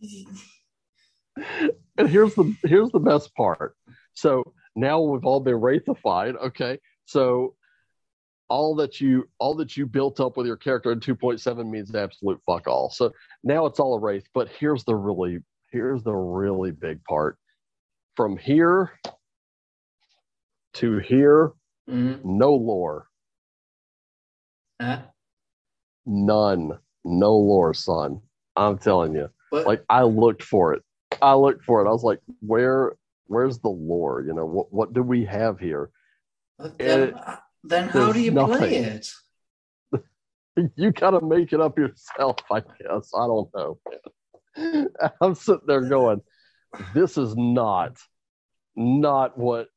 and 1.96 2.08
here's 2.08 2.34
the 2.34 2.54
here's 2.64 2.90
the 2.90 3.00
best 3.00 3.34
part. 3.34 3.74
So 4.12 4.52
now 4.80 5.00
we've 5.00 5.24
all 5.24 5.40
been 5.40 5.60
wraithified. 5.60 6.36
Okay, 6.46 6.78
so 7.04 7.54
all 8.48 8.74
that 8.76 9.00
you 9.00 9.28
all 9.38 9.54
that 9.54 9.76
you 9.76 9.86
built 9.86 10.18
up 10.18 10.36
with 10.36 10.46
your 10.46 10.56
character 10.56 10.90
in 10.90 10.98
2.7 10.98 11.70
means 11.70 11.94
absolute 11.94 12.40
fuck 12.46 12.66
all. 12.66 12.90
So 12.90 13.12
now 13.44 13.66
it's 13.66 13.78
all 13.78 13.94
a 13.94 14.00
wraith. 14.00 14.26
But 14.34 14.48
here's 14.48 14.82
the 14.84 14.96
really 14.96 15.38
here's 15.70 16.02
the 16.02 16.14
really 16.14 16.72
big 16.72 17.04
part. 17.04 17.38
From 18.16 18.36
here 18.36 18.90
to 20.74 20.98
here, 20.98 21.52
Mhm. 21.88 22.24
no 22.24 22.54
lore, 22.54 23.06
Huh? 24.80 25.02
none, 26.06 26.78
no 27.04 27.36
lore, 27.36 27.74
son. 27.74 28.20
I'm 28.56 28.78
telling 28.78 29.14
you. 29.14 29.28
But 29.50 29.66
like 29.66 29.84
I 29.88 30.02
looked 30.02 30.42
for 30.42 30.74
it. 30.74 30.82
I 31.22 31.34
looked 31.34 31.64
for 31.64 31.84
it. 31.84 31.88
I 31.88 31.92
was 31.92 32.02
like, 32.04 32.20
where 32.40 32.94
where's 33.30 33.60
the 33.60 33.68
lore? 33.68 34.22
You 34.26 34.34
know, 34.34 34.44
what 34.44 34.72
what 34.72 34.92
do 34.92 35.02
we 35.02 35.24
have 35.24 35.58
here? 35.58 35.90
Then, 36.78 37.14
then 37.62 37.88
how 37.88 38.12
do 38.12 38.20
you 38.20 38.32
nothing. 38.32 38.56
play 38.58 38.74
it? 38.76 39.10
You 40.76 40.90
gotta 40.90 41.24
make 41.24 41.52
it 41.54 41.60
up 41.60 41.78
yourself, 41.78 42.36
I 42.50 42.60
guess. 42.60 43.12
I 43.16 43.26
don't 43.26 43.48
know. 43.54 43.78
I'm 45.22 45.34
sitting 45.34 45.66
there 45.66 45.88
going, 45.88 46.20
this 46.92 47.16
is 47.16 47.34
not 47.36 47.96
not 48.76 49.38
what 49.38 49.68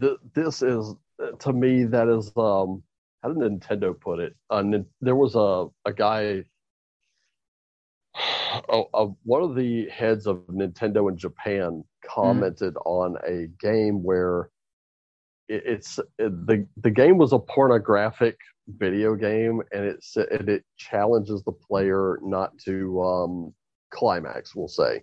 th- 0.00 0.18
this 0.34 0.62
is 0.62 0.94
to 1.40 1.52
me 1.52 1.84
that 1.84 2.08
is 2.08 2.32
um 2.36 2.82
how 3.22 3.32
did 3.32 3.38
Nintendo 3.38 3.98
put 3.98 4.20
it? 4.20 4.34
Uh, 4.48 4.62
there 5.00 5.16
was 5.16 5.34
a 5.34 5.66
a 5.84 5.92
guy 5.92 6.44
oh, 8.68 8.88
uh, 8.94 9.06
one 9.24 9.42
of 9.42 9.54
the 9.56 9.88
heads 9.88 10.26
of 10.26 10.38
Nintendo 10.46 11.10
in 11.10 11.16
Japan 11.18 11.84
commented 12.08 12.74
on 12.84 13.16
a 13.26 13.46
game 13.60 14.02
where 14.02 14.50
it, 15.48 15.62
it's 15.66 15.98
it, 16.18 16.46
the 16.46 16.66
the 16.78 16.90
game 16.90 17.18
was 17.18 17.32
a 17.32 17.38
pornographic 17.38 18.36
video 18.68 19.14
game, 19.14 19.62
and 19.72 19.84
it 19.84 20.04
and 20.30 20.48
it 20.48 20.64
challenges 20.76 21.42
the 21.44 21.52
player 21.52 22.18
not 22.22 22.56
to 22.66 23.02
um, 23.02 23.54
climax. 23.90 24.54
We'll 24.54 24.68
say 24.68 25.02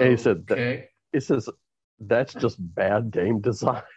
he 0.00 0.16
said 0.16 0.46
that- 0.48 0.58
okay. 0.58 0.88
it 1.12 1.22
says 1.22 1.48
that's 2.00 2.34
just 2.34 2.56
bad 2.58 3.10
game 3.10 3.40
design. 3.40 3.82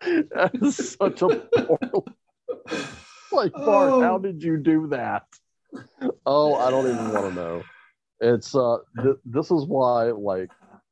that 0.00 0.50
is 0.62 0.96
such 1.00 1.22
a 1.22 1.28
poor 1.28 1.78
like 3.32 3.52
Bart, 3.52 3.92
Oh. 3.92 4.00
how 4.00 4.18
did 4.18 4.42
you 4.42 4.56
do 4.56 4.88
that? 4.88 5.24
Oh, 6.24 6.54
I 6.54 6.70
don't 6.70 6.86
even 6.86 7.12
want 7.12 7.28
to 7.28 7.34
know. 7.34 7.62
It's 8.20 8.54
uh, 8.54 8.78
th- 9.02 9.16
this 9.24 9.50
is 9.50 9.64
why 9.66 10.04
like 10.10 10.50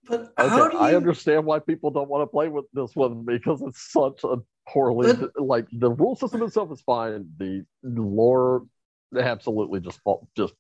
But 0.09 0.33
how 0.37 0.67
okay, 0.67 0.77
do 0.77 0.79
I 0.79 0.95
understand 0.95 1.45
why 1.47 1.59
people 1.59 1.91
don't 1.91 2.09
want 2.09 2.23
to 2.23 2.27
play 2.27 2.49
with 2.49 2.67
this 2.73 2.95
one 2.95 3.25
because 3.25 3.63
it's 3.63 3.91
such 3.93 4.25
a 4.25 4.37
poorly 4.69 5.13
But- 5.15 5.43
like 5.43 5.67
the 5.73 5.91
rule 5.91 6.17
system 6.17 6.43
itself 6.43 6.71
is 6.73 6.83
fine. 6.83 7.29
The 7.39 7.65
lore 7.83 8.67
absolutely 9.17 9.81
just 9.81 10.01
fall- 10.01 10.29
just 10.37 10.55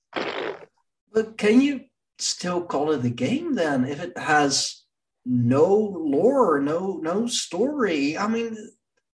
But 1.12 1.36
can 1.36 1.60
you 1.60 1.80
still 2.18 2.62
call 2.62 2.92
it 2.92 3.04
a 3.04 3.10
game 3.10 3.54
then 3.54 3.84
if 3.84 4.00
it 4.00 4.16
has 4.16 4.84
no 5.26 5.66
lore, 5.66 6.60
no 6.60 6.98
no 7.02 7.26
story? 7.26 8.16
I 8.16 8.26
mean, 8.28 8.56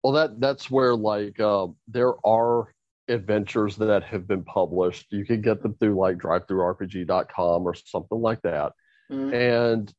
Well, 0.03 0.13
that 0.15 0.41
that's 0.41 0.71
where 0.71 0.95
like 0.97 1.39
uh, 1.41 1.69
there 1.89 2.15
are 2.27 2.75
adventures 3.09 3.77
that 3.77 4.03
have 4.05 4.27
been 4.27 4.43
published. 4.45 5.07
You 5.11 5.25
can 5.25 5.41
get 5.41 5.63
them 5.63 5.75
through 5.75 5.95
like 5.97 6.19
drivethrurpg.com 6.19 7.67
or 7.67 7.75
something 7.75 8.21
like 8.21 8.43
that. 8.43 8.73
mm, 9.11 9.33
And 9.33 9.93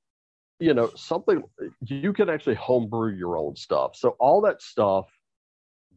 you 0.59 0.73
know, 0.73 0.89
something 0.95 1.43
you 1.85 2.13
can 2.13 2.29
actually 2.29 2.55
homebrew 2.55 3.15
your 3.15 3.38
own 3.38 3.55
stuff. 3.55 3.95
So 3.95 4.15
all 4.19 4.41
that 4.41 4.61
stuff 4.61 5.05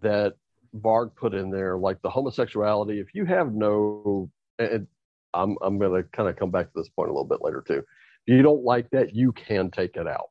that 0.02 0.34
Varg 0.76 1.16
put 1.16 1.34
in 1.34 1.50
there, 1.50 1.76
like 1.78 2.00
the 2.02 2.10
homosexuality, 2.10 3.00
if 3.00 3.14
you 3.14 3.24
have 3.24 3.52
no 3.52 4.30
and 4.58 4.86
I'm 5.32 5.56
I'm 5.62 5.78
gonna 5.78 6.02
kind 6.04 6.28
of 6.28 6.36
come 6.36 6.50
back 6.50 6.66
to 6.66 6.72
this 6.74 6.88
point 6.88 7.08
a 7.08 7.12
little 7.12 7.24
bit 7.26 7.42
later 7.42 7.62
too. 7.66 7.78
If 8.26 8.34
you 8.34 8.42
don't 8.42 8.64
like 8.64 8.90
that, 8.90 9.14
you 9.14 9.32
can 9.32 9.70
take 9.70 9.96
it 9.96 10.06
out. 10.06 10.30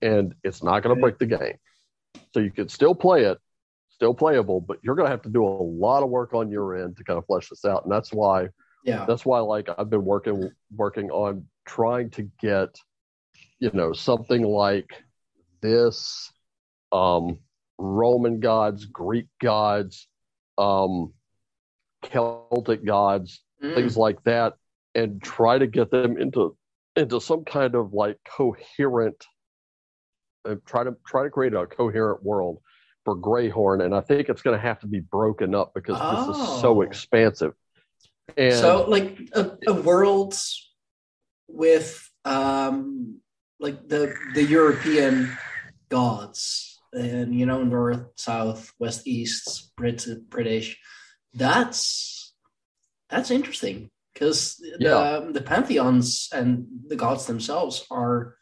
And 0.00 0.34
it's 0.44 0.62
not 0.62 0.82
gonna 0.82 0.96
break 0.96 1.18
the 1.18 1.26
game. 1.26 1.58
So 2.32 2.40
you 2.40 2.50
can 2.50 2.68
still 2.68 2.94
play 2.94 3.24
it, 3.24 3.38
still 3.96 4.14
playable, 4.14 4.60
but 4.60 4.78
you're 4.82 4.94
gonna 4.94 5.10
have 5.10 5.22
to 5.22 5.30
do 5.30 5.44
a 5.44 5.48
lot 5.48 6.02
of 6.02 6.10
work 6.10 6.34
on 6.34 6.50
your 6.50 6.76
end 6.76 6.96
to 6.98 7.04
kind 7.04 7.18
of 7.18 7.26
flesh 7.26 7.48
this 7.48 7.64
out. 7.64 7.84
And 7.84 7.92
that's 7.92 8.12
why 8.12 8.48
yeah, 8.84 9.04
that's 9.06 9.24
why 9.26 9.40
like 9.40 9.68
I've 9.76 9.90
been 9.90 10.04
working 10.04 10.50
working 10.74 11.10
on 11.10 11.46
trying 11.66 12.10
to 12.10 12.22
get 12.40 12.68
you 13.58 13.70
know 13.72 13.92
something 13.92 14.42
like 14.42 14.90
this 15.62 16.32
um 16.92 17.38
Roman 17.78 18.40
gods, 18.40 18.86
Greek 18.86 19.26
gods, 19.40 20.08
um 20.58 21.12
Celtic 22.02 22.84
gods, 22.84 23.42
Mm, 23.62 23.74
things 23.74 23.96
like 23.96 24.22
that 24.24 24.54
and 24.94 25.22
try 25.22 25.58
to 25.58 25.66
get 25.66 25.90
them 25.90 26.18
into 26.18 26.56
into 26.94 27.20
some 27.20 27.44
kind 27.44 27.74
of 27.74 27.94
like 27.94 28.18
coherent 28.24 29.26
uh, 30.44 30.56
try 30.66 30.84
to 30.84 30.94
try 31.06 31.24
to 31.24 31.30
create 31.30 31.54
a 31.54 31.66
coherent 31.66 32.22
world 32.22 32.58
for 33.06 33.14
Greyhorn 33.16 33.84
and 33.84 33.94
I 33.94 34.00
think 34.00 34.28
it's 34.28 34.42
going 34.42 34.56
to 34.58 34.60
have 34.60 34.80
to 34.80 34.88
be 34.88 34.98
broken 34.98 35.54
up 35.54 35.72
because 35.74 35.96
this 36.10 36.36
is 36.36 36.60
so 36.60 36.80
Oh. 36.80 36.82
expansive. 36.82 37.52
And 38.36 38.52
so 38.52 38.84
like 38.88 39.16
a, 39.32 39.52
a 39.68 39.72
world 39.72 40.34
with 41.46 42.10
um 42.24 43.20
like 43.60 43.88
the 43.88 44.12
the 44.34 44.42
European 44.42 45.30
gods 45.88 46.82
and 46.92 47.32
you 47.32 47.46
know 47.46 47.62
north, 47.62 48.04
south, 48.16 48.72
west, 48.80 49.06
east, 49.06 49.72
Brit, 49.76 50.04
British. 50.28 50.76
That's 51.32 52.34
that's 53.08 53.30
interesting 53.30 53.88
because 54.12 54.56
the 54.56 54.76
Yeah. 54.80 55.30
the 55.32 55.42
pantheons 55.42 56.28
and 56.32 56.66
the 56.88 56.96
gods 56.96 57.26
themselves 57.26 57.86
are 57.88 58.34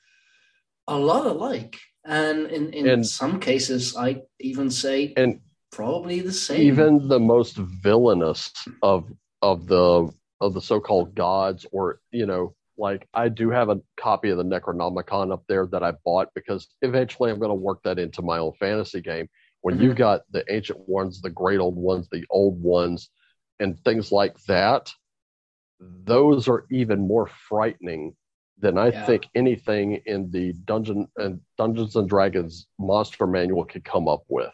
a 0.89 0.97
lot 0.97 1.27
alike, 1.27 1.77
and 2.05 2.47
in 2.51 2.73
in 2.73 2.89
And- 2.89 3.07
some 3.07 3.41
cases, 3.41 3.97
I 3.97 4.23
even 4.41 4.71
say 4.71 5.13
and 5.17 5.41
probably 5.73 6.21
the 6.21 6.33
same. 6.33 6.61
even 6.63 7.09
the 7.09 7.19
most 7.21 7.57
villainous 7.57 8.53
of 8.83 9.11
of 9.43 9.67
the 9.67 10.11
of 10.41 10.55
the 10.55 10.61
so-called 10.61 11.15
gods, 11.15 11.67
or 11.73 12.01
you 12.11 12.27
know, 12.27 12.55
like 12.77 13.07
I 13.15 13.29
do 13.29 13.51
have 13.51 13.69
a 13.71 13.81
copy 13.97 14.31
of 14.31 14.37
the 14.39 14.45
Necronomicon 14.45 15.33
up 15.33 15.45
there 15.49 15.67
that 15.69 15.83
I 15.83 15.93
bought 16.05 16.29
because 16.35 16.69
eventually 16.83 17.31
I'm 17.31 17.39
going 17.39 17.51
to 17.51 17.55
work 17.55 17.83
that 17.85 17.99
into 17.99 18.23
my 18.23 18.39
own 18.39 18.53
fantasy 18.59 19.01
game. 19.01 19.29
When 19.63 19.77
Mm-hmm. 19.77 19.85
you've 19.85 19.97
got 19.97 20.23
the 20.31 20.45
ancient 20.53 20.81
ones, 20.89 21.21
the 21.23 21.31
great 21.31 21.59
old 21.61 21.77
ones, 21.77 22.09
the 22.11 22.25
old 22.31 22.61
ones, 22.63 23.09
and 23.61 23.79
things 23.81 24.13
like 24.13 24.37
that, 24.45 24.93
those 25.81 26.49
are 26.49 26.67
even 26.71 27.07
more 27.07 27.27
frightening 27.49 28.15
than 28.59 28.79
I 28.79 28.89
Yeah. 28.89 29.05
think 29.07 29.29
anything 29.35 30.01
in 30.07 30.31
the 30.31 30.53
Dungeon 30.65 31.09
and 31.17 31.41
Dungeons 31.59 31.97
and 31.97 32.09
Dragons 32.09 32.67
monster 32.79 33.27
manual 33.27 33.65
could 33.65 33.85
come 33.85 34.09
up 34.09 34.25
with. 34.29 34.53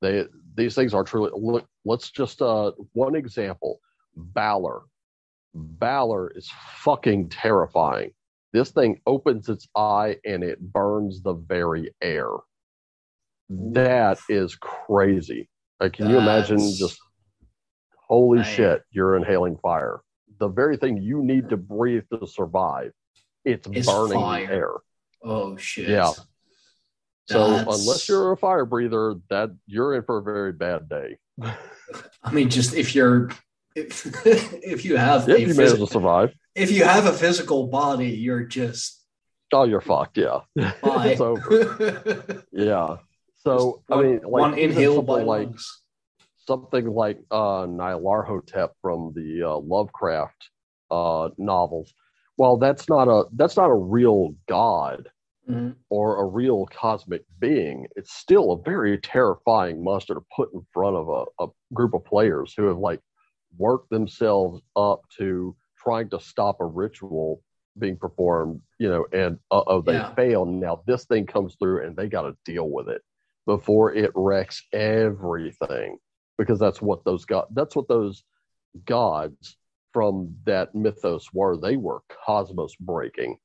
They 0.00 0.26
these 0.54 0.74
things 0.74 0.92
are 0.94 1.04
truly 1.04 1.30
look. 1.34 1.66
Let's 1.84 2.10
just 2.10 2.42
uh 2.42 2.72
one 2.92 3.14
example. 3.14 3.80
Balor. 4.14 4.82
Balor 5.54 6.32
is 6.34 6.50
fucking 6.78 7.28
terrifying. 7.30 8.12
This 8.52 8.70
thing 8.70 9.00
opens 9.06 9.48
its 9.48 9.66
eye 9.74 10.18
and 10.24 10.42
it 10.44 10.60
burns 10.60 11.22
the 11.22 11.34
very 11.34 11.94
air. 12.02 12.28
That 13.48 14.18
is 14.28 14.56
crazy. 14.56 15.48
Like, 15.80 15.94
can 15.94 16.08
you 16.10 16.18
imagine 16.18 16.58
just 16.58 16.98
holy 18.08 18.38
Man. 18.38 18.46
shit, 18.46 18.82
you're 18.90 19.16
inhaling 19.16 19.56
fire. 19.56 20.00
The 20.42 20.48
very 20.48 20.76
thing 20.76 21.00
you 21.00 21.22
need 21.22 21.50
to 21.50 21.56
breathe 21.56 22.02
to 22.12 22.26
survive, 22.26 22.90
it's 23.44 23.64
Is 23.72 23.86
burning 23.86 24.18
fire. 24.18 24.46
the 24.48 24.52
air. 24.52 24.72
Oh 25.22 25.56
shit. 25.56 25.88
Yeah. 25.88 26.10
So 27.28 27.50
That's- 27.50 27.80
unless 27.80 28.08
you're 28.08 28.32
a 28.32 28.36
fire 28.36 28.64
breather, 28.64 29.14
that 29.30 29.50
you're 29.66 29.94
in 29.94 30.02
for 30.02 30.18
a 30.18 30.22
very 30.24 30.52
bad 30.52 30.88
day. 30.88 31.18
I 32.24 32.32
mean, 32.32 32.50
just 32.50 32.74
if 32.74 32.92
you're 32.92 33.30
if, 33.76 34.04
if 34.26 34.84
you 34.84 34.96
have 34.96 35.28
If 35.28 35.36
a 35.36 35.40
you 35.42 35.46
phys- 35.54 35.76
to 35.76 35.86
survive, 35.86 36.34
if 36.56 36.72
you 36.72 36.82
have 36.82 37.06
a 37.06 37.12
physical 37.12 37.68
body, 37.68 38.08
you're 38.10 38.42
just 38.42 39.00
oh, 39.52 39.62
you're 39.62 39.80
fucked. 39.80 40.18
Yeah, 40.18 40.40
bye. 40.56 41.06
it's 41.10 41.20
over. 41.20 42.42
Yeah. 42.50 42.96
So 43.46 43.84
I 43.88 44.02
mean, 44.02 44.16
like 44.22 44.24
one 44.24 44.58
inhale 44.58 45.02
by 45.02 45.22
like 45.22 45.46
lungs. 45.50 45.81
Something 46.46 46.86
like 46.86 47.18
uh, 47.30 47.66
Nyarlathotep 47.66 48.70
from 48.80 49.12
the 49.14 49.42
uh, 49.42 49.58
Lovecraft 49.58 50.50
uh, 50.90 51.30
novels. 51.38 51.94
Well, 52.36 52.56
that's 52.56 52.88
not 52.88 53.08
a 53.08 53.24
that's 53.34 53.56
not 53.56 53.70
a 53.70 53.74
real 53.74 54.34
god 54.48 55.08
Mhm. 55.48 55.74
or 55.90 56.22
a 56.22 56.24
real 56.24 56.66
cosmic 56.66 57.24
being. 57.40 57.86
It's 57.96 58.12
still 58.14 58.52
a 58.52 58.62
very 58.62 58.98
terrifying 58.98 59.82
monster 59.82 60.14
to 60.14 60.24
put 60.34 60.52
in 60.54 60.64
front 60.72 60.96
of 60.96 61.08
a, 61.08 61.44
a 61.44 61.48
group 61.74 61.94
of 61.94 62.04
players 62.04 62.54
who 62.56 62.66
have 62.66 62.78
like 62.78 63.00
worked 63.58 63.90
themselves 63.90 64.62
up 64.76 65.02
to 65.18 65.56
trying 65.76 66.08
to 66.10 66.20
stop 66.20 66.60
a 66.60 66.64
ritual 66.64 67.42
being 67.78 67.96
performed, 67.96 68.60
you 68.78 68.88
know, 68.88 69.04
and 69.12 69.38
uh 69.50 69.64
oh, 69.66 69.80
they 69.80 69.94
Yeah. 69.94 70.14
fail. 70.14 70.44
Now 70.46 70.82
this 70.86 71.04
thing 71.06 71.26
comes 71.26 71.56
through 71.56 71.84
and 71.84 71.96
they 71.96 72.08
got 72.08 72.22
to 72.22 72.36
deal 72.44 72.68
with 72.70 72.88
it 72.88 73.02
before 73.46 73.92
it 73.92 74.12
wrecks 74.14 74.62
everything 74.72 75.98
because 76.42 76.58
that's 76.58 76.82
what 76.82 77.04
those 77.04 77.24
god 77.24 77.46
that's 77.54 77.76
what 77.76 77.88
those 77.88 78.24
gods 78.86 79.56
from 79.92 80.34
that 80.44 80.74
mythos 80.74 81.32
were. 81.32 81.56
They 81.56 81.76
were 81.76 82.02
cosmos 82.26 82.74
breaking. 82.76 83.38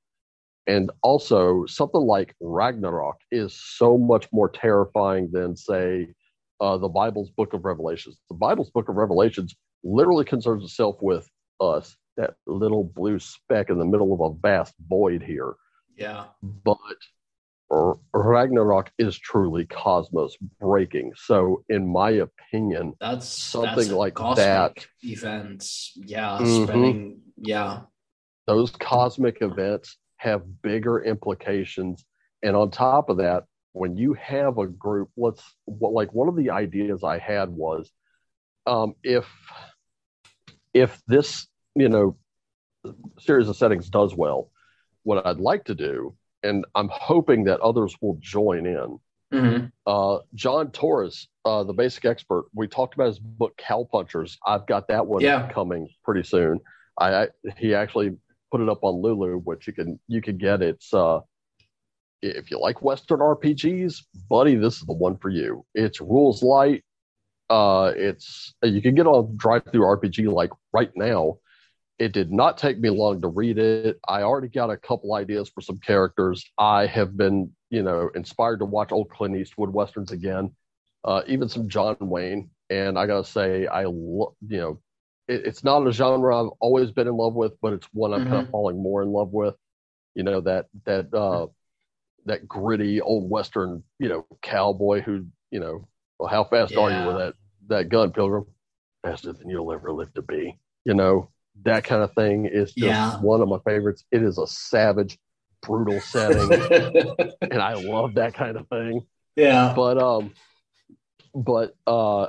And 0.65 0.91
also, 1.01 1.65
something 1.65 2.01
like 2.01 2.35
Ragnarok 2.41 3.17
is 3.31 3.53
so 3.53 3.97
much 3.97 4.27
more 4.33 4.49
terrifying 4.49 5.29
than, 5.31 5.55
say, 5.55 6.13
uh, 6.59 6.77
the 6.77 6.89
Bible's 6.89 7.29
Book 7.29 7.53
of 7.53 7.63
Revelations. 7.63 8.17
The 8.29 8.35
Bible's 8.35 8.69
Book 8.71 8.89
of 8.89 8.95
Revelations 8.95 9.55
literally 9.83 10.25
concerns 10.25 10.63
itself 10.63 10.97
with 11.01 11.29
us, 11.61 11.95
that 12.17 12.35
little 12.45 12.83
blue 12.83 13.19
speck 13.19 13.69
in 13.69 13.77
the 13.77 13.85
middle 13.85 14.13
of 14.13 14.19
a 14.19 14.37
vast 14.41 14.73
void 14.89 15.23
here. 15.23 15.55
Yeah. 15.95 16.25
But 16.43 16.77
Ragnarok 17.69 18.91
is 18.97 19.17
truly 19.17 19.65
cosmos 19.65 20.37
breaking. 20.59 21.13
So, 21.15 21.63
in 21.69 21.87
my 21.87 22.11
opinion, 22.11 22.93
That's 22.99 23.27
Something 23.27 23.75
that's 23.75 23.91
like 23.91 24.15
that. 24.35 24.85
Events. 25.03 25.91
Yeah. 25.95 26.37
Mhm. 26.39 26.63
Spreading. 26.63 27.21
Yeah. 27.37 27.81
those 28.45 28.71
cosmic 28.71 29.41
events 29.41 29.97
have 30.15 30.61
bigger 30.61 31.03
implications. 31.03 32.05
And 32.41 32.55
on 32.55 32.71
top 32.71 33.09
of 33.09 33.17
that, 33.17 33.43
when 33.73 33.97
you 33.97 34.13
have 34.13 34.57
a 34.57 34.67
group, 34.67 35.09
let's 35.17 35.43
what 35.65 35.91
like 35.91 36.13
one 36.13 36.29
of 36.29 36.35
the 36.37 36.51
ideas 36.51 37.03
I 37.03 37.17
had 37.17 37.49
was 37.49 37.91
um, 38.65 38.95
if 39.03 39.27
if 40.73 41.01
this 41.07 41.47
you 41.75 41.89
know 41.89 42.17
series 43.19 43.49
of 43.49 43.55
settings 43.57 43.89
does 43.89 44.15
well, 44.15 44.49
what 45.03 45.25
I'd 45.25 45.39
like 45.39 45.65
to 45.65 45.75
do, 45.75 46.15
and 46.47 46.65
I'm 46.75 46.89
hoping 46.91 47.43
that 47.45 47.59
others 47.59 47.95
will 48.01 48.17
join 48.19 48.65
in. 48.65 48.99
Mhm. 49.33 49.71
Uh, 49.85 50.19
John 50.33 50.71
Torres, 50.71 51.27
uh, 51.45 51.63
the 51.63 51.73
basic 51.73 52.05
expert, 52.05 52.45
we 52.55 52.67
talked 52.67 52.95
about 52.95 53.07
his 53.07 53.19
book 53.19 53.53
Cowpunchers. 53.57 54.37
I've 54.45 54.65
got 54.65 54.87
that 54.87 55.05
one 55.05 55.21
Yeah. 55.21 55.51
coming 55.51 55.89
pretty 56.03 56.23
soon. 56.23 56.59
I, 56.97 57.23
I 57.23 57.27
he 57.57 57.75
actually 57.75 58.17
put 58.51 58.61
it 58.61 58.69
up 58.69 58.83
on 58.83 59.01
Lulu, 59.01 59.39
which 59.39 59.67
you 59.67 59.73
can 59.73 59.99
you 60.07 60.21
can 60.21 60.37
get. 60.37 60.61
It's 60.61 60.93
uh, 60.93 61.19
if 62.21 62.49
you 62.49 62.59
like 62.59 62.81
Western 62.81 63.19
RPGs, 63.19 64.05
buddy, 64.29 64.55
this 64.55 64.77
is 64.77 64.83
the 64.87 64.93
one 64.93 65.17
for 65.17 65.29
you. 65.29 65.65
It's 65.75 66.01
rules 66.01 66.41
light. 66.41 66.83
Uh, 67.49 67.93
it's 67.95 68.55
you 68.63 68.81
can 68.81 68.95
get 68.95 69.07
on 69.07 69.37
DriveThruRPG 69.37 70.31
like 70.31 70.51
right 70.73 70.91
now. 70.95 71.37
It 71.99 72.13
did 72.13 72.31
not 72.31 72.57
take 72.59 72.79
me 72.79 72.89
long 72.89 73.21
to 73.21 73.27
read 73.27 73.57
it. 73.57 73.99
I 74.07 74.21
already 74.21 74.49
got 74.49 74.69
a 74.69 74.77
couple 74.77 75.15
ideas 75.15 75.49
for 75.49 75.61
some 75.61 75.79
characters. 75.79 76.45
I 76.57 76.85
have 76.85 77.17
been, 77.17 77.51
you 77.71 77.81
know, 77.81 78.09
inspired 78.13 78.59
to 78.59 78.65
watch 78.65 78.91
old 78.91 79.09
Clint 79.09 79.35
Eastwood 79.35 79.71
westerns 79.73 80.11
again, 80.11 80.51
uh, 81.03 81.23
even 81.27 81.49
some 81.49 81.69
John 81.69 81.97
Wayne. 81.99 82.51
And 82.69 82.99
I 82.99 83.07
gotta 83.07 83.23
say, 83.23 83.65
I, 83.65 83.85
lo- 83.85 84.35
you 84.47 84.57
know, 84.57 84.79
it, 85.27 85.45
it's 85.45 85.63
not 85.63 85.87
a 85.87 85.91
genre 85.91 86.43
I've 86.45 86.51
always 86.59 86.91
been 86.91 87.07
in 87.07 87.15
love 87.17 87.33
with, 87.33 87.53
but 87.61 87.73
it's 87.73 87.87
one 87.93 88.13
I'm 88.13 88.23
kind 88.25 88.39
of 88.39 88.49
falling 88.51 88.81
more 88.81 89.01
in 89.01 89.11
love 89.11 89.31
with. 89.31 89.55
You 90.15 90.23
know 90.23 90.41
that 90.41 90.67
that 90.85 91.13
uh, 91.13 91.47
that 92.25 92.47
gritty 92.47 93.01
old 93.01 93.29
western, 93.29 93.83
you 93.99 94.09
know, 94.09 94.25
cowboy 94.41 95.01
who, 95.01 95.25
you 95.51 95.59
know, 95.59 95.87
well, 96.19 96.29
how 96.29 96.43
fast 96.43 96.77
are 96.77 96.91
you 96.91 97.03
with 97.03 97.17
that 97.17 97.33
that 97.67 97.89
gun, 97.89 98.11
Pilgrim? 98.11 98.45
Faster 99.03 99.33
than 99.33 99.49
you'll 99.49 99.71
ever 99.71 99.91
live 99.91 100.13
to 100.15 100.21
be. 100.21 100.57
You 100.85 100.93
know, 100.93 101.29
that 101.63 101.83
kind 101.83 102.01
of 102.03 102.13
thing 102.13 102.45
is 102.45 102.73
just 102.73 102.77
Yeah. 102.77 103.19
one 103.19 103.41
of 103.41 103.47
my 103.49 103.59
favorites. 103.65 104.03
It 104.11 104.23
is 104.23 104.37
a 104.37 104.47
savage, 104.47 105.17
brutal 105.61 105.99
setting, 105.99 106.51
and 107.41 107.61
I 107.61 107.73
love 107.73 108.15
that 108.15 108.33
kind 108.33 108.57
of 108.57 108.67
thing. 108.69 109.05
yeah. 109.35 109.73
But 109.75 110.01
um, 110.01 110.33
but 111.33 111.75
uh, 111.85 112.27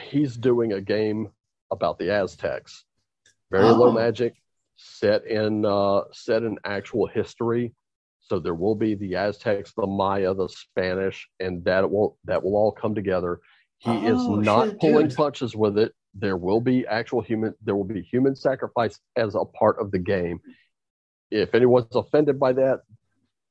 he's 0.00 0.36
doing 0.36 0.72
a 0.72 0.80
game 0.80 1.28
about 1.70 1.98
the 1.98 2.10
Aztecs. 2.12 2.84
Very 3.50 3.64
low 3.70 3.88
Oh. 3.88 3.92
magic, 3.92 4.34
set 4.76 5.24
in 5.26 5.64
uh, 5.64 6.02
set 6.12 6.42
in 6.42 6.58
actual 6.64 7.06
history. 7.06 7.74
So 8.20 8.40
there 8.40 8.54
will 8.54 8.74
be 8.74 8.96
the 8.96 9.14
Aztecs, 9.16 9.72
the 9.76 9.86
Maya, 9.86 10.34
the 10.34 10.48
Spanish, 10.48 11.28
and 11.38 11.64
that 11.64 11.88
will 11.90 12.18
that 12.24 12.42
will 12.42 12.56
all 12.56 12.72
come 12.72 12.94
together. 12.94 13.40
He 13.78 13.90
is 14.06 14.18
Oh, 14.20 14.36
not 14.36 14.68
shit, 14.68 14.80
pulling 14.80 15.08
dude. 15.08 15.16
punches 15.16 15.54
with 15.54 15.78
it. 15.78 15.92
There 16.18 16.36
will 16.36 16.60
be 16.60 16.86
actual 16.86 17.20
human. 17.20 17.54
There 17.62 17.76
will 17.76 17.84
be 17.84 18.02
human 18.02 18.34
sacrifice 18.34 18.98
as 19.16 19.34
a 19.34 19.44
part 19.44 19.78
of 19.80 19.90
the 19.90 19.98
game. 19.98 20.40
If 21.30 21.54
anyone's 21.54 21.94
offended 21.94 22.38
by 22.38 22.52
that, 22.54 22.80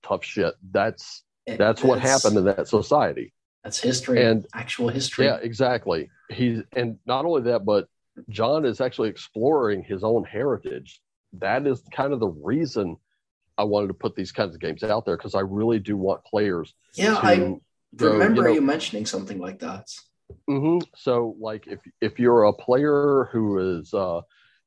tough 0.03 0.23
shit. 0.23 0.55
That's 0.71 1.23
that's 1.45 1.83
what 1.83 1.99
happened 1.99 2.37
in 2.37 2.45
that 2.45 2.67
society. 2.67 3.33
That's 3.63 3.79
history. 3.79 4.23
And- 4.23 4.45
actual 4.53 4.89
history. 4.89 5.25
Yeah, 5.25 5.37
exactly. 5.41 6.09
He's 6.29 6.61
and 6.75 6.97
not 7.05 7.25
only 7.25 7.43
that, 7.43 7.65
but 7.65 7.87
John 8.29 8.65
is 8.65 8.81
actually 8.81 9.09
exploring 9.09 9.83
his 9.83 10.03
own 10.03 10.23
heritage. 10.23 11.01
That 11.33 11.67
is 11.67 11.83
kind 11.91 12.13
of 12.13 12.19
the 12.19 12.29
reason 12.29 12.97
I 13.57 13.63
wanted 13.63 13.87
to 13.87 13.93
put 13.93 14.15
these 14.15 14.31
kinds 14.31 14.55
of 14.55 14.61
games 14.61 14.83
out 14.83 15.05
there 15.05 15.17
because 15.17 15.35
I 15.35 15.41
really 15.41 15.79
do 15.79 15.97
want 15.97 16.23
players 16.23 16.73
Yeah, 16.95 17.15
to 17.15 17.19
I 17.25 17.59
remember 17.99 18.49
you 18.49 18.55
you, 18.55 18.61
mentioning 18.61 19.05
something 19.05 19.39
like 19.39 19.59
that. 19.59 19.89
Hmm 20.47 20.79
So, 20.95 21.35
like, 21.39 21.67
if 21.67 21.79
if 22.01 22.19
you're 22.19 22.43
a 22.45 22.53
player 22.53 23.29
who 23.31 23.79
is, 23.79 23.93
uh, 23.93 24.21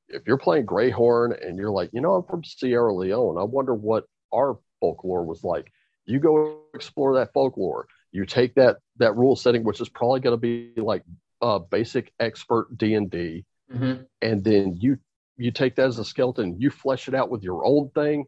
if 0.09 0.23
you're 0.27 0.39
playing 0.39 0.67
Greyhorn 0.67 1.33
and 1.47 1.57
you're 1.59 1.71
like, 1.71 1.91
you 1.93 2.01
know, 2.01 2.15
I'm 2.15 2.23
from 2.25 2.45
Sierra 2.45 2.95
Leone, 2.95 3.39
I 3.39 3.45
wonder 3.45 3.75
what 3.75 4.05
our 4.33 4.59
folklore 4.81 5.25
was 5.25 5.45
like. 5.45 5.73
You 6.07 6.19
go 6.21 6.61
explore 6.75 7.15
that 7.17 7.33
folklore. 7.33 7.87
You 8.13 8.25
take 8.25 8.55
that 8.55 8.79
that 8.97 9.17
rule 9.17 9.37
setting, 9.37 9.65
which 9.65 9.81
is 9.81 9.89
probably 9.89 10.21
going 10.21 10.35
to 10.35 10.41
be 10.41 10.73
like 10.81 11.03
uh, 11.43 11.59
basic 11.59 12.13
expert 12.19 12.77
D 12.77 12.95
and 12.95 13.11
D, 13.11 13.45
Mhm. 13.73 14.07
and 14.23 14.43
then 14.43 14.77
you 14.77 14.99
you 15.37 15.51
take 15.53 15.77
that 15.77 15.87
as 15.87 15.99
a 15.99 16.05
skeleton. 16.05 16.61
You 16.61 16.71
flesh 16.71 17.09
it 17.09 17.15
out 17.15 17.31
with 17.31 17.43
your 17.43 17.65
own 17.65 17.91
thing. 17.91 18.27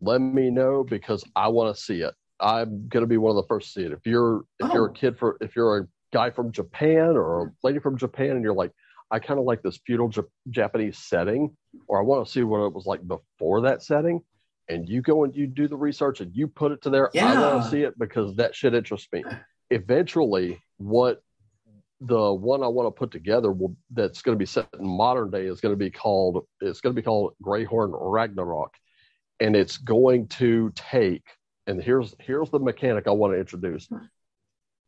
Let 0.00 0.20
me 0.20 0.50
know 0.50 0.84
because 0.84 1.24
I 1.34 1.48
want 1.48 1.74
to 1.74 1.82
see 1.82 2.02
it. 2.02 2.14
I'm 2.38 2.86
going 2.88 3.02
to 3.02 3.08
be 3.08 3.16
one 3.16 3.30
of 3.30 3.36
the 3.42 3.48
first 3.48 3.72
to 3.74 3.80
see 3.80 3.86
it. 3.86 3.92
If 3.92 4.06
you're 4.06 4.44
if 4.60 4.72
you're 4.72 4.88
Oh. 4.88 4.90
a 4.90 4.94
kid 4.94 5.18
for 5.18 5.36
if 5.40 5.56
you're 5.56 5.78
a 5.78 5.88
guy 6.12 6.30
from 6.30 6.52
Japan 6.52 7.16
or 7.16 7.46
a 7.46 7.50
lady 7.62 7.78
from 7.78 7.98
Japan 7.98 8.30
and 8.30 8.42
you're 8.42 8.54
like, 8.54 8.72
I 9.10 9.18
kind 9.18 9.38
of 9.40 9.46
like 9.46 9.62
this 9.62 9.78
feudal 9.86 10.08
J- 10.08 10.22
Japanese 10.50 10.98
setting, 10.98 11.56
or 11.86 11.98
I 11.98 12.02
want 12.02 12.26
to 12.26 12.30
see 12.30 12.42
what 12.42 12.66
it 12.66 12.74
was 12.74 12.86
like 12.86 13.06
before 13.06 13.62
that 13.62 13.82
setting. 13.82 14.20
And 14.68 14.86
you 14.86 15.00
go 15.00 15.24
and 15.24 15.34
you 15.34 15.46
do 15.46 15.66
the 15.66 15.76
research 15.76 16.20
and 16.20 16.30
you 16.34 16.46
put 16.46 16.72
it 16.72 16.82
to 16.82 16.90
there. 16.90 17.10
I 17.16 17.40
want 17.40 17.64
to 17.64 17.70
see 17.70 17.82
it 17.82 17.98
because 17.98 18.36
that 18.36 18.54
shit 18.54 18.74
interests 18.74 19.08
me. 19.10 19.24
Eventually, 19.70 20.60
what 20.76 21.22
the 22.00 22.32
one 22.32 22.62
I 22.62 22.68
want 22.68 22.86
to 22.86 22.90
put 22.90 23.10
together 23.10 23.50
will 23.50 23.74
that's 23.90 24.20
going 24.20 24.36
to 24.36 24.38
be 24.38 24.46
set 24.46 24.68
in 24.78 24.86
modern 24.86 25.30
day 25.30 25.46
is 25.46 25.60
going 25.60 25.72
to 25.72 25.78
be 25.78 25.90
called 25.90 26.46
it's 26.60 26.80
going 26.80 26.94
to 26.94 27.00
be 27.00 27.04
called 27.04 27.32
Greyhorn 27.42 27.92
Ragnarok, 27.98 28.74
and 29.40 29.56
it's 29.56 29.78
going 29.78 30.28
to 30.28 30.70
take 30.74 31.24
and 31.66 31.82
here's 31.82 32.14
here's 32.20 32.50
the 32.50 32.58
mechanic 32.58 33.06
I 33.06 33.12
want 33.12 33.34
to 33.34 33.38
introduce 33.38 33.88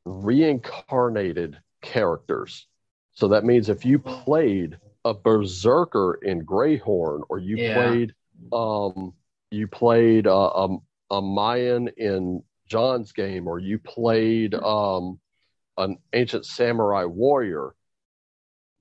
reincarnated 0.04 1.58
characters. 1.82 2.66
So 3.12 3.28
that 3.28 3.44
means 3.44 3.68
if 3.68 3.84
you 3.84 3.98
played 3.98 4.78
a 5.04 5.14
berserker 5.14 6.18
in 6.22 6.44
Greyhorn 6.44 7.22
or 7.28 7.38
you 7.38 7.56
Yeah. 7.58 7.74
played 7.74 8.14
um 8.52 9.14
you 9.50 9.66
played 9.66 10.26
uh, 10.26 10.50
um, 10.50 10.82
a 11.10 11.20
Mayan 11.20 11.88
in 11.96 12.42
John's 12.68 13.12
game 13.12 13.48
or 13.48 13.58
you 13.58 13.78
played 13.78 14.54
um 14.54 15.18
an 15.76 15.96
ancient 16.12 16.46
samurai 16.46 17.04
warrior, 17.04 17.74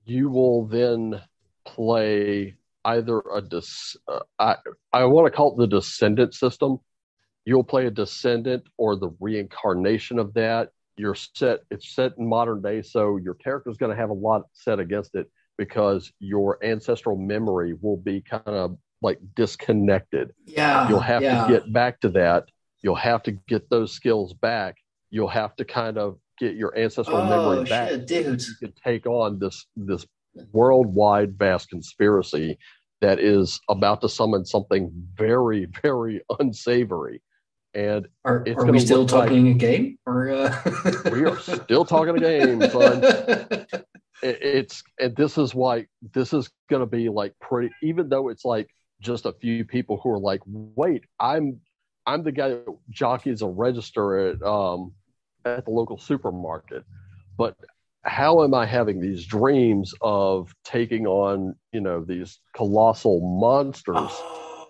you 0.04 0.28
will 0.30 0.66
then 0.66 1.20
play 1.64 2.56
either 2.84 3.20
a 3.34 3.40
dis- 3.42 3.96
uh, 4.08 4.20
I 4.38 4.56
I 4.92 5.04
want 5.04 5.26
to 5.26 5.36
call 5.36 5.52
it 5.54 5.58
the 5.58 5.66
descendant 5.66 6.34
system. 6.34 6.78
You'll 7.44 7.64
play 7.64 7.86
a 7.86 7.90
descendant 7.90 8.64
or 8.76 8.96
the 8.96 9.10
reincarnation 9.20 10.18
of 10.18 10.34
that. 10.34 10.70
You're 11.00 11.14
set. 11.14 11.60
It's 11.70 11.94
set 11.94 12.12
in 12.18 12.28
modern 12.28 12.60
day, 12.60 12.82
so 12.82 13.16
your 13.16 13.34
character's 13.34 13.76
going 13.78 13.90
to 13.90 13.96
have 13.96 14.10
a 14.10 14.14
lot 14.14 14.42
set 14.52 14.78
against 14.78 15.14
it 15.14 15.30
because 15.56 16.12
your 16.20 16.62
ancestral 16.64 17.16
memory 17.16 17.74
will 17.80 17.96
be 17.96 18.20
kind 18.20 18.42
of 18.46 18.76
like 19.02 19.18
disconnected. 19.34 20.32
Yeah. 20.44 20.88
You'll 20.88 21.00
have 21.00 21.22
yeah. 21.22 21.46
to 21.46 21.52
get 21.52 21.72
back 21.72 22.00
to 22.00 22.10
that. 22.10 22.50
You'll 22.82 22.94
have 22.96 23.22
to 23.24 23.32
get 23.32 23.70
those 23.70 23.92
skills 23.92 24.34
back. 24.34 24.76
You'll 25.10 25.28
have 25.28 25.56
to 25.56 25.64
kind 25.64 25.98
of 25.98 26.18
get 26.38 26.54
your 26.54 26.76
ancestral 26.78 27.16
Oh, 27.18 27.28
memory 27.28 27.64
back. 27.64 27.88
shit, 27.88 28.06
dude. 28.06 28.42
You 28.42 28.54
can 28.60 28.72
take 28.84 29.06
on 29.06 29.38
this 29.38 29.66
this 29.76 30.06
worldwide 30.52 31.38
vast 31.38 31.68
conspiracy 31.70 32.58
that 33.00 33.18
is 33.18 33.60
about 33.68 34.00
to 34.02 34.08
summon 34.08 34.44
something 34.44 34.90
very, 35.14 35.66
very 35.82 36.22
unsavory. 36.38 37.22
And 37.72 38.08
Are, 38.24 38.44
are 38.56 38.66
we 38.66 38.80
still 38.80 39.02
look 39.02 39.12
like- 39.12 39.28
talking 39.28 39.48
a 39.48 39.54
game? 39.54 39.98
Or 40.06 40.30
uh... 40.30 40.62
we 41.12 41.24
are 41.24 41.38
still 41.38 41.84
talking 41.84 42.16
a 42.16 42.20
game, 42.20 42.60
son. 42.70 43.04
it, 44.22 44.38
it's 44.42 44.82
and 44.98 45.16
this 45.16 45.38
is 45.38 45.54
why 45.54 45.86
this 46.14 46.32
is 46.32 46.50
going 46.68 46.80
to 46.80 46.86
be 46.86 47.08
like 47.08 47.34
pretty 47.40 47.72
even 47.82 48.08
though 48.08 48.28
it's 48.28 48.44
like 48.44 48.68
just 49.00 49.26
a 49.26 49.32
few 49.32 49.64
people 49.64 49.98
who 50.02 50.10
are 50.10 50.18
like 50.18 50.40
wait 50.46 51.04
i'm 51.18 51.60
i'm 52.06 52.22
the 52.22 52.32
guy 52.32 52.50
that 52.50 52.64
jockeys 52.90 53.42
a 53.42 53.46
register 53.46 54.28
at 54.28 54.42
um 54.42 54.92
at 55.44 55.64
the 55.64 55.70
local 55.70 55.98
supermarket 55.98 56.84
but 57.36 57.56
how 58.02 58.42
am 58.44 58.54
i 58.54 58.66
having 58.66 59.00
these 59.00 59.24
dreams 59.26 59.94
of 60.00 60.54
taking 60.64 61.06
on 61.06 61.54
you 61.72 61.80
know 61.80 62.04
these 62.04 62.38
colossal 62.54 63.20
monsters 63.40 63.94
Oh, 63.96 64.68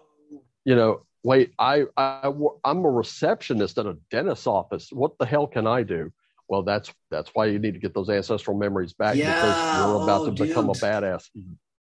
you 0.65 0.77
know 0.77 1.03
wait 1.23 1.53
I, 1.59 1.85
I 1.97 2.33
i'm 2.65 2.85
a 2.85 2.91
receptionist 2.91 3.79
at 3.79 3.87
a 3.87 3.97
dentist's 4.11 4.47
office. 4.47 4.89
What 4.93 5.19
the 5.19 5.27
hell 5.27 5.47
can 5.47 5.67
i 5.67 5.83
do? 5.83 6.13
Well 6.49 6.63
that's 6.63 6.93
that's 7.11 7.31
why 7.35 7.47
you 7.47 7.59
need 7.59 7.75
to 7.75 7.81
get 7.81 7.95
those 7.95 8.11
ancestral 8.11 8.57
memories 8.57 8.93
back 8.93 9.17
Yeah, 9.17 9.35
because 9.35 9.79
you're 9.79 10.03
about 10.03 10.21
oh, 10.23 10.27
to 10.27 10.45
become 10.45 10.67
a 10.67 10.73
oh, 10.73 10.75
badass. 10.75 11.29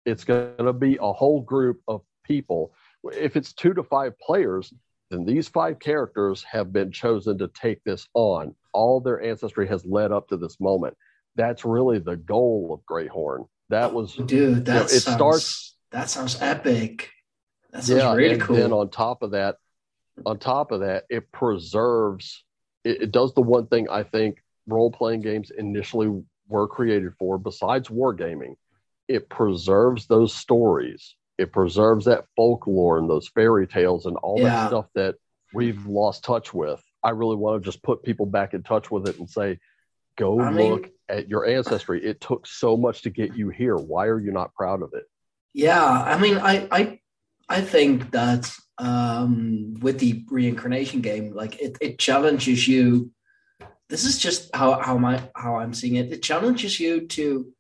It's 0.07 0.25
going 0.25 0.57
to 0.57 0.73
be 0.73 0.97
a 1.01 1.13
whole 1.13 1.43
group 1.43 1.81
of 1.87 2.01
people. 2.25 2.73
If 3.05 3.37
it's 3.37 3.53
two 3.53 3.75
to 3.75 3.83
five 3.83 4.19
players 4.19 4.73
then 5.11 5.25
these 5.25 5.49
five 5.49 5.79
characters 5.81 6.45
have 6.45 6.73
been 6.73 6.93
chosen 6.93 7.37
to 7.39 7.49
take 7.49 7.83
this 7.85 8.07
on. 8.15 8.55
All 8.73 9.01
their 9.01 9.21
ancestry 9.21 9.67
has 9.69 9.85
led 9.85 10.13
up 10.13 10.29
to 10.29 10.37
this 10.37 10.61
moment. 10.61 10.97
That's 11.37 11.65
really 11.65 11.99
the 11.99 12.17
goal 12.17 12.71
of 12.73 12.87
greyhorn. 12.87 13.49
That 13.69 13.91
oh, 13.91 13.95
was 13.95 14.15
dude, 14.15 14.65
that 14.67 14.75
know, 14.75 14.83
it 14.83 14.89
sounds, 14.89 15.17
starts- 15.17 15.77
That 15.91 16.11
sounds 16.11 16.41
epic. 16.41 17.11
That 17.73 17.85
sounds 17.85 18.03
yeah, 18.03 18.15
really 18.15 18.35
and 18.35 18.43
cool. 18.43 18.57
then 18.57 18.73
on 18.73 18.91
top 18.91 19.23
of 19.23 19.33
that, 19.33 19.57
on 20.27 20.39
top 20.39 20.73
of 20.73 20.81
that, 20.81 21.05
it 21.09 21.31
preserves. 21.33 22.45
It, 22.85 23.03
it 23.03 23.13
does 23.13 23.35
the 23.35 23.43
one 23.43 23.67
thing 23.67 23.89
I 23.89 24.03
think 24.03 24.43
role 24.67 24.91
playing 24.91 25.21
games 25.23 25.51
initially 25.57 26.23
were 26.49 26.67
created 26.69 27.13
for, 27.19 27.39
besides 27.39 27.89
wargaming. 27.89 28.55
It 29.09 29.29
preserves 29.29 30.07
those 30.07 30.35
stories. 30.35 31.15
It 31.39 31.53
preserves 31.53 32.05
that 32.05 32.25
folklore 32.37 32.99
and 32.99 33.09
those 33.09 33.29
fairy 33.29 33.67
tales 33.67 34.07
and 34.07 34.17
all 34.19 34.39
Yeah. 34.39 34.49
that 34.51 34.69
stuff 34.69 34.87
that 34.95 35.15
we've 35.55 35.85
lost 35.87 36.25
touch 36.25 36.53
with. 36.53 36.83
I 37.03 37.11
really 37.11 37.37
want 37.37 37.63
to 37.63 37.65
just 37.65 37.83
put 37.83 38.03
people 38.03 38.27
back 38.27 38.53
in 38.53 38.63
touch 38.63 38.91
with 38.91 39.09
it 39.09 39.19
and 39.19 39.29
say, 39.29 39.59
go 40.17 40.41
I 40.41 40.51
mean- 40.51 40.73
look 40.73 40.91
at 41.09 41.29
your 41.29 41.47
ancestry. 41.47 42.05
It 42.05 42.21
took 42.21 42.47
so 42.47 42.77
much 42.77 43.03
to 43.03 43.11
get 43.11 43.37
you 43.37 43.49
here. 43.49 43.77
Why 43.77 44.07
are 44.07 44.21
you 44.21 44.33
not 44.33 44.55
proud 44.55 44.83
of 44.83 44.91
it? 44.95 45.05
Yeah, 45.55 45.83
I 45.83 46.19
mean, 46.19 46.37
I 46.37 46.69
I 46.71 47.01
I 47.51 47.61
think 47.61 48.13
that 48.13 48.49
um, 48.79 49.75
with 49.81 49.99
the 49.99 50.25
reincarnation 50.31 51.01
game, 51.01 51.35
like 51.35 51.61
it, 51.61 51.77
it 51.81 51.99
challenges 51.99 52.69
you. 52.69 53.11
This 53.89 54.05
is 54.05 54.19
just 54.19 54.55
how 54.55 54.81
how 54.81 54.97
my 54.99 55.21
how 55.35 55.57
I'm 55.57 55.75
seeing 55.75 55.97
it. 55.97 56.13
It 56.13 56.23
challenges 56.23 56.79
you 56.79 57.09
to 57.09 57.53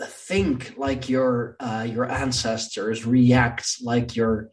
think 0.00 0.74
like 0.78 1.10
your 1.10 1.56
uh, 1.60 1.86
your 1.88 2.10
ancestors, 2.10 3.04
react 3.04 3.82
like 3.82 4.16
your 4.16 4.50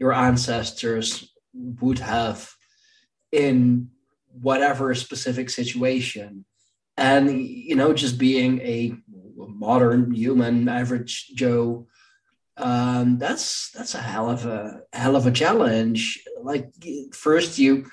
your 0.00 0.12
ancestors 0.12 1.32
would 1.54 2.00
have 2.00 2.50
in 3.30 3.90
whatever 4.32 4.92
specific 4.96 5.50
situation, 5.50 6.44
and 6.96 7.40
you 7.40 7.76
know, 7.76 7.94
just 7.94 8.18
being 8.18 8.60
a 8.62 8.96
modern 9.36 10.12
human, 10.12 10.68
average 10.68 11.28
Joe 11.36 11.86
um, 12.62 13.18
that's 13.18 13.70
that's 13.72 13.94
a 13.94 13.98
hell 14.02 14.30
of 14.30 14.46
a 14.46 14.82
hell 14.92 15.16
of 15.16 15.26
a 15.26 15.30
challenge. 15.32 16.22
Like 16.42 16.70
first 17.12 17.58
you 17.58 17.86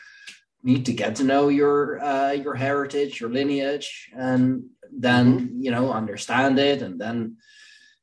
need 0.64 0.86
to 0.88 0.94
get 0.94 1.16
to 1.18 1.24
know 1.24 1.48
your 1.50 2.00
uh, 2.04 2.32
your 2.32 2.56
heritage, 2.56 3.20
your 3.22 3.30
lineage, 3.30 4.10
and 4.16 4.66
then 4.92 5.58
you 5.62 5.72
know 5.72 5.92
understand 5.92 6.60
it, 6.60 6.82
and 6.82 7.00
then 7.00 7.38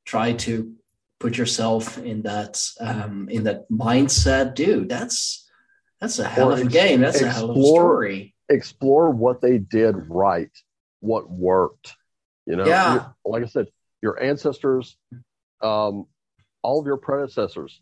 try 0.04 0.32
to 0.32 0.74
put 1.20 1.36
yourself 1.38 1.98
in 1.98 2.22
that 2.22 2.60
um, 2.80 3.28
in 3.30 3.44
that 3.44 3.68
mindset. 3.70 4.54
Dude, 4.54 4.88
that's 4.88 5.48
that's 6.00 6.18
a 6.18 6.24
hell 6.28 6.50
Or 6.50 6.54
of 6.54 6.60
a 6.60 6.66
game. 6.66 7.00
That's 7.00 7.20
a 7.22 7.30
hell 7.30 7.50
of 7.50 7.56
a 7.56 7.60
explore- 7.60 7.80
story. 7.80 8.34
explore 8.48 9.10
what 9.10 9.40
they 9.40 9.58
did 9.58 9.94
right, 10.08 10.50
what 11.00 11.30
worked. 11.30 11.94
You 12.46 12.56
know, 12.56 12.66
Yeah. 12.66 13.08
Like 13.24 13.42
I 13.42 13.46
said, 13.46 13.68
your 14.02 14.22
ancestors, 14.22 14.98
um, 15.62 16.06
all 16.64 16.80
of 16.80 16.86
your 16.86 16.96
predecessors, 16.96 17.80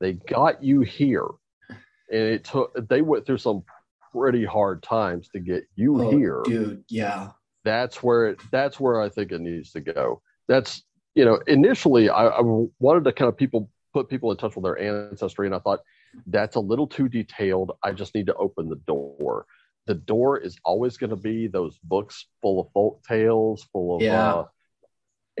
they 0.00 0.12
got 0.12 0.62
you 0.62 0.82
here, 0.82 1.26
and 1.68 1.78
it 2.22 2.44
took. 2.44 2.72
They 2.88 3.02
went 3.02 3.26
through 3.26 3.38
some 3.38 3.64
pretty 4.12 4.44
hard 4.44 4.82
times 4.82 5.28
to 5.30 5.40
get 5.40 5.64
you 5.74 6.02
Oh, 6.02 6.10
here. 6.10 6.42
dude. 6.44 6.84
Yeah, 6.88 7.30
That's 7.64 8.02
where 8.02 8.28
it. 8.28 8.40
That's 8.52 8.78
where 8.78 9.00
I 9.00 9.08
think 9.08 9.32
it 9.32 9.40
needs 9.40 9.72
to 9.72 9.80
go. 9.80 10.22
That's 10.46 10.82
you 11.14 11.24
know, 11.24 11.40
initially 11.48 12.08
I, 12.08 12.26
I 12.26 12.40
wanted 12.78 13.04
to 13.04 13.12
kind 13.12 13.28
of 13.28 13.36
people 13.36 13.68
put 13.92 14.08
people 14.08 14.30
in 14.30 14.36
touch 14.36 14.54
with 14.54 14.64
their 14.64 14.78
ancestry, 14.78 15.46
and 15.46 15.54
I 15.54 15.58
thought 15.58 15.80
that's 16.26 16.56
a 16.56 16.60
little 16.60 16.86
too 16.86 17.08
detailed. 17.08 17.72
I 17.82 17.92
just 17.92 18.14
need 18.14 18.26
to 18.26 18.34
open 18.34 18.68
the 18.68 18.80
door. 18.86 19.46
The 19.86 19.94
door 19.94 20.38
is 20.38 20.56
always 20.64 20.96
going 20.96 21.10
to 21.10 21.16
be 21.16 21.48
those 21.48 21.78
books 21.82 22.26
full 22.42 22.60
of 22.60 22.68
folk 22.72 23.02
tales, 23.08 23.66
full 23.72 23.96
of. 23.96 24.02
Yeah. 24.02 24.34
Uh, 24.34 24.44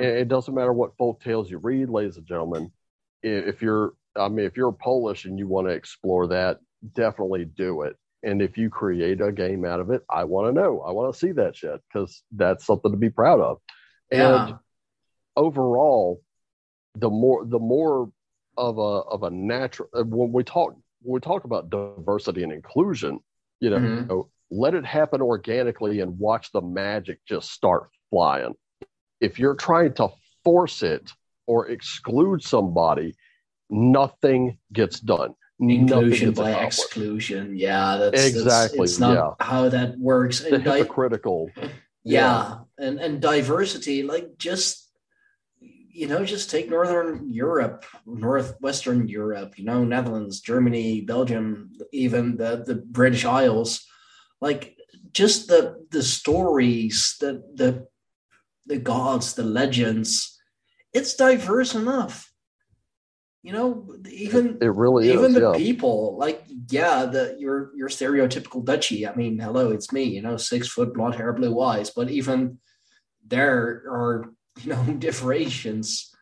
it 0.02 0.28
doesn't 0.28 0.54
matter 0.54 0.72
what 0.72 0.96
folk 0.96 1.20
tales 1.22 1.50
you 1.50 1.58
read, 1.58 1.88
ladies 1.90 2.16
and 2.16 2.26
gentlemen. 2.26 2.72
If 3.22 3.62
you're, 3.62 3.94
I 4.16 4.28
mean, 4.28 4.46
if 4.46 4.56
you're 4.56 4.72
Polish 4.72 5.24
and 5.24 5.38
you 5.38 5.46
want 5.46 5.66
to 5.66 5.72
explore 5.72 6.26
that, 6.28 6.58
definitely 6.94 7.44
do 7.44 7.82
it. 7.82 7.96
And 8.22 8.42
if 8.42 8.58
you 8.58 8.68
create 8.70 9.20
a 9.20 9.32
game 9.32 9.64
out 9.64 9.80
of 9.80 9.90
it, 9.90 10.02
I 10.10 10.24
want 10.24 10.48
to 10.48 10.60
know. 10.60 10.80
I 10.80 10.92
want 10.92 11.12
to 11.12 11.18
see 11.18 11.32
that 11.32 11.56
shit 11.56 11.80
because 11.92 12.22
that's 12.32 12.66
something 12.66 12.90
to 12.90 12.96
be 12.96 13.10
proud 13.10 13.40
of. 13.40 13.58
yeah, 14.10 14.46
And 14.46 14.54
overall, 15.36 16.22
the 16.96 17.10
more 17.10 17.44
the 17.44 17.58
more 17.58 18.10
of 18.56 18.78
a 18.78 18.80
of 18.80 19.22
a 19.22 19.30
natural 19.30 19.88
uh, 19.94 20.02
when 20.04 20.32
we 20.32 20.42
talk 20.44 20.74
when 21.02 21.14
we 21.14 21.20
talk 21.20 21.44
about 21.44 21.70
diversity 21.70 22.42
and 22.42 22.52
inclusion, 22.52 23.20
you 23.60 23.70
know, 23.70 23.78
Mhm. 23.78 24.30
let 24.50 24.74
it 24.74 24.84
happen 24.84 25.22
organically 25.22 26.00
and 26.00 26.18
watch 26.18 26.52
the 26.52 26.60
magic 26.60 27.20
just 27.24 27.50
start 27.50 27.90
flying. 28.10 28.54
If 29.20 29.38
you're 29.38 29.54
trying 29.54 29.94
to 29.94 30.08
force 30.44 30.82
it 30.82 31.12
or 31.46 31.68
exclude 31.68 32.42
somebody, 32.42 33.14
nothing 33.68 34.58
gets 34.72 35.00
done. 35.00 35.34
Inclusion 35.60 36.32
by 36.32 36.52
exclusion. 36.52 37.54
Yeah, 37.54 37.96
that's 37.96 38.16
that's- 38.16 38.34
Exactly, 38.34 38.80
it's 38.84 38.98
not 38.98 39.14
yeah. 39.14 39.46
how 39.46 39.68
that 39.68 39.98
works. 39.98 40.40
The 40.40 40.54
And 40.54 40.66
I- 40.68 40.78
hypocritical. 40.78 41.50
yeah, 42.04 42.60
and 42.78 42.98
and 42.98 43.20
diversity. 43.20 44.02
Like 44.02 44.38
just 44.38 44.86
you 45.92 46.06
know, 46.06 46.24
just 46.24 46.48
take 46.50 46.70
Northern 46.70 47.28
Europe, 47.30 47.84
Northwestern 48.06 49.06
Europe. 49.08 49.58
You 49.58 49.64
know, 49.66 49.84
Netherlands, 49.84 50.40
Germany, 50.40 51.02
Belgium, 51.02 51.72
even 51.92 52.38
the 52.38 52.62
the 52.64 52.76
British 52.76 53.26
Isles. 53.26 53.84
Like 54.40 54.76
just 55.12 55.48
the 55.48 55.84
the 55.90 56.02
stories, 56.02 57.16
the 57.20 57.42
the 57.54 57.86
the 58.70 58.78
gods, 58.78 59.34
the 59.34 59.44
legends. 59.44 60.40
It's 60.94 61.14
diverse 61.14 61.74
enough 61.74 62.30
you 63.42 63.52
know 63.52 63.96
even 64.10 64.58
it 64.60 64.74
really 64.74 65.10
even 65.10 65.26
is, 65.26 65.34
the 65.34 65.40
yeah. 65.40 65.56
people 65.56 66.16
like 66.18 66.44
yeah 66.68 67.06
the 67.06 67.36
your 67.38 67.70
your 67.74 67.88
stereotypical 67.88 68.62
dutchie 68.62 69.10
i 69.10 69.14
mean 69.14 69.38
hello 69.38 69.70
it's 69.70 69.92
me 69.92 70.04
you 70.04 70.20
know 70.20 70.36
six 70.36 70.68
foot 70.68 70.92
blonde 70.92 71.14
hair 71.14 71.32
blue 71.32 71.58
eyes 71.60 71.90
but 71.90 72.10
even 72.10 72.58
there 73.26 73.82
are 73.88 74.32
you 74.62 74.70
know 74.70 74.82
differentiations 74.98 76.14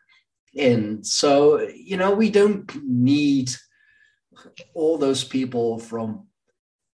in 0.54 1.02
so 1.02 1.60
you 1.74 1.96
know 1.96 2.14
we 2.14 2.30
don't 2.30 2.70
need 2.84 3.50
all 4.74 4.96
those 4.96 5.24
people 5.24 5.78
from 5.78 6.26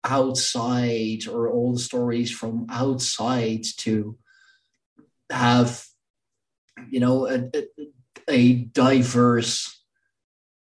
outside 0.05 1.27
or 1.27 1.49
all 1.49 1.73
the 1.73 1.79
stories 1.79 2.31
from 2.31 2.65
outside 2.69 3.63
to 3.77 4.17
have 5.33 5.83
you 6.89 6.99
know 6.99 7.27
a, 7.27 7.49
a, 8.29 8.53
diverse 8.53 9.83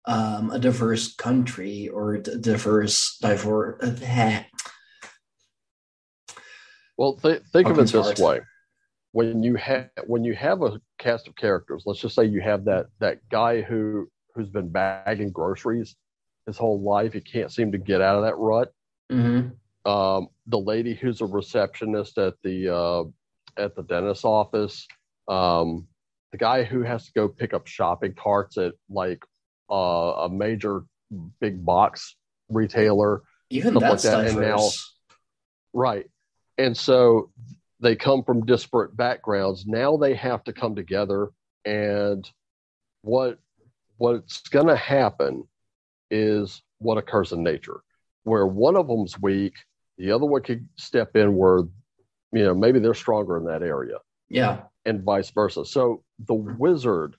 um, 0.05 0.51
a 0.51 0.59
diverse 0.59 1.15
country 1.15 1.89
or 1.89 2.15
a 2.15 2.23
diverse 2.23 3.19
diverse. 3.20 3.82
Uh, 3.82 4.43
well, 6.97 7.15
th- 7.15 7.43
think 7.53 7.69
of 7.69 7.78
it 7.78 7.89
this 7.89 7.93
hard. 7.93 8.19
way: 8.19 8.40
when 9.12 9.43
you 9.43 9.57
have 9.57 9.90
when 10.07 10.24
you 10.24 10.35
have 10.35 10.62
a 10.62 10.81
cast 10.99 11.28
of 11.28 11.36
characters, 11.36 11.85
let's 11.86 12.01
just 12.01 12.15
say 12.15 12.24
you 12.24 12.40
have 12.40 12.65
that 12.65 12.86
that 13.01 13.28
guy 13.28 13.61
who 13.61 14.09
who's 14.35 14.49
been 14.49 14.69
bagging 14.69 15.31
groceries 15.31 15.97
his 16.49 16.57
whole 16.57 16.81
life, 16.81 17.12
he 17.12 17.20
can't 17.20 17.53
seem 17.53 17.70
to 17.73 17.78
get 17.78 18.01
out 18.01 18.16
of 18.16 18.23
that 18.23 18.36
rut. 18.36 18.73
mm-hmm. 19.12 19.51
Um, 19.89 20.28
the 20.47 20.59
lady 20.59 20.95
who's 20.95 21.20
a 21.20 21.27
receptionist 21.27 22.19
at 22.19 22.35
the 22.43 22.74
uh, 22.74 23.05
at 23.59 23.74
the 23.74 23.82
dentist's 23.82 24.24
office. 24.24 24.86
Um, 25.28 25.89
the 26.32 26.39
guy 26.39 26.62
who 26.64 26.82
has 26.82 27.06
to 27.06 27.12
go 27.12 27.28
pick 27.28 27.55
up 27.55 27.66
shopping 27.66 28.14
carts 28.14 28.59
at 28.59 28.74
like 28.89 29.22
uh, 29.70 29.74
a 30.24 30.28
major 30.28 30.82
big 31.40 31.64
box 31.64 32.16
retailer, 32.48 33.22
Even 33.51 33.72
stuff 33.72 33.82
like 33.82 33.90
that's 33.90 34.02
that. 34.05 34.26
And 34.26 34.40
now, 34.40 34.68
right. 35.72 36.06
And 36.56 36.76
so 36.76 37.30
they 37.80 37.97
come 37.97 38.24
from 38.24 38.47
disparate 38.47 38.97
backgrounds. 38.97 39.66
Now 39.66 39.97
they 39.97 40.14
have 40.14 40.44
to 40.44 40.52
come 40.52 40.74
together. 40.74 41.30
And 41.64 42.28
what 43.02 43.39
what's 43.98 44.43
going 44.48 44.68
to 44.68 44.76
happen 44.76 45.44
is 46.10 46.62
what 46.78 46.98
occurs 46.98 47.32
in 47.32 47.43
nature, 47.43 47.80
where 48.24 48.47
one 48.47 48.76
of 48.76 48.86
them's 48.86 49.20
weak, 49.20 49.55
the 49.98 50.12
other 50.12 50.26
one 50.26 50.43
could 50.43 50.68
step 50.76 51.16
in 51.16 51.35
where, 51.35 51.64
you 52.32 52.44
know, 52.44 52.55
maybe 52.55 52.78
they're 52.78 52.94
stronger 52.94 53.36
in 53.36 53.44
that 53.44 53.62
area 53.62 53.98
yeah. 54.28 54.62
and 54.84 55.02
vice 55.02 55.30
versa. 55.30 55.64
So 55.64 56.02
the 56.26 56.34
wizard 56.34 57.16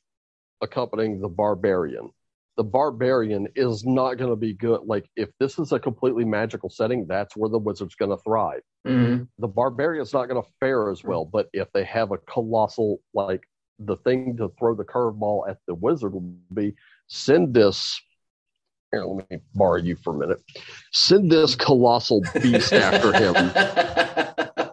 accompanying 0.61 1.21
the 1.21 1.29
barbarian. 1.29 2.11
The 2.57 2.63
barbarian 2.63 3.47
is 3.55 3.85
not 3.85 4.15
going 4.15 4.29
to 4.29 4.35
be 4.35 4.53
good. 4.53 4.81
Like 4.83 5.09
if 5.15 5.29
this 5.39 5.59
is 5.59 5.71
a 5.71 5.79
completely 5.79 6.25
magical 6.25 6.69
setting, 6.69 7.07
that's 7.07 7.37
where 7.37 7.49
the 7.49 7.57
wizard's 7.57 7.95
going 7.95 8.11
to 8.11 8.21
thrive. 8.21 8.61
Mhm. 8.85 9.29
The 9.37 9.47
barbarian's 9.47 10.13
not 10.13 10.27
going 10.27 10.43
to 10.43 10.49
fare 10.59 10.89
as 10.89 11.03
well. 11.03 11.23
But 11.23 11.47
if 11.53 11.71
they 11.71 11.85
have 11.85 12.11
a 12.11 12.17
colossal, 12.17 12.99
like 13.13 13.43
the 13.79 13.95
thing 13.95 14.35
to 14.37 14.51
throw 14.59 14.75
the 14.75 14.83
curveball 14.83 15.49
at 15.49 15.59
the 15.67 15.75
wizard 15.75 16.13
would 16.13 16.53
be 16.53 16.75
send 17.07 17.53
this. 17.53 17.99
Here, 18.91 19.05
let 19.05 19.29
me 19.29 19.37
borrow 19.53 19.77
you 19.77 19.95
for 19.95 20.15
a 20.15 20.17
minute. 20.17 20.41
Send 20.91 21.31
this 21.31 21.55
colossal 21.55 22.21
beast 22.41 22.73
after 22.73 23.13
him 23.13 24.65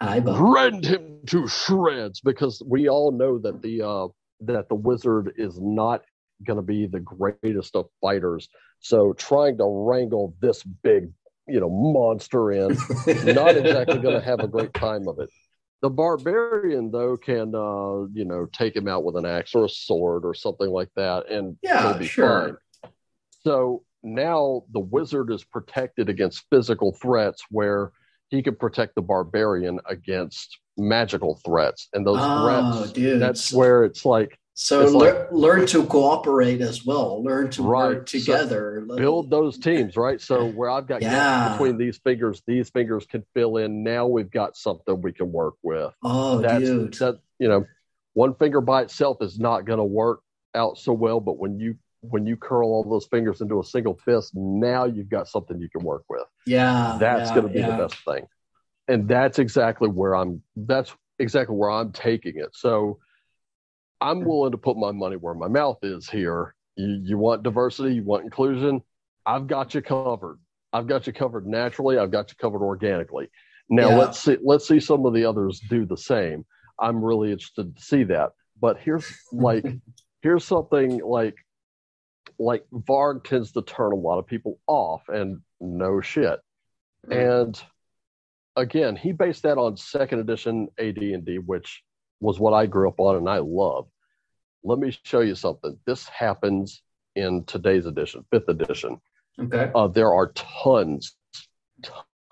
Bob. 0.00 0.54
rend 0.54 0.84
him 0.84 1.20
to 1.26 1.46
shreds 1.48 2.20
because 2.20 2.62
we 2.66 2.88
all 2.88 3.12
know 3.12 3.38
that 3.38 3.62
the 3.62 3.82
uh, 3.82 4.08
that 4.40 4.68
the 4.68 4.74
wizard 4.74 5.32
is 5.36 5.58
not 5.60 6.02
going 6.46 6.56
to 6.58 6.62
be 6.62 6.86
the 6.86 7.00
greatest 7.00 7.76
of 7.76 7.86
fighters. 8.00 8.48
So 8.80 9.12
trying 9.14 9.56
to 9.58 9.64
wrangle 9.64 10.34
this 10.40 10.62
big, 10.62 11.10
you 11.46 11.60
know, 11.60 11.70
monster 11.70 12.52
in, 12.52 12.76
not 13.34 13.56
exactly 13.56 13.98
going 13.98 14.18
to 14.18 14.24
have 14.24 14.40
a 14.40 14.48
great 14.48 14.74
time 14.74 15.08
of 15.08 15.18
it. 15.20 15.30
The 15.80 15.90
barbarian 15.90 16.90
though 16.90 17.16
can 17.16 17.54
uh, 17.54 18.08
you 18.12 18.24
know 18.24 18.46
take 18.52 18.74
him 18.74 18.88
out 18.88 19.04
with 19.04 19.16
an 19.16 19.26
axe 19.26 19.54
or 19.54 19.66
a 19.66 19.68
sword 19.68 20.24
or 20.24 20.34
something 20.34 20.70
like 20.70 20.88
that, 20.96 21.30
and 21.30 21.56
Yeah, 21.62 21.92
be 21.98 22.06
sure. 22.06 22.58
fine. 22.82 22.90
So 23.42 23.84
now 24.02 24.64
the 24.72 24.80
wizard 24.80 25.30
is 25.30 25.44
protected 25.44 26.08
against 26.08 26.44
physical 26.50 26.92
threats 27.00 27.42
where 27.50 27.92
he 28.34 28.42
can 28.42 28.56
protect 28.56 28.94
the 28.96 29.02
barbarian 29.02 29.78
against 29.88 30.58
magical 30.76 31.40
threats. 31.44 31.88
And 31.94 32.04
those 32.06 32.18
Oh, 32.20 32.42
threats, 32.78 32.92
dude. 32.92 33.20
that's 33.22 33.52
where 33.52 33.84
it's 33.84 34.04
like 34.04 34.38
So 34.56 34.82
It's 34.82 34.92
lear- 34.92 35.26
learn 35.32 35.66
to 35.66 35.84
cooperate 35.86 36.60
as 36.60 36.86
well. 36.86 37.20
Learn 37.24 37.50
to 37.50 37.62
Right. 37.64 37.96
work 37.96 38.08
So 38.08 38.18
together. 38.20 38.86
build 38.96 39.28
those 39.28 39.58
teams, 39.58 39.96
right? 39.96 40.20
So 40.20 40.46
where 40.56 40.70
I've 40.70 40.86
got 40.86 41.02
Yeah. 41.02 41.50
between 41.52 41.76
these 41.76 41.98
fingers, 41.98 42.40
these 42.46 42.70
fingers 42.70 43.04
can 43.04 43.24
fill 43.34 43.56
in. 43.56 43.82
Now 43.82 44.06
we've 44.06 44.30
got 44.30 44.56
something 44.56 45.02
we 45.02 45.12
can 45.12 45.32
work 45.32 45.54
with. 45.64 45.92
Oh, 46.04 46.38
That's 46.38 46.64
dude. 46.64 46.94
that 46.94 47.18
you 47.40 47.48
know, 47.48 47.64
one 48.12 48.34
finger 48.36 48.60
by 48.60 48.82
itself 48.82 49.16
is 49.22 49.40
not 49.40 49.64
going 49.64 49.78
to 49.80 49.84
work 49.84 50.20
out 50.54 50.78
so 50.78 50.92
well, 50.92 51.18
but 51.18 51.36
when 51.36 51.58
you 51.58 51.74
when 52.10 52.26
you 52.26 52.36
curl 52.36 52.68
all 52.68 52.84
those 52.84 53.06
fingers 53.06 53.40
into 53.40 53.60
a 53.60 53.64
single 53.64 53.94
fist, 53.96 54.32
now 54.34 54.84
you've 54.84 55.08
got 55.08 55.28
something 55.28 55.60
you 55.60 55.68
can 55.70 55.82
work 55.84 56.04
with. 56.08 56.24
yeah. 56.46 56.96
that's 57.00 57.30
yeah, 57.30 57.34
going 57.34 57.46
to 57.48 57.52
be 57.52 57.60
yeah. 57.60 57.76
the 57.76 57.82
best 57.88 57.96
thing 58.04 58.26
and 58.88 59.08
that's 59.08 59.38
exactly 59.38 59.88
where 59.88 60.14
i'm 60.14 60.42
that's 60.56 60.94
exactly 61.18 61.56
where 61.56 61.70
i'm 61.70 61.90
taking 61.92 62.34
it 62.36 62.50
so 62.52 62.98
i'm 64.00 64.24
willing 64.24 64.52
to 64.52 64.58
put 64.58 64.76
my 64.76 64.92
money 64.92 65.16
where 65.16 65.32
my 65.34 65.48
mouth 65.48 65.78
is 65.82 66.08
here 66.10 66.54
you, 66.76 67.00
you 67.02 67.16
want 67.16 67.42
diversity 67.42 67.94
you 67.94 68.02
want 68.02 68.24
inclusion 68.24 68.82
i've 69.24 69.46
got 69.46 69.74
you 69.74 69.80
covered 69.80 70.38
i've 70.74 70.86
got 70.86 71.06
you 71.06 71.12
covered 71.14 71.46
naturally 71.46 71.96
i've 71.96 72.10
got 72.10 72.28
you 72.30 72.36
covered 72.38 72.62
organically 72.62 73.28
now 73.70 73.88
Yeah. 73.88 73.96
let's 73.96 74.20
see 74.20 74.36
let's 74.42 74.68
see 74.68 74.80
some 74.80 75.06
of 75.06 75.14
the 75.14 75.24
others 75.24 75.60
do 75.70 75.86
the 75.86 75.96
same 75.96 76.44
i'm 76.78 77.02
really 77.02 77.32
interested 77.32 77.74
to 77.76 77.82
see 77.82 78.04
that 78.04 78.32
but 78.60 78.76
here's 78.78 79.06
like 79.32 79.64
here's 80.20 80.44
something 80.44 81.00
like 81.02 81.36
like 82.38 82.64
varg 82.72 83.24
tends 83.24 83.52
to 83.52 83.62
turn 83.62 83.92
a 83.92 83.96
lot 83.96 84.18
of 84.18 84.26
people 84.26 84.58
off 84.66 85.08
and 85.08 85.40
no 85.60 86.00
shit 86.00 86.40
and 87.10 87.62
again, 88.56 88.96
he 88.96 89.12
based 89.12 89.42
that 89.42 89.58
on 89.58 89.76
second 89.76 90.20
edition 90.20 90.68
AD&D, 90.78 91.38
which 91.44 91.82
was 92.20 92.40
what 92.40 92.54
I 92.54 92.66
grew 92.66 92.88
up 92.88 92.98
on 92.98 93.16
and 93.16 93.28
I 93.28 93.38
love. 93.38 93.86
Let 94.62 94.78
me 94.78 94.96
show 95.02 95.20
you 95.20 95.34
something. 95.34 95.78
This 95.86 96.08
happens 96.08 96.82
in 97.14 97.44
today's 97.44 97.84
edition, 97.86 98.24
fifth 98.30 98.48
edition. 98.48 99.00
Okay. 99.38 99.70
Uh, 99.74 99.88
there 99.88 100.14
are 100.14 100.32
tons, 100.34 101.14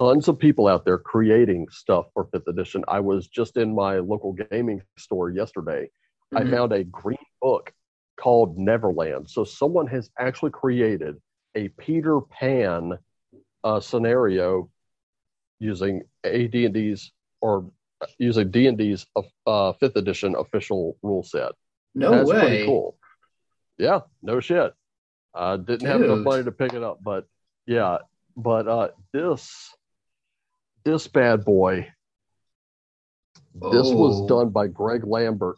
tons 0.00 0.28
of 0.28 0.38
people 0.38 0.68
out 0.68 0.84
there 0.84 0.96
creating 0.98 1.66
stuff 1.70 2.06
for 2.14 2.28
fifth 2.32 2.48
edition. 2.48 2.82
I 2.88 3.00
was 3.00 3.28
just 3.28 3.56
in 3.56 3.74
my 3.74 3.98
local 3.98 4.32
gaming 4.32 4.80
store 4.96 5.30
yesterday. 5.30 5.90
I 6.34 6.44
Mhm. 6.44 6.50
found 6.50 6.72
a 6.72 6.84
green 6.84 7.18
book 7.42 7.74
called 8.22 8.56
Neverland. 8.56 9.28
So 9.28 9.42
someone 9.44 9.88
has 9.88 10.08
actually 10.18 10.52
created 10.52 11.16
a 11.56 11.68
Peter 11.70 12.20
Pan 12.20 12.92
uh, 13.64 13.80
scenario 13.80 14.70
using 15.58 16.02
AD&D's 16.24 17.10
or 17.40 17.70
using 18.18 18.50
D&D's 18.50 19.06
uh, 19.46 19.72
fifth 19.74 19.96
edition 19.96 20.34
official 20.38 20.96
rule 21.02 21.22
set. 21.24 21.52
No 21.94 22.10
That's 22.12 22.28
way. 22.30 22.40
pretty 22.40 22.64
cool. 22.66 22.96
Yeah, 23.78 24.00
no 24.22 24.38
shit. 24.40 24.72
I 25.34 25.56
didn't 25.56 25.86
have 25.88 26.02
enough 26.02 26.18
money 26.18 26.44
to 26.44 26.52
pick 26.52 26.74
it 26.74 26.82
up, 26.82 26.98
but 27.02 27.26
yeah, 27.66 27.98
but 28.36 28.68
uh, 28.68 28.88
this 29.12 29.74
this 30.84 31.06
bad 31.08 31.44
boy, 31.44 31.88
this 33.54 33.88
was 33.90 34.20
Oh. 34.22 34.26
done 34.28 34.50
by 34.50 34.66
Greg 34.68 35.04
Lambert. 35.06 35.56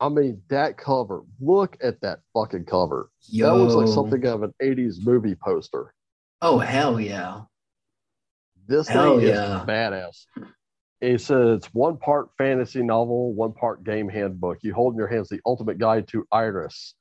I 0.00 0.08
mean, 0.08 0.42
that 0.48 0.76
cover. 0.76 1.22
Look 1.40 1.76
at 1.82 2.00
that 2.00 2.20
fucking 2.34 2.66
cover. 2.66 3.10
Yo. 3.28 3.46
That 3.46 3.62
looks 3.62 3.74
like 3.74 3.88
something 3.88 4.26
out 4.26 4.34
of 4.34 4.42
an 4.42 4.54
'80s 4.62 5.04
movie 5.04 5.34
poster. 5.34 5.94
Oh 6.42 6.58
hell 6.58 7.00
yeah. 7.00 7.42
This 8.66 8.88
Hell 8.88 9.18
thing 9.18 9.28
yeah. 9.28 9.60
is 9.60 9.66
badass. 9.66 10.26
It 11.00 11.20
says 11.20 11.58
it's 11.58 11.74
one 11.74 11.98
part 11.98 12.30
fantasy 12.38 12.82
novel, 12.82 13.34
one 13.34 13.52
part 13.52 13.84
game 13.84 14.08
handbook. 14.08 14.58
You 14.62 14.72
hold 14.72 14.94
in 14.94 14.98
your 14.98 15.06
hands 15.06 15.28
the 15.28 15.40
ultimate 15.44 15.78
guide 15.78 16.08
to 16.08 16.26
Iris, 16.32 16.94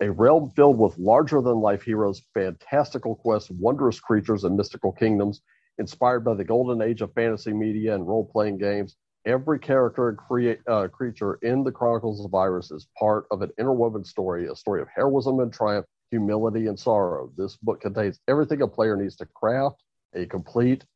a 0.00 0.10
realm 0.10 0.50
filled 0.56 0.78
with 0.78 0.98
larger 0.98 1.42
than 1.42 1.60
life 1.60 1.82
heroes, 1.82 2.22
fantastical 2.32 3.16
quests, 3.16 3.50
wondrous 3.50 4.00
creatures, 4.00 4.44
and 4.44 4.56
mystical 4.56 4.92
kingdoms, 4.92 5.42
inspired 5.78 6.20
by 6.20 6.34
the 6.34 6.44
golden 6.44 6.80
age 6.80 7.02
of 7.02 7.12
fantasy 7.12 7.52
media 7.52 7.94
and 7.94 8.06
role 8.06 8.24
playing 8.24 8.56
games. 8.56 8.96
Every 9.26 9.58
character 9.58 10.08
and 10.08 10.58
uh, 10.66 10.88
creature 10.88 11.34
in 11.42 11.62
the 11.62 11.70
Chronicles 11.70 12.24
of 12.24 12.32
Aeres 12.32 12.70
is 12.70 12.88
part 12.98 13.26
of 13.30 13.42
an 13.42 13.50
interwoven 13.58 14.02
story, 14.02 14.48
a 14.48 14.56
story 14.56 14.80
of 14.80 14.88
heroism 14.88 15.40
and 15.40 15.52
triumph, 15.52 15.84
humility 16.10 16.68
and 16.68 16.78
sorrow. 16.78 17.30
This 17.36 17.56
book 17.56 17.82
contains 17.82 18.18
everything 18.28 18.62
a 18.62 18.66
player 18.66 18.96
needs 18.96 19.16
to 19.16 19.26
craft 19.26 19.82
a 20.14 20.24
complete 20.24 20.86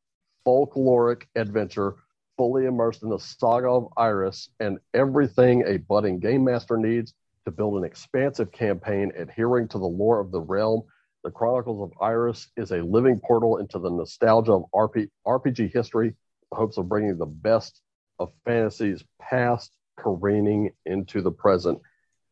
folkloric 0.47 1.25
adventure 1.37 1.97
fully 2.39 2.65
immersed 2.65 3.03
in 3.03 3.11
the 3.11 3.19
saga 3.19 3.69
of 3.69 3.89
Aeres 3.99 4.49
and 4.59 4.79
everything 4.95 5.63
a 5.67 5.77
budding 5.77 6.19
game 6.19 6.45
master 6.45 6.79
needs 6.79 7.13
to 7.45 7.51
build 7.51 7.77
an 7.77 7.85
expansive 7.85 8.51
campaign 8.53 9.13
adhering 9.17 9.69
to 9.69 9.79
the 9.79 9.85
lore 9.85 10.19
of 10.19 10.31
the 10.31 10.41
realm. 10.41 10.83
The 11.25 11.31
Chronicles 11.31 11.83
of 11.83 11.93
Aeres 12.03 12.49
is 12.57 12.73
a 12.73 12.83
living 12.83 13.21
portal 13.21 13.59
into 13.59 13.79
the 13.79 13.91
nostalgia 13.91 14.53
of 14.53 14.65
RP, 14.75 15.09
RPG 15.27 15.75
history, 15.75 16.15
the 16.51 16.57
hopes 16.57 16.79
of 16.79 16.89
bringing 16.89 17.19
the 17.19 17.27
best 17.27 17.83
of 18.19 18.33
fantasies 18.45 19.03
past 19.21 19.73
careening 19.97 20.71
into 20.87 21.23
the 21.23 21.31
present. 21.31 21.81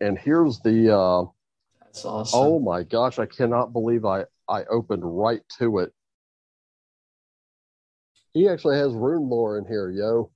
And 0.00 0.18
here's 0.18 0.60
the 0.60 0.96
uh, 0.96 1.24
That's 1.80 2.04
awesome. 2.04 2.40
oh 2.40 2.58
my 2.58 2.82
gosh, 2.82 3.18
I 3.18 3.26
cannot 3.26 3.72
believe 3.72 4.04
I 4.04 4.24
I 4.48 4.64
opened 4.64 5.02
right 5.04 5.42
to 5.58 5.78
it. 5.78 5.92
He 8.32 8.48
actually 8.48 8.76
has 8.78 8.92
rune 8.92 9.28
lore 9.28 9.58
in 9.58 9.66
here, 9.66 9.90
yo. 9.90 10.30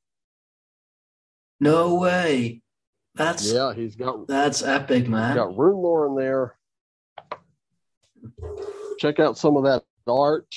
no 1.61 1.95
way. 1.95 2.63
That's 3.15 3.51
Yeah, 3.51 3.73
he's 3.73 3.97
got 3.97 4.27
that's 4.29 4.63
epic, 4.63 5.09
man. 5.09 5.35
got 5.35 5.57
rune 5.57 5.77
lore 5.77 6.07
in 6.07 6.17
there. 6.17 6.57
Check 8.99 9.19
out 9.21 9.39
some 9.39 9.57
of 9.57 9.65
that 9.65 9.83
art. 10.07 10.55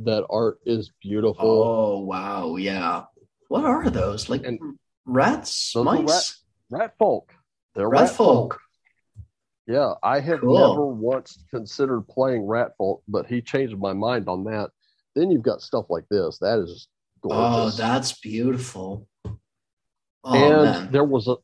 That 0.00 0.24
art 0.30 0.58
is 0.64 0.90
beautiful. 1.02 1.44
Oh 1.46 2.00
wow, 2.00 2.56
yeah. 2.56 3.04
What 3.48 3.64
are 3.64 3.90
those? 3.90 4.28
Like 4.28 4.44
And- 4.44 4.78
rats, 5.04 5.74
mice, 5.74 6.42
Rat 6.70 6.94
folk. 6.98 7.32
They're 7.74 7.88
rat 7.88 8.10
folk. 8.10 8.60
Yeah, 9.66 9.94
I 10.02 10.20
have 10.20 10.40
Cool. 10.40 10.56
never 10.58 10.86
once 10.86 11.44
considered 11.50 12.02
playing 12.08 12.46
Rat 12.46 12.72
Folk, 12.78 13.02
but 13.06 13.26
he 13.26 13.42
changed 13.42 13.76
my 13.76 13.92
mind 13.92 14.26
on 14.28 14.44
that. 14.44 14.70
Then 15.14 15.30
you've 15.30 15.42
got 15.42 15.60
stuff 15.60 15.86
like 15.90 16.06
this. 16.10 16.38
That 16.38 16.58
is 16.60 16.88
gorgeous. 17.20 17.74
Oh, 17.74 17.76
that's 17.76 18.18
beautiful. 18.20 19.06
Oh 20.24 20.34
and 20.34 20.62
man. 20.64 20.92
there 20.92 21.04
was 21.04 21.28
a 21.28 21.36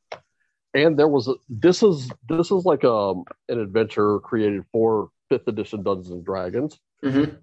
and 0.72 0.98
there 0.98 1.06
was 1.08 1.28
a 1.28 1.34
this 1.48 1.82
is 1.82 2.10
this 2.28 2.50
is 2.50 2.64
like 2.64 2.82
um 2.84 3.24
an 3.48 3.60
adventure 3.60 4.18
created 4.20 4.64
for 4.72 5.10
fifth 5.28 5.46
edition 5.46 5.82
Dungeons 5.82 6.10
and 6.10 6.24
Dragons, 6.24 6.78
Mhm. 7.02 7.38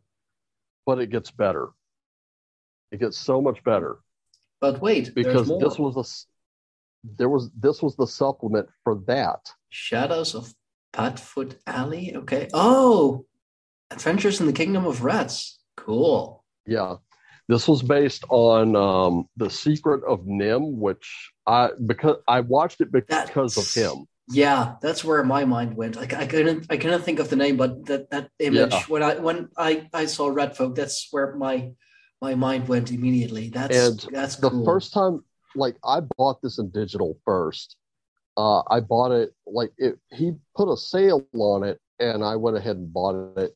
but 0.85 0.99
it 0.99 1.07
gets 1.11 1.29
better. 1.31 1.69
It 2.91 2.99
gets 2.99 3.17
so 3.17 3.39
much 3.41 3.63
better 3.63 3.99
But 4.61 4.79
wait, 4.79 5.13
because 5.15 5.47
more. 5.47 5.59
this 5.59 5.77
was 5.79 5.97
a 5.97 6.05
there 7.17 7.29
was 7.29 7.49
this 7.57 7.81
was 7.81 7.95
the 7.95 8.05
supplement 8.07 8.69
for 8.83 8.95
that. 9.07 9.51
Shadows 9.69 10.35
of 10.35 10.53
Padfoot 10.93 11.55
Alley. 11.65 12.15
Okay. 12.15 12.47
Oh, 12.53 13.25
Adventures 13.89 14.39
in 14.39 14.45
the 14.47 14.53
Kingdom 14.53 14.85
of 14.85 15.03
Rats. 15.03 15.59
Cool. 15.75 16.43
Yeah. 16.67 16.97
This 17.47 17.67
was 17.67 17.81
based 17.81 18.23
on 18.29 18.75
um, 18.75 19.27
the 19.35 19.49
Secret 19.49 20.03
of 20.07 20.21
NIMH, 20.21 20.73
which 20.77 21.31
I 21.47 21.71
because 21.85 22.17
I 22.27 22.41
watched 22.41 22.79
it 22.81 22.91
because 22.91 23.07
That's- 23.09 23.57
of 23.57 23.73
him. 23.73 24.05
Yeah, 24.33 24.75
that's 24.81 25.03
where 25.03 25.23
my 25.25 25.43
mind 25.43 25.75
went. 25.75 25.97
Like 25.97 26.13
I 26.13 26.25
couldn't, 26.25 26.67
I 26.69 26.77
couldn't 26.77 27.01
think 27.01 27.19
of 27.19 27.29
the 27.29 27.35
name, 27.35 27.57
but 27.57 27.85
that 27.87 28.11
that 28.11 28.29
image 28.39 28.71
Yeah. 28.71 28.83
when 28.87 29.03
I 29.03 29.15
when 29.15 29.49
I 29.57 29.89
I 29.93 30.05
saw 30.05 30.27
Red 30.29 30.55
Folk, 30.55 30.75
that's 30.75 31.09
where 31.11 31.35
my 31.35 31.71
my 32.21 32.35
mind 32.35 32.67
went 32.67 32.91
immediately. 32.91 33.49
That's 33.49 33.75
And 33.75 34.13
that's 34.13 34.35
The 34.35 34.49
cool. 34.49 34.65
first 34.65 34.93
time, 34.93 35.23
like 35.55 35.75
I 35.83 36.01
bought 36.17 36.41
this 36.41 36.59
in 36.59 36.69
digital 36.69 37.17
first. 37.25 37.75
Uh, 38.37 38.61
I 38.69 38.79
bought 38.79 39.11
it 39.11 39.33
like 39.45 39.71
it. 39.77 39.99
He 40.11 40.33
put 40.55 40.71
a 40.71 40.77
sale 40.77 41.27
on 41.33 41.63
it, 41.63 41.79
and 41.99 42.23
I 42.23 42.35
went 42.35 42.57
ahead 42.57 42.77
and 42.77 42.91
bought 42.91 43.37
it. 43.37 43.53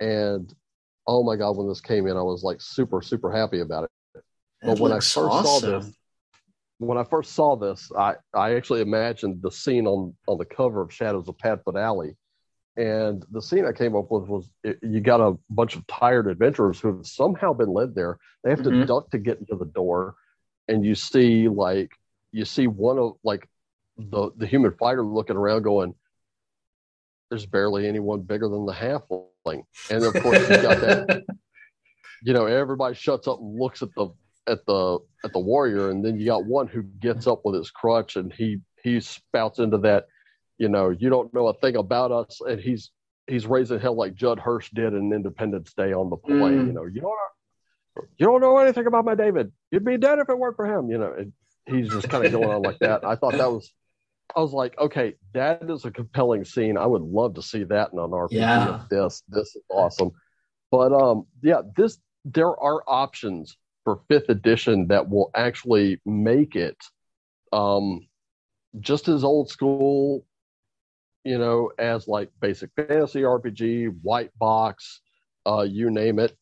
And 0.00 0.52
oh 1.06 1.22
my 1.22 1.36
god, 1.36 1.56
when 1.56 1.68
this 1.68 1.80
came 1.80 2.06
in, 2.06 2.16
I 2.16 2.22
was 2.22 2.42
like 2.42 2.60
super 2.60 3.00
super 3.00 3.30
happy 3.32 3.60
about 3.60 3.84
it. 3.84 3.90
That 4.60 4.66
but 4.66 4.80
when 4.80 4.92
I 4.92 4.96
first 4.96 5.14
saw 5.14 5.60
this, 5.60 5.94
when 6.78 6.98
I 6.98 7.04
first 7.04 7.32
saw 7.32 7.56
this, 7.56 7.90
I, 7.96 8.16
I 8.34 8.54
actually 8.54 8.82
imagined 8.82 9.40
the 9.40 9.50
scene 9.50 9.86
on, 9.86 10.14
on 10.26 10.38
the 10.38 10.44
cover 10.44 10.82
of 10.82 10.92
Shadows 10.92 11.28
of 11.28 11.36
Padfoot 11.38 11.80
Alley. 11.80 12.16
And 12.76 13.24
the 13.30 13.40
scene 13.40 13.64
I 13.64 13.72
came 13.72 13.96
up 13.96 14.10
with 14.10 14.28
was 14.28 14.50
it, 14.62 14.78
you 14.82 15.00
got 15.00 15.20
a 15.20 15.38
bunch 15.48 15.76
of 15.76 15.86
tired 15.86 16.26
adventurers 16.26 16.78
who 16.78 16.96
have 16.96 17.06
somehow 17.06 17.54
been 17.54 17.72
led 17.72 17.94
there. 17.94 18.18
They 18.44 18.50
have 18.50 18.62
to 18.64 18.70
Mhm. 18.70 18.86
duck 18.86 19.10
to 19.10 19.18
get 19.18 19.38
into 19.38 19.56
the 19.56 19.64
door. 19.64 20.16
And 20.68 20.84
you 20.84 20.94
see, 20.94 21.48
like, 21.48 21.92
you 22.32 22.44
see 22.44 22.66
one 22.66 22.98
of, 22.98 23.14
like, 23.24 23.48
the, 23.96 24.30
the 24.36 24.46
human 24.46 24.72
fighter 24.72 25.02
looking 25.04 25.36
around 25.36 25.62
going, 25.62 25.94
there's 27.30 27.46
barely 27.46 27.88
anyone 27.88 28.22
bigger 28.22 28.48
than 28.48 28.66
the 28.66 28.72
halfling. 28.72 29.64
And 29.90 30.04
of 30.04 30.14
course, 30.14 30.48
you 30.48 30.62
got 30.62 30.80
that 30.80 31.24
you 32.22 32.32
know 32.32 32.46
everybody 32.46 32.94
shuts 32.94 33.28
up 33.28 33.38
and 33.40 33.58
looks 33.58 33.82
at 33.82 33.94
the 33.94 34.08
at 34.46 34.64
the 34.66 34.98
at 35.24 35.32
the 35.32 35.38
warrior 35.38 35.90
and 35.90 36.04
then 36.04 36.18
you 36.18 36.24
got 36.26 36.44
one 36.44 36.66
who 36.66 36.82
gets 36.82 37.26
up 37.26 37.42
with 37.44 37.54
his 37.54 37.70
crutch 37.70 38.16
and 38.16 38.32
he 38.32 38.58
he 38.82 39.00
spouts 39.00 39.58
into 39.58 39.78
that 39.78 40.06
you 40.58 40.68
know 40.68 40.90
you 40.90 41.08
don't 41.10 41.32
know 41.34 41.48
a 41.48 41.54
thing 41.54 41.76
about 41.76 42.12
us. 42.12 42.40
And 42.40 42.60
he's 42.60 42.90
he's 43.26 43.46
raising 43.46 43.80
hell 43.80 43.96
like 43.96 44.14
judd 44.14 44.38
hirsch 44.38 44.70
did 44.70 44.92
in 44.94 45.12
independence 45.12 45.72
day 45.74 45.92
on 45.92 46.10
the 46.10 46.16
plane 46.16 46.62
Mm. 46.62 46.66
you 46.66 46.72
know. 46.72 46.84
You 46.86 47.00
don't 47.00 47.16
you 48.18 48.26
don't 48.26 48.40
know 48.40 48.58
anything 48.58 48.86
about 48.86 49.04
my 49.04 49.14
david. 49.14 49.52
You'd 49.70 49.84
be 49.84 49.96
dead 49.98 50.18
if 50.18 50.28
it 50.28 50.38
weren't 50.38 50.56
for 50.56 50.66
him 50.66 50.90
you 50.90 50.98
know. 50.98 51.12
And 51.16 51.32
he's 51.66 51.90
just 51.90 52.08
kind 52.08 52.24
of 52.24 52.32
going 52.32 52.50
on 52.54 52.62
like 52.62 52.78
that. 52.80 53.04
I 53.04 53.16
thought 53.16 53.36
that 53.38 53.50
was 53.50 53.70
i 54.34 54.40
was 54.40 54.52
like 54.52 54.76
okay 54.76 55.14
that 55.34 55.70
is 55.70 55.84
a 55.84 55.90
compelling 55.90 56.44
scene. 56.44 56.76
I 56.76 56.86
would 56.86 57.02
love 57.02 57.34
to 57.34 57.42
see 57.42 57.64
that 57.64 57.92
in 57.92 57.98
an 57.98 58.10
rpg 58.10 58.30
Yeah. 58.32 58.68
of 58.68 58.88
this 58.88 59.22
this 59.28 59.54
is 59.56 59.62
awesome. 59.68 60.10
But 60.70 60.92
um 60.92 61.26
yeah 61.42 61.62
this 61.76 61.98
there 62.24 62.48
are 62.60 62.82
options 62.88 63.56
for 63.84 64.00
fifth 64.08 64.28
edition 64.30 64.88
that 64.88 65.08
will 65.08 65.30
actually 65.34 66.00
make 66.04 66.56
it 66.56 66.76
um 67.52 68.06
just 68.80 69.06
as 69.08 69.22
old 69.22 69.48
school 69.48 70.24
you 71.26 71.38
know 71.38 71.70
as 71.78 72.06
like 72.06 72.30
basic 72.40 72.70
fantasy 72.76 73.22
rpg 73.22 73.92
white 74.02 74.30
box 74.38 75.00
uh 75.44 75.62
you 75.68 75.90
name 75.90 76.18
it 76.20 76.36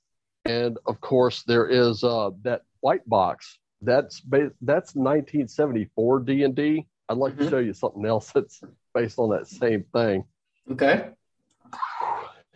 and 0.45 0.77
of 0.87 1.01
course 1.01 1.43
there 1.45 1.67
is 1.67 2.05
uh 2.05 2.31
that 2.43 2.63
white 2.81 3.09
box 3.09 3.59
that's 3.81 4.21
ba- 4.21 4.53
that's 4.61 4.95
1974 4.95 6.21
d&d 6.21 6.87
i'd 7.09 7.17
like 7.17 7.37
to 7.39 7.45
Mhm. 7.45 7.51
show 7.51 7.59
you 7.59 7.73
something 7.73 8.05
else 8.05 8.31
that's 8.33 8.61
based 8.93 9.19
on 9.19 9.31
that 9.31 9.47
same 9.49 9.85
thing 9.93 10.25
okay. 10.71 11.09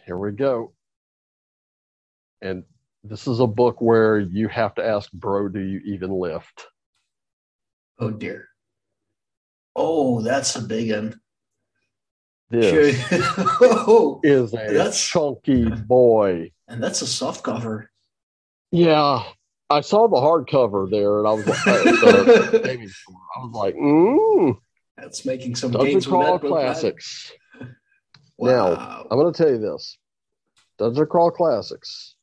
here 0.07 0.17
we 0.17 0.33
go. 0.33 0.73
And 2.41 2.65
this 3.05 3.27
is 3.27 3.41
a 3.41 3.47
book 3.47 3.81
where 3.81 4.19
you 4.19 4.49
have 4.49 4.75
to 4.77 4.85
ask, 4.85 5.11
bro, 5.13 5.49
do 5.49 5.61
you 5.61 5.81
even 5.85 6.11
lift? 6.11 6.67
Oh 7.99 8.11
dear. 8.11 8.49
Oh, 9.75 10.21
that's 10.23 10.57
a 10.57 10.63
big 10.63 10.93
one. 10.93 11.21
This 12.51 12.97
oh, 13.61 14.21
is 14.25 14.53
a 14.55 14.57
That's- 14.57 15.01
chunky 15.07 15.69
boy. 15.69 16.51
and 16.67 16.83
that's 16.83 17.03
a 17.03 17.07
soft 17.07 17.43
cover. 17.43 17.91
Yeah. 18.71 19.23
I 19.71 19.83
saw 19.83 20.09
the 20.09 20.17
hardcover 20.17 20.91
there 20.91 21.19
and 21.19 21.29
I 21.29 21.33
was 21.33 21.47
like, 21.47 21.59
at 21.67 21.85
the 22.53 22.61
gaming 22.65 22.89
store. 22.89 23.17
I 23.37 23.41
was 23.41 23.53
like, 23.53 23.75
mm, 23.77 24.57
That's 24.97 25.27
making 25.27 25.57
some 25.57 25.73
Dungeon 25.73 25.91
gains 25.93 26.07
Crawl. 26.07 26.39
Classics. 26.39 27.33
Wow. 28.39 28.71
Now, 28.75 29.07
I'm 29.11 29.19
going 29.19 29.31
to 29.33 29.37
tell 29.37 29.53
you 29.53 29.59
this 29.59 29.99
Dungeon 30.79 31.07
Crawl 31.07 31.31
Classics. 31.31 32.15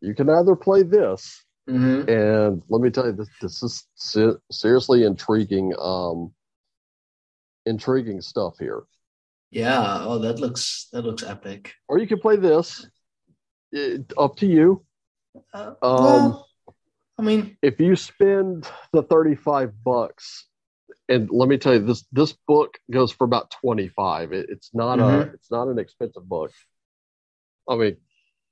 You 0.00 0.14
can 0.14 0.30
either 0.30 0.54
play 0.54 0.82
this 0.84 1.44
Mhm. 1.68 2.08
and 2.08 2.62
let 2.68 2.80
me 2.82 2.90
tell 2.90 3.06
you 3.06 3.12
this 3.12 3.28
this 3.40 3.62
is 3.62 3.86
se- 3.94 4.36
seriously 4.50 5.04
intriguing 5.04 5.72
um 5.78 6.32
intriguing 7.66 8.20
stuff 8.20 8.54
here 8.58 8.82
Yeah. 9.52 10.00
Oh, 10.04 10.18
that 10.18 10.40
looks 10.40 10.88
that 10.92 11.02
looks 11.04 11.22
epic. 11.22 11.74
or 11.88 11.98
you 11.98 12.06
can 12.06 12.18
play 12.18 12.36
this 12.36 12.84
it, 13.70 14.12
up 14.18 14.36
to 14.36 14.46
you 14.46 14.84
Uh, 15.54 15.74
um 15.82 16.02
well, 16.04 16.48
I 17.18 17.22
mean, 17.22 17.56
if 17.62 17.78
you 17.78 17.94
spend 17.94 18.68
the 18.92 19.02
35 19.02 19.72
bucks 19.84 20.48
and 21.08 21.28
let 21.30 21.48
me 21.48 21.58
tell 21.58 21.74
you 21.74 21.84
this 21.84 22.04
this 22.12 22.32
book 22.48 22.78
goes 22.90 23.12
for 23.12 23.24
about 23.24 23.50
25 23.60 24.32
it, 24.32 24.46
it's 24.48 24.70
not 24.74 24.98
a 24.98 25.02
Mhm. 25.02 25.34
it's 25.34 25.50
not 25.50 25.68
an 25.68 25.78
expensive 25.78 26.26
book 26.28 26.50
i 27.68 27.76
mean 27.76 27.96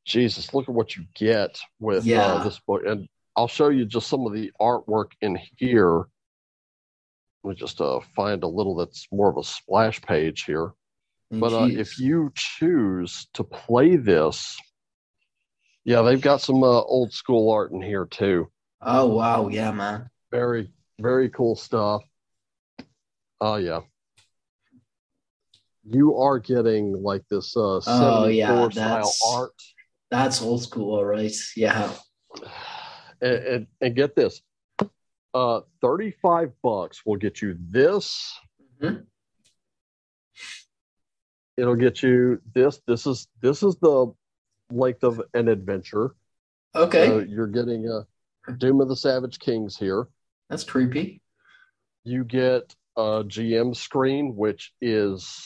jesus 0.04 0.52
look 0.54 0.68
at 0.68 0.74
what 0.74 0.96
you 0.96 1.04
get 1.14 1.58
with 1.80 2.04
Yeah. 2.06 2.24
uh, 2.34 2.38
this 2.44 2.58
book 2.66 2.82
and 2.86 3.08
i'll 3.36 3.48
show 3.48 3.68
you 3.70 3.84
just 3.84 4.08
some 4.08 4.26
of 4.26 4.32
the 4.32 4.50
artwork 4.60 5.10
in 5.20 5.38
here 5.56 6.04
let 7.42 7.50
me 7.50 7.54
just 7.56 7.80
uh, 7.80 8.00
find 8.14 8.42
a 8.42 8.48
little 8.48 8.74
that's 8.76 9.06
more 9.12 9.30
of 9.30 9.36
a 9.38 9.44
splash 9.44 10.00
page 10.02 10.44
here 10.44 10.72
but 11.30 11.52
uh, 11.52 11.66
if 11.66 11.98
you 11.98 12.32
choose 12.34 13.28
to 13.34 13.44
play 13.44 13.96
this 13.96 14.58
yeah 15.84 16.02
they've 16.02 16.20
got 16.20 16.40
some 16.40 16.62
uh, 16.62 16.80
old 16.82 17.12
school 17.12 17.50
art 17.50 17.70
in 17.72 17.80
here 17.82 18.06
too 18.06 18.50
oh 18.82 19.06
wow, 19.06 19.48
yeah, 19.48 19.70
man. 19.70 20.08
Very, 20.30 20.72
very 20.98 21.28
cool 21.28 21.54
stuff. 21.54 22.02
Oh 23.40 23.56
yeah. 23.56 23.80
You 25.84 26.16
are 26.16 26.38
getting 26.38 27.02
like 27.02 27.22
this 27.28 27.56
uh 27.56 27.80
74 27.80 28.08
Oh, 28.08 28.26
yeah, 28.28 28.68
style 28.68 28.70
that's- 28.96 29.20
art. 29.26 29.52
That's 30.10 30.42
old 30.42 30.62
school, 30.62 30.94
all 30.96 31.04
right. 31.04 31.34
Yeah. 31.56 31.92
And, 33.22 33.34
and, 33.44 33.66
and 33.82 33.94
get 33.94 34.16
this. 34.16 34.40
Uh 35.34 35.60
35 35.82 36.52
bucks 36.62 37.04
will 37.04 37.16
get 37.16 37.42
you 37.42 37.54
this. 37.68 38.34
Mhm. 38.82 39.04
It'll 41.60 41.76
get 41.76 42.02
you 42.02 42.40
this. 42.54 42.80
This 42.86 43.06
is 43.06 43.28
this 43.42 43.62
is 43.62 43.76
the 43.76 44.12
length 44.72 45.04
of 45.04 45.20
an 45.34 45.48
adventure. 45.48 46.14
Okay. 46.74 47.24
You're 47.28 47.46
getting 47.48 47.86
a 47.88 48.06
Doom 48.52 48.80
of 48.80 48.88
the 48.88 48.96
Savage 48.96 49.38
Kings 49.38 49.76
here. 49.76 50.08
That's 50.48 50.64
creepy. 50.64 51.20
You 52.04 52.24
get 52.24 52.74
a 52.96 53.22
GM 53.24 53.76
screen, 53.76 54.34
which 54.36 54.72
is 54.80 55.38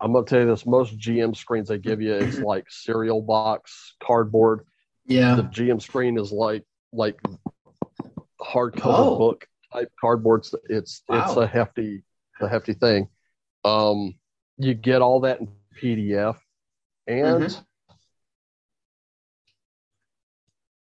I'm 0.00 0.12
gonna 0.14 0.24
tell 0.24 0.40
you 0.40 0.46
this: 0.46 0.64
most 0.64 0.96
GM 0.98 1.36
screens 1.36 1.68
they 1.68 1.78
give 1.78 2.00
you, 2.00 2.14
it's 2.14 2.38
like 2.52 2.64
cereal 2.70 3.20
box 3.20 3.94
cardboard. 4.02 4.64
Yeah. 5.04 5.34
The 5.34 5.42
GM 5.42 5.82
screen 5.82 6.18
is 6.18 6.32
like 6.32 6.64
like 6.92 7.20
hardcover 8.40 8.80
Oh. 8.84 9.18
book 9.18 9.46
type 9.72 9.92
cardboard. 10.00 10.40
It's 10.40 10.54
it's 10.70 11.02
it's 11.08 11.36
a 11.36 11.46
hefty 11.46 12.02
a 12.40 12.48
hefty 12.48 12.72
thing. 12.72 13.08
Um, 13.64 14.14
you 14.58 14.74
get 14.74 15.02
all 15.02 15.20
that 15.20 15.40
in 15.40 15.48
PDF, 15.80 16.36
and 17.06 17.42
Mhm. 17.42 17.64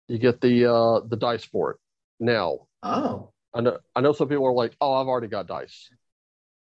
you 0.07 0.17
get 0.17 0.41
the 0.41 0.65
uh 0.71 0.99
the 1.01 1.15
dice 1.15 1.45
for 1.45 1.71
it. 1.71 1.77
Now, 2.19 2.67
Oh. 2.83 3.31
I 3.53 3.61
know 3.61 3.79
I 3.95 4.01
know 4.01 4.13
some 4.13 4.27
people 4.29 4.45
are 4.45 4.53
like, 4.53 4.75
"Oh, 4.81 4.93
I've 4.93 5.07
already 5.07 5.27
got 5.27 5.47
dice," 5.47 5.89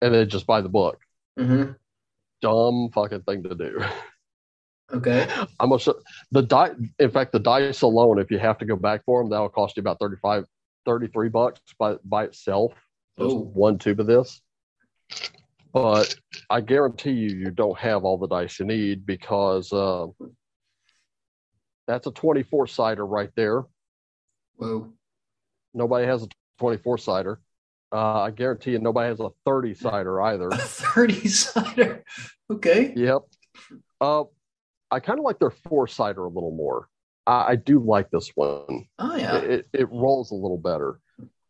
and 0.01 0.13
they 0.13 0.25
just 0.25 0.45
buy 0.47 0.61
the 0.61 0.69
book. 0.69 0.99
hmm 1.37 1.71
Dumb 2.41 2.89
fucking 2.93 3.21
thing 3.23 3.43
to 3.43 3.53
do. 3.55 3.81
Okay. 4.91 5.27
I'm 5.59 5.69
gonna 5.69 5.93
the 6.31 6.41
die. 6.41 6.71
In 6.97 7.11
fact, 7.11 7.31
the 7.31 7.39
dice 7.39 7.81
alone, 7.81 8.17
if 8.19 8.31
you 8.31 8.39
have 8.39 8.57
to 8.59 8.65
go 8.65 8.75
back 8.75 9.03
for 9.03 9.21
them, 9.21 9.29
that'll 9.29 9.49
cost 9.49 9.77
you 9.77 9.81
about 9.81 9.99
35, 9.99 10.45
33 10.85 11.29
bucks 11.29 11.59
by 11.77 11.95
by 12.03 12.23
itself. 12.25 12.73
Just 13.19 13.35
Oh. 13.35 13.39
one 13.53 13.77
tube 13.77 13.99
of 13.99 14.07
this. 14.07 14.41
But 15.71 16.15
I 16.49 16.61
guarantee 16.61 17.11
you, 17.11 17.29
you 17.29 17.51
don't 17.51 17.77
have 17.77 18.03
all 18.03 18.17
the 18.17 18.27
dice 18.27 18.59
you 18.59 18.65
need 18.65 19.05
because 19.05 19.71
uh, 19.71 20.07
that's 21.87 22.07
a 22.07 22.11
24 22.11 22.67
sider 22.67 23.05
right 23.05 23.29
there. 23.35 23.63
Whoa. 24.55 24.91
Nobody 25.73 26.07
has 26.07 26.23
a 26.23 26.27
24 26.59 26.97
sider. 26.97 27.39
Uh, 27.91 28.21
I 28.21 28.31
guarantee 28.31 28.71
you, 28.71 28.79
nobody 28.79 29.09
has 29.09 29.19
a 29.19 29.29
30 29.45 29.73
sider 29.73 30.21
either. 30.21 30.47
A 30.51 30.57
30 30.57 31.27
sider. 31.27 32.03
Okay. 32.51 32.93
Yep. 32.95 33.21
Uh, 33.99 34.23
I 34.91 34.99
kind 34.99 35.17
of 35.17 35.25
like 35.25 35.39
their 35.39 35.49
four 35.49 35.87
sider 35.87 36.25
a 36.25 36.29
little 36.29 36.55
more. 36.55 36.87
I, 37.25 37.51
I 37.51 37.55
do 37.55 37.79
like 37.79 38.11
this 38.11 38.29
one. 38.35 38.85
Oh, 38.99 39.15
yeah. 39.15 39.37
It, 39.37 39.67
it 39.73 39.89
rolls 39.91 40.31
a 40.31 40.35
little 40.35 40.57
better. 40.57 40.99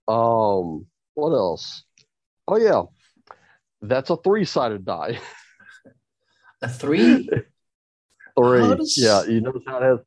Um, 0.08 0.86
what 1.16 1.32
else? 1.32 1.84
Oh 2.48 2.58
yeah, 2.58 2.84
that's 3.82 4.10
a 4.10 4.18
three 4.18 4.46
sided 4.46 4.86
die. 4.86 5.20
A 6.62 6.70
three? 6.70 7.30
three. 8.38 8.76
Does- 8.76 8.98
Yeah, 8.98 9.24
you 9.24 9.42
notice 9.42 9.64
how 9.66 9.78
it 9.78 9.84
has 9.84 10.00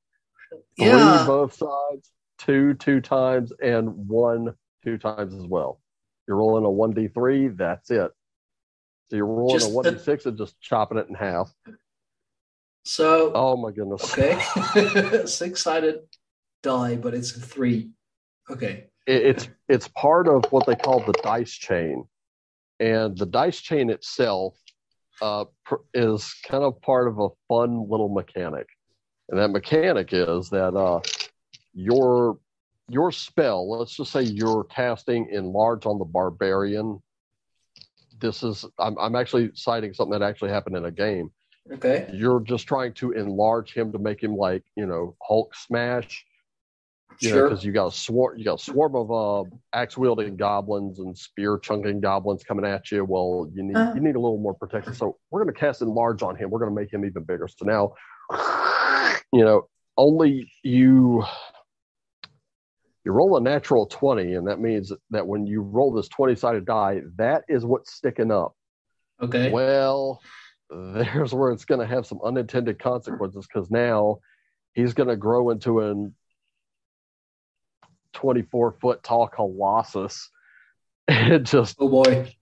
three 0.79 0.87
Yeah. 0.87 1.25
both 1.27 1.55
sides, 1.55 2.11
two 2.39 2.75
two 2.75 3.01
times, 3.01 3.53
and 3.63 4.09
one 4.09 4.55
two 4.85 4.99
times 4.99 5.35
as 5.35 5.47
well. 5.47 5.81
You're 6.29 6.37
rolling 6.37 6.65
a 6.65 6.71
one 6.71 6.93
d 6.93 7.09
three. 7.09 7.49
That's 7.49 7.91
it. 7.91 8.11
So 9.11 9.17
you're 9.17 9.27
rolling 9.27 9.59
Just 9.59 9.71
a 9.71 9.75
one 9.75 9.85
d 9.85 9.99
six 9.99 10.27
and 10.27 10.37
just 10.39 10.61
chopping 10.61 10.99
it 10.99 11.07
in 11.09 11.15
half. 11.15 11.53
So, 12.85 13.31
Oh 13.35 13.57
my 13.57 13.71
goodness. 13.71 14.03
okay. 14.13 15.25
Six 15.27 15.63
sided 15.63 16.01
die, 16.63 16.97
but 16.97 17.15
it's 17.15 17.37
a 17.37 17.41
three. 17.41 17.91
Okay. 18.51 18.87
it, 19.07 19.23
it's 19.23 19.49
it's 19.69 19.89
part 19.89 20.27
of 20.29 20.45
what 20.51 20.67
they 20.67 20.75
call 20.75 21.01
the 21.05 21.13
dice 21.23 21.53
chain, 21.53 22.05
and 22.83 23.17
the 23.17 23.27
dice 23.27 23.61
chain 23.61 23.91
itself 23.91 24.55
uh, 25.23 25.45
pr- 25.65 25.77
is 25.95 26.35
kind 26.45 26.65
of 26.65 26.81
part 26.83 27.07
of 27.07 27.19
a 27.21 27.29
fun 27.49 27.89
little 27.89 28.09
mechanic, 28.09 28.67
and 29.29 29.39
that 29.39 29.49
mechanic 29.49 30.09
is 30.13 30.51
that 30.51 30.75
uh, 30.75 31.01
your 31.75 32.39
your 32.89 33.13
spell. 33.13 33.71
Let's 33.71 33.97
just 33.97 34.13
say 34.13 34.23
you're 34.23 34.65
casting 34.65 35.29
enlarge 35.31 35.87
on 35.87 35.99
the 35.99 36.05
barbarian. 36.05 37.01
This 38.21 38.43
is 38.43 38.65
I'm 38.79 38.99
I'm 38.99 39.15
actually 39.15 39.53
citing 39.55 39.95
something 39.95 40.19
that 40.19 40.29
actually 40.29 40.51
happened 40.51 40.77
in 40.77 40.85
a 40.87 40.91
game 40.91 41.31
Okay. 41.71 42.09
you're 42.13 42.41
just 42.41 42.67
trying 42.67 42.93
to 42.95 43.13
enlarge 43.13 43.73
him 43.73 43.93
to 43.93 43.99
make 43.99 44.23
him 44.23 44.37
like 44.37 44.65
you 44.77 44.87
know 44.87 45.15
Hulk 45.23 45.55
smash. 45.55 46.25
You 47.21 47.29
Sure. 47.31 47.49
because 47.49 47.65
you 47.65 47.73
got 47.73 47.87
a 47.87 47.93
swarm, 47.93 48.37
you 48.39 48.45
got 48.45 48.61
a 48.61 48.63
swarm 48.63 48.95
of 48.97 49.11
uh, 49.11 49.49
axe 49.73 49.97
wielding 49.97 50.37
goblins 50.37 50.99
and 50.99 51.17
spear 51.17 51.59
chunking 51.59 52.01
goblins 52.01 52.43
coming 52.45 52.65
at 52.65 52.91
you. 52.91 53.05
Well, 53.05 53.51
you 53.55 53.63
need 53.63 53.77
Uh. 53.77 53.93
you 53.95 54.01
need 54.01 54.17
a 54.17 54.21
little 54.21 54.39
more 54.39 54.55
protection. 54.55 54.95
So 54.95 55.19
we're 55.31 55.43
going 55.43 55.55
to 55.55 55.59
cast 55.61 55.83
enlarge 55.83 56.23
on 56.23 56.37
him. 56.37 56.51
We're 56.51 56.59
going 56.61 56.75
to 56.75 56.81
make 56.81 56.93
him 56.93 57.05
even 57.05 57.25
bigger. 57.25 57.49
So 57.49 57.65
now, 57.65 57.95
you 59.33 59.45
know, 59.45 59.69
only 59.97 60.51
you 60.63 61.25
you 63.05 63.13
roll 63.13 63.37
a 63.37 63.41
natural 63.41 63.87
twenty, 63.87 64.35
and 64.35 64.47
that 64.47 64.61
means 64.61 64.93
that 65.11 65.27
when 65.27 65.47
you 65.47 65.61
roll 65.63 65.93
this 65.93 66.09
twenty 66.09 66.37
sided 66.37 66.65
die, 66.65 67.01
that 67.17 67.45
is 67.49 67.65
what's 67.65 67.93
sticking 67.93 68.31
up. 68.31 68.55
Okay. 69.21 69.51
Well, 69.51 70.21
there's 70.71 71.35
where 71.35 71.51
it's 71.51 71.65
going 71.65 71.81
to 71.81 71.87
have 71.87 72.07
some 72.07 72.21
unintended 72.25 72.79
consequences 72.79 73.47
because 73.47 73.71
now 73.71 74.19
he's 74.75 74.95
going 74.95 75.09
to 75.09 75.17
grow 75.17 75.51
into 75.51 75.81
an 75.81 76.15
24 78.13 78.73
foot 78.81 79.03
tall 79.03 79.29
colossus 79.29 80.31
and 81.09 81.45
just, 81.47 81.77
oh 81.81 81.89
boy. 81.89 82.35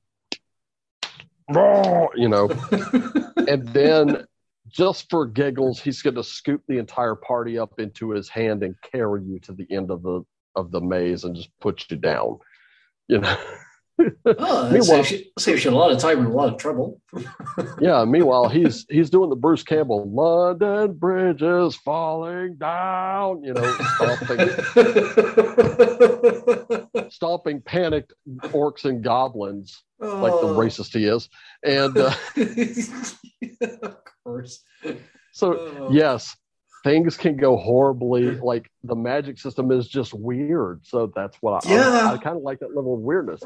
you 2.14 2.28
know, 2.28 2.48
and 3.48 3.68
then 3.68 4.24
just 4.68 5.10
for 5.10 5.26
giggles, 5.26 5.80
he's 5.80 6.02
going 6.02 6.14
to 6.14 6.22
scoop 6.22 6.62
the 6.68 6.78
entire 6.78 7.14
party 7.14 7.58
up 7.58 7.78
into 7.78 8.10
his 8.10 8.28
hand 8.28 8.62
and 8.62 8.74
carry 8.92 9.22
you 9.24 9.40
to 9.40 9.52
the 9.52 9.66
end 9.70 9.90
of 9.90 10.02
the 10.02 10.22
of 10.56 10.70
the 10.70 10.80
maze 10.80 11.24
and 11.24 11.36
just 11.36 11.50
put 11.60 11.90
you 11.90 11.96
down. 11.96 12.38
You 13.08 13.18
know. 13.18 13.36
Oh, 14.26 14.68
that 14.68 14.84
saves 14.84 15.10
you, 15.10 15.20
saves 15.38 15.64
you 15.64 15.70
a 15.70 15.72
lot 15.72 15.90
of 15.90 15.98
time 15.98 16.18
and 16.18 16.28
a 16.28 16.30
lot 16.30 16.52
of 16.52 16.58
trouble. 16.58 17.00
Yeah. 17.80 18.04
Meanwhile, 18.04 18.48
he's 18.48 18.86
he's 18.88 19.10
doing 19.10 19.28
the 19.30 19.36
Bruce 19.36 19.62
Campbell 19.62 20.08
London 20.10 20.92
Bridge 20.94 21.42
is 21.42 21.74
falling 21.76 22.56
down. 22.56 23.42
You 23.44 23.54
know, 23.54 23.76
stomping, 23.96 24.48
stomping 27.10 27.60
panicked 27.62 28.12
orcs 28.42 28.84
and 28.84 29.02
goblins 29.02 29.82
like 29.98 30.32
the 30.32 30.48
Oh. 30.48 30.56
racist 30.56 30.94
he 30.96 31.06
is. 31.06 31.28
And 31.64 31.96
uh, 31.96 32.14
of 33.82 33.96
course. 34.24 34.62
so, 35.32 35.54
Oh. 35.58 35.88
yes, 35.92 36.36
things 36.84 37.16
can 37.16 37.36
go 37.36 37.56
horribly. 37.56 38.30
Like 38.36 38.70
the 38.84 38.96
magic 38.96 39.38
system 39.38 39.70
is 39.72 39.88
just 39.88 40.14
weird. 40.14 40.80
So 40.84 41.12
that's 41.14 41.36
what 41.40 41.66
I 41.66 41.70
Yeah. 41.70 42.12
I, 42.12 42.18
kind 42.18 42.36
of 42.36 42.42
like 42.42 42.60
that 42.60 42.74
level 42.74 42.94
of 42.94 43.00
weirdness. 43.00 43.42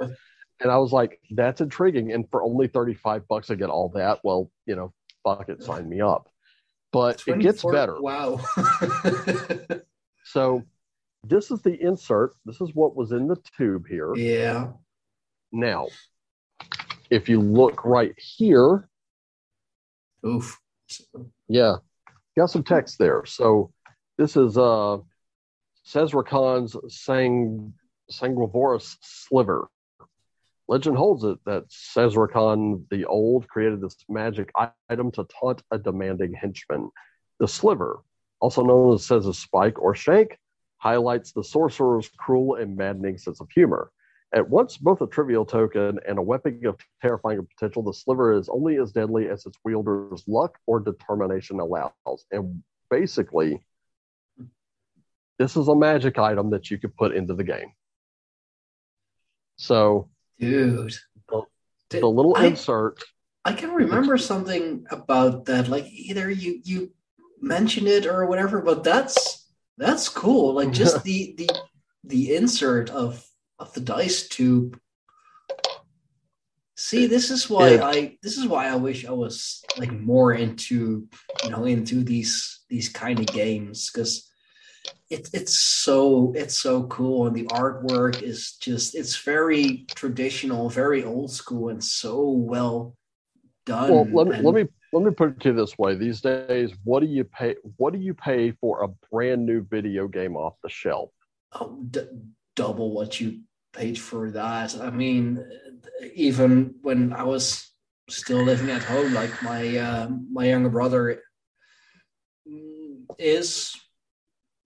And 0.60 0.70
I 0.70 0.78
was 0.78 0.92
like, 0.92 1.20
that's 1.30 1.60
intriguing. 1.60 2.12
And 2.12 2.28
for 2.30 2.42
only 2.42 2.68
35 2.68 3.26
bucks, 3.28 3.50
I 3.50 3.54
get 3.54 3.70
all 3.70 3.90
that. 3.94 4.20
Well, 4.22 4.50
you 4.66 4.76
know, 4.76 4.92
fuck 5.24 5.48
it, 5.48 5.62
sign 5.62 5.88
me 5.88 6.00
up. 6.00 6.28
But 6.92 7.22
it 7.26 7.40
gets 7.40 7.62
better. 7.64 8.00
Wow. 8.00 8.40
So 10.24 10.64
this 11.22 11.50
is 11.50 11.62
the 11.62 11.80
insert. 11.80 12.34
This 12.44 12.60
is 12.60 12.74
what 12.74 12.96
was 12.96 13.12
in 13.12 13.28
the 13.28 13.36
tube 13.56 13.86
here. 13.88 14.14
yeah. 14.16 14.68
Now, 15.52 15.86
if 17.10 17.28
you 17.28 17.40
look 17.40 17.84
right 17.84 18.14
here, 18.18 18.88
Oof. 20.26 20.58
yeah, 21.46 21.76
got 22.36 22.50
some 22.50 22.64
text 22.64 22.98
there. 22.98 23.24
So 23.24 23.70
this 24.18 24.36
is 24.36 24.58
uh 24.58 24.98
Sezrekan's 25.86 26.74
Sang 26.92 27.72
Sanguivorous 28.10 28.96
Sliver. 29.00 29.68
Legend 30.66 30.96
holds 30.96 31.24
it 31.24 31.38
that 31.44 31.68
Sezrekan 31.68 32.84
the 32.90 33.04
Old 33.04 33.46
created 33.48 33.80
this 33.80 33.96
magic 34.08 34.50
item 34.88 35.10
to 35.12 35.24
taunt 35.24 35.62
a 35.70 35.78
demanding 35.78 36.32
henchman. 36.32 36.90
The 37.38 37.48
sliver, 37.48 38.00
also 38.40 38.62
known 38.62 38.94
as 38.94 39.04
Cesar's 39.04 39.38
spike 39.38 39.80
or 39.80 39.94
shank, 39.94 40.38
highlights 40.78 41.32
the 41.32 41.44
sorcerer's 41.44 42.08
cruel 42.16 42.56
and 42.56 42.76
maddening 42.76 43.18
sense 43.18 43.40
of 43.40 43.50
humor. 43.50 43.90
At 44.34 44.48
once 44.48 44.76
both 44.76 45.00
a 45.00 45.06
trivial 45.06 45.44
token 45.44 46.00
and 46.08 46.18
a 46.18 46.22
weapon 46.22 46.60
of 46.66 46.78
terrifying 47.00 47.46
potential, 47.46 47.82
the 47.82 47.92
sliver 47.92 48.32
is 48.32 48.48
only 48.48 48.78
as 48.78 48.90
deadly 48.90 49.28
as 49.28 49.46
its 49.46 49.58
wielder's 49.64 50.24
luck 50.26 50.58
or 50.66 50.80
determination 50.80 51.60
allows. 51.60 51.92
And 52.32 52.62
basically, 52.90 53.62
this 55.38 55.56
is 55.56 55.68
a 55.68 55.74
magic 55.74 56.18
item 56.18 56.50
that 56.50 56.70
you 56.70 56.78
could 56.78 56.96
put 56.96 57.14
into 57.14 57.34
the 57.34 57.44
game. 57.44 57.72
So, 59.56 60.08
dude, 60.38 60.94
the, 61.28 61.42
the 62.00 62.06
little 62.06 62.36
I, 62.36 62.46
insert. 62.46 63.02
I 63.44 63.52
can 63.52 63.72
remember 63.72 64.18
something 64.18 64.86
about 64.90 65.46
that. 65.46 65.68
Like 65.68 65.86
either 65.86 66.30
you 66.30 66.60
you 66.64 66.92
mentioned 67.40 67.88
it 67.88 68.06
or 68.06 68.26
whatever, 68.26 68.60
but 68.60 68.84
that's 68.84 69.46
that's 69.76 70.08
cool. 70.08 70.54
Like 70.54 70.72
just 70.72 71.02
the 71.04 71.34
the 71.36 71.50
the 72.04 72.34
insert 72.34 72.90
of 72.90 73.24
of 73.58 73.72
the 73.74 73.80
dice 73.80 74.28
tube. 74.28 74.78
See, 76.76 77.06
this 77.06 77.30
is 77.30 77.48
why. 77.48 77.78
I 77.78 78.18
this 78.22 78.36
is 78.36 78.46
why 78.46 78.66
I 78.66 78.76
wish 78.76 79.06
I 79.06 79.12
was 79.12 79.62
like 79.78 79.92
more 79.92 80.32
into 80.32 81.06
you 81.44 81.50
know 81.50 81.64
into 81.64 82.02
these 82.02 82.64
these 82.68 82.88
kind 82.88 83.20
of 83.20 83.26
games 83.26 83.90
because 83.90 84.28
it's 85.10 85.32
it's 85.34 85.58
so 85.60 86.32
it's 86.36 86.58
so 86.58 86.84
cool 86.84 87.26
and 87.26 87.36
the 87.36 87.44
artwork 87.44 88.22
is 88.22 88.56
just 88.60 88.94
it's 88.94 89.16
very 89.22 89.84
traditional, 89.94 90.68
very 90.70 91.04
old 91.04 91.30
school, 91.30 91.68
and 91.68 91.82
so 91.82 92.30
well 92.30 92.96
done. 93.66 93.90
Well, 93.90 94.08
let 94.12 94.26
me 94.28 94.34
and- 94.36 94.44
let 94.44 94.54
me 94.54 94.64
let 94.92 95.04
me 95.04 95.10
put 95.10 95.30
it 95.30 95.40
to 95.40 95.48
you 95.50 95.54
this 95.54 95.76
way: 95.78 95.94
these 95.94 96.20
days, 96.20 96.72
what 96.84 97.00
do 97.00 97.06
you 97.06 97.24
pay? 97.24 97.56
What 97.76 97.92
do 97.92 97.98
you 97.98 98.14
pay 98.14 98.52
for 98.52 98.82
a 98.82 98.88
brand 99.10 99.44
new 99.46 99.62
video 99.62 100.08
game 100.08 100.36
off 100.36 100.54
the 100.62 100.68
shelf? 100.70 101.10
oh, 101.52 101.78
d- 101.90 102.08
double 102.56 102.92
what 102.92 103.20
you 103.20 103.40
paid 103.72 103.98
for 103.98 104.30
that. 104.32 104.76
I 104.80 104.90
mean, 104.90 105.44
even 106.14 106.74
when 106.82 107.12
I 107.12 107.22
was 107.24 107.70
still 108.10 108.42
living 108.42 108.70
at 108.70 108.82
home, 108.82 109.12
like 109.14 109.30
my 109.42 109.76
uh, 109.76 110.08
my 110.30 110.46
younger 110.46 110.68
brother 110.70 111.20
is 113.18 113.74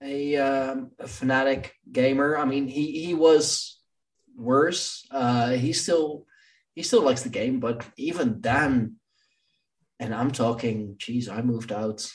a, 0.02 0.36
um, 0.36 0.90
a 0.98 1.08
fanatic 1.08 1.74
gamer. 1.90 2.36
I 2.36 2.44
mean, 2.44 2.68
he 2.68 3.04
he 3.04 3.14
was 3.14 3.80
worse. 4.36 5.06
Uh, 5.10 5.50
he 5.50 5.72
still 5.72 6.26
he 6.74 6.82
still 6.82 7.02
likes 7.02 7.22
the 7.22 7.28
game, 7.28 7.60
but 7.60 7.84
even 7.96 8.40
then, 8.40 8.96
and 9.98 10.14
I'm 10.14 10.30
talking, 10.30 10.94
geez, 10.98 11.28
I 11.28 11.42
moved 11.42 11.72
out 11.72 12.08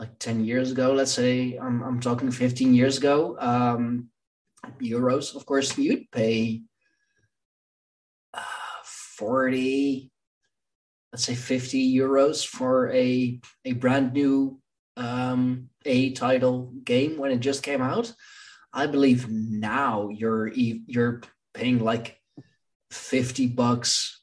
like 0.00 0.18
10 0.18 0.44
years 0.44 0.72
ago 0.72 0.92
let's 0.92 1.12
say 1.12 1.58
i'm, 1.60 1.82
I'm 1.82 2.00
talking 2.00 2.30
15 2.30 2.74
years 2.74 2.96
ago 2.96 3.36
um 3.38 4.08
euros 4.80 5.36
of 5.36 5.44
course 5.44 5.76
you'd 5.76 6.10
pay 6.10 6.62
uh, 8.32 8.82
40 8.84 10.10
let's 11.12 11.24
say 11.24 11.34
50 11.34 11.96
euros 11.96 12.46
for 12.46 12.90
a 12.92 13.40
a 13.66 13.72
brand 13.72 14.14
new 14.14 14.58
um 14.96 15.69
a 15.84 16.12
title 16.12 16.72
game 16.84 17.16
when 17.18 17.30
it 17.30 17.40
just 17.40 17.62
came 17.62 17.80
out 17.80 18.12
i 18.72 18.86
believe 18.86 19.28
now 19.28 20.08
you're 20.10 20.48
you're 20.48 21.20
paying 21.54 21.78
like 21.78 22.18
50 22.90 23.46
bucks 23.48 24.20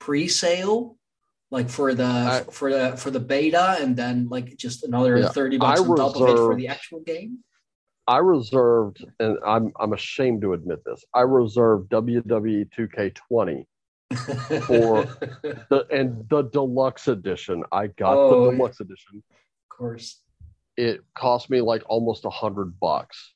pre-sale 0.00 0.96
like 1.50 1.68
for 1.70 1.94
the 1.94 2.04
I- 2.04 2.44
for 2.50 2.72
the 2.72 2.96
for 2.96 3.10
the 3.10 3.20
beta 3.20 3.76
and 3.80 3.96
then 3.96 4.28
like 4.28 4.56
just 4.56 4.84
another 4.84 5.18
Yeah, 5.18 5.28
30 5.28 5.58
bucks 5.58 5.80
I 5.80 5.84
on 5.84 5.96
top 5.96 6.16
of 6.16 6.28
it 6.28 6.36
for 6.36 6.56
the 6.56 6.68
actual 6.68 7.00
game 7.00 7.38
I 8.06 8.18
reserved, 8.18 9.04
and 9.20 9.36
I'm 9.46 9.70
I'm 9.78 9.92
ashamed 9.92 10.40
to 10.40 10.54
admit 10.54 10.78
this. 10.86 11.04
I 11.12 11.20
reserved 11.20 11.90
WWE 11.90 12.70
2K20 12.72 13.66
For- 14.66 15.04
the 15.68 15.86
and 15.92 16.26
the 16.30 16.42
deluxe 16.44 17.08
edition. 17.08 17.64
I 17.70 17.88
got 17.88 18.16
Oh, 18.16 18.46
the 18.46 18.50
deluxe 18.52 18.80
edition. 18.80 19.22
of 19.32 19.68
course 19.68 20.22
It 20.78 21.00
cost 21.14 21.50
me 21.50 21.60
like 21.60 21.82
almost 21.88 22.24
a 22.24 22.30
hundred 22.30 22.78
bucks. 22.78 23.34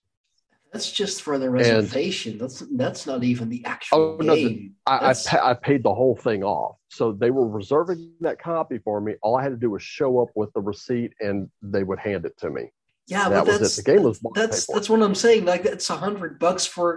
that's 0.72 0.90
just 0.90 1.20
for 1.22 1.38
the 1.38 1.50
reservation 1.50 2.38
that's 2.38 2.60
that's 2.82 3.04
not 3.10 3.24
even 3.24 3.48
the 3.54 3.62
actual 3.64 3.98
Oh, 4.20 4.22
no, 4.24 4.34
the- 4.36 4.70
I, 4.86 5.10
I, 5.10 5.14
pa- 5.28 5.50
I 5.50 5.54
paid 5.54 5.82
the 5.82 5.92
whole 6.00 6.16
thing 6.16 6.42
off. 6.44 6.76
So 6.88 7.12
they 7.12 7.30
were 7.30 7.48
reserving 7.48 8.12
that 8.20 8.38
copy 8.40 8.78
for 8.78 9.00
me. 9.00 9.12
All 9.22 9.36
I 9.36 9.42
had 9.42 9.50
to 9.50 9.56
do 9.64 9.70
was 9.70 9.82
show 9.82 10.20
up 10.22 10.28
with 10.34 10.50
the 10.54 10.60
receipt, 10.60 11.12
and 11.20 11.50
they 11.60 11.82
would 11.82 11.98
hand 11.98 12.24
it 12.26 12.34
to 12.42 12.48
me. 12.56 12.64
yeah 13.08 13.28
that 13.28 13.44
but 13.44 13.58
that's 13.60 13.76
The 13.76 13.82
game 13.90 14.02
was 14.04 14.20
that's 14.40 14.66
that's 14.72 14.88
what 14.88 15.02
i'm 15.02 15.16
saying 15.24 15.44
like 15.52 15.64
it's 15.74 15.90
a 15.90 15.96
hundred 16.06 16.38
bucks 16.38 16.64
for 16.74 16.88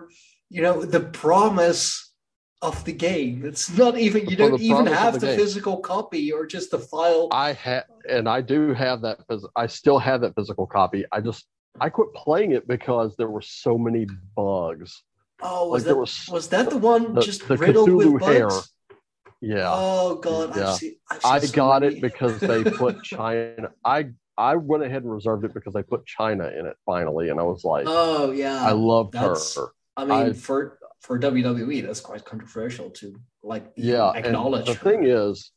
you 0.55 0.61
know 0.61 0.75
the 0.95 0.99
promise 1.25 2.13
of 2.61 2.83
the 2.85 2.91
game 2.93 3.43
it's 3.45 3.69
not 3.77 3.97
even 3.97 4.21
you 4.23 4.31
For 4.37 4.49
don't 4.49 4.61
even 4.61 4.85
have 4.87 5.13
the 5.19 5.27
the 5.27 5.35
physical 5.35 5.77
copy 5.77 6.31
or 6.31 6.45
just 6.45 6.71
the 6.71 6.79
file 6.79 7.27
I 7.31 7.53
had, 7.53 7.83
and 8.09 8.27
I 8.29 8.41
do 8.41 8.73
have 8.73 9.01
that. 9.01 9.19
I 9.55 9.67
still 9.67 9.99
have 9.99 10.21
that 10.21 10.33
physical 10.35 10.65
copy. 10.65 11.05
I 11.11 11.21
just 11.21 11.45
I 11.79 11.89
quit 11.89 12.13
playing 12.15 12.51
it 12.53 12.67
because 12.67 13.15
there 13.17 13.27
were 13.29 13.41
so 13.41 13.77
many 13.77 14.07
bugs. 14.35 15.03
oh 15.41 15.67
was 15.69 15.83
Like 15.83 15.89
that 15.89 15.95
was, 15.97 16.27
was 16.31 16.47
that 16.49 16.69
the 16.69 16.77
one 16.77 17.13
the- 17.13 17.21
just 17.21 17.47
the 17.47 17.57
riddled 17.57 17.91
with 17.91 18.07
Cthulhu 18.07 18.21
hair. 18.23 18.47
bugs 18.47 18.71
yeah. 19.41 19.65
oh 19.67 20.15
god 20.15 20.55
Yeah. 20.55 20.69
I've 20.71 20.75
seen, 20.77 20.95
I've 21.11 21.21
seen 21.21 21.31
I 21.33 21.39
so 21.39 21.53
got 21.53 21.81
many. 21.81 21.95
it 21.97 22.01
because 22.01 22.39
they 22.39 22.63
put 22.63 22.95
Chyna. 23.09 23.69
I 23.83 24.09
I 24.37 24.55
went 24.55 24.83
ahead 24.83 25.03
and 25.03 25.11
reserved 25.11 25.43
it 25.45 25.53
because 25.53 25.73
they 25.73 25.83
put 25.83 26.05
Chyna 26.05 26.57
in 26.57 26.65
it 26.65 26.77
finally, 26.85 27.29
and 27.29 27.39
I 27.39 27.43
was 27.43 27.63
like, 27.63 27.85
oh 27.87 28.31
yeah 28.31 28.63
I 28.63 28.71
loved 28.71 29.13
that's- 29.13 29.55
her. 29.55 29.67
I 29.97 30.05
mean, 30.05 30.11
I- 30.29 30.33
for 30.33 30.79
for 31.05 31.19
WWE, 31.19 31.85
that's 31.85 32.01
quite 32.01 32.25
controversial 32.25 32.89
to 32.91 33.15
like 33.43 33.71
Yeah, 33.75 34.11
acknowledge. 34.13 34.65
the 34.65 34.75
thing 34.75 35.05
is, 35.05 35.51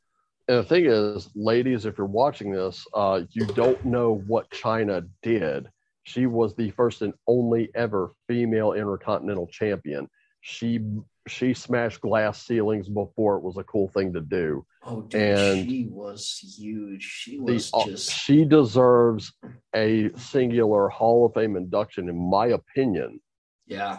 and 0.46 0.58
the 0.58 0.62
thing 0.64 0.86
is, 0.86 1.28
ladies, 1.34 1.86
if 1.86 1.96
you're 1.98 2.06
watching 2.06 2.52
this, 2.52 2.86
uh, 2.94 3.22
you 3.30 3.46
don't 3.46 3.82
know 3.84 4.22
what 4.26 4.50
Chyna 4.50 5.08
did. 5.22 5.68
She 6.04 6.26
was 6.26 6.54
the 6.54 6.70
first 6.70 7.02
and 7.02 7.12
only 7.26 7.70
ever 7.74 8.12
female 8.28 8.72
intercontinental 8.72 9.46
champion. 9.48 10.08
She 10.40 10.80
she 11.26 11.52
smashed 11.52 12.00
glass 12.00 12.46
ceilings 12.46 12.88
before 12.88 13.36
it 13.36 13.42
was 13.42 13.58
a 13.58 13.64
cool 13.64 13.88
thing 13.88 14.14
to 14.14 14.20
do. 14.20 14.64
oh, 14.84 15.02
dude, 15.02 15.20
and 15.20 15.68
she 15.68 15.86
was 15.90 16.38
huge. 16.58 17.02
She 17.02 17.36
The, 17.36 17.42
was 17.54 17.70
uh, 17.74 17.84
just 17.84 18.10
she 18.10 18.44
deserves 18.46 19.32
a 19.74 20.10
singular 20.16 20.88
Hall 20.88 21.26
of 21.26 21.34
Fame 21.34 21.56
induction, 21.56 22.08
in 22.08 22.30
my 22.30 22.46
opinion, 22.48 23.20
yeah, 23.66 23.98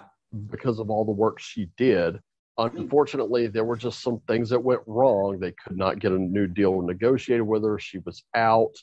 because 0.49 0.79
of 0.79 0.89
all 0.89 1.05
the 1.05 1.11
work 1.11 1.39
she 1.39 1.69
did. 1.77 2.19
Unfortunately, 2.57 3.47
there 3.47 3.63
were 3.63 3.77
just 3.77 4.01
some 4.01 4.19
things 4.27 4.49
that 4.49 4.59
went 4.59 4.81
wrong. 4.85 5.39
They 5.39 5.53
could 5.53 5.77
not 5.77 5.99
get 5.99 6.11
a 6.11 6.17
new 6.17 6.45
deal 6.45 6.81
negotiated 6.81 7.47
with 7.47 7.63
her. 7.63 7.79
She 7.79 7.99
was 7.99 8.23
out. 8.35 8.73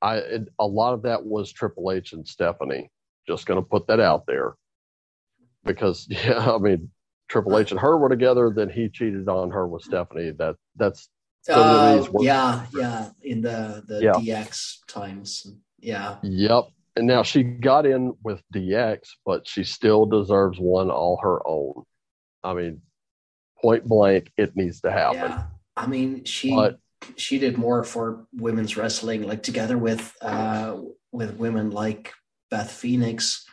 I 0.00 0.16
it, 0.18 0.48
a 0.58 0.66
lot 0.66 0.94
of 0.94 1.02
that 1.02 1.24
was 1.24 1.52
Triple 1.52 1.90
H 1.90 2.12
and 2.12 2.26
Stephanie. 2.26 2.90
Just 3.26 3.46
going 3.46 3.60
to 3.60 3.68
put 3.68 3.86
that 3.88 4.00
out 4.00 4.24
there 4.26 4.54
because 5.64 6.06
yeah, 6.10 6.52
I 6.52 6.58
mean 6.58 6.90
Triple 7.28 7.58
H 7.58 7.72
and 7.72 7.80
her 7.80 7.96
were 7.96 8.08
together. 8.08 8.52
Then 8.54 8.70
he 8.70 8.88
cheated 8.88 9.28
on 9.28 9.50
her 9.50 9.66
with 9.66 9.82
Stephanie. 9.82 10.30
That 10.38 10.54
that's 10.76 11.08
uh, 11.48 12.04
yeah, 12.20 12.66
yeah. 12.74 13.10
In 13.22 13.40
the 13.40 13.82
the 13.86 14.00
Yeah. 14.02 14.12
DX 14.12 14.78
times, 14.86 15.46
yeah. 15.80 16.18
Yep. 16.22 16.64
And 16.98 17.06
now 17.06 17.22
she 17.22 17.44
got 17.44 17.86
in 17.86 18.12
with 18.24 18.42
DX, 18.52 18.98
but 19.24 19.46
she 19.46 19.62
still 19.62 20.04
deserves 20.04 20.58
one 20.58 20.90
all 20.90 21.16
her 21.22 21.38
own. 21.46 21.84
I 22.42 22.54
mean, 22.54 22.82
point 23.62 23.84
blank, 23.84 24.32
it 24.36 24.56
needs 24.56 24.80
to 24.80 24.90
happen. 24.90 25.16
Yeah, 25.30 25.44
I 25.76 25.86
mean, 25.86 26.24
she 26.24 26.50
But- 26.54 26.80
she 27.16 27.38
did 27.38 27.56
more 27.56 27.84
for 27.84 28.26
women's 28.32 28.76
wrestling, 28.76 29.22
like 29.22 29.44
together 29.44 29.78
with 29.78 30.12
uh 30.20 30.76
with 31.12 31.36
women 31.36 31.70
like 31.70 32.12
Beth 32.50 32.70
Phoenix, 32.72 33.46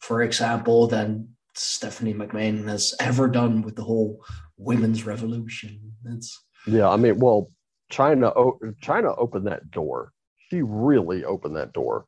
for 0.00 0.22
example, 0.22 0.88
than 0.88 1.36
Stephanie 1.54 2.14
McMahon 2.14 2.66
has 2.66 2.94
ever 2.98 3.28
done 3.28 3.62
with 3.62 3.76
the 3.76 3.84
whole 3.84 4.24
women's 4.56 5.06
revolution. 5.06 5.94
It's 6.06 6.44
Yeah, 6.66 6.88
I 6.88 6.96
mean, 6.96 7.20
well, 7.20 7.52
Chyna 7.92 8.32
o- 8.36 8.58
Chyna 8.82 9.14
opened 9.16 9.46
that 9.46 9.70
door. 9.70 10.12
She 10.50 10.62
really 10.62 11.24
opened 11.24 11.54
that 11.54 11.72
door. 11.72 12.06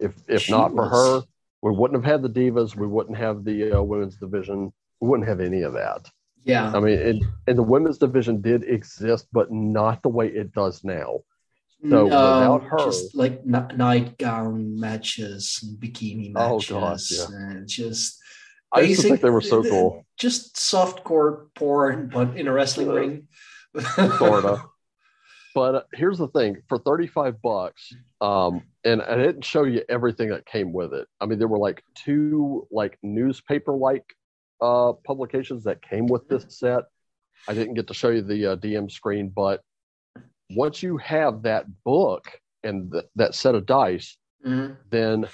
If 0.00 0.14
if 0.28 0.42
She 0.42 0.52
not 0.52 0.70
for 0.72 0.88
was- 0.88 1.22
her, 1.22 1.28
we 1.62 1.70
wouldn't 1.72 2.02
have 2.04 2.10
had 2.12 2.22
the 2.22 2.28
divas. 2.40 2.76
We 2.76 2.86
wouldn't 2.86 3.16
have 3.16 3.44
the 3.44 3.78
uh, 3.78 3.82
women's 3.82 4.16
division. 4.16 4.72
We 5.00 5.08
wouldn't 5.08 5.28
have 5.28 5.40
any 5.40 5.62
of 5.62 5.72
that. 5.74 6.10
yeah, 6.44 6.72
I 6.74 6.80
mean, 6.80 6.98
and, 6.98 7.24
and 7.46 7.56
the 7.58 7.62
women's 7.62 7.98
division 7.98 8.40
did 8.42 8.64
exist, 8.64 9.26
but 9.32 9.50
not 9.50 10.02
the 10.02 10.10
way 10.10 10.28
it 10.28 10.52
does 10.52 10.84
now. 10.84 11.20
So 11.88 12.04
without 12.04 12.62
her- 12.64 12.78
just 12.78 13.14
like 13.14 13.40
n- 13.46 13.72
nightgown 13.76 14.78
matches 14.80 15.60
and 15.62 15.78
bikini 15.78 16.32
Oh, 16.36 16.56
matches, 16.56 16.70
gosh, 16.70 17.10
yeah. 17.30 17.36
and 17.36 17.68
just 17.68 18.18
I 18.72 18.80
used 18.80 19.02
to 19.02 19.08
think 19.08 19.20
they 19.20 19.30
were 19.30 19.40
so 19.40 19.62
cool. 19.62 20.04
Just 20.18 20.56
softcore 20.56 21.46
porn, 21.54 22.10
but 22.12 22.36
in 22.36 22.46
a 22.48 22.52
wrestling 22.52 22.88
Uh, 22.88 22.92
ring. 22.94 23.28
Sorta. 24.18 24.62
But 25.54 25.74
uh, 25.76 25.82
here's 25.94 26.18
the 26.18 26.26
thing: 26.28 26.62
for 26.68 26.78
thirty-five 26.78 27.40
bucks, 27.40 27.92
um, 28.20 28.62
and 28.84 29.00
I 29.02 29.16
didn't 29.16 29.44
show 29.44 29.64
you 29.64 29.82
everything 29.88 30.28
that 30.28 30.46
came 30.46 30.72
with 30.72 30.92
it. 30.92 31.06
I 31.20 31.26
mean, 31.26 31.38
there 31.38 31.48
were 31.48 31.58
like 31.58 31.82
two 31.94 32.66
like 32.70 32.98
newspaper-like 33.02 34.04
uh, 34.60 34.92
publications 35.04 35.64
that 35.64 35.82
came 35.82 36.06
with 36.06 36.28
this 36.28 36.46
set. 36.48 36.84
I 37.48 37.54
didn't 37.54 37.74
get 37.74 37.86
to 37.88 37.94
show 37.94 38.10
you 38.10 38.22
the 38.22 38.52
uh, 38.52 38.56
DM 38.56 38.90
screen, 38.90 39.30
but 39.34 39.60
once 40.50 40.82
you 40.82 40.96
have 40.98 41.42
that 41.42 41.64
book 41.84 42.30
and 42.62 42.92
th- 42.92 43.04
that 43.16 43.34
set 43.34 43.54
of 43.54 43.66
dice, 43.66 44.16
Mhm. 44.44 44.76
then 44.90 45.26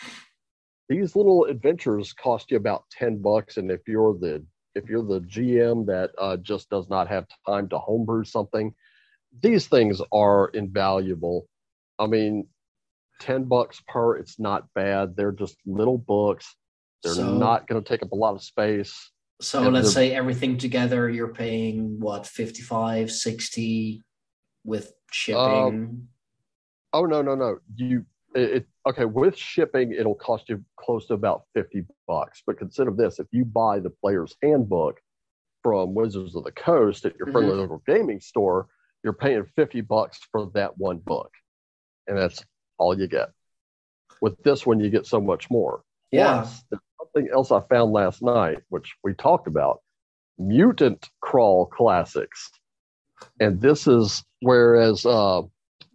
these 0.89 1.16
little 1.16 1.44
adventures 1.44 2.12
cost 2.12 2.51
you 2.51 2.56
about 2.56 2.85
10 2.93 3.20
bucks 3.20 3.56
and 3.56 3.70
if 3.70 3.81
you're 3.89 4.14
the 4.18 4.44
if 4.77 4.89
you're 4.89 5.02
the 5.05 5.20
GM 5.20 5.85
that 5.86 6.10
uh, 6.16 6.36
just 6.36 6.70
does 6.70 6.89
not 6.89 7.09
have 7.09 7.27
time 7.44 7.68
to 7.70 7.78
homebrew 7.78 8.22
something, 8.22 8.72
these 9.43 9.66
things 9.66 10.01
are 10.12 10.48
invaluable. 10.55 11.48
I 11.98 12.06
mean, 12.06 12.47
ten 13.20 13.44
bucks 13.44 13.80
per, 13.86 14.16
it's 14.16 14.40
not 14.40 14.66
bad. 14.74 15.14
They're 15.14 15.30
just 15.32 15.56
little 15.66 15.98
books. 15.98 16.56
They're 17.05 17.14
So- 17.14 17.38
not 17.38 17.68
going 17.68 17.82
to 17.82 17.88
take 17.88 18.02
up 18.02 18.10
a 18.12 18.16
lot 18.16 18.34
of 18.34 18.42
space. 18.42 19.12
So 19.40 19.62
And 19.62 19.72
let's 19.72 19.92
say 19.92 20.12
everything 20.14 20.59
together, 20.59 21.09
you're 21.09 21.32
paying 21.32 21.98
what 21.98 22.26
55, 22.26 23.10
60 23.10 24.02
with 24.64 24.92
shipping. 25.10 26.09
Oh 26.92 27.06
no, 27.06 27.22
no, 27.22 27.34
no. 27.34 27.59
You 27.76 28.05
it, 28.34 28.51
it 28.51 28.66
okay 28.86 29.06
with 29.06 29.36
shipping, 29.36 29.92
it'll 29.92 30.14
cost 30.14 30.48
you 30.51 30.62
close 30.78 31.06
to 31.06 31.14
about 31.14 31.44
fifty 31.55 31.84
bucks. 32.06 32.42
But 32.47 32.59
consider 32.59 32.90
this: 32.90 33.18
if 33.18 33.26
you 33.32 33.44
buy 33.47 33.80
the 33.80 33.90
player's 33.90 34.36
handbook 34.42 35.01
from 35.62 35.94
Wizards 35.94 36.36
of 36.36 36.44
the 36.44 36.52
Coast 36.52 37.06
at 37.06 37.16
your 37.16 37.30
friendly 37.32 37.52
Mhm. 37.55 37.59
local 37.60 37.82
gaming 37.86 38.20
store, 38.20 38.68
you're 39.02 39.12
paying 39.14 39.44
fifty 39.56 39.80
bucks 39.80 40.18
for 40.30 40.51
that 40.55 40.76
one 40.78 40.98
book, 40.98 41.32
and 42.06 42.18
that's 42.18 42.44
all 42.81 42.98
you 42.98 43.07
get. 43.07 43.28
With 44.20 44.43
this 44.43 44.66
one, 44.66 44.81
you 44.81 44.90
get 44.90 45.07
so 45.07 45.20
much 45.20 45.48
more. 45.51 45.82
yeah. 46.11 46.40
Plus, 46.43 46.82
something 46.98 47.31
else 47.32 47.51
I 47.52 47.61
found 47.70 47.93
last 47.93 48.23
night, 48.23 48.59
which 48.69 48.94
we 49.05 49.15
talked 49.15 49.47
about 49.47 49.81
mutant 50.39 51.09
crawl 51.20 51.66
classics. 51.66 52.51
And 53.40 53.61
this 53.61 53.86
is 53.86 54.24
whereas 54.40 55.05
uh, 55.07 55.43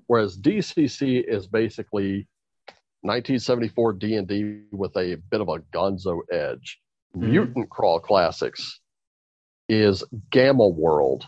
whereas 0.08 0.38
DCC 0.38 1.24
is 1.28 1.48
basically 1.48 2.28
1974 3.02 3.94
D&D 3.94 4.62
with 4.72 4.96
a 4.98 5.16
bit 5.32 5.42
of 5.42 5.50
a 5.50 5.60
gonzo 5.74 6.22
edge. 6.32 6.80
Mhm. 7.16 7.30
Mutant 7.30 7.70
crawl 7.70 8.00
classics 8.00 8.80
is 9.70 10.04
Gamma 10.32 10.68
World 10.68 11.26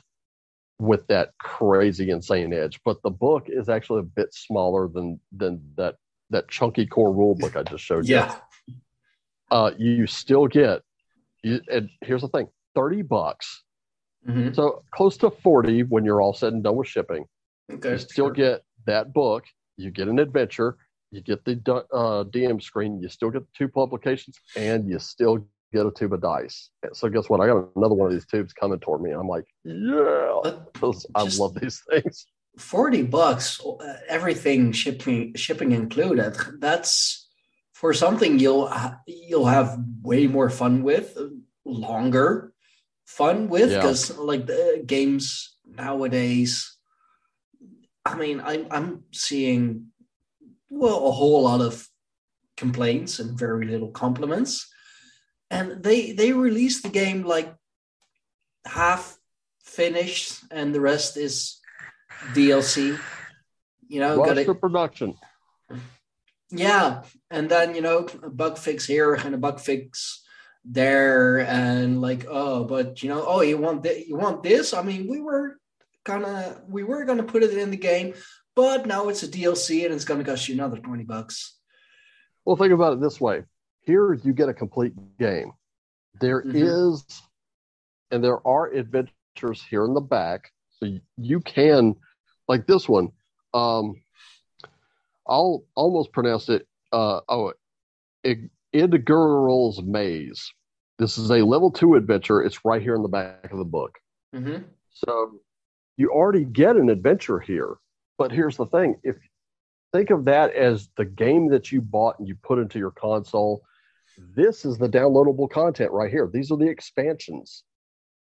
with 0.80 1.08
that 1.08 1.32
crazy 1.40 2.12
insane 2.12 2.54
edge, 2.54 2.80
but 2.86 3.02
the 3.02 3.10
book 3.10 3.46
is 3.48 3.68
actually 3.70 4.00
a 4.02 4.04
bit 4.04 4.34
smaller 4.34 4.88
than 4.88 5.20
than 5.32 5.62
that 5.76 5.96
that 6.30 6.48
chunky 6.50 6.86
core 6.86 7.14
rule 7.14 7.36
book 7.36 7.56
I 7.56 7.64
just 7.64 7.84
showed 7.84 8.08
you 8.08 8.16
Yeah. 8.16 8.36
uh, 9.50 9.72
you 9.78 10.06
still 10.08 10.46
get 10.48 10.82
you, 11.44 11.62
and 11.72 11.90
here's 12.02 12.22
the 12.22 12.28
thing 12.28 12.48
30 12.76 13.02
bucks 13.04 13.64
Mhm. 14.28 14.54
so 14.54 14.84
close 14.92 15.16
to 15.18 15.30
40 15.32 15.84
when 15.84 16.04
you're 16.04 16.22
all 16.22 16.34
said 16.34 16.54
and 16.54 16.64
done 16.64 16.76
with 16.76 16.88
shipping 16.88 17.26
Okay. 17.72 17.92
you 17.94 17.98
still 17.98 18.28
sure. 18.28 18.32
get 18.34 18.64
that 18.86 19.14
book 19.14 19.46
you 19.78 19.90
get 19.90 20.08
an 20.10 20.20
adventure 20.20 20.78
you 21.12 21.22
get 21.22 21.44
the 21.46 21.54
uh, 21.94 22.24
dm 22.26 22.62
screen 22.62 23.00
you 23.02 23.08
still 23.10 23.30
get 23.32 23.42
the 23.44 23.52
two 23.58 23.70
publications 23.70 24.38
and 24.58 24.90
you 24.90 25.00
still 25.00 25.48
get 25.74 25.86
a 25.86 25.92
tube 25.92 26.14
of 26.14 26.22
dice 26.22 26.70
so 26.94 27.10
guess 27.10 27.30
what 27.30 27.42
i 27.42 27.48
got 27.48 27.68
another 27.76 27.96
one 27.96 28.08
of 28.08 28.14
these 28.14 28.26
tubes 28.26 28.54
coming 28.54 28.80
toward 28.80 29.02
me 29.02 29.12
i'm 29.12 29.28
like 29.28 29.46
yeah 29.64 30.40
i 31.16 31.24
love 31.38 31.54
these 31.60 31.82
things 31.90 32.26
40 32.58 33.04
bucks, 33.04 33.62
uh, 33.64 33.98
everything 34.08 34.72
shipping 34.72 35.36
shipping 35.36 35.74
included. 35.74 36.36
That's 36.60 37.28
for 37.74 37.94
something 37.94 38.40
you'll 38.40 38.72
you'll 39.06 39.46
have 39.46 39.78
way 40.02 40.26
more 40.26 40.50
fun 40.50 40.82
with, 40.82 41.16
uh, 41.18 41.28
longer 41.66 42.54
fun 43.06 43.48
with 43.48 43.70
Yeah. 43.70 43.78
because 43.78 44.18
like 44.18 44.48
the 44.48 44.82
games 44.86 45.56
nowadays 45.68 46.76
I 48.06 48.16
mean, 48.16 48.42
I'm 48.44 48.66
I'm 48.72 49.04
seeing 49.12 49.92
well 50.70 51.08
a 51.08 51.12
whole 51.12 51.44
lot 51.44 51.62
of 51.62 51.88
complaints 52.56 53.20
and 53.20 53.38
very 53.38 53.68
little 53.68 53.92
compliments. 53.92 54.68
And 55.50 55.82
they 55.84 56.12
they 56.12 56.34
release 56.34 56.82
the 56.82 56.90
game 56.90 57.24
like 57.24 57.54
half 58.66 59.18
finished 59.64 60.44
and 60.52 60.74
the 60.74 60.82
rest 60.82 61.18
is 61.18 61.60
DLC. 62.34 63.00
You 63.88 64.00
know, 64.02 64.18
got 64.18 64.36
the 64.36 64.52
it. 64.52 64.62
production 64.62 65.16
Yeah, 66.50 67.04
and 67.32 67.50
then 67.50 67.76
you 67.76 67.82
know 67.82 68.08
a 68.24 68.30
bug 68.30 68.58
fix 68.58 68.86
here 68.86 69.14
and 69.14 69.36
a 69.36 69.38
bug 69.38 69.60
fix 69.60 70.24
there, 70.64 71.40
and 71.40 72.02
like 72.02 72.26
oh, 72.30 72.66
but 72.66 73.04
you 73.04 73.10
know 73.10 73.24
oh 73.26 73.42
you 73.42 73.58
want 73.58 73.84
thi- 73.84 74.06
you 74.08 74.18
want 74.18 74.44
this? 74.44 74.74
I 74.74 74.82
mean, 74.82 75.08
we 75.08 75.22
were 75.22 75.58
gonna 76.04 76.62
we 76.68 76.84
were 76.84 77.06
gonna 77.06 77.24
put 77.24 77.44
it 77.44 77.58
in 77.58 77.72
the 77.72 77.78
game, 77.78 78.14
but 78.56 78.86
now 78.86 79.10
it's 79.10 79.24
a 79.24 79.28
DLC 79.28 79.86
and 79.86 79.94
it's 79.94 80.06
gonna 80.06 80.24
cost 80.24 80.48
you 80.48 80.56
another 80.56 80.78
twenty 80.78 81.04
bucks. 81.04 81.56
Well, 82.46 82.56
think 82.56 82.74
about 82.74 82.94
it 82.94 83.02
this 83.02 83.20
way. 83.20 83.44
Here 83.88 84.14
you 84.14 84.34
get 84.34 84.50
a 84.50 84.54
complete 84.54 84.94
game. 85.18 85.54
There 86.20 86.42
is, 86.42 87.04
Mhm. 87.04 87.22
and 88.12 88.24
there 88.24 88.46
are 88.46 88.68
adventures 88.68 89.64
here 89.64 89.86
in 89.86 89.94
the 89.94 90.02
back. 90.02 90.52
So 90.72 91.00
you, 91.16 91.40
can, 91.40 91.96
like 92.50 92.68
this 92.68 92.90
one, 92.90 93.14
um, 93.54 93.96
I'll 95.26 95.64
almost 95.74 96.12
pronounce 96.12 96.50
it, 96.50 96.68
uh, 96.92 97.22
oh, 97.30 97.54
Idgurl's 98.74 99.82
Maze. 99.82 100.54
This 101.00 101.18
is 101.18 101.32
a 101.32 101.46
level 101.46 101.72
two 101.72 101.96
adventure. 101.96 102.44
It's 102.44 102.66
right 102.66 102.82
here 102.82 102.96
in 102.96 103.04
the 103.04 103.08
back 103.08 103.54
of 103.54 103.58
the 103.58 103.64
book. 103.66 103.98
Mm-hmm. 104.36 104.64
So 104.90 105.40
you 105.96 106.10
already 106.10 106.44
get 106.44 106.76
an 106.76 106.90
adventure 106.90 107.40
here. 107.40 107.78
But 108.18 108.34
here's 108.34 108.58
the 108.58 108.66
thing 108.66 109.00
if 109.04 109.16
think 109.94 110.10
of 110.10 110.26
that 110.26 110.54
as 110.54 110.90
the 110.98 111.06
game 111.06 111.48
that 111.50 111.72
you 111.72 111.82
bought 111.82 112.20
and 112.20 112.28
you 112.28 112.36
put 112.36 112.60
into 112.60 112.80
your 112.80 112.92
console, 112.92 113.64
this 114.36 114.66
is 114.66 114.78
the 114.78 114.90
downloadable 114.90 115.50
content 115.50 115.92
right 115.92 116.10
here. 116.10 116.30
These 116.32 116.52
are 116.52 116.58
the 116.58 116.68
expansions. 116.68 117.64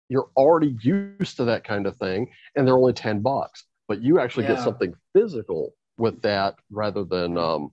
You're 0.10 0.30
already 0.36 0.76
used 0.82 1.38
to 1.38 1.46
that 1.46 1.64
kind 1.64 1.88
of 1.88 1.96
thing, 1.98 2.30
and 2.56 2.68
they're 2.68 2.78
only 2.78 2.94
10 2.94 3.22
bucks. 3.22 3.66
But 3.88 4.02
you 4.02 4.20
actually 4.20 4.46
get 4.48 4.60
something 4.64 4.94
physical 5.14 5.74
with 5.98 6.22
that 6.22 6.56
rather 6.72 7.04
than 7.04 7.38
um 7.38 7.72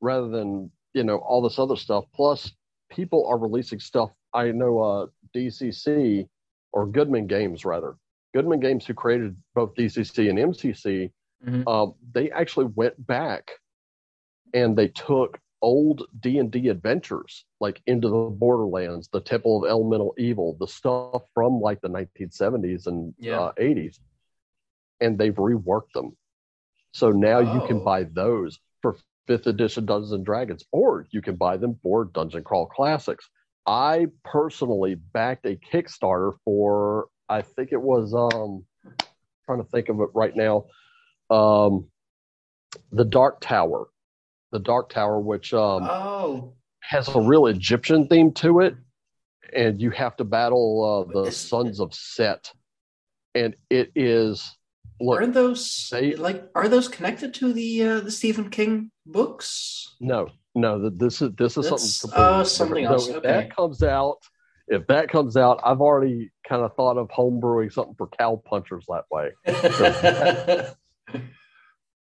rather 0.00 0.28
than 0.28 0.70
you 0.94 1.04
know 1.04 1.18
all 1.18 1.42
this 1.42 1.58
other 1.58 1.76
stuff. 1.76 2.04
Plus, 2.14 2.52
people 2.90 3.26
are 3.26 3.38
releasing 3.38 3.78
stuff. 3.80 4.10
I 4.32 4.50
know 4.52 4.80
uh 4.80 5.06
DCC 5.36 6.26
or 6.72 6.86
Goodman 6.86 7.26
Games 7.26 7.64
rather. 7.64 7.96
Goodman 8.34 8.60
Games, 8.60 8.86
who 8.86 8.94
created 8.94 9.36
both 9.54 9.74
DCC 9.74 10.30
and 10.30 10.38
MCC, 10.38 11.10
Mhm. 11.46 11.66
um, 11.68 11.94
they 12.12 12.30
actually 12.30 12.66
went 12.66 13.06
back 13.06 13.50
and 14.54 14.76
they 14.76 14.88
took 14.88 15.38
old 15.62 16.02
D 16.20 16.38
and 16.38 16.50
D 16.50 16.68
adventures, 16.68 17.44
like 17.60 17.80
into 17.86 18.08
the 18.08 18.30
Borderlands, 18.30 19.08
the 19.12 19.20
Temple 19.20 19.64
of 19.64 19.70
Elemental 19.70 20.14
Evil, 20.18 20.56
the 20.58 20.66
stuff 20.66 21.22
from 21.34 21.60
like 21.60 21.80
the 21.80 21.88
1970s 21.88 22.86
and 22.88 23.14
Yeah. 23.18 23.40
uh, 23.40 23.52
80s, 23.56 24.00
and 25.00 25.16
they've 25.18 25.34
reworked 25.34 25.92
them. 25.94 26.16
So 26.92 27.10
now 27.10 27.38
you 27.38 27.62
Oh. 27.62 27.66
can 27.66 27.82
buy 27.84 28.04
those 28.04 28.58
for 28.82 28.96
fifth 29.26 29.46
edition 29.46 29.86
Dungeons 29.86 30.12
and 30.12 30.24
Dragons, 30.26 30.64
or 30.72 31.06
you 31.10 31.22
can 31.22 31.36
buy 31.36 31.56
them 31.56 31.76
for 31.82 32.04
Dungeon 32.06 32.42
Crawl 32.44 32.66
Classics. 32.66 33.30
I 33.64 34.08
personally 34.24 34.96
backed 34.96 35.46
a 35.46 35.56
Kickstarter 35.56 36.34
for 36.44 37.08
I 37.28 37.42
think 37.42 37.72
it 37.72 37.80
was 37.80 38.12
um 38.14 38.66
trying 39.46 39.62
to 39.62 39.68
think 39.70 39.88
of 39.88 40.00
it 40.00 40.10
right 40.12 40.34
now. 40.36 40.66
Um 41.30 41.88
the 42.90 43.04
Dark 43.04 43.40
Tower. 43.40 43.88
The 44.52 44.58
Dark 44.60 44.90
Tower, 44.90 45.18
which 45.18 45.52
um 45.54 45.82
oh, 45.90 46.52
has 46.80 47.08
a 47.08 47.20
real 47.20 47.46
Egyptian 47.46 48.06
theme 48.06 48.32
to 48.34 48.60
it, 48.60 48.74
and 49.54 49.80
you 49.80 49.90
have 49.90 50.14
to 50.16 50.24
battle 50.24 51.08
uh, 51.10 51.22
the 51.24 51.30
sons 51.32 51.80
of 51.80 51.92
Set. 51.94 52.52
And 53.34 53.56
it 53.70 53.90
is 53.96 54.54
look 55.00 55.20
aren't 55.20 55.32
those 55.34 55.88
they- 55.90 56.16
like 56.16 56.44
are 56.54 56.68
those 56.68 56.86
connected 56.88 57.32
to 57.34 57.52
the 57.54 57.82
uh, 57.82 58.00
the 58.00 58.10
Stephen 58.10 58.50
King 58.50 58.90
books? 59.06 59.96
No, 60.00 60.28
no. 60.54 60.78
th- 60.80 60.92
This 60.96 61.22
is 61.22 61.30
this 61.38 61.56
is 61.56 61.64
That's- 61.64 61.94
something 61.94 62.10
completely 62.18 62.40
oh, 62.40 62.44
something 62.44 62.84
else, 62.84 63.04
So 63.06 63.10
if 63.12 63.16
okay. 63.18 63.28
that 63.28 63.56
comes 63.56 63.82
out, 63.82 64.18
if 64.68 64.86
that 64.88 65.08
comes 65.08 65.36
out, 65.38 65.60
I've 65.64 65.80
already 65.80 66.30
kind 66.46 66.62
of 66.62 66.76
thought 66.76 66.98
of 66.98 67.08
homebrewing 67.08 67.72
something 67.72 67.94
for 67.96 68.08
Cowpunchers 68.08 68.84
that 68.88 69.04
way. 69.10 69.32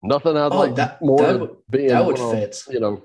Nothing 0.03 0.37
I'd 0.37 0.53
Oh, 0.53 0.59
like 0.59 0.75
that- 0.77 1.03
more 1.03 1.19
that 1.19 1.33
than 1.33 1.41
would- 1.43 1.57
being 1.71 1.89
that 1.89 2.05
would 2.07 2.19
fit. 2.19 2.63
You 2.71 2.81
know, 2.81 3.03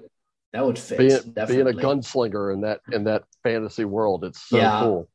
that 0.53 0.65
would 0.65 0.79
fit. 0.79 0.97
being 0.97 1.19
being 1.47 1.67
a 1.67 1.73
gunslinger 1.77 2.53
in 2.53 2.61
that 2.61 2.79
in 2.91 3.03
that 3.05 3.23
fantasy 3.43 3.85
world. 3.85 4.23
It's 4.23 4.41
so 4.41 4.57
Yeah. 4.57 4.79
cool. 4.81 5.09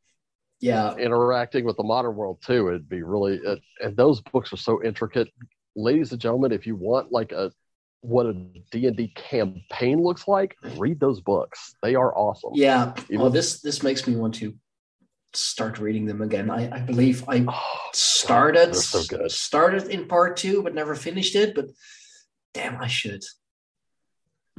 Yeah, 0.62 0.94
Interacting 0.96 1.64
with 1.64 1.78
the 1.78 1.82
modern 1.82 2.14
world 2.16 2.42
too, 2.44 2.68
it'd 2.68 2.86
be 2.86 3.02
really. 3.02 3.36
It, 3.38 3.60
and 3.82 3.96
those 3.96 4.20
books 4.20 4.52
are 4.52 4.58
so 4.58 4.82
intricate, 4.82 5.30
ladies 5.74 6.12
and 6.12 6.20
gentlemen. 6.20 6.52
If 6.52 6.66
you 6.66 6.76
want 6.76 7.10
like 7.10 7.32
a 7.32 7.50
what 8.02 8.26
a 8.26 8.34
D 8.70 8.86
and 8.86 8.94
D 8.96 9.08
campaign 9.16 10.02
looks 10.02 10.28
like, 10.28 10.56
read 10.76 11.00
those 11.00 11.20
books. 11.22 11.74
They 11.82 11.94
are 11.94 12.14
awesome. 12.16 12.50
yeah. 12.54 12.92
Even- 13.08 13.20
Well, 13.22 13.30
this 13.30 13.62
this 13.62 13.82
makes 13.82 14.06
me 14.06 14.16
want 14.16 14.34
to 14.36 14.54
start 15.34 15.78
reading 15.78 16.06
them 16.06 16.22
again. 16.22 16.50
I, 16.50 16.70
I 16.76 16.80
believe 16.80 17.24
I 17.28 17.44
Oh, 17.48 17.88
started 17.92 18.74
so 18.74 19.02
good. 19.04 19.30
started 19.30 19.88
in 19.88 20.06
part 20.06 20.36
two, 20.36 20.62
but 20.62 20.74
never 20.74 20.94
finished 20.94 21.34
it. 21.36 21.54
But 21.54 21.66
damn, 22.54 22.80
I 22.80 22.86
should. 22.86 23.22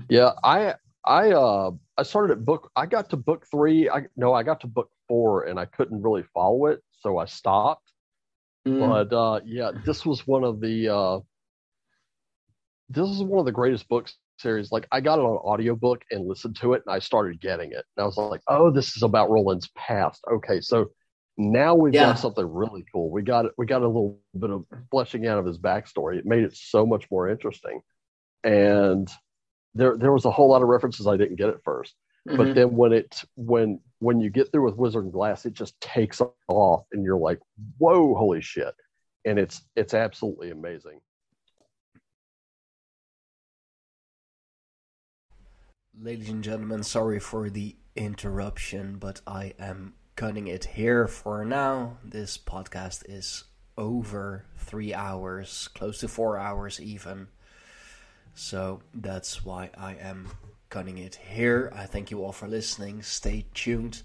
Yeah, 0.10 0.32
I 0.44 0.76
I 1.06 1.32
uh 1.32 1.72
I 1.98 2.04
started 2.04 2.34
at 2.34 2.46
book 2.46 2.72
I 2.76 2.86
got 2.86 3.10
to 3.12 3.18
book 3.18 3.46
three. 3.52 3.90
I 3.90 4.08
no, 4.16 4.34
I 4.34 4.44
got 4.44 4.62
to 4.62 4.68
book 4.68 4.90
four 5.08 5.44
and 5.44 5.60
I 5.60 5.66
couldn't 5.66 6.02
really 6.02 6.24
follow 6.34 6.68
it, 6.68 6.82
so 7.02 7.18
I 7.18 7.26
stopped. 7.26 7.92
Mm. 8.68 8.80
But 9.10 9.16
uh 9.16 9.40
yeah, 9.46 9.72
this 9.86 10.06
was 10.06 10.26
one 10.26 10.44
of 10.44 10.60
the 10.62 10.90
uh 10.90 11.20
this 12.90 13.10
is 13.10 13.24
one 13.24 13.40
of 13.40 13.46
the 13.46 13.52
greatest 13.52 13.88
books 13.88 14.16
series. 14.42 14.72
Like 14.72 14.88
I 14.92 15.02
got 15.02 15.20
it 15.20 15.24
on 15.24 15.38
audiobook 15.38 16.04
and 16.12 16.28
listened 16.28 16.58
to 16.58 16.74
it 16.74 16.84
and 16.86 16.94
I 16.94 17.00
started 17.00 17.42
getting 17.42 17.72
it. 17.72 17.86
And 17.96 18.04
I 18.04 18.06
was 18.06 18.18
like, 18.18 18.42
oh, 18.48 18.72
this 18.72 18.96
is 18.96 19.04
about 19.04 19.30
Roland's 19.30 19.70
past. 19.76 20.24
Okay, 20.32 20.62
so 20.62 20.92
now 21.38 21.76
we've 21.76 21.94
yeah. 21.94 22.08
got 22.08 22.20
something 22.20 22.46
really 22.46 22.84
cool. 22.92 23.10
We 23.10 23.22
got 23.22 23.46
it, 23.46 23.52
we 23.58 23.66
got 23.66 23.82
a 23.82 23.88
little 23.88 24.20
bit 24.38 24.50
of 24.50 24.66
fleshing 24.90 25.28
out 25.28 25.40
of 25.40 25.46
his 25.46 25.58
backstory. 25.58 26.18
It 26.18 26.26
made 26.26 26.44
it 26.44 26.56
so 26.56 26.86
much 26.86 27.06
more 27.10 27.30
interesting. 27.30 27.82
And 28.44 29.10
there 29.74 29.98
there 29.98 30.12
was 30.12 30.26
a 30.26 30.32
whole 30.32 30.50
lot 30.50 30.62
of 30.62 30.68
references 30.68 31.08
I 31.08 31.18
didn't 31.18 31.38
get 31.38 31.50
at 31.50 31.64
1st 31.64 31.92
mm-hmm. 32.28 32.36
but 32.36 32.56
then 32.56 32.76
when 32.76 32.92
it 32.92 33.24
when 33.36 33.80
when 34.02 34.20
you 34.20 34.30
get 34.30 34.52
through 34.52 34.66
with 34.66 34.76
Wizard 34.76 35.04
and 35.04 35.14
Glass, 35.14 35.46
it 35.46 35.54
just 35.54 35.80
takes 35.80 36.22
off, 36.48 36.86
and 36.92 37.06
you're 37.06 37.18
like, 37.18 37.40
whoa, 37.78 38.16
holy 38.16 38.42
shit! 38.42 38.74
And 39.26 39.40
it's 39.40 39.62
it's 39.76 39.94
absolutely 39.94 40.50
amazing. 40.50 41.00
Ladies 46.00 46.30
and 46.30 46.44
gentlemen, 46.44 46.84
sorry 46.84 47.20
for 47.20 47.50
the 47.50 47.76
interruption, 47.98 48.96
but 48.98 49.20
I 49.28 49.54
am 49.60 49.94
cutting 50.16 50.48
it 50.48 50.64
here 50.64 51.06
for 51.06 51.44
now. 51.44 51.98
This 52.04 52.38
podcast 52.38 53.04
is 53.08 53.44
over 53.78 54.46
three 54.58 54.94
hours, 54.94 55.68
close 55.76 56.00
to 56.00 56.08
four 56.08 56.38
hours 56.38 56.80
even. 56.80 57.28
So 58.34 58.82
that's 58.96 59.44
why 59.44 59.70
I 59.78 59.96
am 59.96 60.30
cutting 60.70 60.98
it 60.98 61.16
here. 61.16 61.72
I 61.76 61.86
thank 61.86 62.10
you 62.10 62.24
all 62.24 62.32
for 62.32 62.48
listening. 62.48 63.04
Stay 63.04 63.46
tuned 63.54 64.02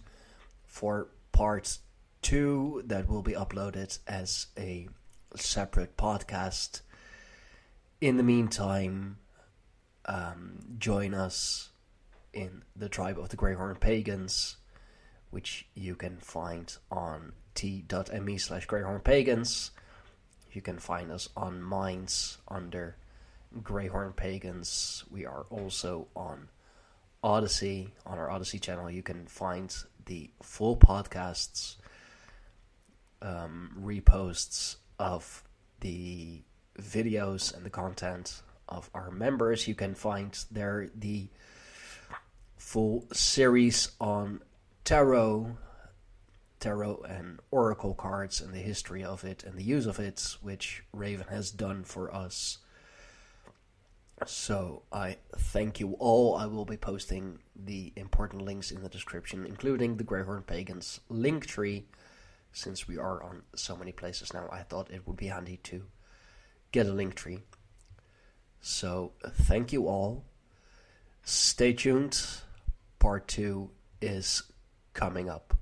for 0.66 1.08
part 1.30 1.78
two 2.20 2.82
that 2.86 3.08
will 3.08 3.22
be 3.22 3.32
uploaded 3.32 4.00
as 4.08 4.48
a 4.58 4.88
separate 5.36 5.96
podcast. 5.96 6.80
In 8.00 8.16
the 8.16 8.24
meantime, 8.24 9.18
um, 10.04 10.58
join 10.78 11.14
us 11.14 11.70
in 12.36 12.62
the 12.76 12.88
tribe 12.88 13.18
of 13.18 13.30
the 13.30 13.36
Greyhorn 13.36 13.80
Pagans, 13.80 14.58
which 15.30 15.66
you 15.74 15.96
can 15.96 16.18
find 16.18 16.76
on 16.90 17.32
t.me 17.54 18.38
slash 18.38 18.66
Greyhorn 18.66 19.02
Pagans. 19.02 19.70
You 20.52 20.60
can 20.60 20.78
find 20.78 21.10
us 21.10 21.30
on 21.34 21.62
Minds 21.62 22.38
under 22.46 22.96
Greyhorn 23.62 24.14
Pagans. 24.14 25.04
We 25.10 25.24
are 25.24 25.46
also 25.48 26.08
on 26.14 26.48
Odysee. 27.24 27.88
On 28.04 28.18
our 28.18 28.30
Odysee 28.30 28.60
channel, 28.60 28.90
you 28.90 29.02
can 29.02 29.26
find 29.26 29.74
the 30.04 30.30
full 30.42 30.76
podcasts, 30.76 31.76
um, 33.22 33.74
reposts 33.82 34.76
of 34.98 35.42
the 35.80 36.42
videos 36.78 37.54
and 37.56 37.64
the 37.64 37.70
content 37.70 38.42
of 38.68 38.90
our 38.92 39.10
members. 39.10 39.66
You 39.66 39.74
can 39.74 39.94
find 39.94 40.38
there 40.50 40.90
the 40.94 41.28
full 42.56 43.06
series 43.12 43.90
on 44.00 44.42
tarot, 44.84 45.56
tarot 46.60 47.02
and 47.08 47.40
oracle 47.50 47.94
cards 47.94 48.40
and 48.40 48.52
the 48.52 48.58
history 48.58 49.04
of 49.04 49.24
it 49.24 49.44
and 49.44 49.58
the 49.58 49.64
use 49.64 49.86
of 49.86 49.98
it, 49.98 50.36
which 50.40 50.82
Raven 50.92 51.26
has 51.28 51.50
done 51.50 51.84
for 51.84 52.14
us 52.14 52.58
so 54.24 54.82
I 54.90 55.18
thank 55.36 55.78
you 55.78 55.92
all. 55.98 56.36
I 56.36 56.46
will 56.46 56.64
be 56.64 56.78
posting 56.78 57.40
the 57.54 57.92
important 57.96 58.42
links 58.42 58.70
in 58.70 58.82
the 58.82 58.88
description, 58.88 59.44
including 59.44 59.96
the 59.96 60.04
Greyhorn 60.04 60.46
Pagans 60.46 61.00
link 61.08 61.46
tree. 61.46 61.84
Since 62.52 62.88
we 62.88 62.96
are 62.96 63.22
on 63.22 63.42
so 63.54 63.76
many 63.76 63.92
places 63.92 64.32
now, 64.32 64.48
I 64.50 64.62
thought 64.62 64.90
it 64.90 65.06
would 65.06 65.18
be 65.18 65.26
handy 65.26 65.58
to 65.64 65.82
get 66.72 66.86
a 66.86 66.92
link 66.92 67.14
tree. 67.14 67.40
So 68.62 69.12
thank 69.22 69.72
you 69.72 69.86
all. 69.86 70.24
Stay 71.22 71.74
tuned. 71.74 72.18
Part 72.98 73.28
two 73.28 73.70
is 74.00 74.42
coming 74.94 75.28
up. 75.28 75.54